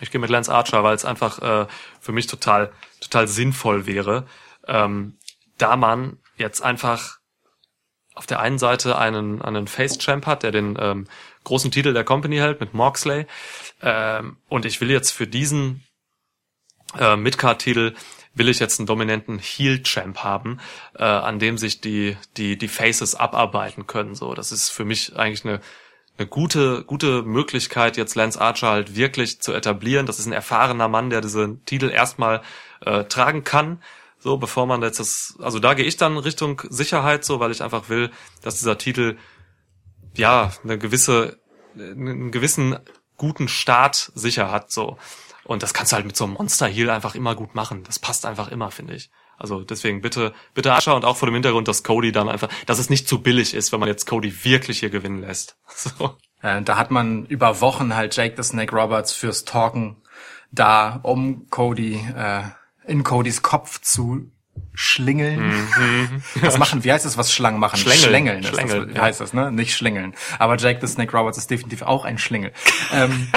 Ich 0.00 0.10
gehe 0.10 0.20
mit 0.20 0.30
Lance 0.30 0.52
Archer, 0.52 0.82
weil 0.82 0.94
es 0.94 1.04
einfach 1.04 1.40
äh, 1.40 1.66
für 2.00 2.12
mich 2.12 2.26
total, 2.26 2.72
total 3.00 3.28
sinnvoll 3.28 3.86
wäre, 3.86 4.26
ähm, 4.66 5.18
da 5.58 5.76
man 5.76 6.18
jetzt 6.36 6.62
einfach 6.62 7.18
auf 8.14 8.26
der 8.26 8.40
einen 8.40 8.58
Seite 8.58 8.96
einen, 8.96 9.42
einen 9.42 9.66
Face-Champ 9.66 10.26
hat, 10.26 10.42
der 10.42 10.52
den 10.52 10.76
ähm, 10.80 11.06
großen 11.42 11.70
Titel 11.70 11.92
der 11.92 12.04
Company 12.04 12.36
hält 12.36 12.60
mit 12.60 12.74
Moxley. 12.74 13.26
Ähm, 13.82 14.36
und 14.48 14.64
ich 14.64 14.80
will 14.80 14.90
jetzt 14.90 15.10
für 15.10 15.26
diesen 15.26 15.84
äh, 16.98 17.16
Midcard-Titel 17.16 17.94
will 18.34 18.48
ich 18.48 18.58
jetzt 18.58 18.80
einen 18.80 18.86
dominanten 18.86 19.38
Heel-Champ 19.38 20.18
haben, 20.18 20.58
äh, 20.96 21.04
an 21.04 21.38
dem 21.38 21.56
sich 21.56 21.80
die, 21.80 22.16
die, 22.36 22.58
die 22.58 22.68
Faces 22.68 23.14
abarbeiten 23.14 23.86
können. 23.86 24.14
So, 24.14 24.34
das 24.34 24.52
ist 24.52 24.70
für 24.70 24.84
mich 24.84 25.16
eigentlich 25.16 25.44
eine, 25.44 25.60
eine 26.16 26.28
gute, 26.28 26.84
gute 26.84 27.22
Möglichkeit, 27.22 27.96
jetzt 27.96 28.14
Lance 28.14 28.40
Archer 28.40 28.68
halt 28.68 28.94
wirklich 28.94 29.40
zu 29.40 29.52
etablieren. 29.52 30.06
Das 30.06 30.18
ist 30.18 30.26
ein 30.26 30.32
erfahrener 30.32 30.88
Mann, 30.88 31.10
der 31.10 31.20
diese 31.20 31.58
Titel 31.64 31.90
erstmal 31.90 32.42
äh, 32.82 33.04
tragen 33.04 33.42
kann. 33.44 33.82
So, 34.18 34.38
bevor 34.38 34.66
man 34.66 34.80
jetzt 34.82 35.00
das, 35.00 35.36
also 35.40 35.58
da 35.58 35.74
gehe 35.74 35.84
ich 35.84 35.96
dann 35.96 36.16
Richtung 36.16 36.62
Sicherheit, 36.70 37.24
so, 37.24 37.40
weil 37.40 37.50
ich 37.50 37.62
einfach 37.62 37.88
will, 37.88 38.10
dass 38.42 38.58
dieser 38.58 38.78
Titel 38.78 39.18
ja 40.14 40.52
eine 40.62 40.78
gewisse, 40.78 41.38
einen 41.74 42.30
gewissen 42.30 42.78
guten 43.16 43.48
Start 43.48 44.12
sicher 44.14 44.50
hat, 44.50 44.70
so. 44.70 44.96
Und 45.44 45.62
das 45.62 45.74
kannst 45.74 45.92
du 45.92 45.96
halt 45.96 46.06
mit 46.06 46.16
so 46.16 46.24
einem 46.24 46.34
Monster 46.34 46.66
Heal 46.66 46.88
einfach 46.88 47.14
immer 47.14 47.34
gut 47.34 47.54
machen. 47.54 47.82
Das 47.84 47.98
passt 47.98 48.24
einfach 48.24 48.48
immer, 48.48 48.70
finde 48.70 48.94
ich. 48.94 49.10
Also 49.38 49.62
deswegen 49.62 50.00
bitte, 50.00 50.32
bitte 50.54 50.72
Ascher 50.72 50.94
und 50.94 51.04
auch 51.04 51.16
vor 51.16 51.26
dem 51.26 51.34
Hintergrund, 51.34 51.68
dass 51.68 51.82
Cody 51.82 52.12
dann 52.12 52.28
einfach, 52.28 52.48
dass 52.66 52.78
es 52.78 52.90
nicht 52.90 53.08
zu 53.08 53.20
billig 53.22 53.54
ist, 53.54 53.72
wenn 53.72 53.80
man 53.80 53.88
jetzt 53.88 54.06
Cody 54.06 54.44
wirklich 54.44 54.80
hier 54.80 54.90
gewinnen 54.90 55.20
lässt. 55.20 55.56
So. 55.76 56.16
Äh, 56.40 56.62
da 56.62 56.76
hat 56.76 56.90
man 56.90 57.26
über 57.26 57.60
Wochen 57.60 57.94
halt 57.94 58.16
Jake 58.16 58.34
the 58.36 58.48
Snake 58.48 58.74
Roberts 58.74 59.12
fürs 59.12 59.44
Talken 59.44 59.96
da, 60.50 61.00
um 61.02 61.48
Cody 61.50 61.94
äh, 62.16 62.42
in 62.86 63.02
Codys 63.02 63.42
Kopf 63.42 63.80
zu 63.80 64.30
schlingeln. 64.74 65.68
Was 66.40 66.58
machen? 66.58 66.82
Wie 66.82 66.92
heißt 66.92 67.06
es, 67.06 67.16
was 67.16 67.32
Schlangen 67.32 67.60
machen? 67.60 67.78
Mhm. 67.78 67.82
Schlängeln. 67.82 68.08
Schlängeln, 68.08 68.42
Schlängeln, 68.42 68.88
das, 68.88 68.96
ja. 68.96 69.02
heißt 69.02 69.20
das, 69.20 69.32
ne? 69.32 69.52
Nicht 69.52 69.76
schlingeln. 69.76 70.14
Aber 70.38 70.56
Jake 70.56 70.84
the 70.84 70.92
Snake 70.92 71.16
Roberts 71.16 71.38
ist 71.38 71.50
definitiv 71.50 71.82
auch 71.82 72.04
ein 72.04 72.18
Schlingel. 72.18 72.52
ähm, 72.92 73.28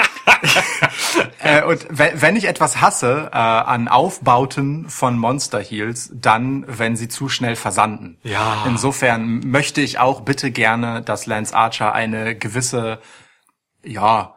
äh, 1.39 1.63
und 1.63 1.85
wenn, 1.89 2.35
ich 2.35 2.45
etwas 2.45 2.81
hasse 2.81 3.29
äh, 3.31 3.37
an 3.37 3.87
Aufbauten 3.87 4.89
von 4.89 5.17
Monster 5.17 5.59
Heals, 5.59 6.11
dann, 6.13 6.65
wenn 6.67 6.95
sie 6.95 7.07
zu 7.07 7.29
schnell 7.29 7.55
versanden. 7.55 8.17
Ja. 8.23 8.63
Insofern 8.65 9.39
möchte 9.39 9.81
ich 9.81 9.99
auch 9.99 10.21
bitte 10.21 10.51
gerne, 10.51 11.01
dass 11.01 11.27
Lance 11.27 11.55
Archer 11.55 11.93
eine 11.93 12.35
gewisse, 12.35 12.99
ja, 13.83 14.33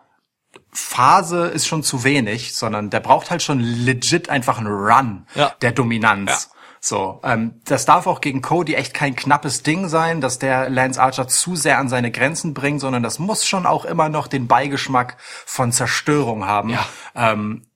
Phase 0.73 1.47
ist 1.47 1.67
schon 1.67 1.83
zu 1.83 2.05
wenig, 2.05 2.55
sondern 2.55 2.91
der 2.91 3.01
braucht 3.01 3.31
halt 3.31 3.43
schon 3.43 3.61
legit 3.61 4.29
einfach 4.29 4.59
einen 4.59 4.69
Run 4.69 5.27
Ja. 5.35 5.53
der 5.63 5.73
Dominanz. 5.73 6.51
So, 6.83 7.21
ähm, 7.25 7.61
das 7.67 7.85
darf 7.85 8.07
auch 8.07 8.23
gegen 8.23 8.41
Cody 8.41 8.75
echt 8.75 8.95
kein 8.95 9.15
knappes 9.15 9.63
Ding 9.63 9.89
sein, 9.89 10.23
dass 10.23 10.39
der 10.39 10.71
Lance 10.71 11.01
Archer 11.01 11.29
zu 11.29 11.55
sehr 11.55 11.79
an 11.79 11.91
seine 11.91 12.11
Grenzen 12.11 12.55
bringt, 12.55 12.81
sondern 12.81 13.03
das 13.03 13.19
muss 13.19 13.47
schon 13.47 13.67
auch 13.67 13.85
immer 13.85 14.09
noch 14.09 14.29
den 14.29 14.47
Beigeschmack 14.47 15.19
von 15.21 15.73
Zerstörung 15.73 16.47
haben. 16.47 16.71
Ja. 16.71 16.87
Ähm, 17.15 17.67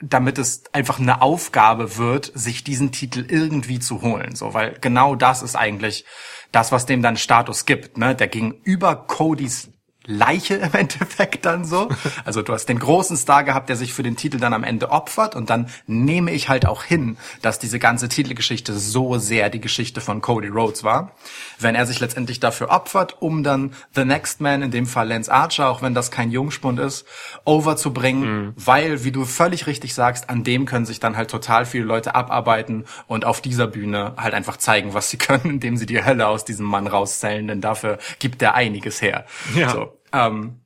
damit 0.00 0.38
es 0.38 0.62
einfach 0.72 0.98
eine 0.98 1.22
Aufgabe 1.22 1.96
wird, 1.96 2.30
sich 2.34 2.64
diesen 2.64 2.92
Titel 2.92 3.26
irgendwie 3.28 3.80
zu 3.80 4.00
holen, 4.00 4.36
so, 4.36 4.54
weil 4.54 4.78
genau 4.80 5.16
das 5.16 5.42
ist 5.42 5.56
eigentlich 5.56 6.04
das, 6.52 6.70
was 6.70 6.86
dem 6.86 7.02
dann 7.02 7.16
Status 7.16 7.66
gibt, 7.66 7.98
ne, 7.98 8.14
der 8.14 8.28
gegenüber 8.28 8.94
Codys 8.94 9.70
Leiche 10.08 10.54
im 10.54 10.72
Endeffekt 10.72 11.44
dann 11.44 11.64
so. 11.64 11.88
Also 12.24 12.42
du 12.42 12.52
hast 12.52 12.68
den 12.68 12.78
großen 12.78 13.16
Star 13.16 13.44
gehabt, 13.44 13.68
der 13.68 13.76
sich 13.76 13.92
für 13.92 14.02
den 14.02 14.16
Titel 14.16 14.38
dann 14.38 14.54
am 14.54 14.64
Ende 14.64 14.90
opfert 14.90 15.36
und 15.36 15.50
dann 15.50 15.68
nehme 15.86 16.32
ich 16.32 16.48
halt 16.48 16.66
auch 16.66 16.82
hin, 16.82 17.18
dass 17.42 17.58
diese 17.58 17.78
ganze 17.78 18.08
Titelgeschichte 18.08 18.76
so 18.76 19.18
sehr 19.18 19.50
die 19.50 19.60
Geschichte 19.60 20.00
von 20.00 20.20
Cody 20.20 20.48
Rhodes 20.48 20.82
war. 20.82 21.12
Wenn 21.58 21.74
er 21.74 21.86
sich 21.86 22.00
letztendlich 22.00 22.40
dafür 22.40 22.70
opfert, 22.70 23.20
um 23.20 23.44
dann 23.44 23.74
The 23.94 24.04
Next 24.04 24.40
Man, 24.40 24.62
in 24.62 24.70
dem 24.70 24.86
Fall 24.86 25.08
Lance 25.08 25.30
Archer, 25.30 25.68
auch 25.68 25.82
wenn 25.82 25.94
das 25.94 26.10
kein 26.10 26.30
Jungspund 26.30 26.80
ist, 26.80 27.04
overzubringen, 27.44 28.46
mhm. 28.46 28.52
weil, 28.56 29.04
wie 29.04 29.12
du 29.12 29.26
völlig 29.26 29.66
richtig 29.66 29.94
sagst, 29.94 30.30
an 30.30 30.42
dem 30.42 30.64
können 30.64 30.86
sich 30.86 31.00
dann 31.00 31.16
halt 31.16 31.30
total 31.30 31.66
viele 31.66 31.84
Leute 31.84 32.14
abarbeiten 32.14 32.86
und 33.06 33.26
auf 33.26 33.42
dieser 33.42 33.66
Bühne 33.66 34.14
halt 34.16 34.32
einfach 34.32 34.56
zeigen, 34.56 34.94
was 34.94 35.10
sie 35.10 35.18
können, 35.18 35.50
indem 35.50 35.76
sie 35.76 35.86
die 35.86 36.02
Hölle 36.02 36.26
aus 36.26 36.46
diesem 36.46 36.64
Mann 36.64 36.86
rauszählen, 36.86 37.46
denn 37.46 37.60
dafür 37.60 37.98
gibt 38.18 38.40
er 38.40 38.54
einiges 38.54 39.02
her. 39.02 39.26
Ja. 39.54 39.70
So. 39.70 39.97
Ähm, 40.12 40.60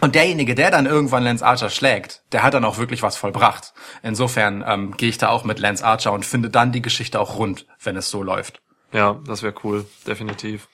und 0.00 0.14
derjenige, 0.14 0.54
der 0.54 0.70
dann 0.70 0.86
irgendwann 0.86 1.24
Lance 1.24 1.44
Archer 1.44 1.70
schlägt, 1.70 2.22
der 2.32 2.42
hat 2.42 2.54
dann 2.54 2.64
auch 2.64 2.78
wirklich 2.78 3.02
was 3.02 3.16
vollbracht. 3.16 3.72
Insofern 4.02 4.64
ähm, 4.66 4.96
gehe 4.96 5.08
ich 5.08 5.18
da 5.18 5.28
auch 5.28 5.44
mit 5.44 5.58
Lance 5.58 5.84
Archer 5.84 6.12
und 6.12 6.24
finde 6.24 6.50
dann 6.50 6.72
die 6.72 6.82
Geschichte 6.82 7.18
auch 7.18 7.36
rund, 7.36 7.66
wenn 7.82 7.96
es 7.96 8.10
so 8.10 8.22
läuft. 8.22 8.60
Ja, 8.92 9.18
das 9.26 9.42
wäre 9.42 9.54
cool, 9.64 9.86
definitiv. 10.06 10.68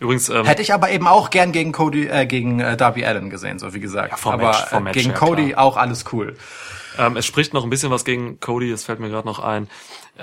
Übrigens 0.00 0.28
ähm, 0.28 0.44
hätte 0.44 0.62
ich 0.62 0.74
aber 0.74 0.90
eben 0.90 1.06
auch 1.06 1.30
gern 1.30 1.52
gegen 1.52 1.70
Cody, 1.70 2.08
äh, 2.08 2.26
gegen 2.26 2.58
äh, 2.58 2.76
Darby 2.76 3.04
Allen 3.04 3.30
gesehen, 3.30 3.60
so 3.60 3.72
wie 3.72 3.80
gesagt. 3.80 4.10
Ja, 4.10 4.16
vom 4.16 4.34
aber 4.34 4.48
Match, 4.48 4.64
vom 4.64 4.84
Match, 4.84 4.94
gegen 4.94 5.10
ja, 5.10 5.16
Cody 5.16 5.50
klar. 5.50 5.64
auch 5.64 5.76
alles 5.76 6.04
cool. 6.12 6.36
Ähm, 6.98 7.16
es 7.16 7.24
spricht 7.24 7.54
noch 7.54 7.62
ein 7.62 7.70
bisschen 7.70 7.92
was 7.92 8.04
gegen 8.04 8.40
Cody, 8.40 8.70
es 8.72 8.84
fällt 8.84 8.98
mir 8.98 9.08
gerade 9.08 9.28
noch 9.28 9.38
ein. 9.38 9.68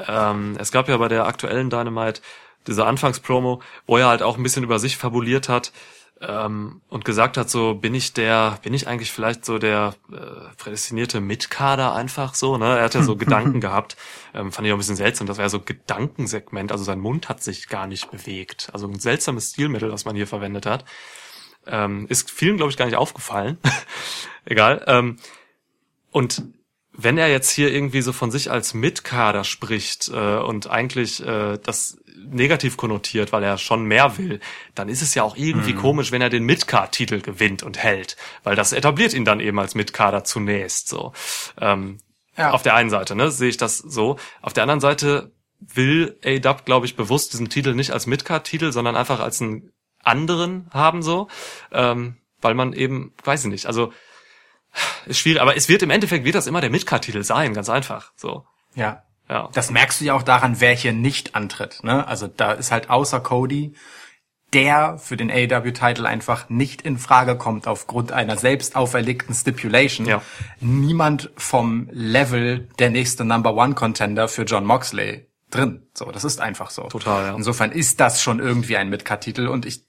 Ähm, 0.07 0.57
es 0.59 0.73
gab 0.73 0.89
ja 0.89 0.97
bei 0.97 1.07
der 1.07 1.25
aktuellen 1.25 1.69
Dynamite 1.69 2.21
diese 2.67 2.85
Anfangspromo, 2.85 3.61
wo 3.85 3.97
er 3.97 4.07
halt 4.07 4.21
auch 4.21 4.35
ein 4.35 4.43
bisschen 4.43 4.63
über 4.63 4.79
sich 4.79 4.97
fabuliert 4.97 5.47
hat 5.47 5.71
ähm, 6.21 6.81
und 6.89 7.05
gesagt 7.05 7.37
hat, 7.37 7.49
so 7.49 7.75
bin 7.75 7.93
ich 7.93 8.13
der, 8.13 8.59
bin 8.63 8.73
ich 8.73 8.87
eigentlich 8.87 9.11
vielleicht 9.11 9.45
so 9.45 9.59
der 9.59 9.93
äh, 10.11 10.55
prädestinierte 10.57 11.21
Mitkader 11.21 11.93
einfach 11.93 12.33
so, 12.33 12.57
ne? 12.57 12.77
Er 12.77 12.85
hat 12.85 12.95
ja 12.95 13.03
so 13.03 13.15
Gedanken 13.17 13.61
gehabt, 13.61 13.97
ähm, 14.33 14.51
fand 14.51 14.65
ich 14.65 14.73
auch 14.73 14.77
ein 14.77 14.79
bisschen 14.79 14.95
seltsam, 14.95 15.27
das 15.27 15.37
war 15.37 15.45
ja 15.45 15.49
so 15.49 15.59
Gedankensegment, 15.59 16.71
also 16.71 16.83
sein 16.83 16.99
Mund 16.99 17.29
hat 17.29 17.43
sich 17.43 17.69
gar 17.69 17.87
nicht 17.87 18.11
bewegt. 18.11 18.69
Also 18.73 18.87
ein 18.87 18.99
seltsames 18.99 19.51
Stilmittel, 19.51 19.91
was 19.91 20.05
man 20.05 20.15
hier 20.15 20.27
verwendet 20.27 20.65
hat. 20.65 20.85
Ähm, 21.65 22.07
ist 22.07 22.31
vielen, 22.31 22.57
glaube 22.57 22.71
ich, 22.71 22.77
gar 22.77 22.85
nicht 22.85 22.95
aufgefallen. 22.95 23.57
Egal. 24.45 24.83
Ähm, 24.87 25.17
und 26.11 26.43
wenn 26.97 27.19
er 27.19 27.29
jetzt 27.29 27.51
hier 27.51 27.71
irgendwie 27.71 28.01
so 28.01 28.11
von 28.11 28.31
sich 28.31 28.49
als 28.49 28.73
Mitkader 28.73 29.43
spricht 29.43 30.09
äh, 30.09 30.37
und 30.37 30.69
eigentlich 30.69 31.25
äh, 31.25 31.59
das 31.63 31.99
negativ 32.17 32.75
konnotiert, 32.75 33.31
weil 33.31 33.43
er 33.43 33.59
schon 33.59 33.85
mehr 33.85 34.17
will, 34.17 34.39
dann 34.73 34.89
ist 34.89 35.03
es 35.03 35.13
ja 35.13 35.21
auch 35.21 35.37
irgendwie 35.37 35.73
mhm. 35.73 35.77
komisch, 35.77 36.11
wenn 36.11 36.23
er 36.23 36.29
den 36.29 36.43
Midcard-Titel 36.43 37.21
gewinnt 37.21 37.61
und 37.61 37.77
hält, 37.77 38.17
weil 38.43 38.55
das 38.55 38.73
etabliert 38.73 39.13
ihn 39.13 39.25
dann 39.25 39.39
eben 39.39 39.59
als 39.59 39.75
Midcarder 39.75 40.23
zunächst. 40.23 40.89
So 40.89 41.13
ähm, 41.61 41.99
ja. 42.35 42.51
auf 42.51 42.63
der 42.63 42.73
einen 42.73 42.89
Seite, 42.89 43.15
ne, 43.15 43.29
sehe 43.29 43.49
ich 43.49 43.57
das 43.57 43.77
so. 43.77 44.17
Auf 44.41 44.53
der 44.53 44.63
anderen 44.63 44.81
Seite 44.81 45.31
will 45.59 46.17
A-Dub, 46.25 46.65
glaube 46.65 46.87
ich, 46.87 46.95
bewusst 46.95 47.33
diesen 47.33 47.49
Titel 47.49 47.75
nicht 47.75 47.91
als 47.91 48.07
Midcard-Titel, 48.07 48.71
sondern 48.71 48.95
einfach 48.95 49.19
als 49.19 49.39
einen 49.41 49.71
anderen 50.03 50.67
haben 50.71 51.03
so, 51.03 51.27
ähm, 51.71 52.17
weil 52.41 52.55
man 52.55 52.73
eben, 52.73 53.13
weiß 53.23 53.45
ich 53.45 53.51
nicht, 53.51 53.65
also 53.67 53.93
ist 55.05 55.19
schwierig, 55.19 55.41
aber 55.41 55.55
es 55.55 55.69
wird 55.69 55.83
im 55.83 55.89
Endeffekt 55.89 56.25
wird 56.25 56.35
das 56.35 56.47
immer 56.47 56.61
der 56.61 56.69
Midcard-Titel 56.69 57.23
sein, 57.23 57.53
ganz 57.53 57.69
einfach. 57.69 58.11
So. 58.15 58.45
Ja. 58.75 59.03
Ja. 59.29 59.49
Das 59.53 59.71
merkst 59.71 59.99
du 59.99 60.05
ja 60.05 60.13
auch 60.13 60.23
daran, 60.23 60.61
wer 60.61 60.73
hier 60.73 60.93
nicht 60.93 61.35
antritt. 61.35 61.83
Ne? 61.83 62.07
Also 62.07 62.27
da 62.27 62.53
ist 62.53 62.71
halt 62.71 62.89
außer 62.89 63.19
Cody 63.19 63.73
der 64.53 64.97
für 64.97 65.17
den 65.17 65.29
AEW-Titel 65.29 66.05
einfach 66.05 66.49
nicht 66.49 66.81
in 66.81 66.97
Frage 66.97 67.37
kommt 67.37 67.67
aufgrund 67.67 68.11
einer 68.11 68.37
selbst 68.37 68.75
auferlegten 68.75 69.35
Stipulation. 69.35 70.07
Ja. 70.07 70.21
Niemand 70.61 71.31
vom 71.35 71.89
Level 71.91 72.69
der 72.79 72.89
nächste 72.89 73.25
Number 73.25 73.55
One 73.55 73.75
Contender 73.75 74.27
für 74.27 74.43
John 74.43 74.65
Moxley 74.65 75.27
drin. 75.49 75.87
So, 75.93 76.11
das 76.11 76.23
ist 76.23 76.39
einfach 76.39 76.69
so. 76.69 76.83
Total, 76.83 77.27
ja. 77.27 77.35
Insofern 77.35 77.71
ist 77.71 77.99
das 77.99 78.21
schon 78.21 78.39
irgendwie 78.39 78.77
ein 78.77 78.89
Midcard-Titel 78.89 79.47
und 79.47 79.65
ich, 79.65 79.85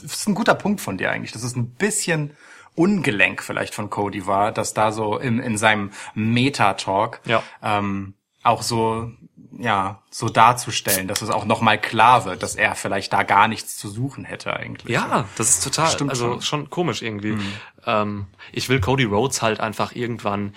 das 0.00 0.12
ist 0.12 0.28
ein 0.28 0.34
guter 0.34 0.54
Punkt 0.54 0.80
von 0.80 0.96
dir 0.96 1.10
eigentlich. 1.10 1.32
Das 1.32 1.42
ist 1.42 1.56
ein 1.56 1.74
bisschen 1.74 2.36
ungelenk 2.78 3.42
vielleicht 3.42 3.74
von 3.74 3.90
Cody 3.90 4.26
war, 4.26 4.52
dass 4.52 4.74
da 4.74 4.92
so 4.92 5.18
in, 5.18 5.38
in 5.40 5.58
seinem 5.58 5.90
Meta-Talk 6.14 7.20
ja. 7.26 7.42
ähm, 7.62 8.14
auch 8.42 8.62
so 8.62 9.10
ja 9.58 10.02
so 10.10 10.28
darzustellen, 10.28 11.08
dass 11.08 11.22
es 11.22 11.30
auch 11.30 11.44
noch 11.44 11.60
mal 11.60 11.78
klar 11.78 12.24
wird, 12.24 12.42
dass 12.42 12.54
er 12.54 12.74
vielleicht 12.74 13.12
da 13.12 13.24
gar 13.24 13.48
nichts 13.48 13.76
zu 13.76 13.88
suchen 13.88 14.24
hätte 14.24 14.54
eigentlich. 14.54 14.94
Ja, 14.94 15.26
das 15.36 15.50
ist 15.50 15.64
total, 15.64 15.90
Stimmt 15.90 16.10
also 16.10 16.32
schon. 16.34 16.42
schon 16.42 16.70
komisch 16.70 17.02
irgendwie. 17.02 17.32
Mhm. 17.32 17.52
Ähm, 17.86 18.26
ich 18.52 18.68
will 18.68 18.80
Cody 18.80 19.04
Rhodes 19.04 19.42
halt 19.42 19.60
einfach 19.60 19.94
irgendwann 19.94 20.54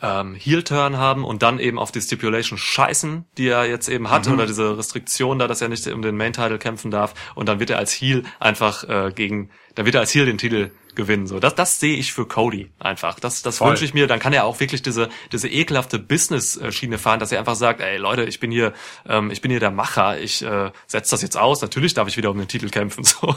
ähm, 0.00 0.34
Heel-Turn 0.34 0.96
haben 0.96 1.24
und 1.24 1.42
dann 1.42 1.58
eben 1.58 1.78
auf 1.78 1.92
die 1.92 2.00
Stipulation 2.00 2.58
scheißen, 2.58 3.24
die 3.38 3.48
er 3.48 3.66
jetzt 3.66 3.88
eben 3.88 4.10
hat, 4.10 4.26
mhm. 4.26 4.34
oder 4.34 4.46
diese 4.46 4.76
Restriktion 4.76 5.38
da, 5.38 5.46
dass 5.46 5.60
er 5.60 5.68
nicht 5.68 5.86
um 5.86 6.02
den 6.02 6.16
Main-Title 6.16 6.58
kämpfen 6.58 6.90
darf. 6.90 7.14
Und 7.34 7.48
dann 7.48 7.60
wird 7.60 7.70
er 7.70 7.78
als 7.78 7.92
Heel 7.92 8.24
einfach 8.40 8.84
äh, 8.88 9.12
gegen, 9.14 9.50
dann 9.74 9.84
wird 9.84 9.94
er 9.94 10.00
als 10.00 10.14
Heel 10.14 10.26
den 10.26 10.38
Titel 10.38 10.70
gewinnen. 10.94 11.26
So, 11.26 11.40
das, 11.40 11.54
das 11.54 11.80
sehe 11.80 11.96
ich 11.96 12.12
für 12.12 12.26
Cody 12.26 12.70
einfach. 12.78 13.18
Das, 13.20 13.42
das 13.42 13.60
wünsche 13.60 13.84
ich 13.84 13.94
mir. 13.94 14.06
Dann 14.06 14.20
kann 14.20 14.32
er 14.32 14.44
auch 14.44 14.60
wirklich 14.60 14.82
diese, 14.82 15.08
diese 15.32 15.48
ekelhafte 15.48 15.98
Business-Schiene 15.98 16.98
fahren, 16.98 17.20
dass 17.20 17.32
er 17.32 17.38
einfach 17.38 17.54
sagt, 17.54 17.80
ey 17.80 17.96
Leute, 17.96 18.24
ich 18.24 18.40
bin 18.40 18.50
hier, 18.50 18.72
ähm, 19.08 19.30
ich 19.30 19.40
bin 19.40 19.50
hier 19.50 19.60
der 19.60 19.70
Macher. 19.70 20.18
Ich 20.18 20.42
äh, 20.42 20.70
setze 20.86 21.10
das 21.10 21.22
jetzt 21.22 21.36
aus. 21.36 21.62
Natürlich 21.62 21.94
darf 21.94 22.08
ich 22.08 22.16
wieder 22.16 22.30
um 22.30 22.38
den 22.38 22.48
Titel 22.48 22.68
kämpfen. 22.68 23.04
So. 23.12 23.34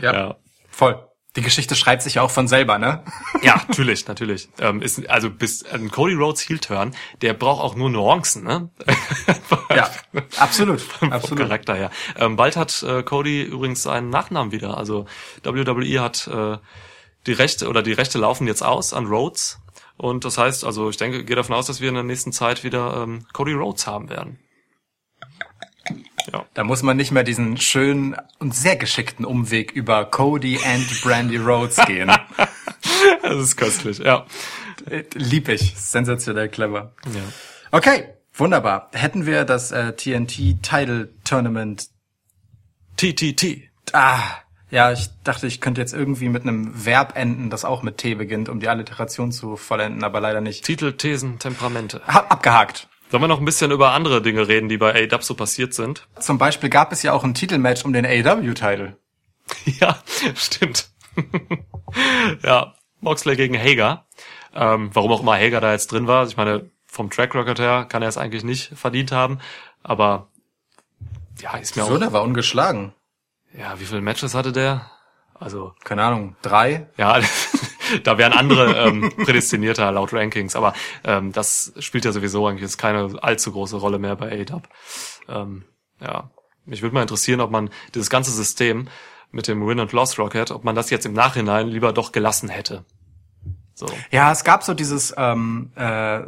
ja, 0.00 0.12
ja, 0.12 0.36
voll. 0.70 1.02
Die 1.36 1.42
Geschichte 1.42 1.76
schreibt 1.76 2.02
sich 2.02 2.14
ja 2.14 2.22
auch 2.22 2.30
von 2.30 2.48
selber, 2.48 2.78
ne? 2.78 3.02
ja, 3.42 3.62
natürlich, 3.68 4.08
natürlich. 4.08 4.48
Ähm, 4.58 4.82
ist, 4.82 5.08
also 5.08 5.30
bis 5.30 5.64
ein 5.64 5.90
Cody 5.90 6.14
Rhodes 6.14 6.40
Heel 6.40 6.58
Turn, 6.58 6.94
der 7.20 7.34
braucht 7.34 7.62
auch 7.62 7.74
nur 7.74 7.90
Nuancen, 7.90 8.42
ne? 8.44 8.70
ja, 9.74 9.90
absolut, 10.38 10.82
absolut. 11.00 11.38
Charakter 11.38 11.74
her. 11.74 11.90
Ähm, 12.16 12.36
bald 12.36 12.56
hat 12.56 12.82
äh, 12.82 13.02
Cody 13.02 13.42
übrigens 13.42 13.82
seinen 13.82 14.10
Nachnamen 14.10 14.50
wieder. 14.52 14.76
Also 14.76 15.06
WWE 15.44 16.00
hat 16.00 16.26
äh, 16.26 16.58
die 17.26 17.32
Rechte 17.32 17.68
oder 17.68 17.82
die 17.82 17.92
Rechte 17.92 18.18
laufen 18.18 18.46
jetzt 18.46 18.62
aus 18.62 18.92
an 18.92 19.06
Rhodes. 19.06 19.60
Und 19.96 20.24
das 20.24 20.38
heißt, 20.38 20.64
also 20.64 20.90
ich 20.90 20.96
denke, 20.96 21.24
gehe 21.24 21.36
davon 21.36 21.54
aus, 21.54 21.66
dass 21.66 21.80
wir 21.80 21.88
in 21.88 21.94
der 21.94 22.04
nächsten 22.04 22.32
Zeit 22.32 22.64
wieder 22.64 23.02
ähm, 23.02 23.26
Cody 23.32 23.52
Rhodes 23.52 23.86
haben 23.86 24.10
werden. 24.10 24.38
Ja. 26.32 26.44
Da 26.54 26.64
muss 26.64 26.82
man 26.82 26.96
nicht 26.96 27.12
mehr 27.12 27.24
diesen 27.24 27.56
schönen 27.56 28.16
und 28.38 28.54
sehr 28.54 28.76
geschickten 28.76 29.24
Umweg 29.24 29.72
über 29.72 30.04
Cody 30.04 30.58
and 30.64 31.00
Brandy 31.02 31.36
Rhodes 31.36 31.76
gehen. 31.86 32.10
das 33.22 33.36
ist 33.36 33.56
köstlich, 33.56 33.98
ja. 33.98 34.26
Lieb 35.14 35.48
ich. 35.48 35.74
Sensationell 35.76 36.48
clever. 36.48 36.92
Ja. 37.06 37.22
Okay, 37.72 38.14
wunderbar. 38.34 38.90
Hätten 38.92 39.26
wir 39.26 39.44
das 39.44 39.72
äh, 39.72 39.92
TNT 39.92 40.62
Title 40.62 41.10
Tournament 41.24 41.88
TTT. 42.96 43.68
Ah, 43.92 44.20
ja, 44.70 44.90
ich 44.90 45.08
dachte, 45.22 45.46
ich 45.46 45.60
könnte 45.60 45.80
jetzt 45.80 45.94
irgendwie 45.94 46.28
mit 46.28 46.42
einem 46.42 46.84
Verb 46.84 47.16
enden, 47.16 47.50
das 47.50 47.64
auch 47.64 47.82
mit 47.82 47.98
T 47.98 48.14
beginnt, 48.14 48.48
um 48.48 48.58
die 48.58 48.68
Alliteration 48.68 49.30
zu 49.30 49.56
vollenden, 49.56 50.02
aber 50.02 50.20
leider 50.20 50.40
nicht. 50.40 50.64
Titel, 50.64 50.92
Thesen, 50.92 51.38
Temperamente. 51.38 52.02
Ha, 52.06 52.26
abgehakt. 52.28 52.88
Sollen 53.10 53.22
wir 53.22 53.28
noch 53.28 53.38
ein 53.38 53.44
bisschen 53.44 53.70
über 53.70 53.92
andere 53.92 54.20
Dinge 54.20 54.48
reden, 54.48 54.68
die 54.68 54.78
bei 54.78 54.92
AEW 54.94 55.22
so 55.22 55.34
passiert 55.34 55.74
sind? 55.74 56.08
Zum 56.18 56.38
Beispiel 56.38 56.70
gab 56.70 56.90
es 56.92 57.02
ja 57.02 57.12
auch 57.12 57.22
ein 57.22 57.34
Titelmatch 57.34 57.84
um 57.84 57.92
den 57.92 58.04
AEW-Titel. 58.04 58.96
ja, 59.80 59.98
stimmt. 60.34 60.90
ja, 62.42 62.74
Moxley 63.00 63.36
gegen 63.36 63.56
Hager. 63.56 64.06
Ähm, 64.54 64.90
warum 64.92 65.12
auch 65.12 65.20
immer 65.20 65.36
Hager 65.36 65.60
da 65.60 65.72
jetzt 65.72 65.92
drin 65.92 66.06
war. 66.06 66.26
Ich 66.26 66.36
meine, 66.36 66.70
vom 66.86 67.10
Track 67.10 67.34
Record 67.34 67.58
her 67.60 67.86
kann 67.88 68.02
er 68.02 68.08
es 68.08 68.18
eigentlich 68.18 68.42
nicht 68.42 68.72
verdient 68.76 69.12
haben. 69.12 69.38
Aber 69.82 70.28
ja, 71.40 71.56
ist 71.58 71.76
mir 71.76 71.82
so, 71.82 71.88
auch. 71.88 71.92
So, 71.92 71.98
der 71.98 72.12
war 72.12 72.22
ungeschlagen. 72.22 72.92
Ja, 73.56 73.78
wie 73.78 73.84
viele 73.84 74.00
Matches 74.00 74.34
hatte 74.34 74.52
der? 74.52 74.90
Also. 75.34 75.74
Keine 75.84 76.02
Ahnung, 76.02 76.36
drei? 76.42 76.88
Ja, 76.96 77.20
da 78.04 78.18
wären 78.18 78.32
andere 78.32 78.74
ähm, 78.76 79.12
prädestinierter 79.16 79.90
laut 79.92 80.12
Rankings, 80.12 80.56
aber 80.56 80.74
ähm, 81.04 81.32
das 81.32 81.72
spielt 81.78 82.04
ja 82.04 82.12
sowieso 82.12 82.46
eigentlich 82.46 82.62
jetzt 82.62 82.78
keine 82.78 83.22
allzu 83.22 83.52
große 83.52 83.76
Rolle 83.76 83.98
mehr 83.98 84.16
bei 84.16 84.30
AEW. 84.30 84.62
Ähm, 85.28 85.64
ja, 86.00 86.30
mich 86.64 86.82
würde 86.82 86.94
mal 86.94 87.02
interessieren, 87.02 87.40
ob 87.40 87.50
man 87.50 87.70
dieses 87.94 88.10
ganze 88.10 88.30
System 88.30 88.88
mit 89.30 89.48
dem 89.48 89.66
Win 89.66 89.80
and 89.80 89.92
Loss 89.92 90.18
Rocket, 90.18 90.50
ob 90.50 90.64
man 90.64 90.74
das 90.74 90.90
jetzt 90.90 91.06
im 91.06 91.12
Nachhinein 91.12 91.68
lieber 91.68 91.92
doch 91.92 92.12
gelassen 92.12 92.48
hätte. 92.48 92.84
So. 93.78 93.86
Ja, 94.10 94.32
es 94.32 94.42
gab 94.42 94.62
so 94.62 94.72
dieses 94.72 95.14
ähm, 95.18 95.70
äh, 95.76 96.20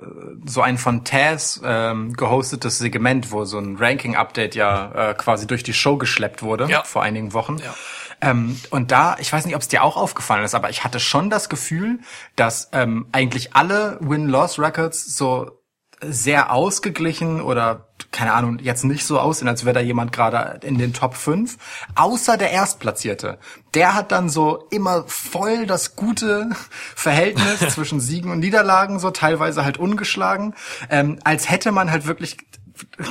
so 0.45 0.61
ein 0.61 0.77
von 0.77 1.05
Taz 1.05 1.59
ähm, 1.65 2.13
gehostetes 2.13 2.77
Segment, 2.77 3.33
wo 3.33 3.47
so 3.47 3.59
ein 3.59 3.77
Ranking-Update 3.77 4.55
ja 4.55 5.11
äh, 5.11 5.15
quasi 5.15 5.47
durch 5.47 5.63
die 5.63 5.73
Show 5.73 5.97
geschleppt 5.97 6.43
wurde 6.43 6.69
ja. 6.69 6.85
vor 6.85 7.03
einigen 7.03 7.33
Wochen. 7.33 7.57
Ja. 7.57 7.75
Ähm, 8.21 8.61
und 8.71 8.91
da, 8.91 9.17
ich 9.19 9.33
weiß 9.33 9.47
nicht, 9.47 9.55
ob 9.55 9.63
es 9.63 9.69
dir 9.69 9.83
auch 9.83 9.97
aufgefallen 9.97 10.45
ist, 10.45 10.55
aber 10.55 10.71
ich 10.71 10.85
hatte 10.85 11.01
schon 11.01 11.31
das 11.31 11.49
Gefühl, 11.49 12.01
dass 12.37 12.69
ähm, 12.73 13.07
eigentlich 13.13 13.55
alle 13.55 13.99
Win-Loss-Records 14.01 15.17
so 15.17 15.59
sehr 16.01 16.53
ausgeglichen 16.53 17.41
oder 17.41 17.89
keine 18.13 18.33
Ahnung, 18.33 18.59
jetzt 18.61 18.85
nicht 18.85 19.05
so 19.05 19.19
aussehen, 19.19 19.49
als 19.49 19.65
wäre 19.65 19.75
da 19.75 19.81
jemand 19.81 20.13
gerade 20.13 20.61
in 20.67 20.79
den 20.79 20.93
Top 20.93 21.15
5, 21.15 21.59
außer 21.95 22.37
der 22.37 22.53
Erstplatzierte. 22.53 23.39
Der 23.75 23.95
hat 23.95 24.13
dann 24.13 24.29
so 24.29 24.67
immer 24.71 25.05
voll 25.07 25.67
das 25.67 25.97
gute 25.97 26.49
Verhältnis 26.95 27.61
zwischen 27.75 28.01
Siegen 28.01 28.31
und 28.31 28.39
Niederlagen, 28.39 28.99
so 28.99 29.11
teilweise 29.11 29.65
halt 29.65 29.79
ungeschlagen, 29.79 30.55
ähm, 30.91 31.19
als 31.25 31.51
hätte 31.51 31.73
man 31.73 31.91
halt 31.91 32.07
wirklich 32.07 32.39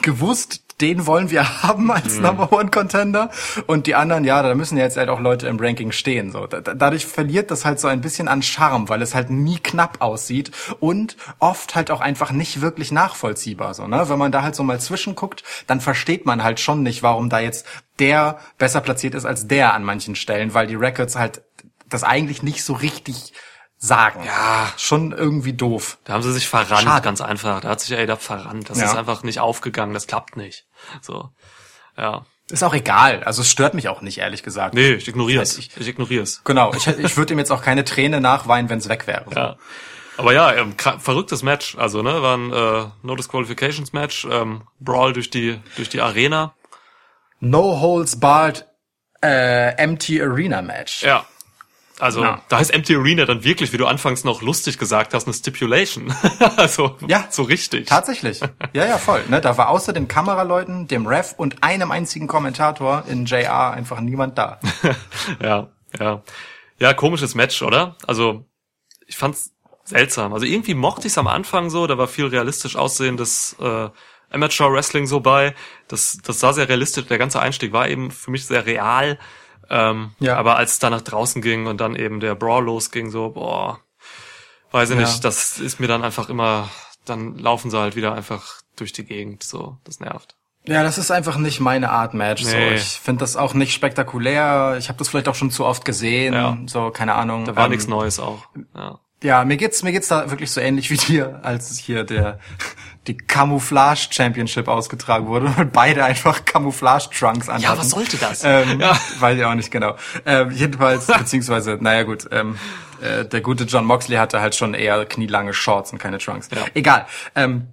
gewusst, 0.02 0.64
den 0.82 1.08
wollen 1.08 1.32
wir 1.32 1.64
haben 1.64 1.90
als 1.92 2.20
Number 2.20 2.52
One 2.54 2.70
Contender. 2.70 3.30
Und 3.66 3.88
die 3.88 3.96
anderen, 3.96 4.24
ja, 4.26 4.42
da 4.44 4.54
müssen 4.54 4.78
ja 4.78 4.84
jetzt 4.84 4.98
halt 4.98 5.10
auch 5.10 5.20
Leute 5.20 5.48
im 5.48 5.60
Ranking 5.60 5.92
stehen. 5.92 6.32
So, 6.32 6.46
Da- 6.48 6.62
dadurch 6.62 7.06
verliert 7.06 7.50
das 7.52 7.66
halt 7.66 7.80
so 7.80 7.88
ein 7.88 8.02
bisschen 8.02 8.28
an 8.28 8.42
Charme, 8.44 8.88
weil 8.90 9.02
es 9.02 9.16
halt 9.16 9.30
nie 9.30 9.58
knapp 9.58 10.02
aussieht 10.02 10.52
und 10.80 11.18
oft 11.40 11.76
halt 11.76 11.90
auch 11.92 12.02
einfach 12.02 12.32
nicht 12.32 12.62
wirklich 12.62 12.92
nachvollziehbar. 12.92 13.74
So, 13.74 13.88
ne? 13.88 14.08
Wenn 14.10 14.20
man 14.20 14.32
da 14.32 14.44
halt 14.44 14.56
so 14.56 14.64
mal 14.64 14.80
zwischenguckt, 14.80 15.44
dann 15.66 15.82
versteht 15.82 16.26
man 16.26 16.44
halt 16.44 16.60
schon 16.60 16.84
nicht, 16.84 17.02
warum 17.04 17.30
da 17.30 17.40
jetzt 17.40 17.66
der 18.00 18.38
besser 18.60 18.82
platziert 18.82 19.16
ist 19.16 19.26
als 19.26 19.48
der 19.48 19.74
an 19.74 19.84
manchen 19.84 20.16
Stellen, 20.16 20.54
weil 20.54 20.68
die 20.68 20.76
Records 20.76 21.16
halt 21.16 21.42
das 21.90 22.04
eigentlich 22.04 22.44
nicht 22.44 22.64
so 22.64 22.74
richtig 22.74 23.34
sagen. 23.78 24.24
Ja, 24.26 24.72
schon 24.78 25.12
irgendwie 25.12 25.54
doof. 25.54 25.98
Da 26.04 26.14
haben 26.14 26.24
sie 26.24 26.34
sich 26.34 26.48
verrannt, 26.48 26.82
Schade. 26.82 27.02
ganz 27.04 27.22
einfach. 27.22 27.62
Da 27.62 27.70
hat 27.70 27.80
sich 27.82 27.98
AEW 27.98 28.16
verrannt. 28.18 28.70
Das 28.70 28.80
Ja. 28.80 28.86
ist 28.86 28.96
einfach 28.96 29.24
nicht 29.24 29.40
aufgegangen. 29.40 29.94
Das 29.94 30.08
klappt 30.08 30.36
nicht. 30.38 30.66
So. 31.02 31.30
Ja. 31.98 32.26
Ist 32.50 32.64
auch 32.64 32.74
egal. 32.74 33.24
Also 33.24 33.42
es 33.42 33.52
stört 33.52 33.74
mich 33.74 33.90
auch 33.90 34.02
nicht, 34.02 34.20
ehrlich 34.20 34.42
gesagt. 34.42 34.74
Nee, 34.74 34.94
ich 34.94 35.08
ignoriere 35.08 35.44
es. 35.44 35.58
Ich- 35.58 35.76
Ich 35.78 35.88
ignoriere 35.88 36.24
es. 36.24 36.44
Genau, 36.44 36.74
ich, 36.74 36.88
ich 37.00 37.18
würde 37.18 37.34
ihm 37.34 37.40
jetzt 37.40 37.52
auch 37.52 37.62
keine 37.62 37.84
Träne 37.84 38.22
nachweinen, 38.22 38.70
wenn 38.70 38.78
es 38.80 38.88
weg 38.90 39.06
wäre. 39.06 39.26
So. 39.30 39.36
Ja. 39.40 39.56
Aber 40.16 40.34
ja, 40.34 40.54
ähm, 40.56 40.74
verrücktes 40.78 41.44
Match. 41.44 41.76
Also, 41.78 42.02
ne, 42.02 42.22
war 42.24 42.36
ein 42.38 42.52
äh, 42.52 42.86
No 43.04 43.16
Disqualifications 43.16 43.94
Match, 43.94 44.26
ähm, 44.32 44.64
Brawl 44.80 45.14
durch 45.14 45.30
die 45.30 45.60
durch 45.76 45.90
die 45.90 46.02
Arena. 46.02 46.56
No 47.40 47.80
Holds 47.82 48.20
Barred 48.20 48.66
äh, 49.24 49.76
Empty 49.78 50.22
Arena 50.22 50.62
Match. 50.64 51.04
Ja. 51.04 51.26
Also, 52.00 52.22
Ja. 52.24 52.42
da 52.50 52.60
heißt 52.60 52.74
Empty 52.74 52.96
Arena 52.96 53.26
dann 53.26 53.44
wirklich, 53.44 53.74
wie 53.74 53.78
du 53.78 53.88
anfangs 53.88 54.24
noch 54.24 54.42
lustig 54.42 54.78
gesagt 54.78 55.14
hast, 55.14 55.26
eine 55.26 55.34
Stipulation. 55.34 56.14
also, 56.58 56.96
Ja. 57.08 57.26
so 57.30 57.44
richtig. 57.44 57.88
Tatsächlich. 57.88 58.40
Ja, 58.74 58.86
ja, 58.86 58.98
voll. 58.98 59.24
Ne, 59.30 59.42
da 59.42 59.58
war 59.58 59.70
außer 59.70 59.94
den 59.94 60.08
Kameraleuten, 60.08 60.88
dem 60.88 61.08
Ref 61.08 61.34
und 61.38 61.64
einem 61.64 61.92
einzigen 61.92 62.28
Kommentator 62.28 63.04
in 63.08 63.26
JR 63.26 63.72
einfach 63.72 64.00
niemand 64.00 64.38
da. 64.38 64.60
Ja, 65.42 65.70
ja. 66.00 66.22
Ja, 66.80 66.94
komisches 66.94 67.34
Match, 67.34 67.62
oder? 67.64 67.96
Also, 68.06 68.46
ich 69.08 69.18
fand's 69.18 69.52
seltsam. 69.84 70.34
Also 70.34 70.46
irgendwie 70.46 70.74
mochte 70.76 71.08
ich's 71.08 71.18
am 71.18 71.28
Anfang 71.28 71.70
so, 71.70 71.88
da 71.88 71.98
war 71.98 72.08
viel 72.08 72.26
realistisch 72.28 72.76
aussehendes 72.76 73.56
äh, 73.60 73.90
Amateur 74.30 74.72
Wrestling 74.72 75.08
so 75.08 75.22
bei. 75.22 75.56
Das, 75.88 76.18
das 76.24 76.40
sah 76.42 76.52
sehr 76.54 76.68
realistisch, 76.70 77.06
der 77.06 77.18
ganze 77.18 77.40
Einstieg 77.40 77.72
war 77.72 77.88
eben 77.88 78.12
für 78.12 78.30
mich 78.30 78.46
sehr 78.46 78.66
real. 78.66 79.18
Ähm, 79.70 80.12
Ja. 80.20 80.38
Aber 80.38 80.58
als 80.58 80.74
es 80.74 80.80
dann 80.80 80.92
nach 80.92 81.02
draußen 81.02 81.42
ging 81.42 81.68
und 81.68 81.80
dann 81.82 81.96
eben 81.96 82.20
der 82.20 82.36
Brawl 82.36 82.64
losging, 82.66 83.10
so, 83.10 83.30
boah, 83.30 83.80
weiß 84.72 84.90
ich 84.92 84.96
Ja. 84.96 85.02
nicht, 85.02 85.24
das 85.24 85.60
ist 85.60 85.80
mir 85.80 85.88
dann 85.88 86.04
einfach 86.04 86.30
immer, 86.30 86.70
dann 87.06 87.38
laufen 87.38 87.72
sie 87.72 87.78
halt 87.80 87.96
wieder 87.96 88.14
einfach 88.14 88.62
durch 88.76 88.94
die 88.94 89.04
Gegend, 89.06 89.44
so, 89.44 89.78
das 89.84 90.00
nervt. 90.00 90.36
Ja, 90.66 90.84
das 90.84 90.98
ist 90.98 91.12
einfach 91.12 91.38
nicht 91.38 91.62
meine 91.62 91.92
Art 91.92 92.14
Match. 92.14 92.44
So, 92.44 92.56
Nee. 92.58 92.76
ich 92.76 92.84
finde 93.02 93.22
das 93.22 93.38
auch 93.38 93.54
nicht 93.54 93.74
spektakulär. 93.74 94.76
Ich 94.78 94.90
habe 94.90 94.98
das 95.00 95.08
vielleicht 95.08 95.30
auch 95.30 95.36
schon 95.36 95.50
zu 95.50 95.64
oft 95.64 95.86
gesehen. 95.86 96.34
Ja. 96.34 96.58
So, 96.66 96.90
keine 96.92 97.14
Ahnung. 97.14 97.46
Da 97.46 97.56
war 97.56 97.66
Ähm, 97.66 97.72
nichts 97.72 97.88
Neues 97.88 98.20
auch. 98.20 98.44
Ja. 98.76 99.00
Ja, 99.24 99.46
mir 99.46 99.56
geht's 99.58 99.82
mir 99.82 99.92
geht's 99.94 100.10
da 100.10 100.30
wirklich 100.30 100.52
so 100.52 100.60
ähnlich 100.62 100.90
wie 100.92 100.98
dir, 100.98 101.40
als 101.44 101.78
hier 101.78 102.04
der 102.04 102.40
die 103.08 103.18
Camouflage 103.18 104.08
Championship 104.12 104.68
ausgetragen 104.68 105.28
wurde 105.28 105.54
und 105.58 105.74
beide 105.74 106.04
einfach 106.04 106.46
Camouflage 106.46 107.10
Trunks 107.18 107.48
anhatten. 107.50 107.64
Ja, 107.64 107.78
was 107.78 107.90
sollte 107.90 108.18
das? 108.18 108.44
Ähm, 108.44 108.80
Ja. 108.80 108.98
Weiß 109.20 109.38
ich 109.38 109.46
auch 109.46 109.56
nicht 109.56 109.72
genau. 109.72 109.96
Ähm, 110.26 110.52
jedenfalls 110.52 111.08
beziehungsweise, 111.18 111.78
naja 111.80 112.04
gut, 112.04 112.28
ähm, 112.32 112.58
äh, 113.02 113.26
der 113.26 113.42
gute 113.42 113.64
John 113.64 113.86
Moxley 113.86 114.18
hatte 114.18 114.42
halt 114.42 114.56
schon 114.56 114.74
eher 114.74 115.06
knielange 115.06 115.54
Shorts 115.54 115.92
und 115.92 116.00
keine 116.00 116.18
Trunks. 116.18 116.50
Ja. 116.54 116.66
Egal. 116.74 117.06
Ähm, 117.36 117.68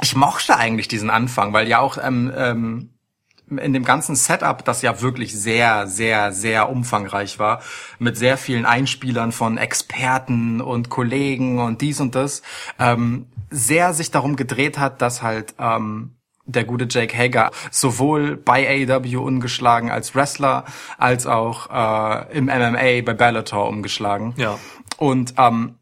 ich 0.00 0.16
mochte 0.16 0.56
eigentlich 0.56 0.88
diesen 0.88 1.10
Anfang, 1.10 1.52
weil 1.52 1.68
ja 1.68 1.78
auch 1.78 1.98
ähm, 2.02 2.32
ähm, 2.36 2.90
in 3.48 3.72
dem 3.72 3.84
ganzen 3.84 4.16
Setup, 4.16 4.64
das 4.64 4.82
ja 4.82 5.00
wirklich 5.00 5.38
sehr, 5.38 5.86
sehr, 5.86 6.32
sehr 6.32 6.70
umfangreich 6.70 7.38
war, 7.38 7.60
mit 7.98 8.16
sehr 8.16 8.36
vielen 8.36 8.66
Einspielern 8.66 9.32
von 9.32 9.58
Experten 9.58 10.60
und 10.60 10.88
Kollegen 10.88 11.58
und 11.58 11.80
dies 11.80 12.00
und 12.00 12.14
das, 12.14 12.42
ähm, 12.78 13.26
sehr 13.50 13.92
sich 13.92 14.10
darum 14.10 14.36
gedreht 14.36 14.78
hat, 14.78 15.02
dass 15.02 15.22
halt 15.22 15.54
ähm, 15.58 16.16
der 16.44 16.64
gute 16.64 16.86
Jake 16.88 17.16
Hager 17.16 17.50
sowohl 17.70 18.36
bei 18.36 18.86
AEW 18.88 19.22
ungeschlagen 19.22 19.90
als 19.90 20.14
Wrestler 20.14 20.64
als 20.98 21.26
auch 21.26 21.70
äh, 21.70 22.36
im 22.36 22.46
MMA 22.46 23.02
bei 23.02 23.14
Bellator 23.14 23.68
umgeschlagen. 23.68 24.34
Ja. 24.36 24.58
Und 24.98 25.34
ähm, 25.38 25.76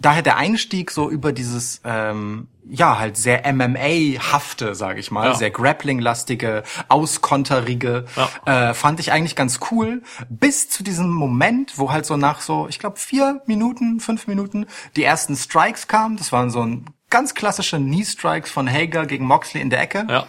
daher 0.00 0.22
der 0.22 0.36
Einstieg 0.36 0.90
so 0.90 1.10
über 1.10 1.32
dieses 1.32 1.80
ähm, 1.84 2.48
ja 2.64 2.98
halt 2.98 3.16
sehr 3.16 3.44
MMA-hafte, 3.52 4.74
sage 4.74 5.00
ich 5.00 5.10
mal, 5.10 5.28
Ja. 5.30 5.34
sehr 5.34 5.50
Grappling-lastige, 5.50 6.62
auskonterige, 6.88 8.04
Ja. 8.16 8.70
äh, 8.70 8.74
fand 8.74 9.00
ich 9.00 9.12
eigentlich 9.12 9.36
ganz 9.36 9.60
cool, 9.70 10.02
bis 10.28 10.68
zu 10.68 10.82
diesem 10.82 11.10
Moment, 11.10 11.78
wo 11.78 11.90
halt 11.92 12.06
so 12.06 12.16
nach 12.16 12.40
so, 12.40 12.68
ich 12.68 12.78
glaube 12.78 12.98
vier 12.98 13.42
Minuten, 13.46 14.00
fünf 14.00 14.26
Minuten 14.26 14.66
die 14.96 15.04
ersten 15.04 15.36
Strikes 15.36 15.88
kamen. 15.88 16.16
Das 16.16 16.32
waren 16.32 16.50
so 16.50 16.62
ein 16.64 16.86
ganz 17.10 17.34
klassische 17.34 17.76
Knee-Strikes 17.78 18.50
von 18.50 18.70
Hager 18.70 19.06
gegen 19.06 19.26
Moxley 19.26 19.60
in 19.60 19.70
der 19.70 19.80
Ecke. 19.80 20.06
Ja. 20.08 20.26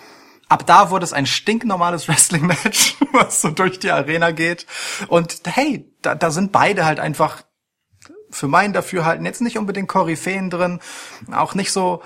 Ab 0.50 0.66
da 0.66 0.90
wurde 0.90 1.06
es 1.06 1.14
ein 1.14 1.26
stinknormales 1.26 2.08
Wrestling-Match, 2.10 2.98
was 3.14 3.42
so 3.42 3.50
durch 3.50 3.80
die 3.80 3.92
Arena 3.92 4.32
geht. 4.32 4.66
Und 5.08 5.42
hey, 5.46 5.90
da, 6.02 6.16
da 6.16 6.32
sind 6.32 6.52
beide 6.52 6.86
halt 6.86 7.00
einfach 7.00 7.44
für 8.30 8.48
mein 8.48 8.74
Dafürhalten 8.74 9.26
jetzt 9.26 9.42
nicht 9.42 9.58
unbedingt 9.60 9.88
Koryphäen 9.88 10.50
drin, 10.50 10.80
auch 11.32 11.54
nicht 11.54 11.72
so, 11.72 12.02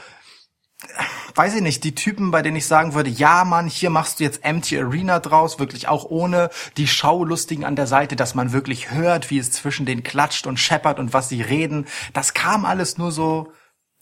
weiß 1.35 1.55
ich 1.55 1.61
nicht, 1.61 1.83
die 1.83 1.95
Typen, 1.95 2.31
bei 2.31 2.41
denen 2.41 2.57
ich 2.57 2.65
sagen 2.65 2.93
würde, 2.93 3.09
ja 3.09 3.45
Mann, 3.45 3.67
hier 3.67 3.89
machst 3.89 4.19
du 4.19 4.23
jetzt 4.23 4.43
Empty 4.43 4.79
Arena 4.79 5.19
draus, 5.19 5.59
wirklich 5.59 5.87
auch 5.87 6.05
ohne 6.05 6.49
die 6.77 6.87
Schaulustigen 6.87 7.63
an 7.63 7.75
der 7.75 7.87
Seite, 7.87 8.15
dass 8.15 8.35
man 8.35 8.51
wirklich 8.51 8.91
hört, 8.91 9.29
wie 9.29 9.37
es 9.37 9.51
zwischen 9.51 9.85
denen 9.85 10.03
klatscht 10.03 10.47
und 10.47 10.59
scheppert 10.59 10.99
und 10.99 11.13
was 11.13 11.29
sie 11.29 11.41
reden. 11.41 11.85
Das 12.13 12.33
kam 12.33 12.65
alles 12.65 12.97
nur 12.97 13.11
so, 13.11 13.53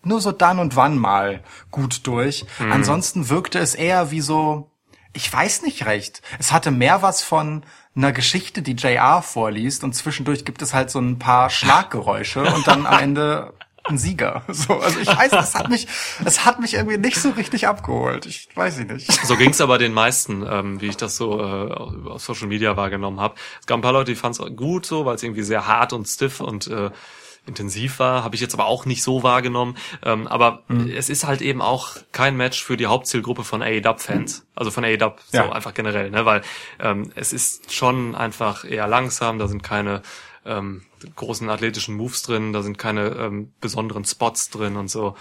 nur 0.03 0.21
so 0.21 0.31
dann 0.31 0.59
und 0.59 0.75
wann 0.75 0.97
mal 0.97 1.43
gut 1.71 2.07
durch. 2.07 2.45
Ansonsten 2.59 3.29
wirkte 3.29 3.59
es 3.59 3.75
eher 3.75 4.11
wie 4.11 4.21
so, 4.21 4.71
ich 5.13 5.31
weiß 5.31 5.63
nicht 5.63 5.85
recht. 5.85 6.21
Es 6.39 6.51
hatte 6.51 6.71
mehr 6.71 7.01
was 7.01 7.21
von 7.21 7.63
einer 7.95 8.11
Geschichte, 8.11 8.61
die 8.61 8.73
JR 8.73 9.21
vorliest 9.21 9.83
und 9.83 9.93
zwischendurch 9.93 10.43
gibt 10.45 10.61
es 10.61 10.73
halt 10.73 10.89
so 10.89 10.99
ein 10.99 11.19
paar 11.19 11.49
Schlaggeräusche 11.49 12.43
und 12.43 12.67
dann 12.67 12.85
am 12.85 12.99
Ende 13.01 13.53
ein 13.87 13.97
Sieger. 13.97 14.43
So, 14.47 14.73
also 14.79 14.99
ich 14.99 15.07
weiß, 15.07 15.31
es 15.33 15.55
hat 15.55 15.69
mich, 15.69 15.87
es 16.23 16.45
hat 16.45 16.59
mich 16.59 16.73
irgendwie 16.73 16.97
nicht 16.97 17.17
so 17.17 17.29
richtig 17.31 17.67
abgeholt. 17.67 18.25
Ich 18.25 18.47
weiß 18.55 18.79
ich 18.79 18.87
nicht. 18.87 19.25
So 19.25 19.35
ging's 19.37 19.61
aber 19.61 19.77
den 19.77 19.93
meisten, 19.93 20.45
ähm, 20.49 20.81
wie 20.81 20.87
ich 20.87 20.97
das 20.97 21.17
so 21.17 21.39
äh, 21.39 21.71
auf 22.09 22.21
Social 22.21 22.47
Media 22.47 22.77
wahrgenommen 22.77 23.19
habe. 23.19 23.35
Es 23.59 23.65
gab 23.67 23.77
ein 23.77 23.81
paar 23.81 23.93
Leute, 23.93 24.11
die 24.11 24.15
fanden 24.15 24.43
es 24.43 24.55
gut 24.55 24.85
so, 24.85 25.05
weil 25.05 25.15
es 25.15 25.23
irgendwie 25.23 25.43
sehr 25.43 25.67
hart 25.67 25.93
und 25.93 26.07
stiff 26.07 26.39
und 26.41 26.67
äh, 26.67 26.89
intensiv 27.47 27.99
war. 27.99 28.23
Habe 28.23 28.33
ich 28.35 28.41
jetzt 28.41 28.55
aber 28.55 28.65
auch 28.65 28.85
nicht 28.85 29.03
so 29.03 29.21
wahrgenommen. 29.21 29.77
Ähm, 30.03 30.25
aber 30.25 30.63
es 30.95 31.09
ist 31.09 31.27
halt 31.27 31.41
eben 31.43 31.61
auch 31.61 31.95
kein 32.11 32.35
Match 32.35 32.63
für 32.63 32.75
die 32.75 32.87
Hauptzielgruppe 32.87 33.43
von 33.43 33.61
AEW-Fans. 33.61 34.45
Also 34.55 34.71
von 34.71 34.83
AEW 34.83 35.13
so 35.31 35.37
Ja. 35.37 35.51
einfach 35.51 35.75
generell, 35.75 36.09
ne? 36.09 36.25
Weil 36.25 36.41
ähm, 36.79 37.11
es 37.13 37.33
ist 37.33 37.71
schon 37.71 38.15
einfach 38.15 38.65
eher 38.65 38.87
langsam, 38.87 39.37
da 39.37 39.47
sind 39.47 39.61
keine 39.61 40.01
ähm, 40.43 40.81
großen 41.15 41.49
athletischen 41.49 41.95
Moves 41.95 42.23
drin, 42.23 42.53
da 42.53 42.61
sind 42.61 42.77
keine 42.77 43.07
ähm, 43.09 43.53
besonderen 43.61 44.05
Spots 44.05 44.49
drin 44.49 44.75
und 44.75 44.89
so. 44.89 45.15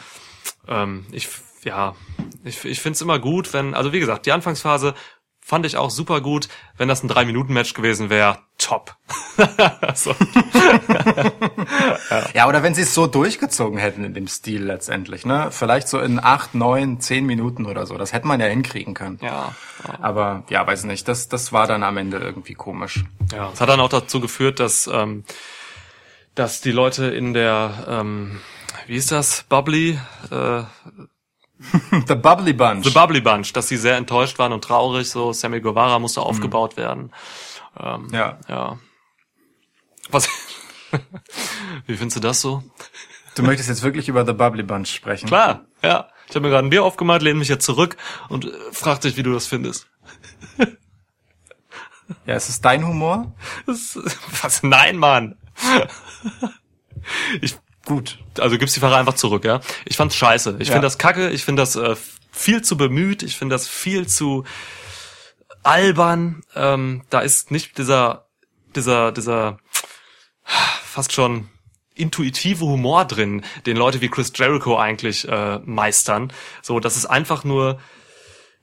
Ähm, 0.68 1.06
ich, 1.12 1.28
ja, 1.64 1.94
ich, 2.44 2.64
ich 2.64 2.80
finde 2.80 2.96
es 2.96 3.02
immer 3.02 3.18
gut, 3.18 3.52
wenn, 3.52 3.74
also 3.74 3.92
wie 3.92 4.00
gesagt, 4.00 4.26
die 4.26 4.32
Anfangsphase 4.32 4.94
fand 5.44 5.66
ich 5.66 5.76
auch 5.76 5.90
super 5.90 6.22
gut. 6.22 6.48
Wenn 6.78 6.88
das 6.88 7.02
ein 7.02 7.08
Drei-Minuten-Match 7.08 7.74
gewesen 7.74 8.08
wäre, 8.08 8.38
top. 8.56 8.96
so. 9.94 10.14
Ja, 12.32 12.48
oder 12.48 12.62
wenn 12.62 12.74
sie 12.74 12.82
es 12.82 12.94
so 12.94 13.06
durchgezogen 13.06 13.78
hätten 13.78 14.04
in 14.04 14.14
dem 14.14 14.26
Stil 14.26 14.64
letztendlich, 14.64 15.26
ne? 15.26 15.48
Vielleicht 15.50 15.88
so 15.88 16.00
in 16.00 16.18
acht, 16.18 16.54
neun, 16.54 16.98
zehn 17.00 17.26
Minuten 17.26 17.66
oder 17.66 17.86
so. 17.86 17.98
Das 17.98 18.14
hätte 18.14 18.26
man 18.26 18.40
ja 18.40 18.46
hinkriegen 18.46 18.94
können. 18.94 19.18
Ja, 19.20 19.54
Aber 20.00 20.44
ja, 20.48 20.66
weiß 20.66 20.84
nicht. 20.84 21.06
Das, 21.08 21.28
das 21.28 21.52
war 21.52 21.66
dann 21.66 21.82
am 21.82 21.98
Ende 21.98 22.16
irgendwie 22.16 22.54
komisch. 22.54 23.04
ja. 23.30 23.50
Es 23.52 23.60
hat 23.60 23.68
dann 23.68 23.80
auch 23.80 23.90
dazu 23.90 24.20
geführt, 24.20 24.60
dass, 24.60 24.86
ähm, 24.86 25.24
dass 26.34 26.60
die 26.60 26.72
Leute 26.72 27.06
in 27.06 27.34
der, 27.34 27.86
ähm, 27.88 28.40
wie 28.86 28.96
ist 28.96 29.12
das, 29.12 29.44
Bubbly, 29.48 29.98
äh, 30.30 30.62
The 32.08 32.14
Bubbly 32.14 32.52
Bunch. 32.52 32.84
The 32.84 32.90
Bubbly 32.90 33.20
Bunch, 33.20 33.52
dass 33.52 33.68
sie 33.68 33.76
sehr 33.76 33.96
enttäuscht 33.96 34.38
waren 34.38 34.52
und 34.52 34.64
traurig, 34.64 35.08
so 35.08 35.32
Sammy 35.32 35.60
Guevara 35.60 35.98
musste 35.98 36.20
aufgebaut 36.20 36.76
werden. 36.76 37.12
Ähm, 37.78 38.08
ja. 38.12 38.38
Ja. 38.48 38.78
Was? 40.10 40.28
Wie 41.86 41.96
findest 41.96 42.16
du 42.16 42.20
das 42.20 42.40
so? 42.40 42.62
Du 43.34 43.42
möchtest 43.42 43.68
jetzt 43.68 43.82
wirklich 43.82 44.08
über 44.08 44.26
The 44.26 44.32
Bubbly 44.32 44.62
Bunch 44.62 44.88
sprechen? 44.88 45.26
Klar, 45.26 45.64
ja. 45.82 46.08
Ich 46.28 46.34
habe 46.34 46.46
mir 46.46 46.50
gerade 46.50 46.66
ein 46.66 46.70
Bier 46.70 46.84
aufgemacht, 46.84 47.22
lehne 47.22 47.38
mich 47.38 47.48
jetzt 47.48 47.64
zurück 47.64 47.96
und 48.28 48.46
äh, 48.46 48.50
frag 48.72 49.00
dich, 49.00 49.16
wie 49.16 49.22
du 49.22 49.32
das 49.32 49.46
findest. 49.46 49.88
Ja, 52.26 52.34
ist 52.34 52.48
es 52.48 52.60
dein 52.60 52.86
Humor? 52.86 53.34
Das, 53.66 53.98
was? 54.42 54.62
Nein, 54.62 54.96
Mann. 54.96 55.36
Ich, 57.42 57.56
Gut. 57.84 58.18
also 58.38 58.56
gibst 58.56 58.74
die 58.76 58.80
Fahrer 58.80 58.96
einfach 58.96 59.14
zurück, 59.14 59.44
ja. 59.44 59.60
Ich 59.84 59.96
fand's 59.98 60.16
scheiße. 60.16 60.56
Ich 60.58 60.68
Ja. 60.68 60.72
finde 60.74 60.86
das 60.86 60.96
kacke. 60.96 61.28
Ich 61.30 61.44
finde 61.44 61.60
das 61.62 61.76
äh, 61.76 61.96
viel 62.32 62.62
zu 62.62 62.78
bemüht. 62.78 63.22
Ich 63.22 63.36
finde 63.36 63.54
das 63.54 63.68
viel 63.68 64.06
zu 64.08 64.44
albern. 65.62 66.42
Ähm, 66.54 67.04
da 67.10 67.20
ist 67.20 67.50
nicht 67.50 67.76
dieser, 67.76 68.26
dieser, 68.74 69.12
dieser 69.12 69.58
fast 70.44 71.12
schon 71.12 71.50
intuitive 71.94 72.64
Humor 72.64 73.04
drin, 73.04 73.44
den 73.66 73.76
Leute 73.76 74.00
wie 74.00 74.08
Chris 74.08 74.32
Jericho 74.34 74.78
eigentlich 74.78 75.28
äh, 75.28 75.58
meistern. 75.58 76.32
So, 76.62 76.80
das 76.80 76.96
ist 76.96 77.06
einfach 77.06 77.44
nur 77.44 77.78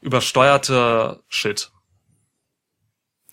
übersteuerter 0.02 1.22
Shit. 1.30 1.72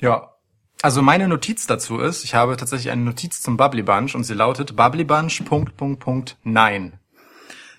Ja. 0.00 0.34
Also 0.82 1.02
meine 1.02 1.26
Notiz 1.26 1.66
dazu 1.66 1.98
ist, 1.98 2.24
ich 2.24 2.34
habe 2.34 2.56
tatsächlich 2.56 2.90
eine 2.90 3.02
Notiz 3.02 3.42
zum 3.42 3.56
Bubbly 3.56 3.82
Bunch 3.82 4.14
und 4.14 4.24
sie 4.24 4.34
lautet 4.34 4.76
Bubbly 4.76 5.04
Bunch 5.04 5.44
Punkt 5.44 5.76
Punkt 5.76 6.00
Punkt 6.00 6.36
Nein. 6.44 6.92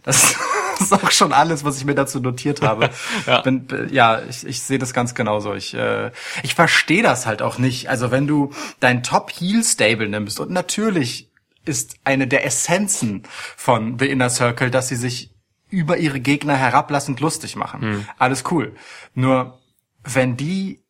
Das 0.03 0.35
ist 0.79 0.93
auch 0.93 1.11
schon 1.11 1.31
alles, 1.31 1.63
was 1.63 1.77
ich 1.77 1.85
mir 1.85 1.95
dazu 1.95 2.19
notiert 2.19 2.61
habe. 2.61 2.89
Ja. 3.25 3.41
Bin, 3.41 3.67
ja, 3.91 4.21
ich, 4.23 4.45
ich 4.45 4.63
sehe 4.63 4.79
das 4.79 4.93
ganz 4.93 5.13
genauso. 5.13 5.53
Ich, 5.53 5.73
äh, 5.73 6.11
ich 6.41 6.55
verstehe 6.55 7.03
das 7.03 7.25
halt 7.25 7.41
auch 7.41 7.57
nicht. 7.57 7.89
Also 7.89 8.11
wenn 8.11 8.27
du 8.27 8.51
dein 8.79 9.03
Top 9.03 9.31
Heel 9.31 9.63
Stable 9.63 10.09
nimmst 10.09 10.39
und 10.39 10.51
natürlich 10.51 11.31
ist 11.65 11.97
eine 12.03 12.27
der 12.27 12.45
Essenzen 12.45 13.23
von 13.55 13.99
The 13.99 14.07
Inner 14.07 14.29
Circle, 14.29 14.71
dass 14.71 14.87
sie 14.87 14.95
sich 14.95 15.35
über 15.69 15.97
ihre 15.97 16.19
Gegner 16.19 16.55
herablassend 16.55 17.19
lustig 17.19 17.55
machen. 17.55 18.07
Alles 18.17 18.43
cool. 18.49 18.75
Nur 19.13 19.59
wenn 20.03 20.35
die 20.35 20.81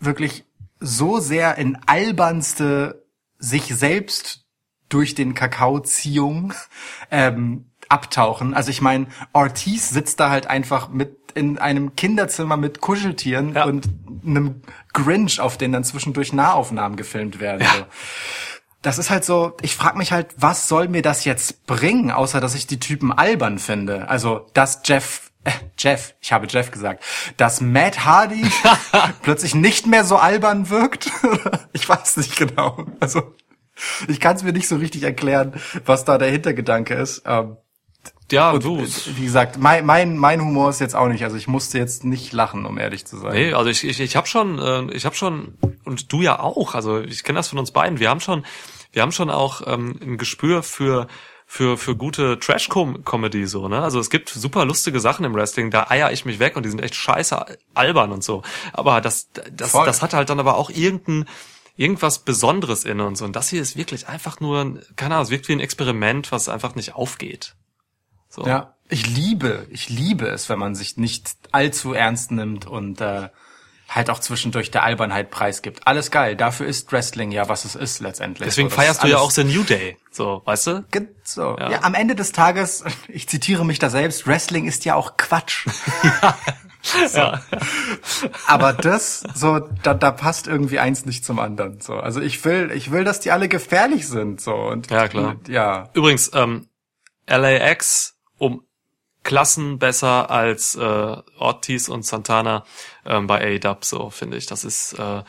wirklich 0.00 0.45
so 0.86 1.18
sehr 1.18 1.58
in 1.58 1.78
albernste 1.86 3.04
sich 3.38 3.74
selbst 3.76 4.44
durch 4.88 5.14
den 5.14 5.34
Kakaoziehung 5.34 6.54
ähm, 7.10 7.70
abtauchen. 7.88 8.54
Also 8.54 8.70
ich 8.70 8.80
meine, 8.80 9.06
Ortiz 9.32 9.90
sitzt 9.90 10.20
da 10.20 10.30
halt 10.30 10.46
einfach 10.46 10.88
mit 10.88 11.16
in 11.34 11.58
einem 11.58 11.94
Kinderzimmer 11.96 12.56
mit 12.56 12.80
Kuscheltieren 12.80 13.54
Ja. 13.54 13.64
und 13.64 13.88
einem 14.24 14.62
Grinch, 14.94 15.38
auf 15.40 15.58
den 15.58 15.72
dann 15.72 15.84
zwischendurch 15.84 16.32
Nahaufnahmen 16.32 16.96
gefilmt 16.96 17.40
werden. 17.40 17.66
So. 17.66 17.84
Das 18.80 18.98
ist 18.98 19.10
halt 19.10 19.24
so, 19.24 19.54
ich 19.60 19.76
frage 19.76 19.98
mich 19.98 20.12
halt, 20.12 20.34
was 20.38 20.66
soll 20.68 20.88
mir 20.88 21.02
das 21.02 21.24
jetzt 21.24 21.66
bringen, 21.66 22.10
außer 22.10 22.40
dass 22.40 22.54
ich 22.54 22.66
die 22.66 22.80
Typen 22.80 23.12
albern 23.12 23.58
finde? 23.58 24.08
Also, 24.08 24.46
dass 24.54 24.80
Jeff, 24.84 25.30
äh, 25.46 25.52
Jeff, 25.78 26.14
ich 26.20 26.32
habe 26.32 26.46
Jeff 26.48 26.70
gesagt, 26.70 27.02
dass 27.36 27.60
Matt 27.60 28.04
Hardy 28.04 28.44
plötzlich 29.22 29.54
nicht 29.54 29.86
mehr 29.86 30.04
so 30.04 30.16
albern 30.16 30.68
wirkt. 30.70 31.10
ich 31.72 31.88
weiß 31.88 32.16
nicht 32.18 32.36
genau. 32.36 32.84
Also, 33.00 33.34
ich 34.08 34.20
kann 34.20 34.36
es 34.36 34.42
mir 34.42 34.52
nicht 34.52 34.68
so 34.68 34.76
richtig 34.76 35.02
erklären, 35.02 35.54
was 35.84 36.04
da 36.04 36.18
der 36.18 36.30
Hintergedanke 36.30 36.94
ist. 36.94 37.22
Ähm, 37.26 37.56
Ja, 38.32 38.50
und, 38.50 38.64
du. 38.64 38.80
wie 38.80 39.24
gesagt, 39.24 39.58
mein, 39.58 39.86
mein, 39.86 40.16
mein 40.16 40.40
Humor 40.40 40.70
ist 40.70 40.80
jetzt 40.80 40.96
auch 40.96 41.08
nicht, 41.08 41.22
also 41.24 41.36
ich 41.36 41.46
musste 41.46 41.78
jetzt 41.78 42.02
nicht 42.04 42.32
lachen, 42.32 42.66
um 42.66 42.78
ehrlich 42.78 43.06
zu 43.06 43.18
sein. 43.18 43.32
Nee, 43.34 43.52
also 43.52 43.70
ich, 43.70 43.84
ich, 43.84 44.00
ich 44.00 44.16
habe 44.16 44.26
schon, 44.26 44.58
äh, 44.58 44.92
ich 44.94 45.04
habe 45.04 45.14
schon, 45.14 45.58
und 45.84 46.12
du 46.12 46.22
ja 46.22 46.40
auch, 46.40 46.74
also 46.74 47.00
ich 47.00 47.22
kenne 47.22 47.38
das 47.38 47.48
von 47.48 47.58
uns 47.58 47.70
beiden, 47.70 48.00
wir 48.00 48.10
haben 48.10 48.20
schon, 48.20 48.44
wir 48.92 49.02
haben 49.02 49.12
schon 49.12 49.30
auch 49.30 49.62
ähm, 49.66 49.98
ein 50.02 50.16
Gespür 50.16 50.62
für 50.62 51.06
für 51.48 51.78
für 51.78 51.94
gute 51.96 52.38
Trash-Comedy 52.40 53.46
so, 53.46 53.68
ne? 53.68 53.80
Also 53.80 54.00
es 54.00 54.10
gibt 54.10 54.28
super 54.30 54.64
lustige 54.64 54.98
Sachen 55.00 55.24
im 55.24 55.34
Wrestling, 55.34 55.70
da 55.70 55.86
eier 55.88 56.10
ich 56.12 56.24
mich 56.24 56.38
weg 56.40 56.56
und 56.56 56.64
die 56.64 56.70
sind 56.70 56.82
echt 56.82 56.94
scheiße 56.96 57.44
albern 57.74 58.10
und 58.12 58.24
so. 58.24 58.42
Aber 58.72 59.00
das 59.00 59.28
das 59.52 59.70
Voll. 59.70 59.86
das 59.86 60.02
hat 60.02 60.12
halt 60.12 60.28
dann 60.28 60.40
aber 60.40 60.56
auch 60.56 60.70
irgendein 60.70 61.26
irgendwas 61.76 62.20
Besonderes 62.20 62.84
in 62.84 63.00
uns 63.00 63.20
und 63.22 63.36
das 63.36 63.50
hier 63.50 63.60
ist 63.62 63.76
wirklich 63.76 64.08
einfach 64.08 64.40
nur, 64.40 64.60
ein- 64.64 64.82
keine 64.96 65.14
Ahnung, 65.14 65.24
es 65.24 65.30
wirkt 65.30 65.46
wie 65.48 65.52
ein 65.52 65.60
Experiment, 65.60 66.32
was 66.32 66.48
einfach 66.48 66.74
nicht 66.74 66.94
aufgeht. 66.94 67.54
So. 68.30 68.46
Ja, 68.46 68.74
ich 68.88 69.06
liebe, 69.06 69.66
ich 69.70 69.88
liebe 69.90 70.26
es, 70.26 70.48
wenn 70.48 70.58
man 70.58 70.74
sich 70.74 70.96
nicht 70.96 71.30
allzu 71.52 71.92
ernst 71.92 72.30
nimmt 72.32 72.66
und 72.66 73.00
äh, 73.02 73.28
halt 73.88 74.10
auch 74.10 74.18
zwischendurch 74.20 74.70
der 74.70 74.82
Albernheit 74.84 75.30
preisgibt. 75.30 75.86
Alles 75.86 76.10
geil, 76.10 76.34
dafür 76.34 76.66
ist 76.66 76.90
Wrestling 76.92 77.30
ja, 77.30 77.48
was 77.48 77.64
es 77.66 77.74
ist 77.76 78.00
letztendlich. 78.00 78.48
Deswegen 78.48 78.70
So, 78.70 78.76
feierst 78.76 79.04
du 79.04 79.08
ja 79.08 79.18
auch 79.18 79.30
The 79.30 79.44
New 79.44 79.62
Day, 79.62 79.96
so, 80.16 80.42
weißt 80.44 80.66
du? 80.68 80.84
So. 81.22 81.56
Ja. 81.58 81.70
Ja. 81.70 81.82
am 81.82 81.94
Ende 81.94 82.14
des 82.14 82.32
Tages, 82.32 82.84
ich 83.08 83.28
zitiere 83.28 83.64
mich 83.64 83.78
da 83.78 83.90
selbst, 83.90 84.26
Wrestling 84.26 84.66
ist 84.66 84.84
ja 84.84 84.94
auch 84.94 85.16
Quatsch. 85.16 85.66
Ja. 87.14 87.42
Aber 88.46 88.72
das, 88.72 89.24
so, 89.34 89.58
da, 89.82 89.92
da 89.92 90.12
passt 90.12 90.46
irgendwie 90.46 90.78
eins 90.78 91.04
nicht 91.04 91.24
zum 91.24 91.40
anderen. 91.40 91.80
So. 91.80 91.94
Also 91.94 92.20
ich 92.20 92.44
will, 92.44 92.70
ich 92.70 92.92
will, 92.92 93.02
dass 93.02 93.18
die 93.18 93.32
alle 93.32 93.48
gefährlich 93.48 94.06
sind. 94.06 94.40
So. 94.40 94.54
Und, 94.54 94.88
Ja, 94.88 95.08
klar. 95.08 95.34
Ja. 95.48 95.90
Übrigens, 95.94 96.30
ähm, 96.32 96.68
LAX 97.26 98.14
um 98.38 98.62
Klassen 99.24 99.80
besser 99.80 100.30
als 100.30 100.76
äh, 100.76 101.16
Ortiz 101.38 101.88
und 101.88 102.06
Santana 102.06 102.64
ähm, 103.04 103.26
bei 103.26 103.60
AEW, 103.60 103.78
so 103.80 104.10
finde 104.10 104.36
ich. 104.36 104.46
Das 104.46 104.64
ist, 104.64 104.92
äh, 104.92 105.24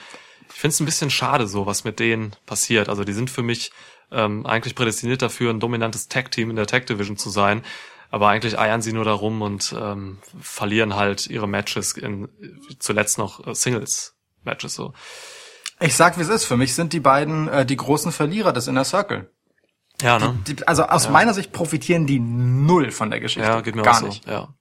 ich 0.49 0.59
finde 0.59 0.73
es 0.73 0.79
ein 0.79 0.85
bisschen 0.85 1.09
schade, 1.09 1.47
so 1.47 1.65
was 1.65 1.83
mit 1.83 1.99
denen 1.99 2.35
passiert. 2.45 2.89
Also 2.89 3.03
die 3.03 3.13
sind 3.13 3.31
für 3.31 3.41
mich 3.41 3.71
ähm, 4.11 4.45
eigentlich 4.45 4.75
prädestiniert 4.75 5.21
dafür, 5.21 5.51
ein 5.51 5.59
dominantes 5.59 6.07
Tag-Team 6.07 6.49
in 6.49 6.55
der 6.55 6.67
Tag 6.67 6.85
Division 6.85 7.17
zu 7.17 7.29
sein. 7.29 7.63
Aber 8.09 8.29
eigentlich 8.29 8.57
eiern 8.57 8.81
sie 8.81 8.93
nur 8.93 9.03
darum 9.03 9.41
und 9.41 9.75
ähm, 9.77 10.19
verlieren 10.39 10.95
halt 10.95 11.27
ihre 11.27 11.47
Matches 11.47 11.91
in 11.93 12.29
zuletzt 12.79 13.17
noch 13.17 13.45
äh, 13.45 13.53
Singles-Matches 13.53 14.75
so. 14.75 14.93
Ich 15.79 15.95
sag, 15.95 16.17
wie 16.17 16.21
es 16.21 16.29
ist. 16.29 16.45
Für 16.45 16.57
mich 16.57 16.73
sind 16.73 16.93
die 16.93 17.01
beiden 17.01 17.49
äh, 17.49 17.65
die 17.65 17.75
großen 17.75 18.11
Verlierer 18.11 18.53
des 18.53 18.67
Inner 18.67 18.85
Circle. 18.85 19.29
Ja, 20.01 20.19
ne? 20.19 20.37
Die, 20.47 20.67
also 20.67 20.83
aus 20.83 21.09
meiner 21.09 21.33
Sicht 21.33 21.51
profitieren 21.51 22.05
die 22.05 22.19
null 22.19 22.91
von 22.91 23.09
der 23.09 23.19
Geschichte. 23.19 23.47
Ja, 23.47 23.61
geht 23.61 23.75
mir 23.75 23.81
Gar 23.81 23.95
auch 23.95 23.99
so. 23.99 24.07
nicht. 24.07 24.25
Ja. 24.25 24.53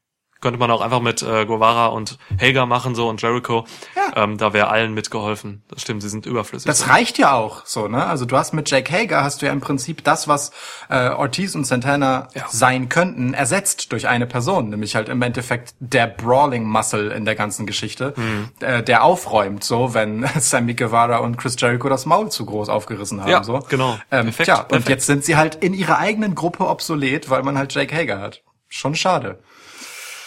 Könnte 0.46 0.60
man 0.60 0.70
auch 0.70 0.80
einfach 0.80 1.00
mit 1.00 1.22
äh, 1.22 1.44
Guevara 1.44 1.86
und 1.86 2.18
Hager 2.40 2.66
machen 2.66 2.94
so 2.94 3.08
und 3.08 3.20
Jericho. 3.20 3.64
Ja. 3.96 4.22
Ähm, 4.22 4.38
da 4.38 4.52
wäre 4.52 4.68
allen 4.68 4.94
mitgeholfen. 4.94 5.64
Das 5.66 5.82
stimmt, 5.82 6.02
sie 6.02 6.08
sind 6.08 6.24
überflüssig. 6.24 6.66
Das 6.68 6.88
reicht 6.88 7.18
ja 7.18 7.34
auch 7.34 7.66
so, 7.66 7.88
ne? 7.88 8.06
Also 8.06 8.26
du 8.26 8.36
hast 8.36 8.54
mit 8.54 8.70
Jake 8.70 8.92
Hager 8.96 9.24
hast 9.24 9.42
du 9.42 9.46
ja 9.46 9.52
im 9.52 9.60
Prinzip 9.60 10.04
das, 10.04 10.28
was 10.28 10.52
äh, 10.88 11.08
Ortiz 11.08 11.56
und 11.56 11.64
Santana 11.64 12.28
Ja. 12.34 12.44
sein 12.48 12.88
könnten, 12.88 13.34
ersetzt 13.34 13.90
durch 13.90 14.06
eine 14.06 14.24
Person, 14.28 14.68
nämlich 14.68 14.94
halt 14.94 15.08
im 15.08 15.20
Endeffekt 15.20 15.74
der 15.80 16.06
Brawling 16.06 16.62
Muscle 16.62 17.10
in 17.10 17.24
der 17.24 17.34
ganzen 17.34 17.66
Geschichte, 17.66 18.14
Mhm. 18.16 18.50
äh, 18.60 18.84
der 18.84 19.02
aufräumt, 19.02 19.64
so 19.64 19.94
wenn 19.94 20.24
Sammy 20.38 20.74
Guevara 20.74 21.16
und 21.16 21.38
Chris 21.38 21.56
Jericho 21.58 21.88
das 21.88 22.06
Maul 22.06 22.30
zu 22.30 22.46
groß 22.46 22.68
aufgerissen 22.68 23.20
haben. 23.20 23.30
Ja, 23.30 23.42
so. 23.42 23.58
genau. 23.68 23.94
Ähm, 24.12 24.26
Perfekt, 24.26 24.44
tja, 24.46 24.60
und 24.60 24.68
perfekt. 24.68 24.88
jetzt 24.90 25.06
sind 25.06 25.24
sie 25.24 25.34
halt 25.36 25.56
in 25.56 25.74
ihrer 25.74 25.98
eigenen 25.98 26.36
Gruppe 26.36 26.68
obsolet, 26.68 27.30
weil 27.30 27.42
man 27.42 27.58
halt 27.58 27.74
Jake 27.74 27.92
Hager 27.92 28.20
hat. 28.20 28.42
Schon 28.68 28.94
schade. 28.94 29.40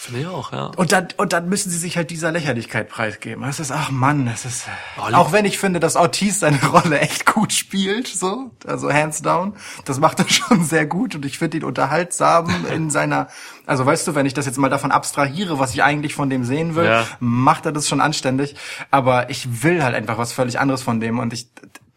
Finde 0.02 0.20
ich 0.22 0.26
auch, 0.28 0.50
ja. 0.52 0.70
Und 0.76 0.92
dann, 0.92 1.08
und 1.18 1.34
dann 1.34 1.50
müssen 1.50 1.68
sie 1.68 1.76
sich 1.76 1.98
halt 1.98 2.10
dieser 2.10 2.32
Lächerlichkeit 2.32 2.88
preisgeben. 2.88 3.42
Das 3.44 3.60
ist, 3.60 3.70
ach 3.70 3.90
Mann, 3.90 4.24
das 4.24 4.46
ist, 4.46 4.64
Oh, 4.96 5.12
auch 5.12 5.30
wenn 5.32 5.44
ich 5.44 5.58
finde, 5.58 5.78
dass 5.78 5.94
Ortiz 5.94 6.40
seine 6.40 6.56
Rolle 6.64 7.00
echt 7.00 7.26
gut 7.26 7.52
spielt, 7.52 8.08
so, 8.08 8.50
also 8.66 8.90
hands 8.90 9.20
down, 9.20 9.54
das 9.84 10.00
macht 10.00 10.18
er 10.20 10.28
schon 10.30 10.64
sehr 10.64 10.86
gut 10.86 11.14
und 11.16 11.26
ich 11.26 11.38
finde 11.38 11.58
ihn 11.58 11.64
unterhaltsam 11.64 12.48
in 12.72 12.88
seiner, 12.98 13.28
also 13.66 13.84
weißt 13.84 14.06
du, 14.08 14.14
wenn 14.14 14.24
ich 14.24 14.32
das 14.32 14.46
jetzt 14.46 14.56
mal 14.56 14.70
davon 14.70 14.90
abstrahiere, 14.90 15.58
was 15.58 15.74
ich 15.74 15.82
eigentlich 15.82 16.14
von 16.14 16.30
dem 16.30 16.44
sehen 16.44 16.76
will, 16.76 16.86
Ja. 16.86 17.06
macht 17.20 17.66
er 17.66 17.72
das 17.72 17.86
schon 17.86 18.00
anständig, 18.00 18.56
aber 18.90 19.28
ich 19.28 19.62
will 19.62 19.84
halt 19.84 19.94
einfach 19.94 20.16
was 20.16 20.32
völlig 20.32 20.58
anderes 20.60 20.82
von 20.82 21.00
dem 21.00 21.18
und 21.18 21.34
ich, 21.34 21.48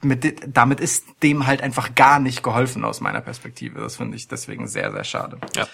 mit, 0.02 0.42
damit 0.54 0.82
ist 0.82 1.06
dem 1.24 1.48
halt 1.48 1.62
einfach 1.62 1.96
gar 1.96 2.20
nicht 2.20 2.44
geholfen 2.44 2.84
aus 2.84 3.00
meiner 3.00 3.22
Perspektive. 3.22 3.80
Das 3.80 3.96
finde 3.96 4.18
ich 4.18 4.28
deswegen 4.28 4.68
sehr, 4.68 4.92
sehr 4.92 5.06
schade. 5.06 5.38
Ja. 5.56 5.66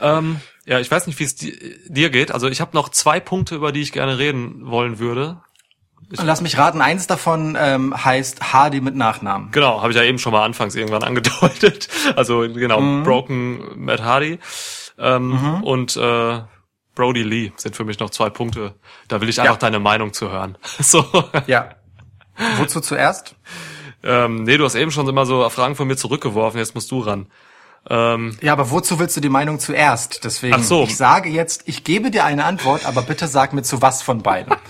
Ähm, 0.00 0.40
ja, 0.66 0.80
ich 0.80 0.90
weiß 0.90 1.06
nicht, 1.06 1.18
wie 1.18 1.24
es 1.24 1.34
di 1.36 1.76
dir 1.88 2.10
geht. 2.10 2.32
Also 2.32 2.48
ich 2.48 2.60
habe 2.60 2.70
noch 2.74 2.88
zwei 2.88 3.20
Punkte, 3.20 3.54
über 3.54 3.72
die 3.72 3.82
ich 3.82 3.92
gerne 3.92 4.18
reden 4.18 4.66
wollen 4.70 4.98
würde. 4.98 5.40
Und 6.18 6.26
lass 6.26 6.40
mich 6.42 6.58
raten, 6.58 6.80
eins 6.82 7.06
davon 7.06 7.56
ähm, 7.58 8.04
heißt 8.04 8.52
Hardy 8.52 8.80
mit 8.80 8.94
Nachnamen. 8.94 9.50
Genau, 9.52 9.80
habe 9.80 9.90
ich 9.92 9.96
ja 9.96 10.04
eben 10.04 10.18
schon 10.18 10.32
mal 10.32 10.44
anfangs 10.44 10.74
irgendwann 10.74 11.02
angedeutet. 11.04 11.88
Also 12.16 12.40
genau, 12.40 12.80
Mhm. 12.80 13.02
Broken 13.04 13.84
Matt 13.84 14.02
Hardy 14.02 14.38
ähm, 14.98 15.62
und 15.64 15.96
äh, 15.96 16.40
Brody 16.94 17.22
Lee 17.22 17.52
sind 17.56 17.74
für 17.74 17.84
mich 17.84 17.98
noch 17.98 18.10
zwei 18.10 18.30
Punkte. 18.30 18.74
Da 19.08 19.20
will 19.20 19.28
ich 19.28 19.40
einfach 19.40 19.54
Ja. 19.54 19.58
deine 19.58 19.80
Meinung 19.80 20.12
zu 20.12 20.30
hören. 20.30 20.56
So. 20.78 21.04
Ja. 21.46 21.70
Wozu 22.58 22.80
zuerst? 22.80 23.34
Ähm, 24.02 24.44
nee, 24.44 24.56
du 24.58 24.64
hast 24.64 24.74
eben 24.74 24.90
schon 24.90 25.08
immer 25.08 25.24
so 25.24 25.48
Fragen 25.50 25.74
von 25.76 25.88
mir 25.88 25.96
zurückgeworfen, 25.96 26.58
jetzt 26.58 26.74
musst 26.74 26.90
du 26.90 27.00
ran. 27.00 27.26
Ähm, 27.90 28.36
Ja, 28.40 28.52
aber 28.52 28.70
wozu 28.70 28.98
willst 28.98 29.16
du 29.16 29.20
die 29.20 29.28
Meinung 29.28 29.58
zuerst? 29.60 30.24
Deswegen, 30.24 30.54
Ach 30.54 30.62
so. 30.62 30.84
ich 30.84 30.96
sage 30.96 31.28
jetzt, 31.28 31.62
ich 31.66 31.84
gebe 31.84 32.10
dir 32.10 32.24
eine 32.24 32.44
Antwort, 32.44 32.86
aber 32.86 33.02
bitte 33.02 33.28
sag 33.28 33.52
mir 33.52 33.62
zu 33.62 33.82
was 33.82 34.02
von 34.02 34.22
beiden. 34.22 34.54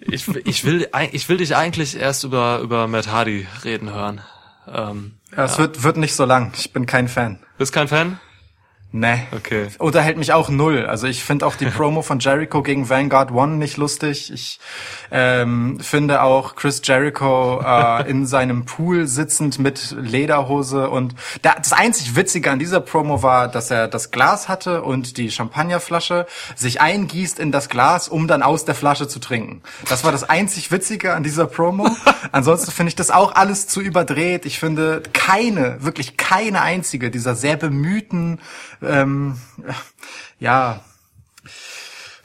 ich, 0.00 0.28
ich, 0.46 0.64
will, 0.64 0.88
ich 1.12 1.28
will 1.28 1.36
dich 1.38 1.56
eigentlich 1.56 1.98
erst 1.98 2.24
über, 2.24 2.60
über 2.60 2.86
Matt 2.86 3.08
Hardy 3.08 3.46
reden 3.64 3.92
hören. 3.92 4.20
Ähm, 4.72 5.12
Ja, 5.36 5.44
es 5.44 5.58
wird, 5.58 5.82
wird 5.82 5.96
nicht 5.96 6.14
so 6.14 6.24
lang. 6.24 6.52
Ich 6.56 6.72
bin 6.72 6.86
kein 6.86 7.08
Fan. 7.08 7.40
bist 7.58 7.72
kein 7.72 7.88
Fan? 7.88 8.20
Nee. 8.92 9.20
Okay. 9.30 9.68
Unterhält 9.78 10.18
mich 10.18 10.32
auch 10.32 10.48
null. 10.48 10.84
Also 10.86 11.06
ich 11.06 11.22
finde 11.22 11.46
auch 11.46 11.54
die 11.54 11.66
Promo 11.76 12.02
von 12.02 12.18
Jericho 12.18 12.62
gegen 12.62 12.88
Vanguard 12.88 13.30
One 13.30 13.56
nicht 13.56 13.76
lustig. 13.76 14.32
Ich 14.32 14.58
ähm, 15.12 15.78
finde 15.78 16.22
auch 16.22 16.56
Chris 16.56 16.82
Jericho 16.82 17.62
äh, 17.64 18.10
in 18.10 18.26
seinem 18.26 18.64
Pool 18.64 19.06
sitzend 19.06 19.60
mit 19.60 19.94
Lederhose 19.96 20.90
und 20.90 21.14
da, 21.42 21.54
das 21.56 21.72
einzig 21.72 22.16
Witzige 22.16 22.50
an 22.50 22.58
dieser 22.58 22.80
Promo 22.80 23.22
war, 23.22 23.46
dass 23.46 23.70
er 23.70 23.86
das 23.86 24.10
Glas 24.10 24.48
hatte 24.48 24.82
und 24.82 25.18
die 25.18 25.30
Champagnerflasche 25.30 26.26
sich 26.56 26.80
eingießt 26.80 27.38
in 27.38 27.52
das 27.52 27.68
Glas, 27.68 28.08
um 28.08 28.26
dann 28.26 28.42
aus 28.42 28.64
der 28.64 28.74
Flasche 28.74 29.06
zu 29.06 29.20
trinken. 29.20 29.62
Das 29.88 30.02
war 30.02 30.10
das 30.10 30.28
einzig 30.28 30.72
Witzige 30.72 31.14
an 31.14 31.22
dieser 31.22 31.46
Promo. 31.46 31.88
Ansonsten 32.32 32.72
finde 32.72 32.88
ich 32.88 32.96
das 32.96 33.12
auch 33.12 33.36
alles 33.36 33.68
zu 33.68 33.80
überdreht. 33.80 34.46
Ich 34.46 34.58
finde 34.58 35.02
keine, 35.12 35.84
wirklich 35.84 36.16
keine 36.16 36.62
einzige 36.62 37.10
dieser 37.12 37.36
sehr 37.36 37.56
bemühten 37.56 38.40
ähm, 38.82 39.38
ja, 40.38 40.80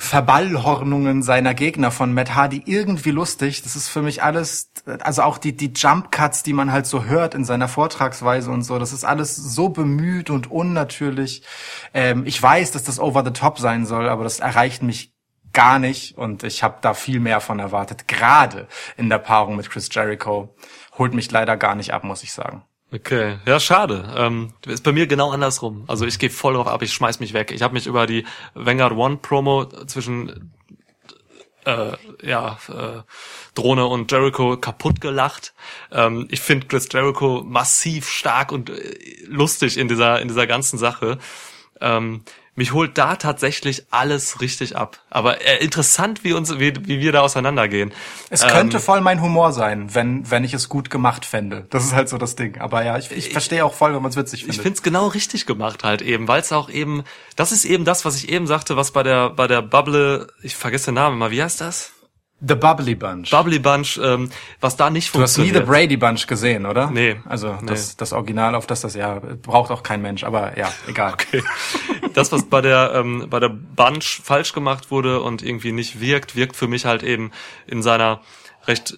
Verballhornungen 0.06 1.24
seiner 1.24 1.54
Gegner 1.56 1.90
von 1.90 2.14
Matt 2.14 2.36
Hardy 2.36 2.62
irgendwie 2.66 3.12
lustig. 3.12 3.64
Das 3.64 3.76
ist 3.76 3.90
für 3.90 4.02
mich 4.02 4.22
alles, 4.22 4.72
also 5.02 5.24
auch 5.24 5.38
die, 5.38 5.56
die 5.58 5.74
Jump 5.76 6.12
Cuts, 6.12 6.44
die 6.44 6.54
man 6.54 6.72
halt 6.72 6.86
so 6.86 7.06
hört 7.06 7.34
in 7.34 7.44
seiner 7.44 7.68
Vortragsweise 7.68 8.52
und 8.52 8.62
so, 8.62 8.78
das 8.78 8.94
ist 8.94 9.04
alles 9.04 9.36
so 9.36 9.70
bemüht 9.70 10.30
und 10.30 10.52
unnatürlich. 10.52 11.44
Ähm, 11.94 12.26
ich 12.26 12.42
weiß, 12.42 12.72
dass 12.72 12.84
das 12.84 13.00
over 13.00 13.24
the 13.26 13.32
top 13.32 13.58
sein 13.58 13.86
soll, 13.86 14.08
aber 14.08 14.24
das 14.24 14.40
erreicht 14.40 14.84
mich 14.84 15.14
gar 15.54 15.80
nicht 15.80 16.18
und 16.18 16.44
ich 16.44 16.62
habe 16.62 16.78
da 16.82 16.94
viel 16.94 17.20
mehr 17.20 17.42
von 17.42 17.60
erwartet. 17.60 18.08
Gerade 18.08 18.68
in 18.98 19.10
der 19.10 19.18
Paarung 19.18 19.56
mit 19.56 19.70
Chris 19.72 19.90
Jericho 19.92 20.56
holt 20.98 21.16
mich 21.16 21.32
leider 21.32 21.58
gar 21.58 21.74
nicht 21.74 21.94
ab, 21.94 22.04
muss 22.04 22.22
ich 22.24 22.32
sagen. 22.32 22.64
Okay, 22.92 23.40
ja, 23.46 23.60
schade. 23.60 24.14
Ähm, 24.16 24.54
ist 24.66 24.84
bei 24.84 24.92
mir 24.92 25.08
genau 25.08 25.32
andersrum. 25.32 25.84
Also 25.88 26.06
ich 26.06 26.20
gehe 26.20 26.30
voll 26.30 26.54
drauf 26.54 26.68
ab, 26.68 26.82
ich 26.82 26.94
schmeiß 26.94 27.20
mich 27.20 27.34
weg. 27.34 27.52
Ich 27.52 27.62
habe 27.62 27.74
mich 27.74 27.88
über 27.88 28.06
die 28.06 28.26
Vanguard 28.54 28.94
One 28.94 29.18
Promo 29.18 29.66
zwischen 29.88 30.54
äh, 31.66 31.94
ja, 32.22 32.58
äh, 32.70 33.02
Drohne 33.56 33.88
und 33.88 34.12
Jericho 34.12 34.58
kaputt 34.58 35.02
gelacht. 35.02 35.54
Ähm, 35.92 36.28
ich 36.30 36.40
finde 36.42 36.68
Chris 36.68 36.88
Jericho 36.92 37.44
massiv 37.44 38.08
stark 38.08 38.52
und 38.52 38.70
äh, 38.70 38.96
lustig 39.28 39.78
in 39.78 39.88
dieser 39.88 40.22
in 40.22 40.28
dieser 40.28 40.48
ganzen 40.48 40.78
Sache. 40.78 41.18
Ähm, 41.82 42.24
mich 42.56 42.72
holt 42.74 42.98
da 42.98 43.16
tatsächlich 43.18 43.86
alles 43.92 44.42
richtig 44.42 44.78
ab. 44.78 45.00
Aber 45.10 45.42
äh, 45.46 45.64
interessant, 45.64 46.24
wie 46.24 46.34
uns, 46.34 46.58
wie, 46.60 46.74
wie 46.88 47.00
wir 47.00 47.12
da 47.12 47.22
auseinandergehen. 47.22 47.92
Es 48.30 48.48
könnte 48.48 48.80
voll 48.80 49.02
mein 49.02 49.22
Humor 49.22 49.52
sein, 49.52 49.94
wenn, 49.94 50.30
wenn 50.32 50.44
ich 50.44 50.54
es 50.54 50.70
gut 50.70 50.90
gemacht 50.90 51.26
fände. 51.26 51.68
Das 51.70 51.84
ist 51.84 51.94
halt 51.94 52.10
so 52.10 52.18
das 52.18 52.36
Ding. 52.36 52.60
Aber 52.60 52.84
ja, 52.84 52.98
ich, 52.98 53.12
ich 53.12 53.30
verstehe 53.32 53.64
auch 53.66 53.74
voll, 53.74 53.94
wenn 53.94 54.02
man 54.02 54.10
es 54.12 54.18
witzig 54.18 54.42
Ich 54.42 54.46
findet. 54.46 54.64
find's 54.64 54.84
genau 54.84 55.08
richtig 55.08 55.46
gemacht 55.46 55.84
halt 55.84 56.02
eben, 56.02 56.28
weil 56.28 56.42
es 56.42 56.52
auch 56.54 56.70
eben, 56.70 57.04
das 57.36 57.52
ist 57.52 57.66
eben 57.66 57.84
das, 57.86 58.06
was 58.06 58.16
ich 58.16 58.30
eben 58.30 58.48
sagte, 58.48 58.78
was 58.78 58.92
bei 58.92 59.04
der 59.04 59.30
bei 59.32 59.48
der 59.48 59.62
Bubble, 59.62 60.28
ich 60.42 60.56
vergesse 60.56 60.86
den 60.86 60.96
Namen 60.96 61.18
mal, 61.18 61.32
wie 61.32 61.44
heißt 61.44 61.60
das? 61.62 61.92
The 62.42 62.56
Bubbly 62.56 62.96
Bunch. 62.96 63.32
Bubbly 63.32 63.60
Bunch, 63.60 63.98
ähm, 64.04 64.30
was 64.60 64.76
da 64.76 64.90
nicht 64.90 65.16
du 65.16 65.22
hast 65.22 65.38
nie 65.38 65.44
funktioniert. 65.52 65.66
The 65.68 65.72
Brady 65.72 65.98
Bunch 65.98 66.28
gesehen, 66.28 66.66
oder? 66.66 66.92
Nee. 66.92 67.16
Also 67.26 67.54
Nee. 67.62 67.68
das, 67.68 67.96
das 67.96 68.12
Original, 68.14 68.56
auf 68.56 68.68
das 68.68 68.82
das 68.82 68.94
ja 68.94 69.20
braucht 69.42 69.72
auch 69.72 69.84
kein 69.84 70.02
Mensch, 70.02 70.24
aber 70.24 70.58
ja, 70.58 70.72
egal. 70.88 71.14
Okay. 71.14 71.44
Das, 72.14 72.32
was 72.32 72.46
bei 72.50 72.62
der 72.62 72.92
ähm, 72.96 73.28
bei 73.30 73.40
der 73.40 73.50
Bunch 73.50 74.22
falsch 74.24 74.54
gemacht 74.54 74.92
wurde 74.92 75.22
und 75.22 75.44
irgendwie 75.44 75.72
nicht 75.72 76.00
wirkt, 76.02 76.36
wirkt 76.36 76.56
für 76.56 76.68
mich 76.68 76.86
halt 76.86 77.04
eben 77.04 77.32
in 77.68 77.82
seiner 77.82 78.22
recht 78.68 78.98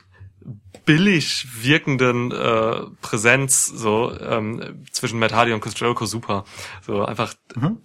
billig 0.86 1.48
wirkenden 1.62 2.32
äh, 2.32 2.82
Präsenz 3.02 3.66
so 3.68 4.18
ähm, 4.20 4.84
zwischen 4.92 5.20
Matt 5.20 5.34
Hardy 5.34 5.52
und 5.52 5.60
Chris 5.62 5.78
Jericho 5.80 6.06
super. 6.06 6.46
So 6.86 7.04
einfach 7.06 7.34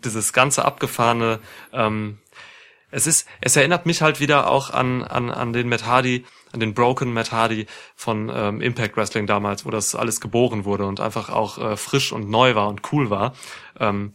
dieses 0.04 0.32
ganze 0.32 0.64
abgefahrene. 0.64 1.40
Ähm, 1.72 2.18
es 2.92 3.06
ist, 3.06 3.26
es 3.40 3.56
erinnert 3.56 3.86
mich 3.86 4.02
halt 4.02 4.20
wieder 4.20 4.48
auch 4.48 4.70
an 4.70 5.02
an 5.02 5.30
an 5.30 5.52
den 5.52 5.68
Matt 5.68 5.86
Hardy, 5.86 6.24
an 6.52 6.60
den 6.60 6.74
Broken 6.74 7.12
Matt 7.12 7.32
Hardy 7.32 7.66
von 7.96 8.30
ähm, 8.32 8.60
Impact 8.60 8.96
Wrestling 8.96 9.26
damals, 9.26 9.64
wo 9.64 9.70
das 9.70 9.94
alles 9.94 10.20
geboren 10.20 10.64
wurde 10.64 10.86
und 10.86 11.00
einfach 11.00 11.30
auch 11.30 11.58
äh, 11.58 11.76
frisch 11.76 12.12
und 12.12 12.28
neu 12.28 12.54
war 12.54 12.68
und 12.68 12.92
cool 12.92 13.10
war. 13.10 13.34
Ähm, 13.80 14.12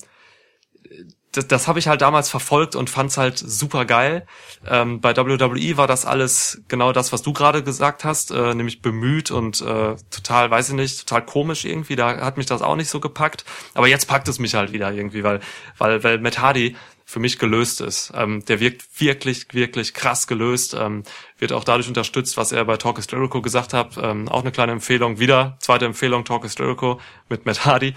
das, 1.31 1.47
das 1.47 1.67
habe 1.67 1.79
ich 1.79 1.87
halt 1.87 2.01
damals 2.01 2.29
verfolgt 2.29 2.75
und 2.75 2.89
fand's 2.89 3.17
halt 3.17 3.37
super 3.37 3.85
geil. 3.85 4.25
Ähm, 4.65 5.01
bei 5.01 5.15
WWE 5.15 5.77
war 5.77 5.87
das 5.87 6.05
alles 6.05 6.61
genau 6.67 6.93
das, 6.93 7.11
was 7.11 7.21
du 7.21 7.33
gerade 7.33 7.63
gesagt 7.63 8.05
hast, 8.05 8.31
äh, 8.31 8.53
nämlich 8.53 8.81
bemüht 8.81 9.31
und 9.31 9.61
äh, 9.61 9.95
total, 10.09 10.51
weiß 10.51 10.69
ich 10.69 10.75
nicht, 10.75 10.99
total 11.07 11.25
komisch 11.25 11.65
irgendwie. 11.65 11.95
Da 11.95 12.17
hat 12.21 12.37
mich 12.37 12.45
das 12.45 12.61
auch 12.61 12.75
nicht 12.75 12.89
so 12.89 12.99
gepackt. 12.99 13.43
Aber 13.73 13.87
jetzt 13.87 14.07
packt 14.07 14.27
es 14.27 14.39
mich 14.39 14.55
halt 14.55 14.71
wieder 14.71 14.91
irgendwie, 14.91 15.23
weil 15.23 15.39
weil 15.77 16.03
weil 16.03 16.19
Matt 16.19 16.39
Hardy 16.39 16.75
für 17.09 17.21
mich 17.21 17.39
gelöst 17.39 17.79
ist. 17.79 18.11
Ähm, 18.15 18.43
der 18.45 18.59
wirkt 18.59 18.85
wirklich, 18.99 19.53
wirklich 19.53 19.93
krass 19.93 20.27
gelöst. 20.27 20.75
Ähm, 20.77 21.03
wird 21.37 21.53
auch 21.53 21.63
dadurch 21.63 21.87
unterstützt, 21.87 22.35
was 22.35 22.51
er 22.51 22.65
bei 22.65 22.75
Talk 22.75 22.99
is 22.99 23.07
Jericho 23.09 23.41
gesagt 23.41 23.73
hat. 23.73 23.97
Ähm, 23.97 24.27
auch 24.27 24.41
eine 24.41 24.51
kleine 24.51 24.73
Empfehlung. 24.73 25.17
Wieder 25.17 25.57
zweite 25.61 25.85
Empfehlung 25.85 26.25
Talk 26.25 26.43
is 26.43 26.57
Jericho 26.59 26.99
mit 27.29 27.45
Matt 27.45 27.63
Hardy. 27.63 27.93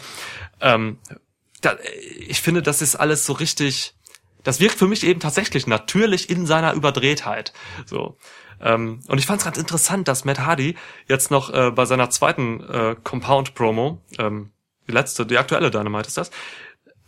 Ähm, 0.61 0.99
da, 1.61 1.77
ich 2.21 2.41
finde, 2.41 2.63
das 2.63 2.83
ist 2.83 2.95
alles 2.95 3.27
so 3.27 3.33
richtig. 3.33 3.95
Das 4.45 4.61
wirkt 4.61 4.77
für 4.77 4.87
mich 4.87 5.03
eben 5.03 5.19
tatsächlich 5.19 5.67
natürlich 5.67 6.31
in 6.31 6.47
seiner 6.47 6.75
Überdrehtheit. 6.75 7.53
So. 7.87 8.17
Ähm, 8.61 9.01
und 9.09 9.19
ich 9.19 9.27
fand 9.27 9.41
es 9.41 9.45
ganz 9.45 9.59
interessant, 9.59 10.07
dass 10.07 10.25
Matt 10.25 10.39
Hardy 10.39 10.77
jetzt 11.09 11.33
noch 11.33 11.53
äh, 11.53 11.73
bei 11.73 11.85
seiner 11.85 12.11
zweiten 12.11 12.61
äh, 12.61 12.95
Compound-Promo, 13.03 14.01
ähm, 14.19 14.53
die 14.87 14.93
letzte, 14.93 15.27
die 15.27 15.37
aktuelle 15.37 15.73
Dynamite 15.73 16.07
ist 16.07 16.17
das, 16.17 16.31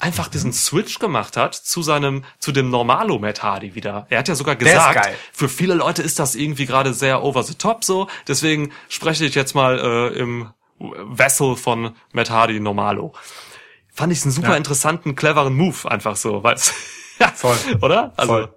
einfach 0.03 0.29
diesen 0.29 0.53
Switch 0.53 0.99
gemacht 0.99 1.37
hat 1.37 1.55
zu 1.55 1.81
seinem, 1.83 2.25
zu 2.39 2.51
dem 2.53 2.71
Normalo 2.71 3.19
Matt 3.19 3.43
Hardy 3.43 3.75
wieder. 3.75 4.07
Er 4.11 4.19
hat 4.19 4.29
ja 4.29 4.35
sogar 4.35 4.57
gesagt, 4.57 5.09
für 5.33 5.49
viele 5.49 5.75
Leute 5.75 6.03
ist 6.03 6.19
das 6.19 6.35
irgendwie 6.35 6.67
gerade 6.67 6.93
sehr 6.93 7.23
over 7.23 7.43
the 7.45 7.55
top 7.55 7.85
so, 7.85 8.09
deswegen 8.27 8.73
spreche 8.89 9.25
ich 9.25 9.35
jetzt 9.35 9.55
mal 9.55 9.79
äh, 9.79 10.19
im 10.19 10.51
Vessel 10.79 11.55
von 11.57 11.95
Matt 12.13 12.31
Hardy 12.31 12.59
Normalo. 12.59 13.15
Fand 13.95 14.13
ich 14.13 14.23
einen 14.25 14.33
super 14.33 14.51
Ja. 14.51 14.57
interessanten, 14.57 15.15
cleveren 15.15 15.55
Move 15.55 15.89
einfach 15.91 16.17
so, 16.17 16.43
weil 16.43 16.57
ja, 17.21 17.29
Voll. 17.29 17.57
oder? 17.81 18.13
Also 18.17 18.33
Voll. 18.33 18.55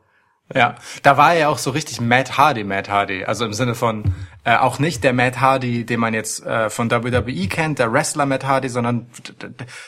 Ja, 0.53 0.75
da 1.01 1.17
war 1.17 1.33
er 1.33 1.39
ja 1.39 1.47
auch 1.49 1.57
so 1.57 1.71
richtig 1.71 1.99
Matt 2.01 2.37
Hardy, 2.37 2.63
Matt 2.63 2.87
Hardy. 2.87 3.25
Also 3.25 3.45
im 3.45 3.53
Sinne 3.53 3.73
von 3.73 4.13
äh, 4.43 4.55
auch 4.55 4.77
nicht 4.77 5.03
der 5.03 5.11
Matt 5.11 5.41
Hardy, 5.41 5.85
den 5.87 5.99
man 5.99 6.13
jetzt 6.13 6.45
äh, 6.45 6.69
von 6.69 6.91
WWE 6.91 7.47
kennt, 7.47 7.79
der 7.79 7.91
Wrestler 7.91 8.27
Matt 8.27 8.45
Hardy, 8.45 8.69
sondern 8.69 9.07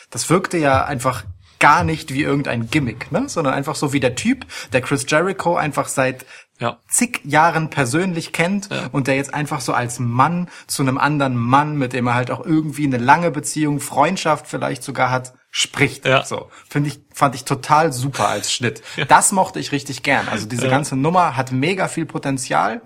das 0.10 0.30
wirkte 0.32 0.58
ja 0.58 0.84
einfach 0.84 1.26
gar 1.60 1.84
nicht 1.84 2.14
wie 2.14 2.24
irgendein 2.24 2.70
Gimmick, 2.70 3.12
ne? 3.12 3.28
sondern 3.28 3.54
einfach 3.54 3.76
so 3.76 3.94
wie 3.94 4.00
der 4.00 4.16
Typ, 4.16 4.46
der 4.74 4.82
Chris 4.82 5.06
Jericho 5.08 5.56
einfach 5.56 5.88
seit 5.88 6.26
ja. 6.60 6.80
zig 6.88 7.22
Jahren 7.24 7.70
persönlich 7.70 8.34
kennt 8.34 8.70
und 8.92 9.08
der 9.08 9.16
jetzt 9.16 9.34
einfach 9.34 9.62
so 9.62 9.74
als 9.74 10.00
Mann 10.00 10.50
zu 10.66 10.82
einem 10.82 10.98
anderen 10.98 11.36
Mann, 11.36 11.78
mit 11.78 11.94
dem 11.94 12.08
er 12.08 12.16
halt 12.16 12.32
auch 12.32 12.44
irgendwie 12.44 12.86
eine 12.86 12.98
lange 12.98 13.32
Beziehung, 13.32 13.80
Freundschaft 13.80 14.48
vielleicht 14.48 14.84
sogar 14.84 15.12
hat, 15.12 15.34
spricht. 15.52 16.06
Ja. 16.06 16.26
So 16.26 16.50
finde 16.68 16.90
ich, 16.90 17.00
fand 17.14 17.36
ich 17.36 17.46
total 17.46 17.94
super 17.94 18.28
als 18.28 18.52
Schnitt. 18.52 18.82
Das 19.08 19.32
mochte 19.32 19.60
ich 19.60 19.72
richtig 19.72 20.04
gern. 20.04 20.28
Also 20.30 20.48
diese 20.48 20.68
ganze 20.68 20.96
Nummer 20.96 21.36
hat 21.38 21.52
mega 21.52 21.88
viel 21.88 22.06
Potenzial. 22.06 22.82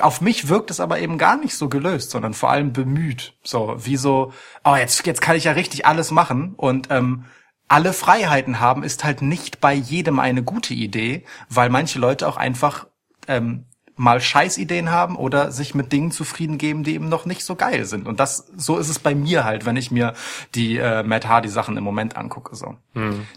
Auf 0.00 0.20
mich 0.20 0.48
wirkt 0.48 0.70
es 0.70 0.80
aber 0.80 1.00
eben 1.00 1.18
gar 1.18 1.36
nicht 1.36 1.54
so 1.54 1.68
gelöst, 1.68 2.10
sondern 2.10 2.34
vor 2.34 2.50
allem 2.50 2.72
bemüht. 2.72 3.34
So 3.42 3.76
wie 3.78 3.96
so, 3.96 4.32
oh 4.64 4.74
jetzt 4.74 5.06
jetzt 5.06 5.20
kann 5.20 5.36
ich 5.36 5.44
ja 5.44 5.52
richtig 5.52 5.86
alles 5.86 6.10
machen 6.10 6.54
und 6.56 6.88
ähm, 6.90 7.26
alle 7.72 7.94
Freiheiten 7.94 8.60
haben 8.60 8.82
ist 8.82 9.02
halt 9.02 9.22
nicht 9.22 9.62
bei 9.62 9.72
jedem 9.72 10.20
eine 10.20 10.42
gute 10.42 10.74
Idee, 10.74 11.24
weil 11.48 11.70
manche 11.70 11.98
Leute 11.98 12.28
auch 12.28 12.36
einfach 12.36 12.86
ähm, 13.28 13.64
mal 13.96 14.20
Scheißideen 14.20 14.90
haben 14.90 15.16
oder 15.16 15.50
sich 15.52 15.74
mit 15.74 15.90
Dingen 15.90 16.10
zufrieden 16.10 16.58
geben, 16.58 16.84
die 16.84 16.92
eben 16.94 17.08
noch 17.08 17.24
nicht 17.24 17.44
so 17.46 17.56
geil 17.56 17.86
sind. 17.86 18.06
Und 18.06 18.20
das 18.20 18.52
so 18.58 18.76
ist 18.76 18.90
es 18.90 18.98
bei 18.98 19.14
mir 19.14 19.44
halt, 19.44 19.64
wenn 19.64 19.78
ich 19.78 19.90
mir 19.90 20.12
die 20.54 20.76
äh, 20.76 21.02
Matt 21.02 21.26
Hardy 21.26 21.48
Sachen 21.48 21.78
im 21.78 21.84
Moment 21.84 22.14
angucke. 22.14 22.54
So, 22.56 22.76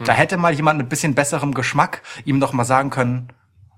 da 0.04 0.12
hätte 0.12 0.36
mal 0.36 0.54
jemand 0.54 0.80
mit 0.80 0.90
bisschen 0.90 1.16
besserem 1.16 1.54
Geschmack 1.54 2.02
ihm 2.26 2.42
doch 2.42 2.52
mal 2.52 2.66
sagen 2.66 2.90
können, 2.90 3.30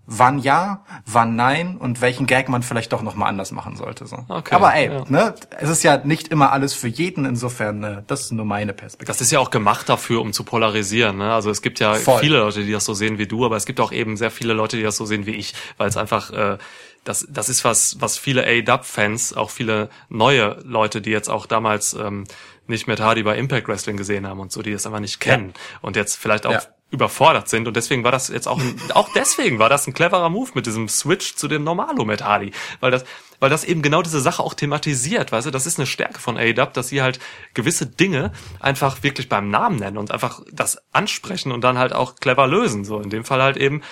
wann 0.09 0.39
ja, 0.39 0.85
wann 1.05 1.35
nein 1.35 1.77
und 1.77 1.99
welchen 1.99 2.25
Gag 2.27 2.47
man 2.47 2.63
vielleicht 2.63 2.93
doch 2.93 3.01
noch 3.01 3.15
mal 3.15 3.27
anders 3.27 3.51
machen 3.51 3.75
sollte. 3.75 4.07
So. 4.07 4.25
Okay, 4.29 4.55
Aber 4.55 4.73
ey, 4.73 4.87
ja. 4.87 5.03
ne, 5.09 5.35
es 5.59 5.69
ist 5.69 5.83
ja 5.83 5.97
nicht 5.97 6.29
immer 6.29 6.53
alles 6.53 6.73
für 6.73 6.87
jeden. 6.87 7.25
Insofern, 7.25 7.83
äh, 7.83 8.01
das 8.07 8.21
ist 8.21 8.31
nur 8.31 8.45
meine 8.45 8.73
Perspektive. 8.73 9.07
Das 9.07 9.19
ist 9.19 9.31
ja 9.31 9.39
auch 9.39 9.51
gemacht 9.51 9.89
dafür, 9.89 10.21
um 10.21 10.31
zu 10.31 10.45
polarisieren. 10.45 11.17
Ne? 11.17 11.33
Also 11.33 11.49
es 11.51 11.61
gibt 11.61 11.81
ja 11.81 11.93
Voll. 11.95 12.21
viele 12.21 12.37
Leute, 12.39 12.63
die 12.63 12.71
das 12.71 12.85
so 12.85 12.93
sehen 12.93 13.17
wie 13.17 13.27
du, 13.27 13.45
aber 13.45 13.57
es 13.57 13.65
gibt 13.65 13.81
auch 13.81 13.91
eben 13.91 14.15
sehr 14.15 14.31
viele 14.31 14.53
Leute, 14.53 14.77
die 14.77 14.83
das 14.83 14.95
so 14.95 15.05
sehen 15.05 15.25
wie 15.25 15.35
ich, 15.35 15.53
weil 15.77 15.89
es 15.89 15.97
einfach 15.97 16.31
äh, 16.31 16.57
das 17.03 17.27
das 17.29 17.49
ist 17.49 17.63
was 17.65 17.97
was 17.99 18.17
viele 18.17 18.45
AEW-Fans, 18.45 19.33
auch 19.35 19.49
viele 19.49 19.89
neue 20.09 20.57
Leute, 20.63 21.01
die 21.01 21.09
jetzt 21.11 21.29
auch 21.29 21.45
damals 21.45 21.93
ähm, 21.93 22.23
nicht 22.67 22.87
mehr 22.87 22.97
Hardy 22.97 23.23
bei 23.23 23.37
Impact 23.37 23.67
Wrestling 23.67 23.97
gesehen 23.97 24.27
haben 24.27 24.39
und 24.39 24.51
so, 24.51 24.61
die 24.61 24.71
das 24.71 24.85
einfach 24.85 24.99
nicht 24.99 25.19
kennen 25.19 25.53
und 25.81 25.95
jetzt 25.95 26.15
vielleicht 26.17 26.45
auch 26.45 26.51
Ja. 26.51 26.61
Überfordert 26.89 27.49
sind 27.49 27.67
und 27.67 27.75
deswegen 27.75 28.03
war 28.03 28.11
das 28.11 28.29
jetzt 28.29 28.47
auch 28.47 28.59
ein, 28.59 28.79
auch 28.93 29.09
deswegen 29.13 29.59
war 29.59 29.67
das 29.69 29.87
ein 29.87 29.93
cleverer 29.93 30.29
Move 30.29 30.51
mit 30.53 30.65
diesem 30.65 30.87
Switch 30.87 31.35
zu 31.35 31.47
dem 31.47 31.63
Normalo 31.63 32.05
Matt 32.05 32.23
Hardy, 32.23 32.51
weil 32.79 32.91
das 32.91 33.03
weil 33.39 33.49
das 33.49 33.63
eben 33.63 33.81
genau 33.81 34.01
diese 34.01 34.21
Sache 34.21 34.41
auch 34.41 34.53
thematisiert, 34.53 35.31
weißt 35.31 35.47
du, 35.47 35.51
das 35.51 35.67
ist 35.67 35.77
eine 35.77 35.85
Stärke 35.85 36.19
von 36.19 36.37
AEW, 36.37 36.71
dass 36.73 36.87
sie 36.89 37.01
halt 37.01 37.19
gewisse 37.53 37.85
Dinge 37.85 38.31
einfach 38.59 39.03
wirklich 39.03 39.29
beim 39.29 39.49
Namen 39.49 39.77
nennen 39.77 39.97
und 39.97 40.11
einfach 40.11 40.41
das 40.51 40.81
ansprechen 40.91 41.51
und 41.51 41.61
dann 41.61 41.77
halt 41.77 41.93
auch 41.93 42.15
clever 42.15 42.47
lösen, 42.47 42.83
so 42.83 42.99
in 42.99 43.09
dem 43.09 43.25
Fall 43.25 43.43
halt 43.43 43.57
eben 43.57 43.83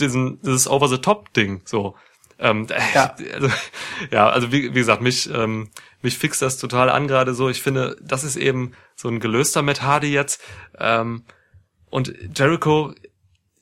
diesen, 0.00 0.40
dieses 0.42 0.68
Over-the-Top-Ding, 0.68 1.62
so. 1.64 1.96
Ähm, 2.38 2.66
Ja. 2.94 3.14
also, 3.34 3.50
ja, 4.10 4.28
also 4.28 4.52
wie, 4.52 4.70
wie 4.70 4.78
gesagt, 4.78 5.02
mich, 5.02 5.28
ähm, 5.28 5.70
mich 6.00 6.16
fixt 6.16 6.40
das 6.40 6.56
total 6.56 6.88
an 6.88 7.08
gerade 7.08 7.34
so. 7.34 7.48
Ich 7.48 7.62
finde, 7.62 7.96
das 8.00 8.24
ist 8.24 8.36
eben 8.36 8.72
so 8.94 9.08
ein 9.08 9.20
gelöster 9.20 9.62
Matt 9.62 9.82
Hardy 9.82 10.12
jetzt. 10.12 10.40
Ähm, 10.78 11.24
und 11.90 12.14
Jericho, 12.36 12.94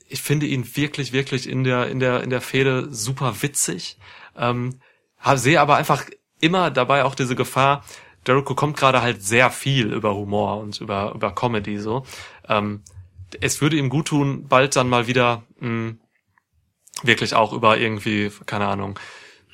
ich 0.07 0.21
finde 0.21 0.45
ihn 0.45 0.75
wirklich, 0.75 1.11
wirklich 1.11 1.49
in 1.49 1.63
der, 1.63 1.87
in 1.87 1.99
der, 1.99 2.23
in 2.23 2.29
der 2.29 2.41
Fehde 2.41 2.87
super 2.93 3.41
witzig. 3.41 3.97
Ähm, 4.37 4.79
sehe 5.35 5.59
aber 5.59 5.75
einfach 5.75 6.05
immer 6.39 6.71
dabei 6.71 7.03
auch 7.03 7.15
diese 7.15 7.35
Gefahr. 7.35 7.83
Jericho 8.25 8.55
kommt 8.55 8.77
gerade 8.77 9.01
halt 9.01 9.23
sehr 9.23 9.49
viel 9.51 9.93
über 9.93 10.15
Humor 10.15 10.57
und 10.57 10.79
über, 10.79 11.13
über 11.13 11.33
Comedy 11.33 11.79
so. 11.79 12.05
Ähm, 12.47 12.83
es 13.41 13.61
würde 13.61 13.77
ihm 13.77 13.89
gut 13.89 14.07
tun, 14.07 14.47
bald 14.47 14.75
dann 14.75 14.89
mal 14.89 15.07
wieder 15.07 15.43
mh, 15.59 15.95
wirklich 17.03 17.35
auch 17.35 17.53
über 17.53 17.77
irgendwie, 17.77 18.31
keine 18.45 18.67
Ahnung, 18.67 18.99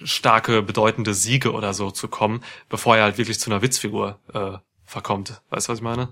starke, 0.04 0.62
bedeutende 0.62 1.14
Siege 1.14 1.52
oder 1.54 1.74
so 1.74 1.91
zu 1.91 2.08
kommen, 2.08 2.44
bevor 2.70 2.98
er 2.98 3.04
halt 3.04 3.18
wirklich 3.18 3.40
zu 3.40 3.50
einer 3.50 3.62
Witzfigur 3.62 4.20
äh, 4.34 4.58
verkommt. 4.86 5.41
Weißt 5.50 5.68
du, 5.68 5.72
was 5.72 5.80
ich 5.80 5.84
meine? 5.84 6.12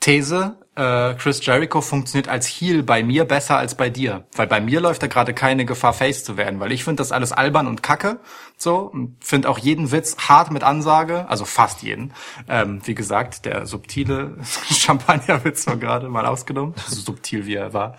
These, 0.00 0.58
äh, 0.78 1.14
Chris 1.14 1.44
Jericho 1.44 1.80
funktioniert 1.80 2.28
als 2.28 2.46
Heel 2.46 2.84
bei 2.84 3.02
mir 3.02 3.24
besser 3.24 3.58
als 3.58 3.74
bei 3.74 3.90
dir. 3.90 4.24
Weil 4.36 4.46
bei 4.46 4.60
mir 4.60 4.80
läuft 4.80 5.02
da 5.02 5.08
gerade 5.08 5.34
keine 5.34 5.64
Gefahr, 5.64 5.92
Face 5.92 6.22
zu 6.22 6.36
werden. 6.36 6.60
Weil 6.60 6.70
ich 6.70 6.84
finde 6.84 7.00
das 7.00 7.10
alles 7.10 7.32
albern 7.32 7.66
und 7.66 7.82
kacke. 7.82 8.20
So. 8.56 8.94
Finde 9.20 9.48
auch 9.48 9.58
jeden 9.58 9.90
Witz 9.90 10.16
hart 10.28 10.52
mit 10.52 10.62
Ansage. 10.62 11.28
Also 11.28 11.44
fast 11.44 11.82
jeden. 11.82 12.12
Ähm, 12.48 12.80
wie 12.84 12.94
gesagt, 12.94 13.44
der 13.44 13.66
subtile 13.66 14.36
Champagnerwitz 14.70 15.66
war 15.66 15.76
gerade 15.76 16.08
mal 16.08 16.26
ausgenommen. 16.26 16.74
So 16.86 17.00
subtil 17.00 17.46
wie 17.46 17.56
er 17.56 17.72
war. 17.72 17.96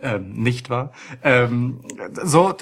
Ähm, 0.00 0.34
nicht 0.34 0.70
war. 0.70 0.92
Ähm, 1.24 1.80
so, 2.22 2.54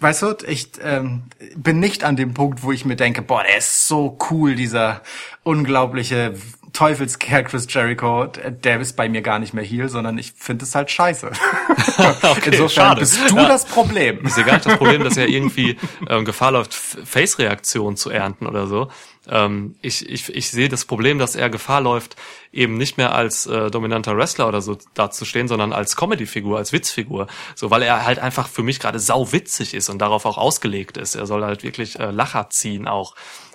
weißt 0.00 0.22
du, 0.22 0.36
ich 0.46 0.72
ähm, 0.82 1.24
bin 1.56 1.78
nicht 1.78 2.04
an 2.04 2.16
dem 2.16 2.32
Punkt, 2.32 2.62
wo 2.62 2.72
ich 2.72 2.86
mir 2.86 2.96
denke, 2.96 3.20
boah, 3.20 3.42
der 3.42 3.58
ist 3.58 3.86
so 3.86 4.16
cool, 4.30 4.54
dieser 4.54 5.02
unglaubliche 5.42 6.34
Teufelskerl 6.74 7.44
Chris 7.44 7.66
Jericho, 7.70 8.26
der 8.26 8.80
ist 8.80 8.94
bei 8.96 9.08
mir 9.08 9.22
gar 9.22 9.38
nicht 9.38 9.54
mehr 9.54 9.64
Heel, 9.64 9.88
sondern 9.88 10.18
ich 10.18 10.32
finde 10.36 10.64
es 10.64 10.74
halt 10.74 10.90
scheiße. 10.90 11.30
Insofern 12.46 12.68
schade. 12.68 13.00
bist 13.00 13.18
du 13.30 13.36
Ja. 13.36 13.48
das 13.48 13.64
Problem. 13.64 14.20
Ich 14.26 14.34
sehe 14.34 14.44
gar 14.44 14.54
nicht 14.54 14.66
das 14.66 14.76
Problem, 14.76 15.02
dass 15.04 15.16
er 15.16 15.28
irgendwie 15.28 15.78
ähm, 16.08 16.24
Gefahr 16.24 16.52
läuft, 16.52 16.74
Face-Reaktionen 16.74 17.96
zu 17.96 18.10
ernten 18.10 18.46
oder 18.46 18.66
so. 18.66 18.88
Ähm, 19.28 19.76
ich, 19.80 20.06
ich, 20.08 20.34
ich 20.34 20.50
sehe 20.50 20.68
das 20.68 20.84
Problem, 20.84 21.18
dass 21.18 21.34
er 21.36 21.48
Gefahr 21.48 21.80
läuft, 21.80 22.16
eben 22.52 22.76
nicht 22.76 22.98
mehr 22.98 23.14
als 23.14 23.46
äh, 23.46 23.70
dominanter 23.70 24.16
Wrestler 24.16 24.48
oder 24.48 24.60
so 24.60 24.76
dazustehen, 24.94 25.48
sondern 25.48 25.72
als 25.72 25.96
Comedy-Figur, 25.96 26.58
als 26.58 26.72
Witzfigur. 26.72 27.28
So, 27.54 27.70
weil 27.70 27.82
er 27.82 28.04
halt 28.04 28.18
einfach 28.18 28.48
für 28.48 28.62
mich 28.62 28.80
gerade 28.80 28.98
sau 28.98 29.32
witzig 29.32 29.74
ist 29.74 29.88
und 29.88 29.98
darauf 30.00 30.26
auch 30.26 30.36
ausgelegt 30.38 30.96
ist. 30.96 31.14
Er 31.14 31.26
soll 31.26 31.44
halt 31.44 31.62
wirklich 31.62 31.98
äh, 31.98 32.10
Lacher 32.10 32.48
ziehen 32.50 32.86
auch. 32.88 33.14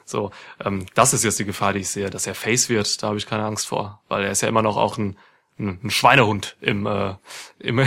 So, 0.09 0.31
ähm, 0.63 0.85
das 0.95 1.13
ist 1.13 1.23
jetzt 1.23 1.39
die 1.39 1.45
Gefahr, 1.45 1.73
die 1.73 1.79
ich 1.79 1.89
sehe, 1.89 2.09
dass 2.09 2.27
er 2.27 2.35
Face 2.35 2.69
wird. 2.69 3.01
Da 3.01 3.07
habe 3.07 3.17
ich 3.17 3.25
keine 3.25 3.43
Angst 3.45 3.67
vor, 3.67 4.01
weil 4.07 4.23
er 4.23 4.31
ist 4.31 4.41
ja 4.41 4.49
immer 4.49 4.61
noch 4.61 4.77
auch 4.77 4.97
ein 4.97 5.17
ein 5.59 5.79
ein 5.83 5.89
Schweinehund 5.89 6.55
im, 6.61 6.85
äh, 6.85 7.15
im 7.59 7.79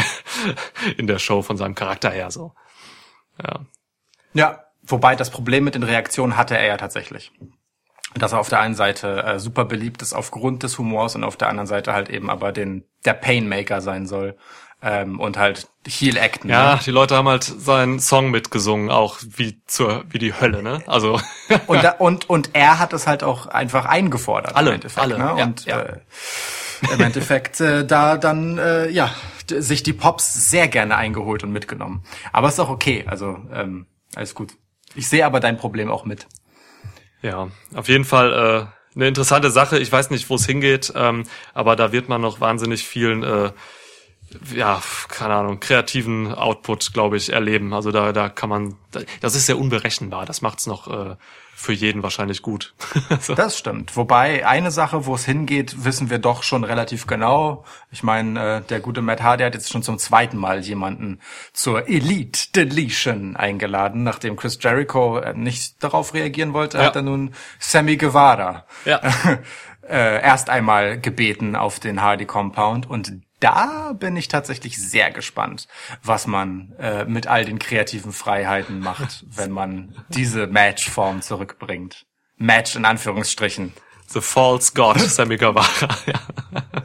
in 0.97 1.07
der 1.07 1.19
Show 1.19 1.43
von 1.43 1.57
seinem 1.57 1.75
Charakter 1.75 2.11
her 2.11 2.31
so. 2.31 2.53
Ja. 3.43 3.61
Ja, 4.35 4.65
wobei 4.83 5.17
das 5.17 5.31
Problem 5.31 5.65
mit 5.65 5.75
den 5.75 5.83
Reaktionen 5.83 6.37
hatte 6.37 6.57
er 6.57 6.67
ja 6.67 6.77
tatsächlich. 6.77 7.33
Dass 8.15 8.33
er 8.33 8.41
auf 8.41 8.51
der 8.51 8.61
einen 8.61 8.75
Seite 8.75 9.23
äh, 9.23 9.39
super 9.39 9.65
beliebt 9.65 10.03
ist 10.03 10.13
aufgrund 10.13 10.63
des 10.63 10.79
Humors 10.79 11.15
und 11.15 11.25
auf 11.25 11.37
der 11.37 11.49
anderen 11.49 11.67
Seite 11.67 11.95
halt 11.95 12.11
eben 12.11 12.29
aber 12.29 12.53
den 12.53 12.85
der 13.05 13.15
Painmaker 13.15 13.81
sein 13.81 14.07
soll 14.07 14.37
ähm, 14.83 15.21
und 15.21 15.37
halt 15.39 15.69
Heel 15.87 16.19
acten. 16.19 16.49
Ja, 16.49 16.75
ne? 16.75 16.81
die 16.85 16.91
Leute 16.91 17.17
haben 17.17 17.29
halt 17.29 17.45
seinen 17.45 17.99
Song 18.01 18.31
mitgesungen, 18.31 18.91
auch 18.91 19.19
wie 19.21 19.61
zur 19.67 20.05
wie 20.11 20.19
die 20.19 20.39
Hölle, 20.39 20.63
ne? 20.63 20.83
Also 20.87 21.21
Und, 21.67 21.83
da, 21.83 21.93
und 21.93 22.29
und 22.31 22.51
er 22.53 22.79
hat 22.79 22.93
es 22.93 23.07
halt 23.07 23.23
auch 23.23 23.47
einfach 23.47 23.85
eingefordert 23.87 24.55
Alle, 24.57 24.71
im 24.71 24.75
Endeffekt. 24.77 25.03
alle, 25.03 25.19
ne? 25.19 25.35
ja, 25.37 25.45
und 25.45 25.65
ja. 25.65 25.81
Äh, 25.81 26.01
im 26.93 27.01
Endeffekt 27.01 27.61
äh, 27.61 27.85
da 27.87 28.17
dann 28.17 28.59
äh, 28.59 28.89
ja 28.89 29.13
sich 29.49 29.83
die 29.83 29.93
Pops 29.93 30.51
sehr 30.51 30.69
gerne 30.69 30.97
eingeholt 30.97 31.43
und 31.45 31.53
mitgenommen. 31.53 32.05
Aber 32.33 32.49
ist 32.49 32.61
auch 32.61 32.71
okay, 32.71 33.05
also 33.07 33.39
ähm, 33.53 33.87
alles 34.15 34.35
gut. 34.35 34.53
Ich 34.95 35.09
sehe 35.09 35.25
aber 35.27 35.41
dein 35.41 35.57
Problem 35.57 35.91
auch 35.91 36.05
mit. 36.05 36.27
ja, 37.23 37.49
auf 37.75 37.89
jeden 37.89 38.05
Fall 38.05 38.33
äh, 38.33 38.97
eine 38.97 39.09
interessante 39.09 39.51
Sache. 39.51 39.79
Ich 39.79 39.91
weiß 39.91 40.11
nicht, 40.11 40.29
wo 40.31 40.35
es 40.37 40.47
hingeht, 40.47 40.93
ähm, 40.95 41.25
aber 41.55 41.77
da 41.77 41.93
wird 41.93 42.09
man 42.09 42.21
noch 42.21 42.41
wahnsinnig 42.41 42.85
vielen 42.85 43.23
äh, 43.23 43.53
ja, 44.55 44.81
keine 45.09 45.35
Ahnung, 45.35 45.61
kreativen 45.61 46.33
Output, 46.35 46.93
glaube 46.93 47.17
ich, 47.17 47.33
erleben. 47.33 47.73
Also 47.73 47.91
da, 47.91 48.13
da 48.13 48.29
kann 48.29 48.49
man, 48.49 48.75
das 49.21 49.35
ist 49.35 49.47
sehr 49.47 49.59
unberechenbar. 49.59 50.27
Das 50.27 50.43
macht's 50.43 50.67
noch 50.67 50.89
äh, 50.89 51.17
für 51.55 51.73
jeden 51.73 52.03
wahrscheinlich 52.03 52.43
gut. 52.43 52.75
so. 53.21 53.35
Das 53.35 53.57
stimmt. 53.59 53.97
Wobei 53.97 54.47
eine 54.47 54.71
Sache, 54.71 55.07
wo 55.07 55.15
es 55.15 55.25
hingeht, 55.25 55.85
wissen 55.85 56.11
wir 56.11 56.19
doch 56.19 56.43
schon 56.43 56.65
relativ 56.65 57.07
genau. 57.07 57.65
Ich 57.91 58.03
meine, 58.03 58.57
äh, 58.57 58.61
der 58.63 58.81
gute 58.81 59.03
Matt 59.03 59.23
Hardy 59.23 59.45
hat 59.45 59.55
jetzt 59.55 59.71
schon 59.71 59.83
zum 59.83 59.99
zweiten 59.99 60.37
Mal 60.37 60.61
jemanden 60.61 61.21
zur 61.53 61.89
Elite 61.89 62.51
Deletion 62.55 63.37
eingeladen, 63.37 64.03
nachdem 64.03 64.37
Chris 64.37 64.59
Jericho 64.61 65.19
äh, 65.19 65.35
nicht 65.35 65.83
darauf 65.85 66.15
reagieren 66.15 66.53
wollte, 66.53 66.79
Ja. 66.79 66.85
hat 66.87 66.97
er 66.97 67.03
nun 67.03 67.33
Sammy 67.59 67.97
Guevara 67.97 68.65
Ja. 68.85 69.01
äh, 69.89 70.23
erst 70.23 70.51
einmal 70.51 70.99
gebeten 71.01 71.55
auf 71.55 71.79
den 71.81 72.01
Hardy 72.03 72.25
Compound 72.27 72.89
und 72.89 73.13
da 73.43 73.93
bin 73.93 74.17
ich 74.17 74.29
tatsächlich 74.29 74.79
sehr 74.79 75.11
gespannt, 75.11 75.67
was 76.03 76.27
man 76.27 76.73
äh, 76.79 77.05
mit 77.05 77.27
all 77.27 77.45
den 77.45 77.59
kreativen 77.59 78.13
Freiheiten 78.13 78.79
macht, 78.79 79.25
wenn 79.37 79.51
man 79.51 79.95
diese 80.09 80.47
Matchform 80.47 81.23
zurückbringt. 81.23 82.07
Match 82.37 82.77
in 82.77 82.85
Anführungsstrichen. 82.85 83.73
The 84.09 84.21
False 84.21 84.73
God, 84.75 85.01
Sammy 85.01 85.37
Guevara. 85.37 85.67
ja. 86.07 86.21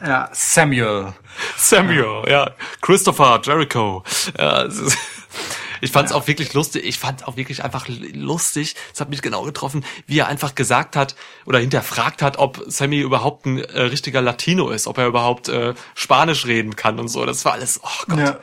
Ja, 0.05 0.29
Samuel. 0.31 1.13
Samuel, 1.57 2.23
ja. 2.29 2.51
Christopher, 2.81 3.41
Jericho. 3.43 4.03
Ja, 4.37 4.67
ich 5.81 5.91
fand 5.91 6.09
es 6.09 6.15
auch 6.15 6.27
wirklich 6.27 6.53
lustig. 6.53 6.85
Ich 6.85 6.99
fand 6.99 7.27
auch 7.27 7.37
wirklich 7.37 7.63
einfach 7.63 7.87
lustig. 7.87 8.75
Es 8.93 9.01
hat 9.01 9.09
mich 9.09 9.21
genau 9.21 9.43
getroffen, 9.43 9.85
wie 10.05 10.19
er 10.19 10.27
einfach 10.27 10.55
gesagt 10.55 10.95
hat 10.95 11.15
oder 11.45 11.59
hinterfragt 11.59 12.21
hat, 12.21 12.37
ob 12.37 12.63
Sammy 12.67 12.99
überhaupt 12.99 13.45
ein 13.45 13.59
äh, 13.59 13.81
richtiger 13.83 14.21
Latino 14.21 14.69
ist, 14.69 14.87
ob 14.87 14.97
er 14.97 15.07
überhaupt 15.07 15.49
äh, 15.49 15.73
Spanisch 15.95 16.45
reden 16.45 16.75
kann 16.75 16.99
und 16.99 17.07
so. 17.07 17.25
Das 17.25 17.45
war 17.45 17.53
alles, 17.53 17.79
oh 17.83 18.05
Gott. 18.07 18.19
Ja. 18.19 18.39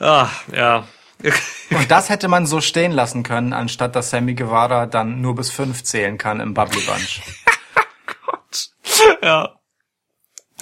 Ah, 0.00 0.28
ja. 0.52 0.84
Und 1.70 1.90
das 1.90 2.10
hätte 2.10 2.28
man 2.28 2.46
so 2.46 2.60
stehen 2.60 2.92
lassen 2.92 3.22
können, 3.22 3.52
anstatt 3.52 3.96
dass 3.96 4.10
Sammy 4.10 4.34
Guevara 4.34 4.86
dann 4.86 5.20
nur 5.20 5.34
bis 5.34 5.50
fünf 5.50 5.82
zählen 5.82 6.18
kann 6.18 6.40
im 6.40 6.54
Bubbly 6.54 6.80
Bunch. 6.80 7.22
ja. 9.22 9.54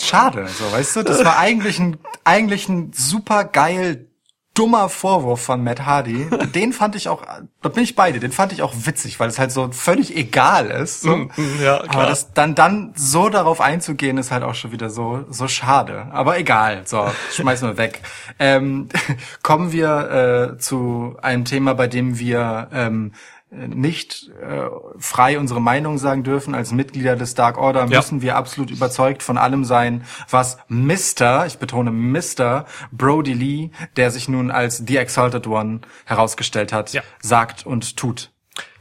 Schade, 0.00 0.48
so, 0.48 0.70
weißt 0.72 0.96
du, 0.96 1.02
das 1.02 1.24
war 1.24 1.38
eigentlich 1.38 1.78
ein, 1.78 1.98
eigentlich 2.24 2.68
ein 2.68 2.92
super 2.92 3.44
geil, 3.44 4.08
dummer 4.54 4.88
Vorwurf 4.88 5.40
von 5.40 5.64
Matt 5.64 5.86
Hardy. 5.86 6.28
Den 6.54 6.72
fand 6.72 6.96
ich 6.96 7.08
auch, 7.08 7.22
da 7.62 7.68
bin 7.68 7.82
ich 7.82 7.94
bei 7.94 8.12
dir, 8.12 8.20
den 8.20 8.32
fand 8.32 8.52
ich 8.52 8.62
auch 8.62 8.74
witzig, 8.84 9.18
weil 9.18 9.28
es 9.28 9.38
halt 9.38 9.50
so 9.50 9.70
völlig 9.72 10.16
egal 10.16 10.70
ist. 10.70 11.02
So. 11.02 11.28
Ja, 11.62 11.78
Aber 11.78 11.88
klar. 11.88 12.06
das 12.06 12.32
dann, 12.32 12.54
dann 12.54 12.92
so 12.94 13.28
darauf 13.28 13.60
einzugehen, 13.60 14.18
ist 14.18 14.30
halt 14.30 14.42
auch 14.42 14.54
schon 14.54 14.72
wieder 14.72 14.90
so, 14.90 15.24
so 15.30 15.48
schade. 15.48 16.08
Aber 16.12 16.38
egal, 16.38 16.82
so, 16.84 17.06
schmeißen 17.32 17.68
wir 17.68 17.76
weg. 17.78 18.02
Ähm, 18.38 18.88
kommen 19.42 19.72
wir 19.72 20.52
äh, 20.54 20.58
zu 20.58 21.16
einem 21.22 21.44
Thema, 21.44 21.74
bei 21.74 21.86
dem 21.86 22.18
wir 22.18 22.68
ähm, 22.72 23.12
nicht 23.54 24.30
äh, 24.40 24.68
frei 24.98 25.38
unsere 25.38 25.60
Meinung 25.60 25.98
sagen 25.98 26.22
dürfen. 26.22 26.54
Als 26.54 26.72
Mitglieder 26.72 27.16
des 27.16 27.34
Dark 27.34 27.58
Order 27.58 27.80
Ja. 27.86 27.98
müssen 27.98 28.22
wir 28.22 28.36
absolut 28.36 28.70
überzeugt 28.70 29.22
von 29.22 29.36
allem 29.36 29.64
sein, 29.64 30.04
was 30.30 30.56
Mr., 30.68 31.44
ich 31.46 31.58
betone 31.58 31.90
Mr. 31.90 32.64
Brody 32.92 33.34
Lee, 33.34 33.70
der 33.96 34.10
sich 34.10 34.28
nun 34.28 34.50
als 34.50 34.82
The 34.86 34.96
Exalted 34.96 35.46
One 35.46 35.80
herausgestellt 36.06 36.72
hat, 36.72 36.92
Ja. 36.94 37.02
sagt 37.20 37.66
und 37.66 37.96
tut. 37.98 38.30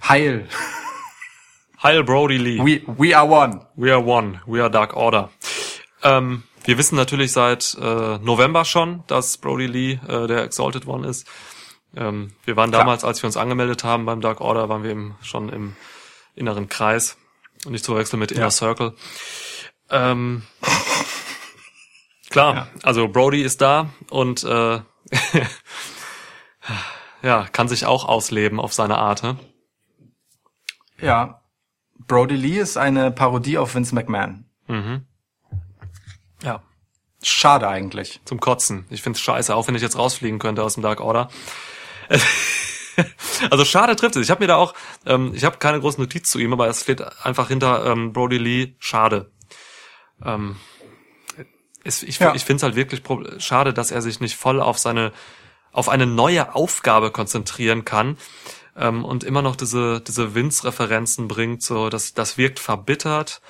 Heil. 0.07 0.47
Heil 1.83 2.03
Brody 2.03 2.37
Lee. 2.37 2.59
We, 2.59 2.81
we 2.97 3.17
are 3.17 3.27
one. 3.27 3.65
We 3.75 3.91
are 3.91 4.03
one. 4.05 4.39
We 4.45 4.61
are 4.61 4.69
Dark 4.71 4.95
Order. 4.95 5.29
Ähm, 6.03 6.43
wir 6.63 6.77
wissen 6.77 6.95
natürlich 6.95 7.31
seit 7.31 7.75
äh, 7.81 8.17
November 8.19 8.65
schon, 8.65 9.03
dass 9.07 9.37
Brody 9.37 9.65
Lee 9.65 9.99
äh, 10.07 10.27
der 10.27 10.43
Exalted 10.43 10.87
One 10.87 11.07
ist. 11.07 11.27
Ähm, 11.95 12.33
wir 12.45 12.55
waren 12.55 12.71
Klar. 12.71 12.83
damals, 12.83 13.03
als 13.03 13.21
wir 13.21 13.27
uns 13.27 13.37
angemeldet 13.37 13.83
haben 13.83 14.05
beim 14.05 14.21
Dark 14.21 14.41
Order, 14.41 14.69
waren 14.69 14.83
wir 14.83 14.91
im, 14.91 15.15
schon 15.21 15.49
im 15.49 15.75
inneren 16.35 16.69
Kreis. 16.69 17.17
Und 17.65 17.73
nicht 17.73 17.85
zu 17.85 17.91
verwechseln 17.91 18.19
mit 18.19 18.31
Inner 18.31 18.43
Ja. 18.43 18.51
Circle. 18.51 18.95
Ähm, 19.89 20.43
klar, 22.29 22.69
also 22.83 23.07
Brody 23.09 23.41
ist 23.41 23.61
da 23.61 23.89
und 24.09 24.43
äh, 24.43 24.79
ja, 27.21 27.45
kann 27.51 27.67
sich 27.67 27.85
auch 27.85 28.05
ausleben 28.05 28.59
auf 28.59 28.73
seine 28.73 28.97
Art. 28.97 29.23
Ne? 29.23 29.37
Ja. 30.99 31.41
Brody 32.07 32.35
Lee 32.35 32.59
ist 32.59 32.77
eine 32.77 33.11
Parodie 33.11 33.57
auf 33.57 33.75
Vince 33.75 33.93
McMahon. 33.93 34.45
Ja. 36.41 36.63
Schade 37.21 37.67
eigentlich. 37.67 38.21
Zum 38.25 38.39
Kotzen. 38.39 38.85
Ich 38.89 39.03
find's 39.03 39.19
scheiße, 39.19 39.55
auch 39.55 39.67
wenn 39.67 39.75
ich 39.75 39.81
jetzt 39.81 39.97
rausfliegen 39.97 40.39
könnte 40.39 40.63
aus 40.63 40.73
dem 40.73 40.83
Dark 40.83 40.99
Order. 41.01 41.29
Also 43.49 43.65
schade 43.65 43.95
trifft 43.95 44.15
es. 44.17 44.23
Ich 44.23 44.29
habe 44.29 44.43
mir 44.43 44.47
da 44.47 44.57
auch, 44.57 44.73
ähm, 45.05 45.31
ich 45.33 45.43
habe 45.45 45.57
keine 45.57 45.79
große 45.79 45.99
Notiz 45.99 46.29
zu 46.29 46.39
ihm, 46.39 46.53
aber 46.53 46.67
es 46.67 46.81
steht 46.81 47.01
einfach 47.25 47.47
hinter 47.47 47.85
ähm, 47.85 48.11
Brody 48.13 48.37
Lee 48.37 48.73
schade. 48.79 49.31
Ähm, 50.23 50.57
es, 51.83 52.03
ich 52.03 52.19
Ja. 52.19 52.35
ich 52.35 52.43
finde 52.45 52.57
es 52.57 52.63
halt 52.63 52.75
wirklich 52.75 53.01
schade, 53.41 53.73
dass 53.73 53.91
er 53.91 54.01
sich 54.01 54.19
nicht 54.19 54.35
voll 54.35 54.61
auf 54.61 54.77
seine, 54.77 55.13
auf 55.71 55.89
eine 55.89 56.05
neue 56.05 56.53
Aufgabe 56.53 57.11
konzentrieren 57.11 57.85
kann 57.85 58.17
ähm, 58.75 59.03
und 59.05 59.23
immer 59.23 59.41
noch 59.41 59.55
diese 59.55 60.01
diese 60.01 60.35
Vince-Referenzen 60.35 61.27
bringt. 61.27 61.63
So, 61.63 61.89
das 61.89 62.13
das 62.13 62.37
wirkt 62.37 62.59
verbittert. 62.59 63.41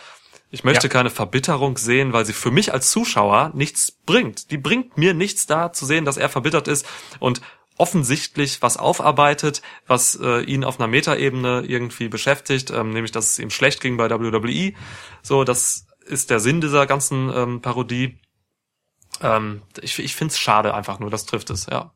Ich 0.52 0.64
möchte 0.64 0.88
Ja. 0.88 0.94
keine 0.94 1.10
Verbitterung 1.10 1.78
sehen, 1.78 2.14
weil 2.14 2.26
sie 2.26 2.34
für 2.34 2.52
mich 2.52 2.74
als 2.74 2.92
Zuschauer 2.92 3.52
nichts 3.54 3.92
bringt. 3.92 4.52
Die 4.52 4.58
bringt 4.58 4.98
mir 4.98 5.14
nichts 5.14 5.46
da 5.48 5.74
zu 5.74 5.86
sehen, 5.86 6.06
dass 6.06 6.18
er 6.18 6.30
verbittert 6.30 6.68
ist 6.68 6.86
und 7.20 7.42
offensichtlich 7.82 8.62
was 8.62 8.78
aufarbeitet, 8.78 9.64
was 9.88 10.16
äh, 10.22 10.42
ihn 10.44 10.64
auf 10.64 10.80
einer 10.80 10.88
Metaebene 10.88 11.64
irgendwie 11.68 12.10
beschäftigt, 12.10 12.70
ähm, 12.70 12.92
nämlich 12.92 13.12
dass 13.12 13.32
es 13.32 13.40
ihm 13.40 13.50
schlecht 13.50 13.82
ging 13.82 13.98
bei 13.98 14.08
WWE. 14.08 14.74
So, 15.24 15.44
das 15.44 15.88
ist 16.06 16.30
der 16.30 16.40
Sinn 16.40 16.62
dieser 16.62 16.86
ganzen 16.86 17.32
ähm, 17.36 17.62
Parodie. 17.62 18.20
Ähm, 19.20 19.64
ich 19.82 19.98
ich 19.98 20.16
finde 20.16 20.32
es 20.32 20.40
schade 20.40 20.76
einfach 20.76 21.00
nur, 21.00 21.10
das 21.10 21.26
trifft 21.26 21.50
es, 21.50 21.66
ja. 21.66 21.92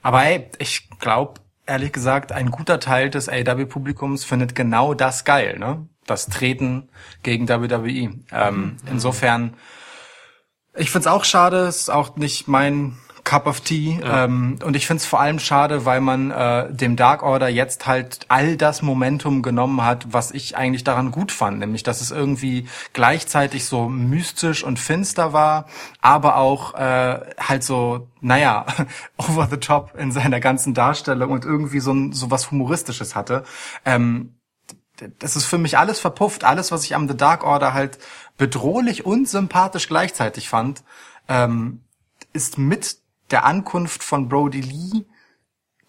Aber 0.00 0.22
ey, 0.22 0.48
ich 0.58 0.88
glaube, 1.00 1.40
ehrlich 1.66 1.92
gesagt, 1.92 2.30
ein 2.30 2.52
guter 2.52 2.78
Teil 2.78 3.10
des 3.10 3.28
AEW-Publikums 3.28 4.22
findet 4.22 4.54
genau 4.54 4.94
das 4.94 5.24
geil, 5.24 5.58
ne? 5.58 5.88
Das 6.06 6.26
Treten 6.26 6.88
gegen 7.24 7.48
WWE. 7.48 8.14
Ähm, 8.30 8.76
insofern, 8.86 9.56
ich 10.76 10.92
find's 10.92 11.08
auch 11.08 11.24
schade, 11.24 11.66
ist 11.66 11.90
auch 11.90 12.14
nicht 12.14 12.46
mein 12.46 12.96
Cup 13.24 13.46
of 13.46 13.60
Tea. 13.60 14.00
Ähm, 14.02 14.58
und 14.64 14.74
ich 14.74 14.86
find's 14.86 15.06
vor 15.06 15.20
allem 15.20 15.38
schade, 15.38 15.84
weil 15.84 16.00
man 16.00 16.30
äh, 16.30 16.72
dem 16.72 16.96
Dark 16.96 17.22
Order 17.22 17.48
jetzt 17.48 17.86
halt 17.86 18.20
all 18.28 18.56
das 18.56 18.82
Momentum 18.82 19.42
genommen 19.42 19.82
hat, 19.84 20.06
was 20.12 20.32
ich 20.32 20.56
eigentlich 20.56 20.84
daran 20.84 21.10
gut 21.12 21.30
fand. 21.30 21.58
Nämlich, 21.60 21.82
dass 21.82 22.00
es 22.00 22.10
irgendwie 22.10 22.66
gleichzeitig 22.92 23.64
so 23.64 23.88
mystisch 23.88 24.64
und 24.64 24.78
finster 24.78 25.32
war, 25.32 25.66
aber 26.00 26.36
auch 26.36 26.74
äh, 26.74 27.20
halt 27.38 27.62
so, 27.62 28.08
naja, 28.20 28.66
over 29.16 29.48
the 29.50 29.58
top 29.58 29.94
in 29.96 30.10
seiner 30.12 30.40
ganzen 30.40 30.74
Darstellung 30.74 31.30
und 31.30 31.44
irgendwie 31.44 31.80
so, 31.80 31.92
ein, 31.92 32.12
so 32.12 32.30
was 32.30 32.50
Humoristisches 32.50 33.14
hatte. 33.14 33.44
Ähm, 33.84 34.34
das 35.18 35.36
ist 35.36 35.46
für 35.46 35.58
mich 35.58 35.78
alles 35.78 35.98
verpufft. 36.00 36.44
Alles, 36.44 36.70
was 36.70 36.84
ich 36.84 36.94
am 36.94 37.08
The 37.08 37.16
Dark 37.16 37.44
Order 37.44 37.72
halt 37.72 37.98
bedrohlich 38.36 39.06
und 39.06 39.28
sympathisch 39.28 39.88
gleichzeitig 39.88 40.48
fand, 40.48 40.84
ähm, 41.28 41.80
ist 42.32 42.58
mit 42.58 43.01
der 43.30 43.44
Ankunft 43.44 44.02
von 44.02 44.28
Brody 44.28 44.60
Lee, 44.60 45.04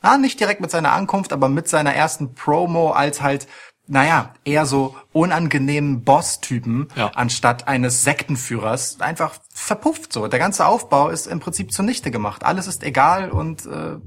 na, 0.01 0.17
nicht 0.17 0.39
direkt 0.39 0.59
mit 0.61 0.71
seiner 0.71 0.91
Ankunft, 0.91 1.31
aber 1.33 1.47
mit 1.49 1.67
seiner 1.69 1.93
ersten 1.93 2.33
Promo 2.35 2.91
als 2.91 3.21
halt, 3.21 3.47
naja, 3.87 4.33
eher 4.45 4.65
so 4.65 4.95
unangenehmen 5.13 6.03
Boss-Typen, 6.03 6.87
Ja. 6.95 7.07
anstatt 7.15 7.67
eines 7.67 8.03
Sektenführers, 8.03 8.99
einfach 9.01 9.35
verpufft 9.53 10.11
so. 10.13 10.27
Der 10.27 10.39
ganze 10.39 10.65
Aufbau 10.65 11.09
ist 11.09 11.27
im 11.27 11.39
Prinzip 11.39 11.71
zunichte 11.73 12.11
gemacht. 12.11 12.43
Alles 12.43 12.67
ist 12.67 12.83
egal 12.83 13.29
und, 13.29 13.65
äh, 13.65 13.97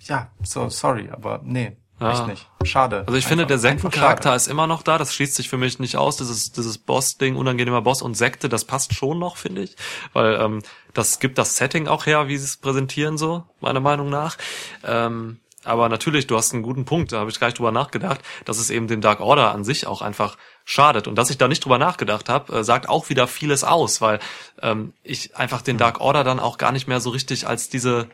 ja, 0.00 0.30
so, 0.42 0.68
sorry, 0.68 1.08
aber 1.12 1.40
nee, 1.44 1.76
Ja. 2.00 2.10
echt 2.12 2.26
nicht. 2.26 2.50
Schade. 2.64 3.04
Also 3.06 3.14
ich 3.16 3.26
finde, 3.26 3.44
Einfach- 3.44 3.60
der 3.60 3.70
einfach 3.70 3.82
Sektencharakter 3.90 4.34
ist 4.36 4.48
immer 4.48 4.66
noch 4.66 4.82
da. 4.82 4.98
Das 4.98 5.14
schließt 5.14 5.34
sich 5.36 5.48
für 5.48 5.58
mich 5.58 5.78
nicht 5.78 5.96
aus. 5.96 6.16
Dieses, 6.16 6.50
dieses 6.52 6.78
Boss-Ding, 6.78 7.36
unangenehmer 7.36 7.82
Boss 7.82 8.02
und 8.02 8.16
Sekte, 8.16 8.48
das 8.48 8.64
passt 8.64 8.94
schon 8.94 9.18
noch, 9.20 9.36
finde 9.36 9.62
ich. 9.62 9.76
Weil 10.12 10.34
ähm, 10.40 10.62
das 10.94 11.18
gibt 11.20 11.38
das 11.38 11.56
Setting 11.56 11.88
auch 11.88 12.06
her, 12.06 12.28
wie 12.28 12.36
sie 12.36 12.44
es 12.44 12.56
präsentieren, 12.56 13.18
so, 13.18 13.44
meiner 13.60 13.80
Meinung 13.80 14.10
nach. 14.10 14.36
Ähm, 14.84 15.38
aber 15.64 15.88
natürlich, 15.88 16.26
du 16.26 16.36
hast 16.36 16.52
einen 16.52 16.64
guten 16.64 16.84
Punkt, 16.84 17.12
da 17.12 17.20
habe 17.20 17.30
ich 17.30 17.38
gleich 17.38 17.54
drüber 17.54 17.70
nachgedacht, 17.70 18.20
dass 18.44 18.58
es 18.58 18.68
eben 18.68 18.88
dem 18.88 19.00
Dark 19.00 19.20
Order 19.20 19.52
an 19.52 19.62
sich 19.62 19.86
auch 19.86 20.02
einfach 20.02 20.36
schadet. 20.64 21.06
Und 21.06 21.14
dass 21.16 21.30
ich 21.30 21.38
da 21.38 21.46
nicht 21.46 21.64
drüber 21.64 21.78
nachgedacht 21.78 22.28
habe, 22.28 22.58
äh, 22.58 22.64
sagt 22.64 22.88
auch 22.88 23.08
wieder 23.10 23.28
vieles 23.28 23.62
aus, 23.62 24.00
weil 24.00 24.18
ähm, 24.60 24.92
ich 25.04 25.36
einfach 25.36 25.62
den 25.62 25.78
Dark 25.78 26.00
Order 26.00 26.24
dann 26.24 26.40
auch 26.40 26.58
gar 26.58 26.72
nicht 26.72 26.88
mehr 26.88 27.00
so 27.00 27.10
richtig 27.10 27.46
als 27.46 27.68
diese 27.68 28.08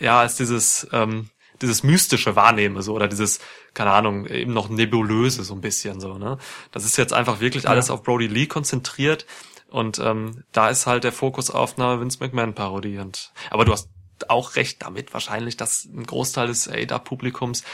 ja, 0.00 0.18
als 0.18 0.36
dieses, 0.36 0.88
ähm, 0.92 1.28
dieses 1.62 1.84
Mystische 1.84 2.34
wahrnehme, 2.34 2.82
so, 2.82 2.94
oder 2.94 3.06
dieses, 3.06 3.38
keine 3.74 3.92
Ahnung, 3.92 4.26
eben 4.26 4.52
noch 4.52 4.70
Nebulöse, 4.70 5.44
so 5.44 5.54
ein 5.54 5.60
bisschen, 5.60 6.00
so, 6.00 6.18
ne. 6.18 6.38
Das 6.72 6.84
ist 6.84 6.96
jetzt 6.96 7.12
einfach 7.12 7.40
wirklich 7.40 7.68
alles 7.68 7.90
auf 7.90 8.02
Brody 8.02 8.26
Lee 8.26 8.46
konzentriert 8.46 9.26
und 9.70 9.98
ähm, 9.98 10.44
da 10.52 10.68
ist 10.68 10.86
halt 10.86 11.04
der 11.04 11.12
Fokus 11.12 11.50
auf 11.50 11.78
einer 11.78 12.00
Vince 12.00 12.18
McMahon-Parodie. 12.20 12.98
Und, 12.98 13.32
aber 13.50 13.64
du 13.64 13.72
hast 13.72 13.88
auch 14.28 14.56
recht 14.56 14.82
damit 14.82 15.14
wahrscheinlich, 15.14 15.56
dass 15.56 15.84
ein 15.84 16.04
Großteil 16.04 16.48
des 16.48 16.68
AEW-Publikums 16.68 17.64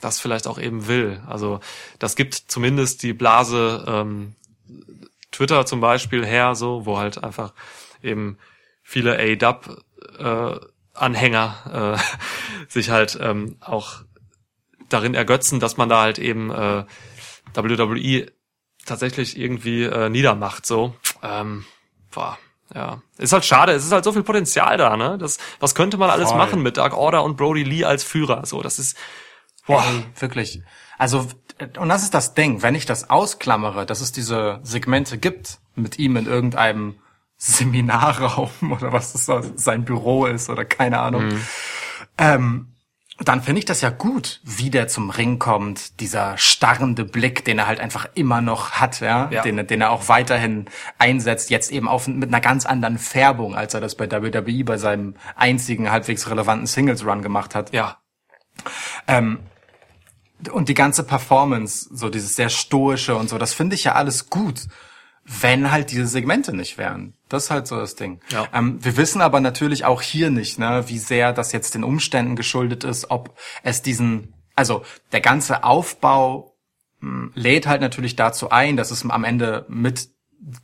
das 0.00 0.20
vielleicht 0.20 0.46
auch 0.46 0.58
eben 0.58 0.86
will. 0.86 1.22
Also 1.26 1.60
das 1.98 2.16
gibt 2.16 2.34
zumindest 2.34 3.02
die 3.02 3.12
Blase 3.12 3.84
ähm, 3.86 4.34
Twitter 5.32 5.66
zum 5.66 5.80
Beispiel 5.80 6.24
her, 6.24 6.54
so, 6.54 6.86
wo 6.86 6.98
halt 6.98 7.22
einfach 7.24 7.54
eben 8.02 8.38
viele 8.82 9.18
AEW 9.18 9.76
äh, 10.18 10.60
Anhänger 10.92 11.96
äh, 11.98 12.68
sich 12.68 12.90
halt 12.90 13.18
ähm, 13.20 13.56
auch 13.60 14.02
darin 14.88 15.14
ergötzen, 15.14 15.60
dass 15.60 15.76
man 15.76 15.88
da 15.88 16.02
halt 16.02 16.18
eben 16.18 16.50
äh, 16.50 16.84
WWE 17.54 18.32
tatsächlich 18.84 19.38
irgendwie 19.38 19.84
äh, 19.84 20.08
niedermacht. 20.08 20.66
So, 20.66 20.94
ähm, 21.22 21.64
boah, 22.10 22.38
ja, 22.74 23.02
ist 23.18 23.32
halt 23.32 23.44
schade. 23.44 23.72
Es 23.72 23.84
ist 23.84 23.92
halt 23.92 24.04
so 24.04 24.12
viel 24.12 24.22
Potenzial 24.22 24.76
da, 24.76 24.96
ne? 24.96 25.18
Das, 25.18 25.38
was 25.60 25.74
könnte 25.74 25.96
man 25.96 26.10
alles 26.10 26.30
Voll. 26.30 26.38
machen 26.38 26.62
mit 26.62 26.76
Dark 26.76 26.96
Order 26.96 27.22
und 27.22 27.36
Brody 27.36 27.62
Lee 27.62 27.84
als 27.84 28.04
Führer? 28.04 28.46
So, 28.46 28.62
das 28.62 28.78
ist 28.78 28.96
boah, 29.66 29.84
Ey, 29.84 30.04
wirklich. 30.20 30.62
Also, 30.98 31.28
und 31.78 31.88
das 31.88 32.02
ist 32.02 32.14
das 32.14 32.34
Ding, 32.34 32.62
wenn 32.62 32.74
ich 32.74 32.86
das 32.86 33.10
ausklammere, 33.10 33.86
dass 33.86 34.00
es 34.00 34.12
diese 34.12 34.60
Segmente 34.62 35.18
gibt 35.18 35.58
mit 35.74 35.98
ihm 35.98 36.16
in 36.16 36.26
irgendeinem 36.26 36.96
Seminarraum 37.36 38.50
oder 38.72 38.92
was 38.92 39.12
das 39.12 39.52
sein 39.56 39.84
Büro 39.84 40.26
ist 40.26 40.50
oder 40.50 40.64
keine 40.64 41.00
Ahnung, 41.00 41.40
ähm, 42.18 42.73
dann 43.20 43.42
finde 43.42 43.60
ich 43.60 43.64
das 43.64 43.80
ja 43.80 43.90
gut, 43.90 44.40
wie 44.42 44.70
der 44.70 44.88
zum 44.88 45.10
Ring 45.10 45.38
kommt, 45.38 46.00
dieser 46.00 46.36
starrende 46.36 47.04
Blick, 47.04 47.44
den 47.44 47.60
er 47.60 47.66
halt 47.68 47.78
einfach 47.78 48.08
immer 48.14 48.40
noch 48.40 48.72
hat, 48.72 49.00
ja, 49.00 49.30
Ja. 49.30 49.42
Den, 49.42 49.64
den 49.66 49.80
er 49.80 49.90
auch 49.90 50.08
weiterhin 50.08 50.66
einsetzt, 50.98 51.50
jetzt 51.50 51.70
eben 51.70 51.88
auf, 51.88 52.08
mit 52.08 52.28
einer 52.28 52.40
ganz 52.40 52.66
anderen 52.66 52.98
Färbung, 52.98 53.54
als 53.54 53.72
er 53.74 53.80
das 53.80 53.94
bei 53.94 54.10
WWE 54.10 54.64
bei 54.64 54.78
seinem 54.78 55.14
einzigen 55.36 55.90
halbwegs 55.92 56.28
relevanten 56.28 56.66
Singles 56.66 57.06
Run 57.06 57.22
gemacht 57.22 57.54
hat. 57.54 57.72
ja, 57.72 57.98
Ähm, 59.06 59.40
und 60.50 60.68
die 60.68 60.74
ganze 60.74 61.04
Performance, 61.04 61.88
so 61.92 62.10
dieses 62.10 62.34
sehr 62.36 62.48
stoische 62.48 63.14
und 63.16 63.28
so, 63.28 63.38
das 63.38 63.54
finde 63.54 63.76
ich 63.76 63.84
ja 63.84 63.92
alles 63.92 64.28
gut, 64.28 64.66
wenn 65.24 65.70
halt 65.70 65.90
diese 65.90 66.06
Segmente 66.06 66.54
nicht 66.54 66.76
wären. 66.76 67.14
Das 67.28 67.44
ist 67.44 67.50
halt 67.50 67.66
so 67.66 67.76
das 67.76 67.96
Ding. 67.96 68.20
Ja. 68.28 68.46
Ähm, 68.52 68.84
wir 68.84 68.96
wissen 68.96 69.22
aber 69.22 69.40
natürlich 69.40 69.84
auch 69.84 70.02
hier 70.02 70.30
nicht, 70.30 70.58
ne, 70.58 70.84
wie 70.88 70.98
sehr 70.98 71.32
das 71.32 71.52
jetzt 71.52 71.74
den 71.74 71.84
Umständen 71.84 72.36
geschuldet 72.36 72.84
ist, 72.84 73.10
ob 73.10 73.36
es 73.62 73.80
diesen, 73.80 74.34
also 74.54 74.82
der 75.12 75.20
ganze 75.20 75.64
Aufbau 75.64 76.54
mh, 77.00 77.30
lädt 77.34 77.66
halt 77.66 77.80
natürlich 77.80 78.16
dazu 78.16 78.50
ein, 78.50 78.76
dass 78.76 78.90
es 78.90 79.08
am 79.08 79.24
Ende 79.24 79.64
mit 79.68 80.10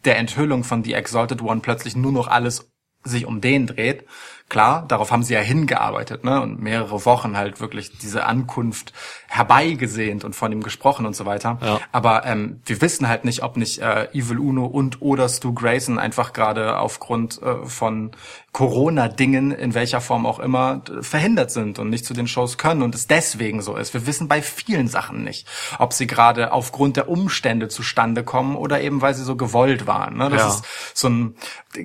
der 0.04 0.18
Enthüllung 0.18 0.62
von 0.62 0.84
The 0.84 0.92
Exalted 0.92 1.40
One 1.40 1.60
plötzlich 1.60 1.96
nur 1.96 2.12
noch 2.12 2.28
alles 2.28 2.70
sich 3.02 3.24
um 3.24 3.40
den 3.40 3.66
dreht. 3.66 4.04
Klar, 4.51 4.85
darauf 4.89 5.12
haben 5.12 5.22
sie 5.22 5.32
ja 5.32 5.40
hingearbeitet, 5.40 6.24
ne? 6.24 6.43
Und 6.43 6.60
mehrere 6.60 7.06
Wochen 7.06 7.36
halt 7.36 7.60
wirklich 7.60 7.97
diese 7.98 8.27
Ankunft 8.27 8.93
herbeigesehnt 9.28 10.24
und 10.24 10.35
von 10.35 10.51
ihm 10.51 10.62
gesprochen 10.62 11.06
und 11.06 11.14
so 11.14 11.24
weiter. 11.24 11.59
Ja. 11.62 11.81
Aber 11.93 12.27
ähm, 12.27 12.60
wir 12.66 12.82
wissen 12.82 13.06
halt 13.09 13.24
nicht, 13.24 13.43
ob 13.44 13.56
nicht 13.56 13.78
äh, 13.78 14.09
Evil 14.12 14.40
Uno 14.40 14.66
und 14.66 15.01
oder 15.01 15.28
Stu 15.28 15.55
Grayson 15.55 16.01
einfach 16.01 16.32
gerade 16.32 16.78
aufgrund 16.78 17.40
äh, 17.40 17.64
von 17.64 18.10
Corona-Dingen, 18.51 19.52
in 19.52 19.74
welcher 19.74 20.01
Form 20.01 20.27
auch 20.27 20.40
immer, 20.40 20.82
verhindert 21.01 21.52
sind 21.52 21.78
und 21.78 21.89
nicht 21.89 22.05
zu 22.05 22.12
den 22.12 22.27
Shows 22.27 22.59
können 22.59 22.82
und 22.82 22.97
es 22.97 23.06
deswegen 23.06 23.62
so 23.62 23.77
ist. 23.77 23.94
Wir 23.94 24.05
wissen 24.09 24.27
bei 24.27 24.43
vielen 24.43 24.89
Sachen 24.89 25.22
nicht, 25.22 25.47
ob 25.78 25.93
sie 25.93 26.09
gerade 26.09 26.52
aufgrund 26.52 26.97
der 26.97 27.09
Umstände 27.09 27.68
zustande 27.68 28.24
kommen 28.24 28.56
oder 28.56 28.81
eben 28.81 29.01
weil 29.01 29.14
sie 29.14 29.22
so 29.22 29.36
gewollt 29.36 29.86
waren. 29.86 30.16
Ne? 30.16 30.28
Das 30.28 30.43
Ja. 30.43 30.48
ist 30.48 30.64
so 30.93 31.09
ein, 31.09 31.35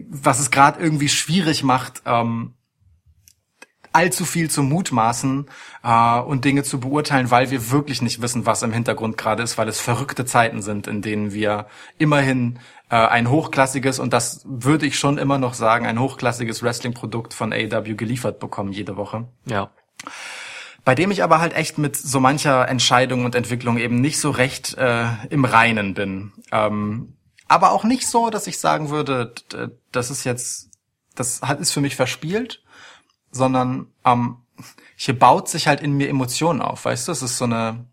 was 0.10 0.40
es 0.40 0.50
gerade 0.50 0.80
irgendwie 0.82 1.10
schwierig 1.10 1.62
macht, 1.62 2.02
ähm, 2.08 2.55
allzu 3.96 4.26
viel 4.26 4.50
zu 4.50 4.62
mutmaßen 4.62 5.48
äh, 5.84 6.20
und 6.20 6.46
Dinge 6.46 6.64
zu 6.64 6.80
beurteilen, 6.80 7.32
weil 7.32 7.50
wir 7.50 7.72
wirklich 7.72 8.02
nicht 8.02 8.22
wissen, 8.22 8.46
was 8.46 8.62
im 8.62 8.74
Hintergrund 8.74 9.18
gerade 9.18 9.42
ist, 9.42 9.58
weil 9.58 9.68
es 9.68 9.80
verrückte 9.80 10.26
Zeiten 10.26 10.62
sind, 10.62 10.88
in 10.88 11.02
denen 11.02 11.34
wir 11.34 11.68
immerhin 11.98 12.60
äh, 12.90 12.96
ein 12.96 13.30
hochklassiges, 13.30 14.00
und 14.00 14.14
das 14.14 14.42
würde 14.46 14.86
ich 14.86 15.00
schon 15.00 15.18
immer 15.18 15.38
noch 15.38 15.54
sagen, 15.54 15.86
ein 15.86 16.00
hochklassiges 16.00 16.62
Wrestling-Produkt 16.62 17.34
von 17.34 17.54
AEW 17.54 17.96
geliefert 17.96 18.40
bekommen 18.40 18.72
jede 18.72 18.98
Woche. 18.98 19.28
ja. 19.46 19.72
bei 20.84 20.94
dem 20.94 21.10
ich 21.10 21.24
aber 21.24 21.40
halt 21.40 21.56
echt 21.56 21.78
mit 21.78 21.96
so 21.96 22.20
mancher 22.20 22.68
Entscheidung 22.68 23.26
und 23.26 23.34
Entwicklung 23.34 23.78
eben 23.78 24.02
nicht 24.02 24.20
so 24.20 24.30
recht 24.30 24.78
äh, 24.78 25.08
im 25.30 25.46
Reinen 25.46 25.96
bin. 25.96 26.34
Ähm, 26.52 27.16
aber 27.48 27.72
auch 27.72 27.84
nicht 27.84 28.08
so, 28.08 28.30
dass 28.30 28.48
ich 28.48 28.60
sagen 28.60 28.90
würde, 28.90 29.34
das 29.92 30.12
ist 30.12 30.24
jetzt, 30.26 30.70
das 31.16 31.42
hat, 31.42 31.60
ist 31.60 31.72
für 31.72 31.82
mich 31.82 31.96
verspielt, 31.96 32.62
sondern 33.36 33.88
ähm, 34.06 34.38
hier 34.96 35.20
baut 35.20 35.50
sich 35.50 35.68
halt 35.68 35.82
in 35.82 35.94
mir 35.94 36.10
Emotionen 36.10 36.62
auf, 36.62 36.86
weißt 36.86 37.08
du? 37.08 37.12
Es 37.12 37.22
ist 37.22 37.38
so 37.38 37.44
eine, 37.46 37.86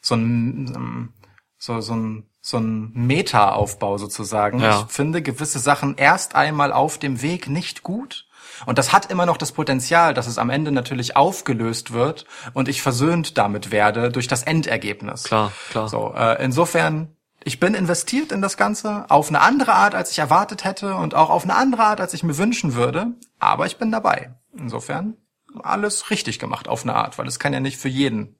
so 0.00 0.14
ein, 0.14 0.72
ähm, 0.74 1.12
so, 1.58 1.80
so 1.80 1.94
ein, 1.94 2.24
so 2.40 2.56
ein 2.56 2.92
Meta-Aufbau 2.94 3.98
sozusagen. 3.98 4.60
Ja. 4.60 4.86
Ich 4.86 4.92
finde 4.92 5.20
gewisse 5.20 5.58
Sachen 5.58 5.96
erst 5.96 6.34
einmal 6.34 6.72
auf 6.72 6.98
dem 6.98 7.20
Weg 7.20 7.48
nicht 7.48 7.82
gut. 7.82 8.26
Und 8.64 8.78
das 8.78 8.92
hat 8.92 9.10
immer 9.10 9.26
noch 9.26 9.36
das 9.36 9.52
Potenzial, 9.52 10.14
dass 10.14 10.26
es 10.26 10.38
am 10.38 10.48
Ende 10.48 10.72
natürlich 10.72 11.16
aufgelöst 11.16 11.92
wird 11.92 12.24
und 12.54 12.68
ich 12.68 12.80
versöhnt 12.80 13.36
damit 13.36 13.70
werde 13.70 14.10
durch 14.10 14.26
das 14.26 14.42
Endergebnis. 14.42 15.24
Klar, 15.24 15.52
klar. 15.70 15.88
So, 15.88 16.14
äh, 16.16 16.42
insofern, 16.42 17.14
ich 17.44 17.60
bin 17.60 17.74
investiert 17.74 18.32
in 18.32 18.40
das 18.40 18.56
Ganze 18.56 19.04
auf 19.10 19.28
eine 19.28 19.42
andere 19.42 19.74
Art, 19.74 19.94
als 19.94 20.10
ich 20.10 20.18
erwartet 20.18 20.64
hätte 20.64 20.96
und 20.96 21.14
auch 21.14 21.30
auf 21.30 21.44
eine 21.44 21.54
andere 21.54 21.84
Art, 21.84 22.00
als 22.00 22.14
ich 22.14 22.22
mir 22.22 22.38
wünschen 22.38 22.74
würde. 22.74 23.12
Aber 23.38 23.66
ich 23.66 23.76
bin 23.76 23.92
dabei. 23.92 24.34
Insofern 24.58 25.16
alles 25.62 26.10
richtig 26.10 26.38
gemacht 26.38 26.68
auf 26.68 26.82
eine 26.82 26.94
Art, 26.94 27.18
weil 27.18 27.26
es 27.26 27.38
kann 27.38 27.52
ja 27.52 27.60
nicht 27.60 27.78
für 27.78 27.88
jeden 27.88 28.34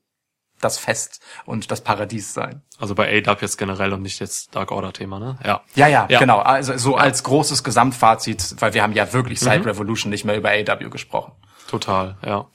das 0.61 0.77
Fest 0.77 1.21
und 1.47 1.71
das 1.71 1.83
Paradies 1.83 2.35
sein. 2.35 2.63
Also 2.79 2.97
bei 2.97 3.17
ADAP 3.17 3.43
jetzt 3.43 3.59
generell 3.59 3.93
und 3.93 4.03
nicht 4.03 4.19
jetzt 4.19 4.55
Dark 4.57 4.73
Order 4.73 4.93
Thema, 4.93 5.21
ne? 5.21 5.39
Ja. 5.45 5.63
Ja, 5.77 5.87
ja, 5.87 6.07
Ja. 6.11 6.19
genau. 6.19 6.39
Also 6.41 6.77
so 6.77 6.97
als 6.97 7.23
großes 7.23 7.63
Gesamtfazit, 7.63 8.57
weil 8.59 8.75
wir 8.75 8.83
haben 8.83 8.93
ja 8.93 9.13
wirklich 9.13 9.39
seit 9.39 9.65
Revolution 9.65 10.11
nicht 10.11 10.25
mehr 10.25 10.37
über 10.37 10.51
AW 10.51 10.91
gesprochen. 10.91 11.33
Total, 11.69 12.17
ja. 12.25 12.49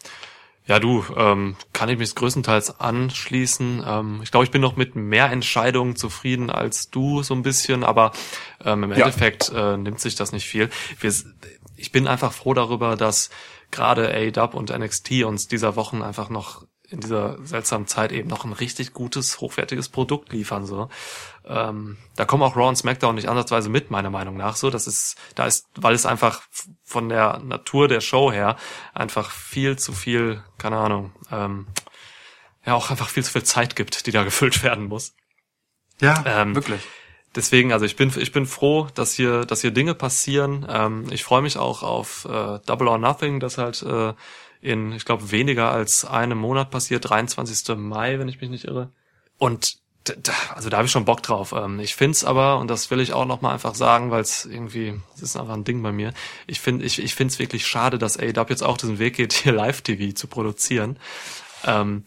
Ja, 0.65 0.79
du, 0.79 1.03
ähm, 1.17 1.55
kann 1.73 1.89
ich 1.89 1.97
mich 1.97 2.13
größtenteils 2.15 2.79
anschließen. 2.79 3.83
Ähm, 3.85 4.19
ich 4.23 4.31
glaube, 4.31 4.45
ich 4.45 4.51
bin 4.51 4.61
noch 4.61 4.75
mit 4.75 4.95
mehr 4.95 5.29
Entscheidungen 5.31 5.95
zufrieden 5.95 6.49
als 6.49 6.89
du 6.89 7.21
so 7.23 7.33
ein 7.33 7.41
bisschen, 7.41 7.83
aber 7.83 8.11
ähm, 8.63 8.83
im 8.83 8.91
Ja. 8.91 8.97
Endeffekt 8.97 9.49
äh, 9.55 9.77
nimmt 9.77 9.99
sich 9.99 10.15
das 10.15 10.31
nicht 10.31 10.45
viel. 10.47 10.69
Wir, 10.99 11.13
ich 11.75 11.91
bin 11.91 12.07
einfach 12.07 12.31
froh 12.33 12.53
darüber, 12.53 12.95
dass 12.95 13.29
gerade 13.73 14.13
AEW 14.13 14.55
und 14.55 14.69
NXT 14.69 15.23
uns 15.23 15.47
dieser 15.47 15.75
Wochen 15.75 16.01
einfach 16.01 16.29
noch 16.29 16.65
in 16.89 16.99
dieser 16.99 17.43
seltsamen 17.43 17.87
Zeit 17.87 18.11
eben 18.11 18.29
noch 18.29 18.45
ein 18.45 18.53
richtig 18.53 18.93
gutes, 18.93 19.41
hochwertiges 19.41 19.89
Produkt 19.89 20.31
liefern. 20.31 20.65
So, 20.65 20.89
ähm, 21.45 21.97
da 22.15 22.25
kommen 22.25 22.43
auch 22.43 22.55
Raw 22.55 22.69
und 22.69 22.75
SmackDown 22.75 23.15
nicht 23.15 23.29
ansatzweise 23.29 23.69
mit, 23.69 23.89
meiner 23.89 24.11
Meinung 24.11 24.37
nach. 24.37 24.55
So, 24.55 24.69
das 24.69 24.85
ist, 24.85 25.17
da 25.33 25.47
ist, 25.47 25.65
weil 25.75 25.95
es 25.95 26.05
einfach 26.05 26.43
von 26.83 27.09
der 27.09 27.39
Natur 27.39 27.87
der 27.87 27.99
Show 27.99 28.31
her 28.31 28.57
einfach 28.93 29.31
viel 29.31 29.77
zu 29.77 29.91
viel, 29.91 30.43
keine 30.59 30.77
Ahnung, 30.77 31.11
ähm, 31.31 31.67
ja 32.63 32.75
auch 32.75 32.91
einfach 32.91 33.09
viel 33.09 33.23
zu 33.23 33.31
viel 33.31 33.43
Zeit 33.43 33.75
gibt, 33.75 34.05
die 34.05 34.11
da 34.11 34.23
gefüllt 34.23 34.63
werden 34.63 34.85
muss. 34.85 35.15
Ja, 35.99 36.23
Ähm, 36.25 36.53
wirklich. 36.53 36.81
Deswegen, 37.35 37.73
also 37.73 37.85
ich 37.85 37.95
bin 37.95 38.11
ich 38.15 38.31
bin 38.31 38.45
froh, 38.45 38.87
dass 38.93 39.13
hier 39.13 39.45
dass 39.45 39.61
hier 39.61 39.71
Dinge 39.71 39.95
passieren. 39.95 40.65
Ähm, 40.69 41.07
ich 41.11 41.23
freue 41.23 41.41
mich 41.41 41.57
auch 41.57 41.81
auf 41.81 42.25
äh, 42.25 42.59
Double 42.65 42.87
or 42.87 42.99
Nothing, 42.99 43.39
das 43.39 43.57
halt 43.57 43.81
äh, 43.81 44.13
in 44.61 44.91
ich 44.91 45.03
glaube 45.05 45.31
weniger 45.31 45.71
als 45.71 46.05
einem 46.05 46.37
Monat 46.37 46.69
passiert, 46.69 47.09
23. 47.09 47.75
Mai, 47.75 48.19
wenn 48.19 48.27
ich 48.27 48.39
mich 48.39 48.51
nicht 48.51 48.65
irre. 48.65 48.89
Und 49.39 49.77
also 50.53 50.69
da 50.69 50.77
habe 50.77 50.85
ich 50.85 50.91
schon 50.91 51.05
Bock 51.05 51.23
drauf. 51.23 51.53
Ähm, 51.57 51.79
ich 51.79 51.95
find's 51.95 52.23
aber 52.23 52.59
und 52.59 52.67
das 52.67 52.91
will 52.91 52.99
ich 52.99 53.13
auch 53.13 53.25
noch 53.25 53.41
mal 53.41 53.51
einfach 53.51 53.73
sagen, 53.73 54.11
weil 54.11 54.21
es 54.21 54.45
irgendwie 54.45 54.99
das 55.13 55.23
ist 55.23 55.37
einfach 55.37 55.53
ein 55.55 55.63
Ding 55.63 55.81
bei 55.81 55.91
mir. 55.91 56.13
Ich 56.45 56.59
finde 56.59 56.85
ich 56.85 57.01
ich 57.01 57.15
find's 57.15 57.39
wirklich 57.39 57.65
schade, 57.65 57.97
dass 57.97 58.17
AEW 58.17 58.45
jetzt 58.49 58.63
auch 58.63 58.77
diesen 58.77 58.99
Weg 58.99 59.15
geht, 59.15 59.33
hier 59.33 59.53
Live-TV 59.53 60.13
zu 60.13 60.27
produzieren. 60.27 60.99
Ähm, 61.65 62.03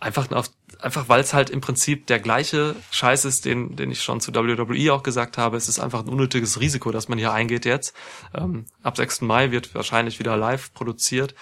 einfach 0.00 0.30
auf, 0.32 0.50
einfach 0.84 1.08
weil 1.08 1.20
es 1.20 1.32
halt 1.32 1.50
im 1.50 1.60
Prinzip 1.60 2.06
der 2.06 2.20
gleiche 2.20 2.76
Scheiß 2.90 3.24
ist, 3.24 3.46
den, 3.46 3.74
den 3.74 3.90
ich 3.90 4.02
schon 4.02 4.20
zu 4.20 4.34
WWE 4.34 4.92
auch 4.92 5.02
gesagt 5.02 5.38
habe. 5.38 5.56
Es 5.56 5.68
ist 5.68 5.78
einfach 5.78 6.00
ein 6.00 6.08
unnötiges 6.08 6.60
Risiko, 6.60 6.92
dass 6.92 7.08
man 7.08 7.18
hier 7.18 7.32
eingeht 7.32 7.64
jetzt. 7.64 7.94
Ähm, 8.34 8.66
ab 8.82 8.96
6. 8.96 9.22
Mai 9.22 9.50
wird 9.50 9.74
wahrscheinlich 9.74 10.18
wieder 10.18 10.36
live 10.36 10.72
produziert. 10.74 11.34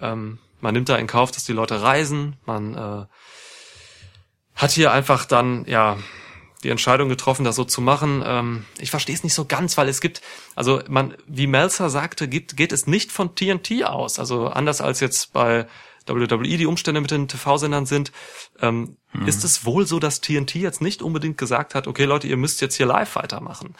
Ähm, 0.00 0.38
man 0.60 0.72
nimmt 0.72 0.88
da 0.88 0.96
in 0.96 1.06
Kauf, 1.06 1.30
dass 1.30 1.44
die 1.44 1.52
Leute 1.52 1.82
reisen. 1.82 2.36
Man 2.46 2.74
äh, 2.74 3.04
hat 4.54 4.70
hier 4.70 4.92
einfach 4.92 5.26
dann, 5.26 5.66
ja, 5.66 5.98
die 6.64 6.70
Entscheidung 6.70 7.10
getroffen, 7.10 7.44
das 7.44 7.56
so 7.56 7.64
zu 7.64 7.82
machen. 7.82 8.22
Ähm, 8.24 8.64
ich 8.78 8.90
verstehe 8.90 9.14
es 9.14 9.22
nicht 9.22 9.34
so 9.34 9.44
ganz, 9.44 9.76
weil 9.76 9.88
es 9.88 10.00
gibt, 10.00 10.22
also 10.54 10.80
man, 10.88 11.14
wie 11.26 11.46
Melzer 11.46 11.90
sagte, 11.90 12.28
gibt, 12.28 12.56
geht 12.56 12.72
es 12.72 12.86
nicht 12.86 13.12
von 13.12 13.34
TNT 13.34 13.84
aus. 13.84 14.18
Also 14.18 14.48
anders 14.48 14.80
als 14.80 15.00
jetzt 15.00 15.34
bei 15.34 15.66
WWE 16.14 16.56
die 16.56 16.66
Umstände 16.66 17.00
mit 17.00 17.10
den 17.10 17.28
TV-Sendern 17.28 17.86
sind, 17.86 18.12
ähm, 18.60 18.96
ist 19.24 19.44
es 19.44 19.64
wohl 19.64 19.86
so, 19.86 19.98
dass 19.98 20.20
TNT 20.20 20.56
jetzt 20.56 20.82
nicht 20.82 21.00
unbedingt 21.02 21.38
gesagt 21.38 21.74
hat, 21.74 21.86
okay 21.86 22.04
Leute, 22.04 22.28
ihr 22.28 22.36
müsst 22.36 22.60
jetzt 22.60 22.76
hier 22.76 22.86
live 22.86 23.16
weitermachen. 23.16 23.74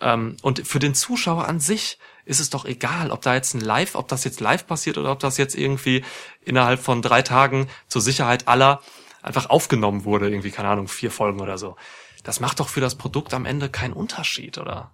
Ähm, 0.00 0.36
und 0.42 0.66
für 0.66 0.78
den 0.78 0.94
Zuschauer 0.94 1.46
an 1.46 1.60
sich 1.60 1.98
ist 2.24 2.40
es 2.40 2.50
doch 2.50 2.64
egal, 2.64 3.10
ob 3.10 3.22
da 3.22 3.34
jetzt 3.34 3.54
ein 3.54 3.60
Live, 3.60 3.94
ob 3.94 4.08
das 4.08 4.24
jetzt 4.24 4.40
live 4.40 4.66
passiert 4.66 4.98
oder 4.98 5.12
ob 5.12 5.18
das 5.18 5.36
jetzt 5.36 5.54
irgendwie 5.54 6.04
innerhalb 6.42 6.80
von 6.80 7.02
drei 7.02 7.22
Tagen 7.22 7.68
zur 7.86 8.02
Sicherheit 8.02 8.48
aller 8.48 8.80
einfach 9.22 9.50
aufgenommen 9.50 10.04
wurde, 10.04 10.30
irgendwie, 10.30 10.50
keine 10.50 10.68
Ahnung, 10.68 10.88
vier 10.88 11.10
Folgen 11.10 11.40
oder 11.40 11.58
so. 11.58 11.76
Das 12.24 12.40
macht 12.40 12.60
doch 12.60 12.68
für 12.68 12.80
das 12.80 12.94
Produkt 12.96 13.34
am 13.34 13.46
Ende 13.46 13.68
keinen 13.68 13.92
Unterschied, 13.92 14.58
oder? 14.58 14.90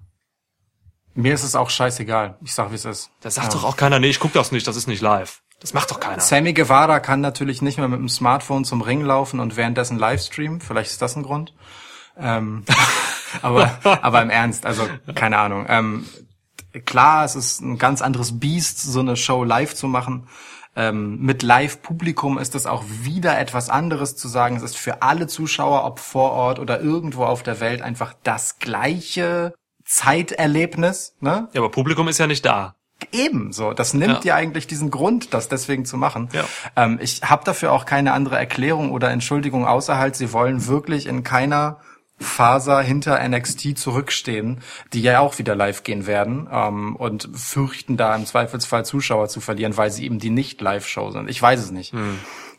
Mir 1.15 1.35
ist 1.35 1.45
es 1.45 1.55
auch 1.55 1.71
scheißegal. 1.71 2.39
Ich 2.43 2.55
sag, 2.55 2.71
wie 2.71 2.75
es 2.75 2.85
ist. 2.85 3.11
Da 3.21 3.31
sagt 3.31 3.49
Ja. 3.49 3.53
doch 3.55 3.65
auch 3.65 3.77
keiner, 3.77 4.01
nee, 4.01 4.09
ich 4.09 4.19
guck 4.19 4.33
das 4.33 4.51
nicht, 4.51 4.67
das 4.67 4.75
ist 4.77 4.89
nicht 4.89 5.01
live. 5.01 5.43
Das 5.65 5.73
macht 5.73 5.91
doch 5.91 5.99
keiner. 5.99 6.21
Sammy 6.21 6.53
Guevara 6.53 7.01
kann 7.01 7.23
natürlich 7.23 7.63
nicht 7.63 7.79
mehr 7.79 7.89
mit 7.89 7.99
dem 7.99 8.11
Smartphone 8.11 8.67
zum 8.67 8.83
Ring 8.83 9.01
laufen 9.01 9.41
und 9.41 9.57
währenddessen 9.57 9.99
Livestream. 9.99 10.61
Vielleicht 10.61 10.91
ist 10.91 11.01
das 11.01 11.17
ein 11.17 11.23
Grund. 11.23 11.55
Ähm, 12.19 12.65
aber, 13.43 13.79
aber 13.83 14.21
im 14.21 14.29
Ernst, 14.29 14.67
also 14.67 14.87
keine 15.15 15.39
Ahnung. 15.39 15.65
Ähm, 15.67 16.07
klar, 16.85 17.25
es 17.25 17.35
ist 17.35 17.63
ein 17.63 17.79
ganz 17.79 18.03
anderes 18.03 18.39
Biest, 18.41 18.83
so 18.83 19.01
eine 19.01 19.17
Show 19.17 19.43
live 19.43 19.75
zu 19.75 19.89
machen. 19.89 20.29
Ähm, 20.77 21.21
mit 21.23 21.43
Live-Publikum 21.43 22.37
ist 22.37 22.55
es 22.55 22.67
auch 22.67 22.85
wieder 23.01 23.39
etwas 23.39 23.71
anderes 23.71 24.17
zu 24.17 24.29
sagen. 24.29 24.57
Es 24.57 24.63
ist 24.63 24.77
für 24.77 25.01
alle 25.01 25.29
Zuschauer, 25.29 25.87
ob 25.87 25.99
vor 25.99 26.33
Ort 26.33 26.59
oder 26.59 26.83
irgendwo 26.83 27.25
auf 27.25 27.43
der 27.43 27.61
Welt, 27.61 27.81
einfach 27.81 28.13
das 28.23 28.59
gleiche 28.59 29.55
Zeiterlebnis. 29.87 31.17
Ne? 31.21 31.49
Ja, 31.55 31.63
aber 31.63 31.71
Publikum 31.71 32.07
ist 32.09 32.19
ja 32.19 32.27
nicht 32.27 32.45
da. 32.45 32.75
Eben 33.13 33.53
so. 33.53 33.73
Das 33.73 33.95
nimmt 33.95 34.15
Ja. 34.15 34.21
dir 34.21 34.35
eigentlich 34.35 34.67
diesen 34.67 34.91
Grund, 34.91 35.35
das 35.35 35.49
deswegen 35.49 35.85
zu 35.85 35.97
machen. 35.97 36.29
Ja. 36.33 36.45
Ähm, 36.77 36.99
ich 37.01 37.23
habe 37.23 37.45
dafür 37.45 37.73
auch 37.73 37.85
keine 37.87 38.13
andere 38.13 38.37
Erklärung 38.39 38.91
oder 38.93 39.11
Entschuldigung 39.11 39.67
außer 39.67 39.99
halt, 39.99 40.17
sie 40.17 40.33
wollen 40.33 40.67
wirklich 40.67 41.07
in 41.07 41.23
keiner 41.23 41.79
Faser 42.21 42.81
hinter 42.81 43.19
NXT 43.29 43.77
zurückstehen, 43.77 44.61
die 44.93 45.03
ja 45.03 45.19
auch 45.19 45.39
wieder 45.39 45.57
live 45.57 45.83
gehen 45.83 46.07
werden 46.07 46.49
ähm, 46.51 46.95
und 46.95 47.29
fürchten 47.35 47.97
da 47.97 48.15
im 48.15 48.25
Zweifelsfall 48.25 48.85
Zuschauer 48.85 49.29
zu 49.29 49.41
verlieren, 49.41 49.77
weil 49.77 49.91
sie 49.91 50.05
eben 50.05 50.21
die 50.21 50.31
Nicht-Live-Show 50.31 51.11
sind. 51.11 51.29
Ich 51.29 51.43
weiß 51.43 51.59
es 51.61 51.71
nicht. 51.73 51.93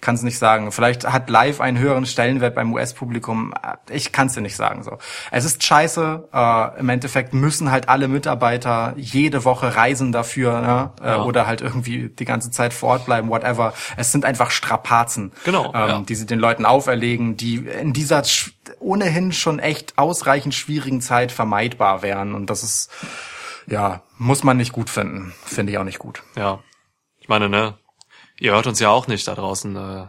Kann 0.01 0.15
es 0.15 0.21
nicht 0.23 0.37
sagen. 0.37 0.71
Vielleicht 0.71 1.11
hat 1.11 1.29
live 1.29 1.61
einen 1.61 1.79
höheren 1.79 2.05
Stellenwert 2.05 2.53
beim 2.55 2.73
US-Publikum. 2.73 3.53
Ich 3.89 4.11
kann 4.11 4.27
es 4.27 4.33
dir 4.33 4.41
nicht 4.41 4.55
sagen. 4.55 4.83
So, 4.83 4.97
es 5.31 5.45
ist 5.45 5.63
scheiße. 5.63 6.29
Äh, 6.31 6.79
Im 6.79 6.89
Endeffekt 6.89 7.33
müssen 7.33 7.71
halt 7.71 7.89
alle 7.89 8.07
Mitarbeiter 8.07 8.93
jede 8.97 9.45
Woche 9.45 9.75
reisen 9.75 10.11
dafür 10.11 10.61
ne? 10.61 10.91
äh, 11.01 11.07
Ja. 11.07 11.23
oder 11.23 11.47
halt 11.47 11.61
irgendwie 11.61 12.09
die 12.09 12.25
ganze 12.25 12.51
Zeit 12.51 12.73
vor 12.73 12.89
Ort 12.89 13.05
bleiben, 13.05 13.29
whatever. 13.29 13.73
Es 13.97 14.11
sind 14.11 14.25
einfach 14.25 14.51
Strapazen, 14.51 15.31
Genau, 15.43 15.67
ähm, 15.73 15.87
ja. 15.89 15.99
die 16.01 16.15
sie 16.15 16.25
den 16.25 16.39
Leuten 16.39 16.65
auferlegen, 16.65 17.37
die 17.37 17.55
in 17.57 17.93
dieser 17.93 18.21
ohnehin 18.79 19.31
schon 19.31 19.59
echt 19.59 19.97
ausreichend 19.97 20.53
schwierigen 20.53 21.01
Zeit 21.01 21.31
vermeidbar 21.31 22.01
wären. 22.01 22.35
Und 22.35 22.49
das 22.49 22.63
ist 22.63 22.91
ja 23.67 24.01
muss 24.17 24.43
man 24.43 24.57
nicht 24.57 24.71
gut 24.71 24.89
finden. 24.89 25.33
Finde 25.45 25.71
ich 25.71 25.77
auch 25.77 25.83
nicht 25.83 25.99
gut. 25.99 26.23
Ja. 26.35 26.59
Ich 27.19 27.27
meine, 27.27 27.49
ne, 27.49 27.73
ihr 28.39 28.51
hört 28.53 28.67
uns 28.67 28.79
ja 28.79 28.89
auch 28.89 29.07
nicht 29.07 29.27
da 29.27 29.35
draußen 29.35 29.75
äh, 29.75 30.07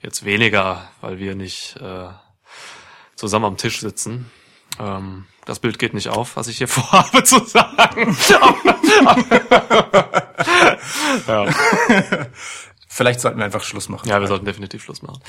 jetzt 0.00 0.24
weniger, 0.24 0.88
weil 1.00 1.18
wir 1.18 1.34
nicht 1.34 1.76
äh, 1.76 2.08
zusammen 3.16 3.44
am 3.46 3.56
Tisch 3.56 3.80
sitzen. 3.80 4.30
Ähm, 4.78 5.26
das 5.44 5.60
Bild 5.60 5.78
geht 5.78 5.94
nicht 5.94 6.08
auf, 6.08 6.36
was 6.36 6.48
ich 6.48 6.58
hier 6.58 6.68
vorhabe 6.68 7.24
zu 7.24 7.44
sagen. 7.44 8.16
ja. 11.26 11.46
Vielleicht 12.86 13.20
sollten 13.20 13.38
wir 13.38 13.44
einfach 13.44 13.62
Schluss 13.62 13.88
machen. 13.88 14.08
ja, 14.08 14.20
wir 14.20 14.28
sollten 14.28 14.44
definitiv 14.44 14.82
Schluss 14.82 15.02
machen. 15.02 15.20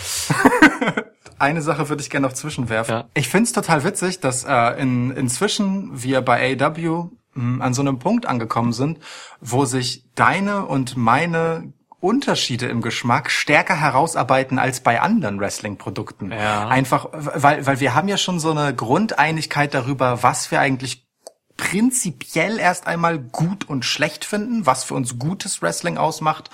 Eine 1.39 1.61
Sache 1.61 1.87
würde 1.87 2.01
ich 2.01 2.09
gerne 2.09 2.27
noch 2.27 2.33
zwischenwerfen. 2.33 2.93
Ja. 2.93 3.05
Ich 3.13 3.29
find's 3.29 3.53
total 3.53 3.83
witzig, 3.83 4.19
dass 4.19 4.43
äh, 4.43 4.81
in, 4.81 5.11
inzwischen 5.11 6.01
wir 6.03 6.21
bei 6.21 6.57
AW 6.59 7.09
mh, 7.33 7.63
an 7.63 7.73
so 7.73 7.81
einem 7.81 7.99
Punkt 7.99 8.25
angekommen 8.25 8.73
sind, 8.73 8.99
wo 9.39 9.65
sich 9.65 10.03
deine 10.15 10.65
und 10.65 10.97
meine 10.97 11.71
Unterschiede 12.01 12.67
im 12.67 12.81
Geschmack 12.81 13.29
stärker 13.29 13.75
herausarbeiten 13.75 14.57
als 14.57 14.79
bei 14.79 15.01
anderen 15.01 15.39
Wrestling-Produkten. 15.39 16.31
Ja. 16.31 16.67
Einfach, 16.67 17.07
weil, 17.11 17.65
weil 17.65 17.79
wir 17.79 17.93
haben 17.93 18.07
ja 18.07 18.17
schon 18.17 18.39
so 18.39 18.51
eine 18.51 18.73
Grundeinigkeit 18.73 19.73
darüber, 19.73 20.23
was 20.23 20.49
wir 20.51 20.59
eigentlich 20.59 21.05
prinzipiell 21.59 22.57
erst 22.57 22.87
einmal 22.87 23.19
gut 23.19 23.67
und 23.67 23.83
schlecht 23.83 24.23
finden, 24.23 24.65
was 24.65 24.85
für 24.85 24.93
uns 24.93 25.19
gutes 25.19 25.61
Wrestling 25.61 25.97
ausmacht 25.97 26.49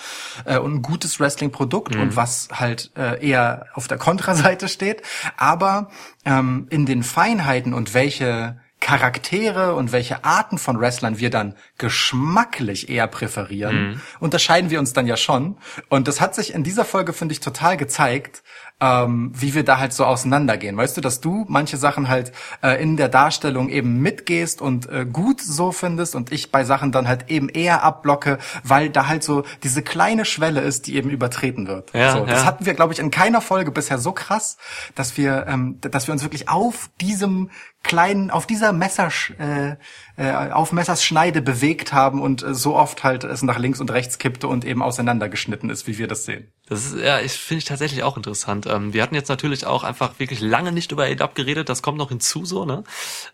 äh, 0.45 0.57
und 0.57 0.73
ein 0.73 0.81
gutes 0.81 1.19
Wrestling-Produkt 1.19 1.95
und 1.95 2.15
was 2.15 2.47
halt 2.51 2.91
äh, 2.97 3.23
eher 3.23 3.67
auf 3.75 3.87
der 3.87 3.99
Kontraseite 3.99 4.67
steht. 4.67 5.03
Aber 5.37 5.91
ähm, 6.25 6.65
in 6.71 6.87
den 6.87 7.03
Feinheiten 7.03 7.75
und 7.75 7.93
welche 7.93 8.59
Charaktere 8.85 9.73
und 9.73 9.91
welche 9.91 10.23
Arten 10.23 10.59
von 10.59 10.79
Wrestlern 10.79 11.17
wir 11.17 11.31
dann 11.31 11.55
geschmacklich 11.79 12.87
eher 12.87 13.07
präferieren, 13.07 13.99
unterscheiden 14.19 14.69
wir 14.69 14.77
uns 14.77 14.93
dann 14.93 15.07
ja 15.07 15.17
schon. 15.17 15.57
Und 15.89 16.07
das 16.07 16.21
hat 16.21 16.35
sich 16.35 16.53
in 16.53 16.63
dieser 16.63 16.85
Folge, 16.85 17.11
finde 17.11 17.33
ich, 17.33 17.39
total 17.39 17.77
gezeigt, 17.77 18.43
ähm, 18.79 19.31
wie 19.33 19.55
wir 19.55 19.63
da 19.63 19.79
halt 19.79 19.93
so 19.93 20.05
auseinandergehen. 20.05 20.77
Weißt 20.77 20.97
du, 20.97 21.01
dass 21.01 21.19
du 21.19 21.45
manche 21.47 21.77
Sachen 21.77 22.09
halt 22.09 22.31
äh, 22.61 22.79
in 22.79 22.95
der 22.95 23.09
Darstellung 23.09 23.69
eben 23.69 24.01
mitgehst 24.01 24.61
und 24.61 24.87
äh, 24.87 25.05
gut 25.05 25.41
so 25.41 25.71
findest 25.71 26.13
und 26.13 26.31
ich 26.31 26.51
bei 26.51 26.63
Sachen 26.63 26.91
dann 26.91 27.07
halt 27.07 27.31
eben 27.31 27.49
eher 27.49 27.83
abblocke, 27.83 28.37
weil 28.63 28.91
da 28.91 29.07
halt 29.07 29.23
so 29.23 29.43
diese 29.63 29.81
kleine 29.81 30.25
Schwelle 30.25 30.61
ist, 30.61 30.85
die 30.85 30.95
eben 30.95 31.09
übertreten 31.09 31.67
wird. 31.67 31.91
Ja, 31.93 32.11
so, 32.11 32.25
das 32.25 32.41
ja. 32.41 32.45
hatten 32.45 32.67
wir, 32.67 32.75
glaube 32.75 32.93
ich, 32.93 32.99
in 32.99 33.09
keiner 33.09 33.41
Folge 33.41 33.71
bisher 33.71 33.97
so 33.97 34.11
krass, 34.11 34.57
dass 34.93 35.17
wir, 35.17 35.47
ähm, 35.47 35.79
dass 35.81 36.07
wir 36.07 36.11
uns 36.11 36.21
wirklich 36.21 36.49
auf 36.49 36.91
diesem 36.99 37.49
kleinen, 37.85 38.31
auf 38.31 38.45
dieser 38.45 38.73
Messersch, 38.73 39.33
äh, 39.39 39.75
äh, 40.17 40.51
auf 40.51 40.71
Messers 40.71 41.03
Schneide 41.03 41.41
bewegt 41.41 41.93
haben 41.93 42.21
und 42.21 42.43
äh, 42.43 42.53
so 42.53 42.75
oft 42.75 43.03
halt 43.03 43.23
es 43.23 43.41
nach 43.41 43.57
links 43.57 43.79
und 43.79 43.91
rechts 43.91 44.17
kippte 44.17 44.47
und 44.47 44.65
eben 44.65 44.81
auseinandergeschnitten 44.81 45.69
ist, 45.69 45.87
wie 45.87 45.97
wir 45.97 46.07
das 46.07 46.25
sehen. 46.25 46.51
Das 46.67 46.85
ist, 46.85 46.97
ja, 46.97 47.19
ich 47.19 47.33
finde 47.33 47.59
ich 47.59 47.65
tatsächlich 47.65 48.03
auch 48.03 48.17
interessant. 48.17 48.65
Ähm, 48.67 48.93
wir 48.93 49.01
hatten 49.03 49.15
jetzt 49.15 49.29
natürlich 49.29 49.65
auch 49.65 49.83
einfach 49.83 50.19
wirklich 50.19 50.41
lange 50.41 50.71
nicht 50.71 50.91
über 50.91 51.05
ADAP 51.05 51.35
geredet, 51.35 51.69
das 51.69 51.81
kommt 51.81 51.97
noch 51.97 52.09
hinzu 52.09 52.45
so, 52.45 52.65
ne? 52.65 52.83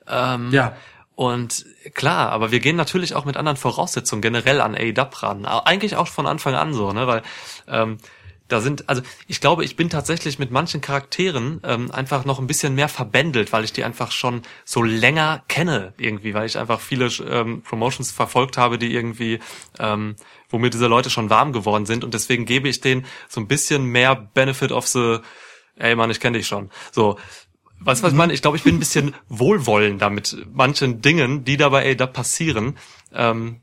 Ähm, 0.07 0.49
Ja. 0.52 0.76
Und 1.15 1.65
klar, 1.94 2.32
aber 2.32 2.52
wir 2.52 2.60
gehen 2.60 2.76
natürlich 2.76 3.15
auch 3.15 3.26
mit 3.26 3.38
anderen 3.38 3.57
Voraussetzungen 3.57 4.22
generell 4.22 4.60
an 4.60 4.76
AEW 4.76 5.10
ran. 5.18 5.45
Eigentlich 5.45 5.95
auch 5.95 6.07
von 6.07 6.26
Anfang 6.26 6.56
an 6.56 6.73
so, 6.73 6.94
ne? 6.94 7.06
Weil 7.06 7.22
ähm, 7.68 7.98
da 8.52 8.61
sind, 8.61 8.90
also 8.90 9.02
ich 9.28 9.40
glaube, 9.40 9.64
ich 9.64 9.76
bin 9.76 9.90
tatsächlich 9.90 10.40
mit 10.40 10.52
manchen 10.52 10.82
Charakteren 10.82 11.61
ähm, 11.64 11.91
einfach 11.91 12.26
noch 12.26 12.40
ein 12.40 12.48
bisschen 12.48 12.76
mehr 12.76 12.90
verbändelt, 12.90 13.53
weil 13.53 13.64
ich 13.64 13.73
die 13.73 13.84
einfach 13.84 14.11
schon 14.11 14.41
so 14.65 14.84
länger 14.84 15.44
kenne 15.48 15.94
irgendwie, 15.98 16.34
weil 16.34 16.45
ich 16.45 16.57
einfach 16.57 16.80
viele 16.80 17.07
ähm, 17.07 17.61
Promotions 17.61 18.11
verfolgt 18.11 18.57
habe, 18.57 18.78
die 18.78 18.94
irgendwie, 18.94 19.40
ähm, 19.80 20.15
wo 20.49 20.57
mir 20.57 20.69
diese 20.69 20.88
Leute 20.88 21.10
schon 21.10 21.30
warm 21.30 21.53
geworden 21.53 21.86
sind 21.86 22.03
und 22.03 22.14
deswegen 22.14 22.45
gebe 22.45 22.68
ich 22.68 22.82
denen 22.82 23.06
so 23.30 23.40
ein 23.40 23.48
bisschen 23.48 23.86
mehr 23.86 24.15
Benefit 24.15 24.72
of 24.72 24.88
the, 24.88 25.19
ey 25.78 25.95
Mann, 25.95 26.11
ich 26.11 26.19
kenne 26.19 26.38
dich 26.38 26.48
schon. 26.48 26.69
So, 26.91 27.18
Weißt 27.84 28.02
du, 28.02 28.06
was 28.06 28.14
ich 28.14 28.18
meine? 28.18 28.32
Ich 28.34 28.44
glaube, 28.44 28.57
ich 28.57 28.64
bin 28.64 28.76
ein 28.76 28.80
bisschen 28.80 29.15
wohlwollender 29.28 30.11
mit 30.11 30.38
manchen 30.53 31.02
Dingen, 31.02 31.45
die 31.45 31.57
dabei 31.57 31.95
da 31.95 32.06
passieren. 32.06 32.78
Ähm, 33.11 33.61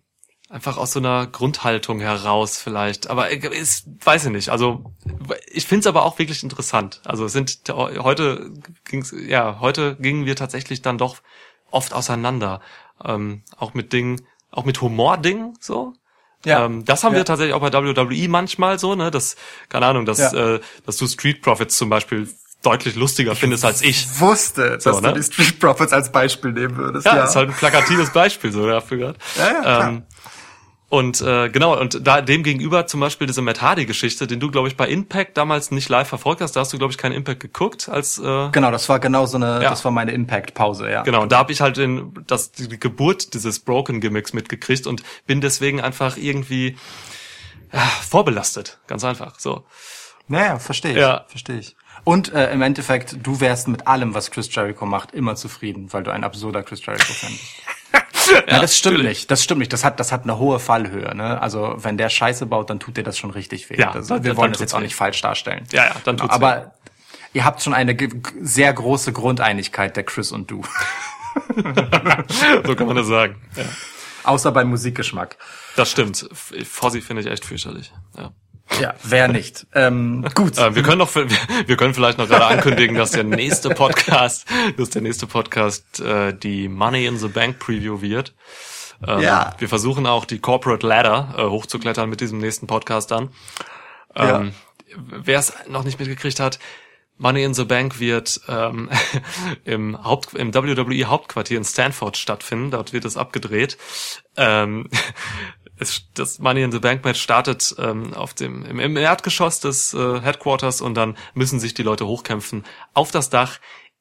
einfach 0.50 0.76
aus 0.78 0.92
so 0.92 0.98
einer 1.00 1.26
Grundhaltung 1.26 2.00
heraus 2.00 2.56
vielleicht. 2.58 3.10
Aber 3.10 3.30
ist, 3.30 3.86
weiß 4.04 4.26
ich 4.26 4.30
nicht. 4.32 4.48
Also 4.48 4.92
ich 5.50 5.66
finde 5.66 5.80
es 5.80 5.86
aber 5.86 6.04
auch 6.04 6.18
wirklich 6.18 6.42
interessant. 6.42 7.00
Also 7.04 7.26
es 7.26 7.32
sind 7.32 7.58
heute 7.68 8.50
ging's, 8.84 9.14
ja, 9.26 9.58
heute 9.60 9.96
gingen 9.96 10.24
wir 10.26 10.36
tatsächlich 10.36 10.80
dann 10.82 10.96
doch 10.98 11.18
oft 11.70 11.92
auseinander. 11.92 12.60
Ähm, 13.04 13.42
auch 13.56 13.74
mit 13.74 13.92
Dingen, 13.92 14.22
auch 14.50 14.64
mit 14.64 14.80
Humordingen 14.80 15.54
so. 15.60 15.92
Ja. 16.44 16.64
Ähm, 16.64 16.84
das 16.84 17.04
haben 17.04 17.12
Ja. 17.12 17.18
wir 17.18 17.24
tatsächlich 17.24 17.54
auch 17.54 17.60
bei 17.60 17.72
WWE 17.72 18.28
manchmal 18.28 18.78
so, 18.78 18.94
ne? 18.94 19.10
Das, 19.10 19.36
keine 19.68 19.86
Ahnung, 19.86 20.06
dass, 20.06 20.18
Ja. 20.18 20.54
äh, 20.54 20.60
dass 20.86 20.96
du 20.96 21.06
Street 21.06 21.42
Profits 21.42 21.76
zum 21.76 21.90
Beispiel 21.90 22.28
deutlich 22.62 22.96
lustiger 22.96 23.36
findest 23.36 23.64
als 23.64 23.82
ich. 23.82 23.90
Ich 23.90 24.20
wusste, 24.20 24.80
So, 24.80 24.90
dass 24.90 25.00
ne? 25.00 25.12
du 25.12 25.20
die 25.20 25.22
Street 25.24 25.60
Profits 25.60 25.92
als 25.92 26.10
Beispiel 26.10 26.52
nehmen 26.52 26.76
würdest. 26.76 27.06
Ja, 27.06 27.24
ist 27.24 27.36
halt 27.36 27.50
ein 27.50 27.54
plakatives 27.54 28.10
Beispiel 28.10 28.50
so 28.50 28.66
dafür 28.66 28.98
gerade. 28.98 29.18
Ja, 29.36 29.46
ja, 29.46 29.60
klar. 29.60 29.88
ähm, 29.90 30.02
und 30.90 31.20
äh, 31.20 31.51
genau, 31.51 31.78
und 31.78 32.06
da 32.06 32.20
dem 32.23 32.43
gegenüber 32.43 32.86
zum 32.86 33.01
Beispiel 33.01 33.27
diese 33.27 33.43
Matt 33.43 33.60
Hardy-Geschichte, 33.60 34.27
den 34.27 34.40
du, 34.40 34.51
glaube 34.51 34.69
ich, 34.69 34.77
bei 34.77 34.89
Impact 34.89 35.36
damals 35.36 35.70
nicht 35.70 35.89
live 35.90 36.09
verfolgt 36.09 36.40
hast, 36.40 36.52
da 36.56 36.60
hast 36.60 36.73
du, 36.73 36.78
glaube 36.78 36.93
ich, 36.93 36.98
keinen 36.98 37.12
Impact 37.12 37.40
geguckt 37.40 37.89
als 37.89 38.19
äh, 38.19 38.48
Genau, 38.52 38.70
das 38.70 38.89
war 38.89 38.98
genau 38.98 39.27
so 39.27 39.36
eine, 39.36 39.62
Ja. 39.62 39.69
das 39.70 39.85
war 39.85 39.93
meine 39.93 40.12
Impact-Pause, 40.12 40.90
ja. 40.90 41.02
Genau, 41.02 41.20
und 41.23 41.31
da 41.32 41.39
habe 41.39 41.52
ich 41.52 41.60
halt 41.60 41.77
den, 41.77 42.15
das, 42.27 42.52
die 42.52 42.81
Geburt 42.81 43.35
dieses 43.35 43.59
Broken 43.60 44.01
Gimmicks 44.01 44.32
mitgekriegt 44.32 44.86
und 44.86 45.02
bin 45.27 45.40
deswegen 45.43 45.81
einfach 45.81 46.16
irgendwie 46.16 46.77
ja, 47.73 47.81
vorbelastet. 47.81 48.78
Ganz 48.86 49.05
einfach. 49.05 49.39
So. 49.39 49.65
Naja, 50.27 50.59
verstehe 50.59 50.93
ich, 50.93 50.97
Ja. 50.98 51.24
verstehe 51.28 51.59
ich. 51.59 51.77
Und 52.05 52.32
äh, 52.32 52.51
im 52.52 52.62
Endeffekt, 52.62 53.16
du 53.23 53.40
wärst 53.40 53.69
mit 53.69 53.86
allem, 53.86 54.15
was 54.15 54.31
Chris 54.31 54.48
Jericho 54.55 54.86
macht, 54.86 55.12
immer 55.12 55.35
zufrieden, 55.36 55.93
weil 55.93 56.02
du 56.02 56.12
ein 56.12 56.24
absurder 56.24 56.62
Chris 56.62 56.85
Jericho-Fan 56.86 57.31
bist. 57.31 58.05
ja, 58.32 58.60
das 58.60 58.76
stimmt 58.76 58.94
natürlich. 58.96 59.18
nicht. 59.18 59.30
Das 59.30 59.42
stimmt 59.44 59.59
nicht. 59.60 59.72
Das 59.72 59.84
hat, 59.84 59.98
das 60.00 60.12
hat 60.12 60.24
eine 60.24 60.38
hohe 60.38 60.59
Fallhöhe. 60.60 61.14
Ne? 61.14 61.40
Also 61.40 61.74
wenn 61.78 61.96
der 61.96 62.09
Scheiße 62.09 62.46
baut, 62.46 62.70
dann 62.70 62.80
tut 62.80 62.96
dir 62.96 63.02
das 63.05 63.16
schon 63.18 63.30
richtig 63.30 63.68
weh. 63.70 63.76
Ja, 63.78 63.92
das, 63.92 64.09
dann- 64.09 64.22
wir 64.24 64.30
dann 64.30 64.36
wollen 64.36 64.52
das 64.52 64.60
jetzt 64.60 64.74
auch 64.74 64.78
weh. 64.80 64.84
nicht 64.84 64.94
falsch 64.96 65.20
darstellen. 65.20 65.64
Ja, 65.72 65.86
ja, 65.86 65.92
dann 66.05 66.16
tut's 66.16 66.32
Aber 66.34 66.72
ihr 67.32 67.44
habt 67.44 67.62
schon 67.62 67.74
eine 67.74 67.96
sehr 68.40 68.72
große 68.72 69.12
Grundeinigkeit, 69.12 69.96
der 69.96 70.05
Chris 70.05 70.32
und 70.32 70.50
du. 70.50 70.62
So 72.66 72.74
kann 72.74 72.86
man 72.86 72.96
das 72.96 73.06
sagen. 73.06 73.36
Ja. 73.56 73.64
Außer 74.24 74.50
beim 74.52 74.68
Musikgeschmack. 74.68 75.36
Das 75.76 75.90
stimmt. 75.90 76.28
F- 76.30 76.52
Fozzy 76.68 77.00
finde 77.00 77.22
ich 77.22 77.28
echt 77.28 77.44
fürchterlich. 77.44 77.92
Ja. 78.16 78.32
Ja, 78.80 78.94
wer 79.02 79.28
nicht. 79.28 79.66
Ähm, 79.74 80.26
gut. 80.34 80.58
Äh, 80.58 80.74
wir 80.74 80.82
können 80.82 80.98
noch, 80.98 81.14
wir, 81.14 81.76
können 81.76 81.94
vielleicht 81.94 82.18
noch 82.18 82.28
gerade 82.28 82.46
ankündigen, 82.46 82.96
dass 82.96 83.10
der 83.12 83.24
nächste 83.24 83.70
Podcast, 83.70 84.46
dass 84.76 84.90
der 84.90 85.02
nächste 85.02 85.26
Podcast 85.26 86.00
äh, 86.00 86.32
die 86.32 86.68
Money 86.68 87.06
in 87.06 87.18
the 87.18 87.28
Bank 87.28 87.58
Preview 87.58 88.00
wird. 88.00 88.34
Ähm, 89.06 89.20
Ja. 89.20 89.54
Wir 89.58 89.68
versuchen 89.68 90.06
auch 90.06 90.24
die 90.24 90.38
Corporate 90.38 90.86
Ladder 90.86 91.34
äh, 91.36 91.42
hochzuklettern 91.42 92.08
mit 92.08 92.20
diesem 92.20 92.38
nächsten 92.38 92.66
Podcast 92.66 93.10
dann. 93.10 93.30
Ähm, 94.14 94.52
Wer 94.96 95.38
es 95.38 95.52
noch 95.68 95.84
nicht 95.84 95.98
mitgekriegt 95.98 96.40
hat, 96.40 96.58
Money 97.18 97.42
in 97.42 97.52
the 97.52 97.64
Bank 97.64 97.98
wird 97.98 98.40
ähm, 98.48 98.88
im, 99.64 100.02
Haupt, 100.04 100.34
im 100.34 100.54
WWE 100.54 101.04
Hauptquartier 101.04 101.58
in 101.58 101.64
Stanford 101.64 102.16
stattfinden. 102.16 102.70
Dort 102.70 102.92
wird 102.92 103.04
es 103.04 103.16
abgedreht. 103.16 103.76
Ähm, 104.36 104.88
es, 105.78 106.02
das 106.14 106.38
Money 106.38 106.62
in 106.62 106.72
the 106.72 106.78
Bank 106.78 107.05
Match 107.05 107.20
startet 107.20 107.74
ähm, 107.78 108.14
auf 108.14 108.34
dem 108.34 108.64
im, 108.64 108.78
im 108.80 108.96
Erdgeschoss 108.96 109.60
des 109.60 109.94
äh, 109.94 110.20
Headquarters 110.20 110.80
und 110.80 110.94
dann 110.94 111.16
müssen 111.34 111.60
sich 111.60 111.74
die 111.74 111.82
Leute 111.82 112.06
hochkämpfen 112.06 112.64
auf 112.94 113.10
das 113.10 113.30
Dach. 113.30 113.59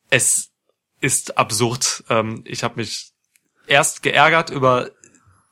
Es 0.10 0.52
ist 1.00 1.38
absurd. 1.38 2.04
Ähm, 2.10 2.44
ich 2.46 2.64
habe 2.64 2.76
mich 2.78 3.12
erst 3.68 4.04
geärgert 4.04 4.50
über 4.50 4.90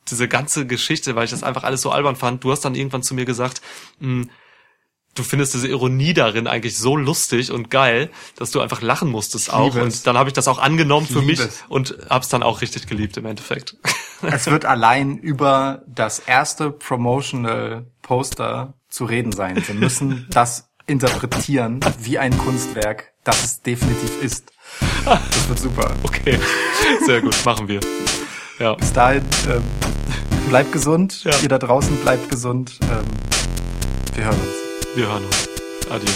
diese 0.09 0.27
ganze 0.27 0.67
Geschichte, 0.67 1.15
weil 1.15 1.25
ich 1.25 1.31
das 1.31 1.43
einfach 1.43 1.63
alles 1.63 1.81
so 1.81 1.91
albern 1.91 2.15
fand. 2.15 2.43
Du 2.43 2.51
hast 2.51 2.61
dann 2.61 2.75
irgendwann 2.75 3.03
zu 3.03 3.13
mir 3.13 3.25
gesagt, 3.25 3.61
mh, 3.99 4.27
du 5.15 5.23
findest 5.23 5.53
diese 5.53 5.67
Ironie 5.67 6.13
darin 6.13 6.45
eigentlich 6.45 6.77
so 6.77 6.95
lustig 6.95 7.51
und 7.51 7.71
geil, 7.71 8.09
dass 8.35 8.51
du 8.51 8.59
einfach 8.59 8.81
lachen 8.81 9.09
musstest 9.09 9.51
auch. 9.51 9.73
liebe 9.73 9.87
es. 9.87 9.97
Und 9.97 10.07
dann 10.07 10.17
habe 10.17 10.29
ich 10.29 10.33
das 10.33 10.47
auch 10.47 10.59
angenommen 10.59 11.07
für 11.07 11.21
mich 11.21 11.39
es. 11.39 11.63
und 11.67 11.97
hab's 12.09 12.29
dann 12.29 12.43
auch 12.43 12.61
richtig 12.61 12.85
geliebt 12.87 13.17
im 13.17 13.25
Endeffekt. 13.25 13.77
Es 14.21 14.47
wird 14.47 14.65
allein 14.65 15.17
über 15.17 15.83
das 15.87 16.19
erste 16.19 16.71
Promotional 16.71 17.85
Poster 18.01 18.73
zu 18.89 19.05
reden 19.05 19.33
sein. 19.33 19.61
Wir 19.67 19.75
müssen 19.75 20.25
das 20.31 20.69
interpretieren 20.87 21.81
wie 21.99 22.17
ein 22.17 22.35
Kunstwerk, 22.37 23.11
das 23.23 23.43
es 23.43 23.61
definitiv 23.61 24.21
ist. 24.23 24.51
Das 25.03 25.49
wird 25.49 25.59
super. 25.59 25.91
Okay, 26.03 26.39
sehr 27.05 27.21
gut, 27.21 27.35
machen 27.45 27.67
wir. 27.67 27.81
Ja, 28.57 28.73
Bis 28.73 28.93
dahin, 28.93 29.23
ähm, 29.49 29.61
bleibt 30.49 30.71
gesund. 30.71 31.23
Ja. 31.25 31.33
Ihr 31.43 31.49
da 31.49 31.59
draußen 31.59 31.95
bleibt 31.97 32.29
gesund. 32.29 32.79
Ähm, 32.83 33.05
wir 34.15 34.25
hören 34.25 34.39
uns. 34.39 34.64
Wir 34.95 35.07
hören 35.07 35.25
uns. 35.25 35.49
Adieu. 35.89 36.11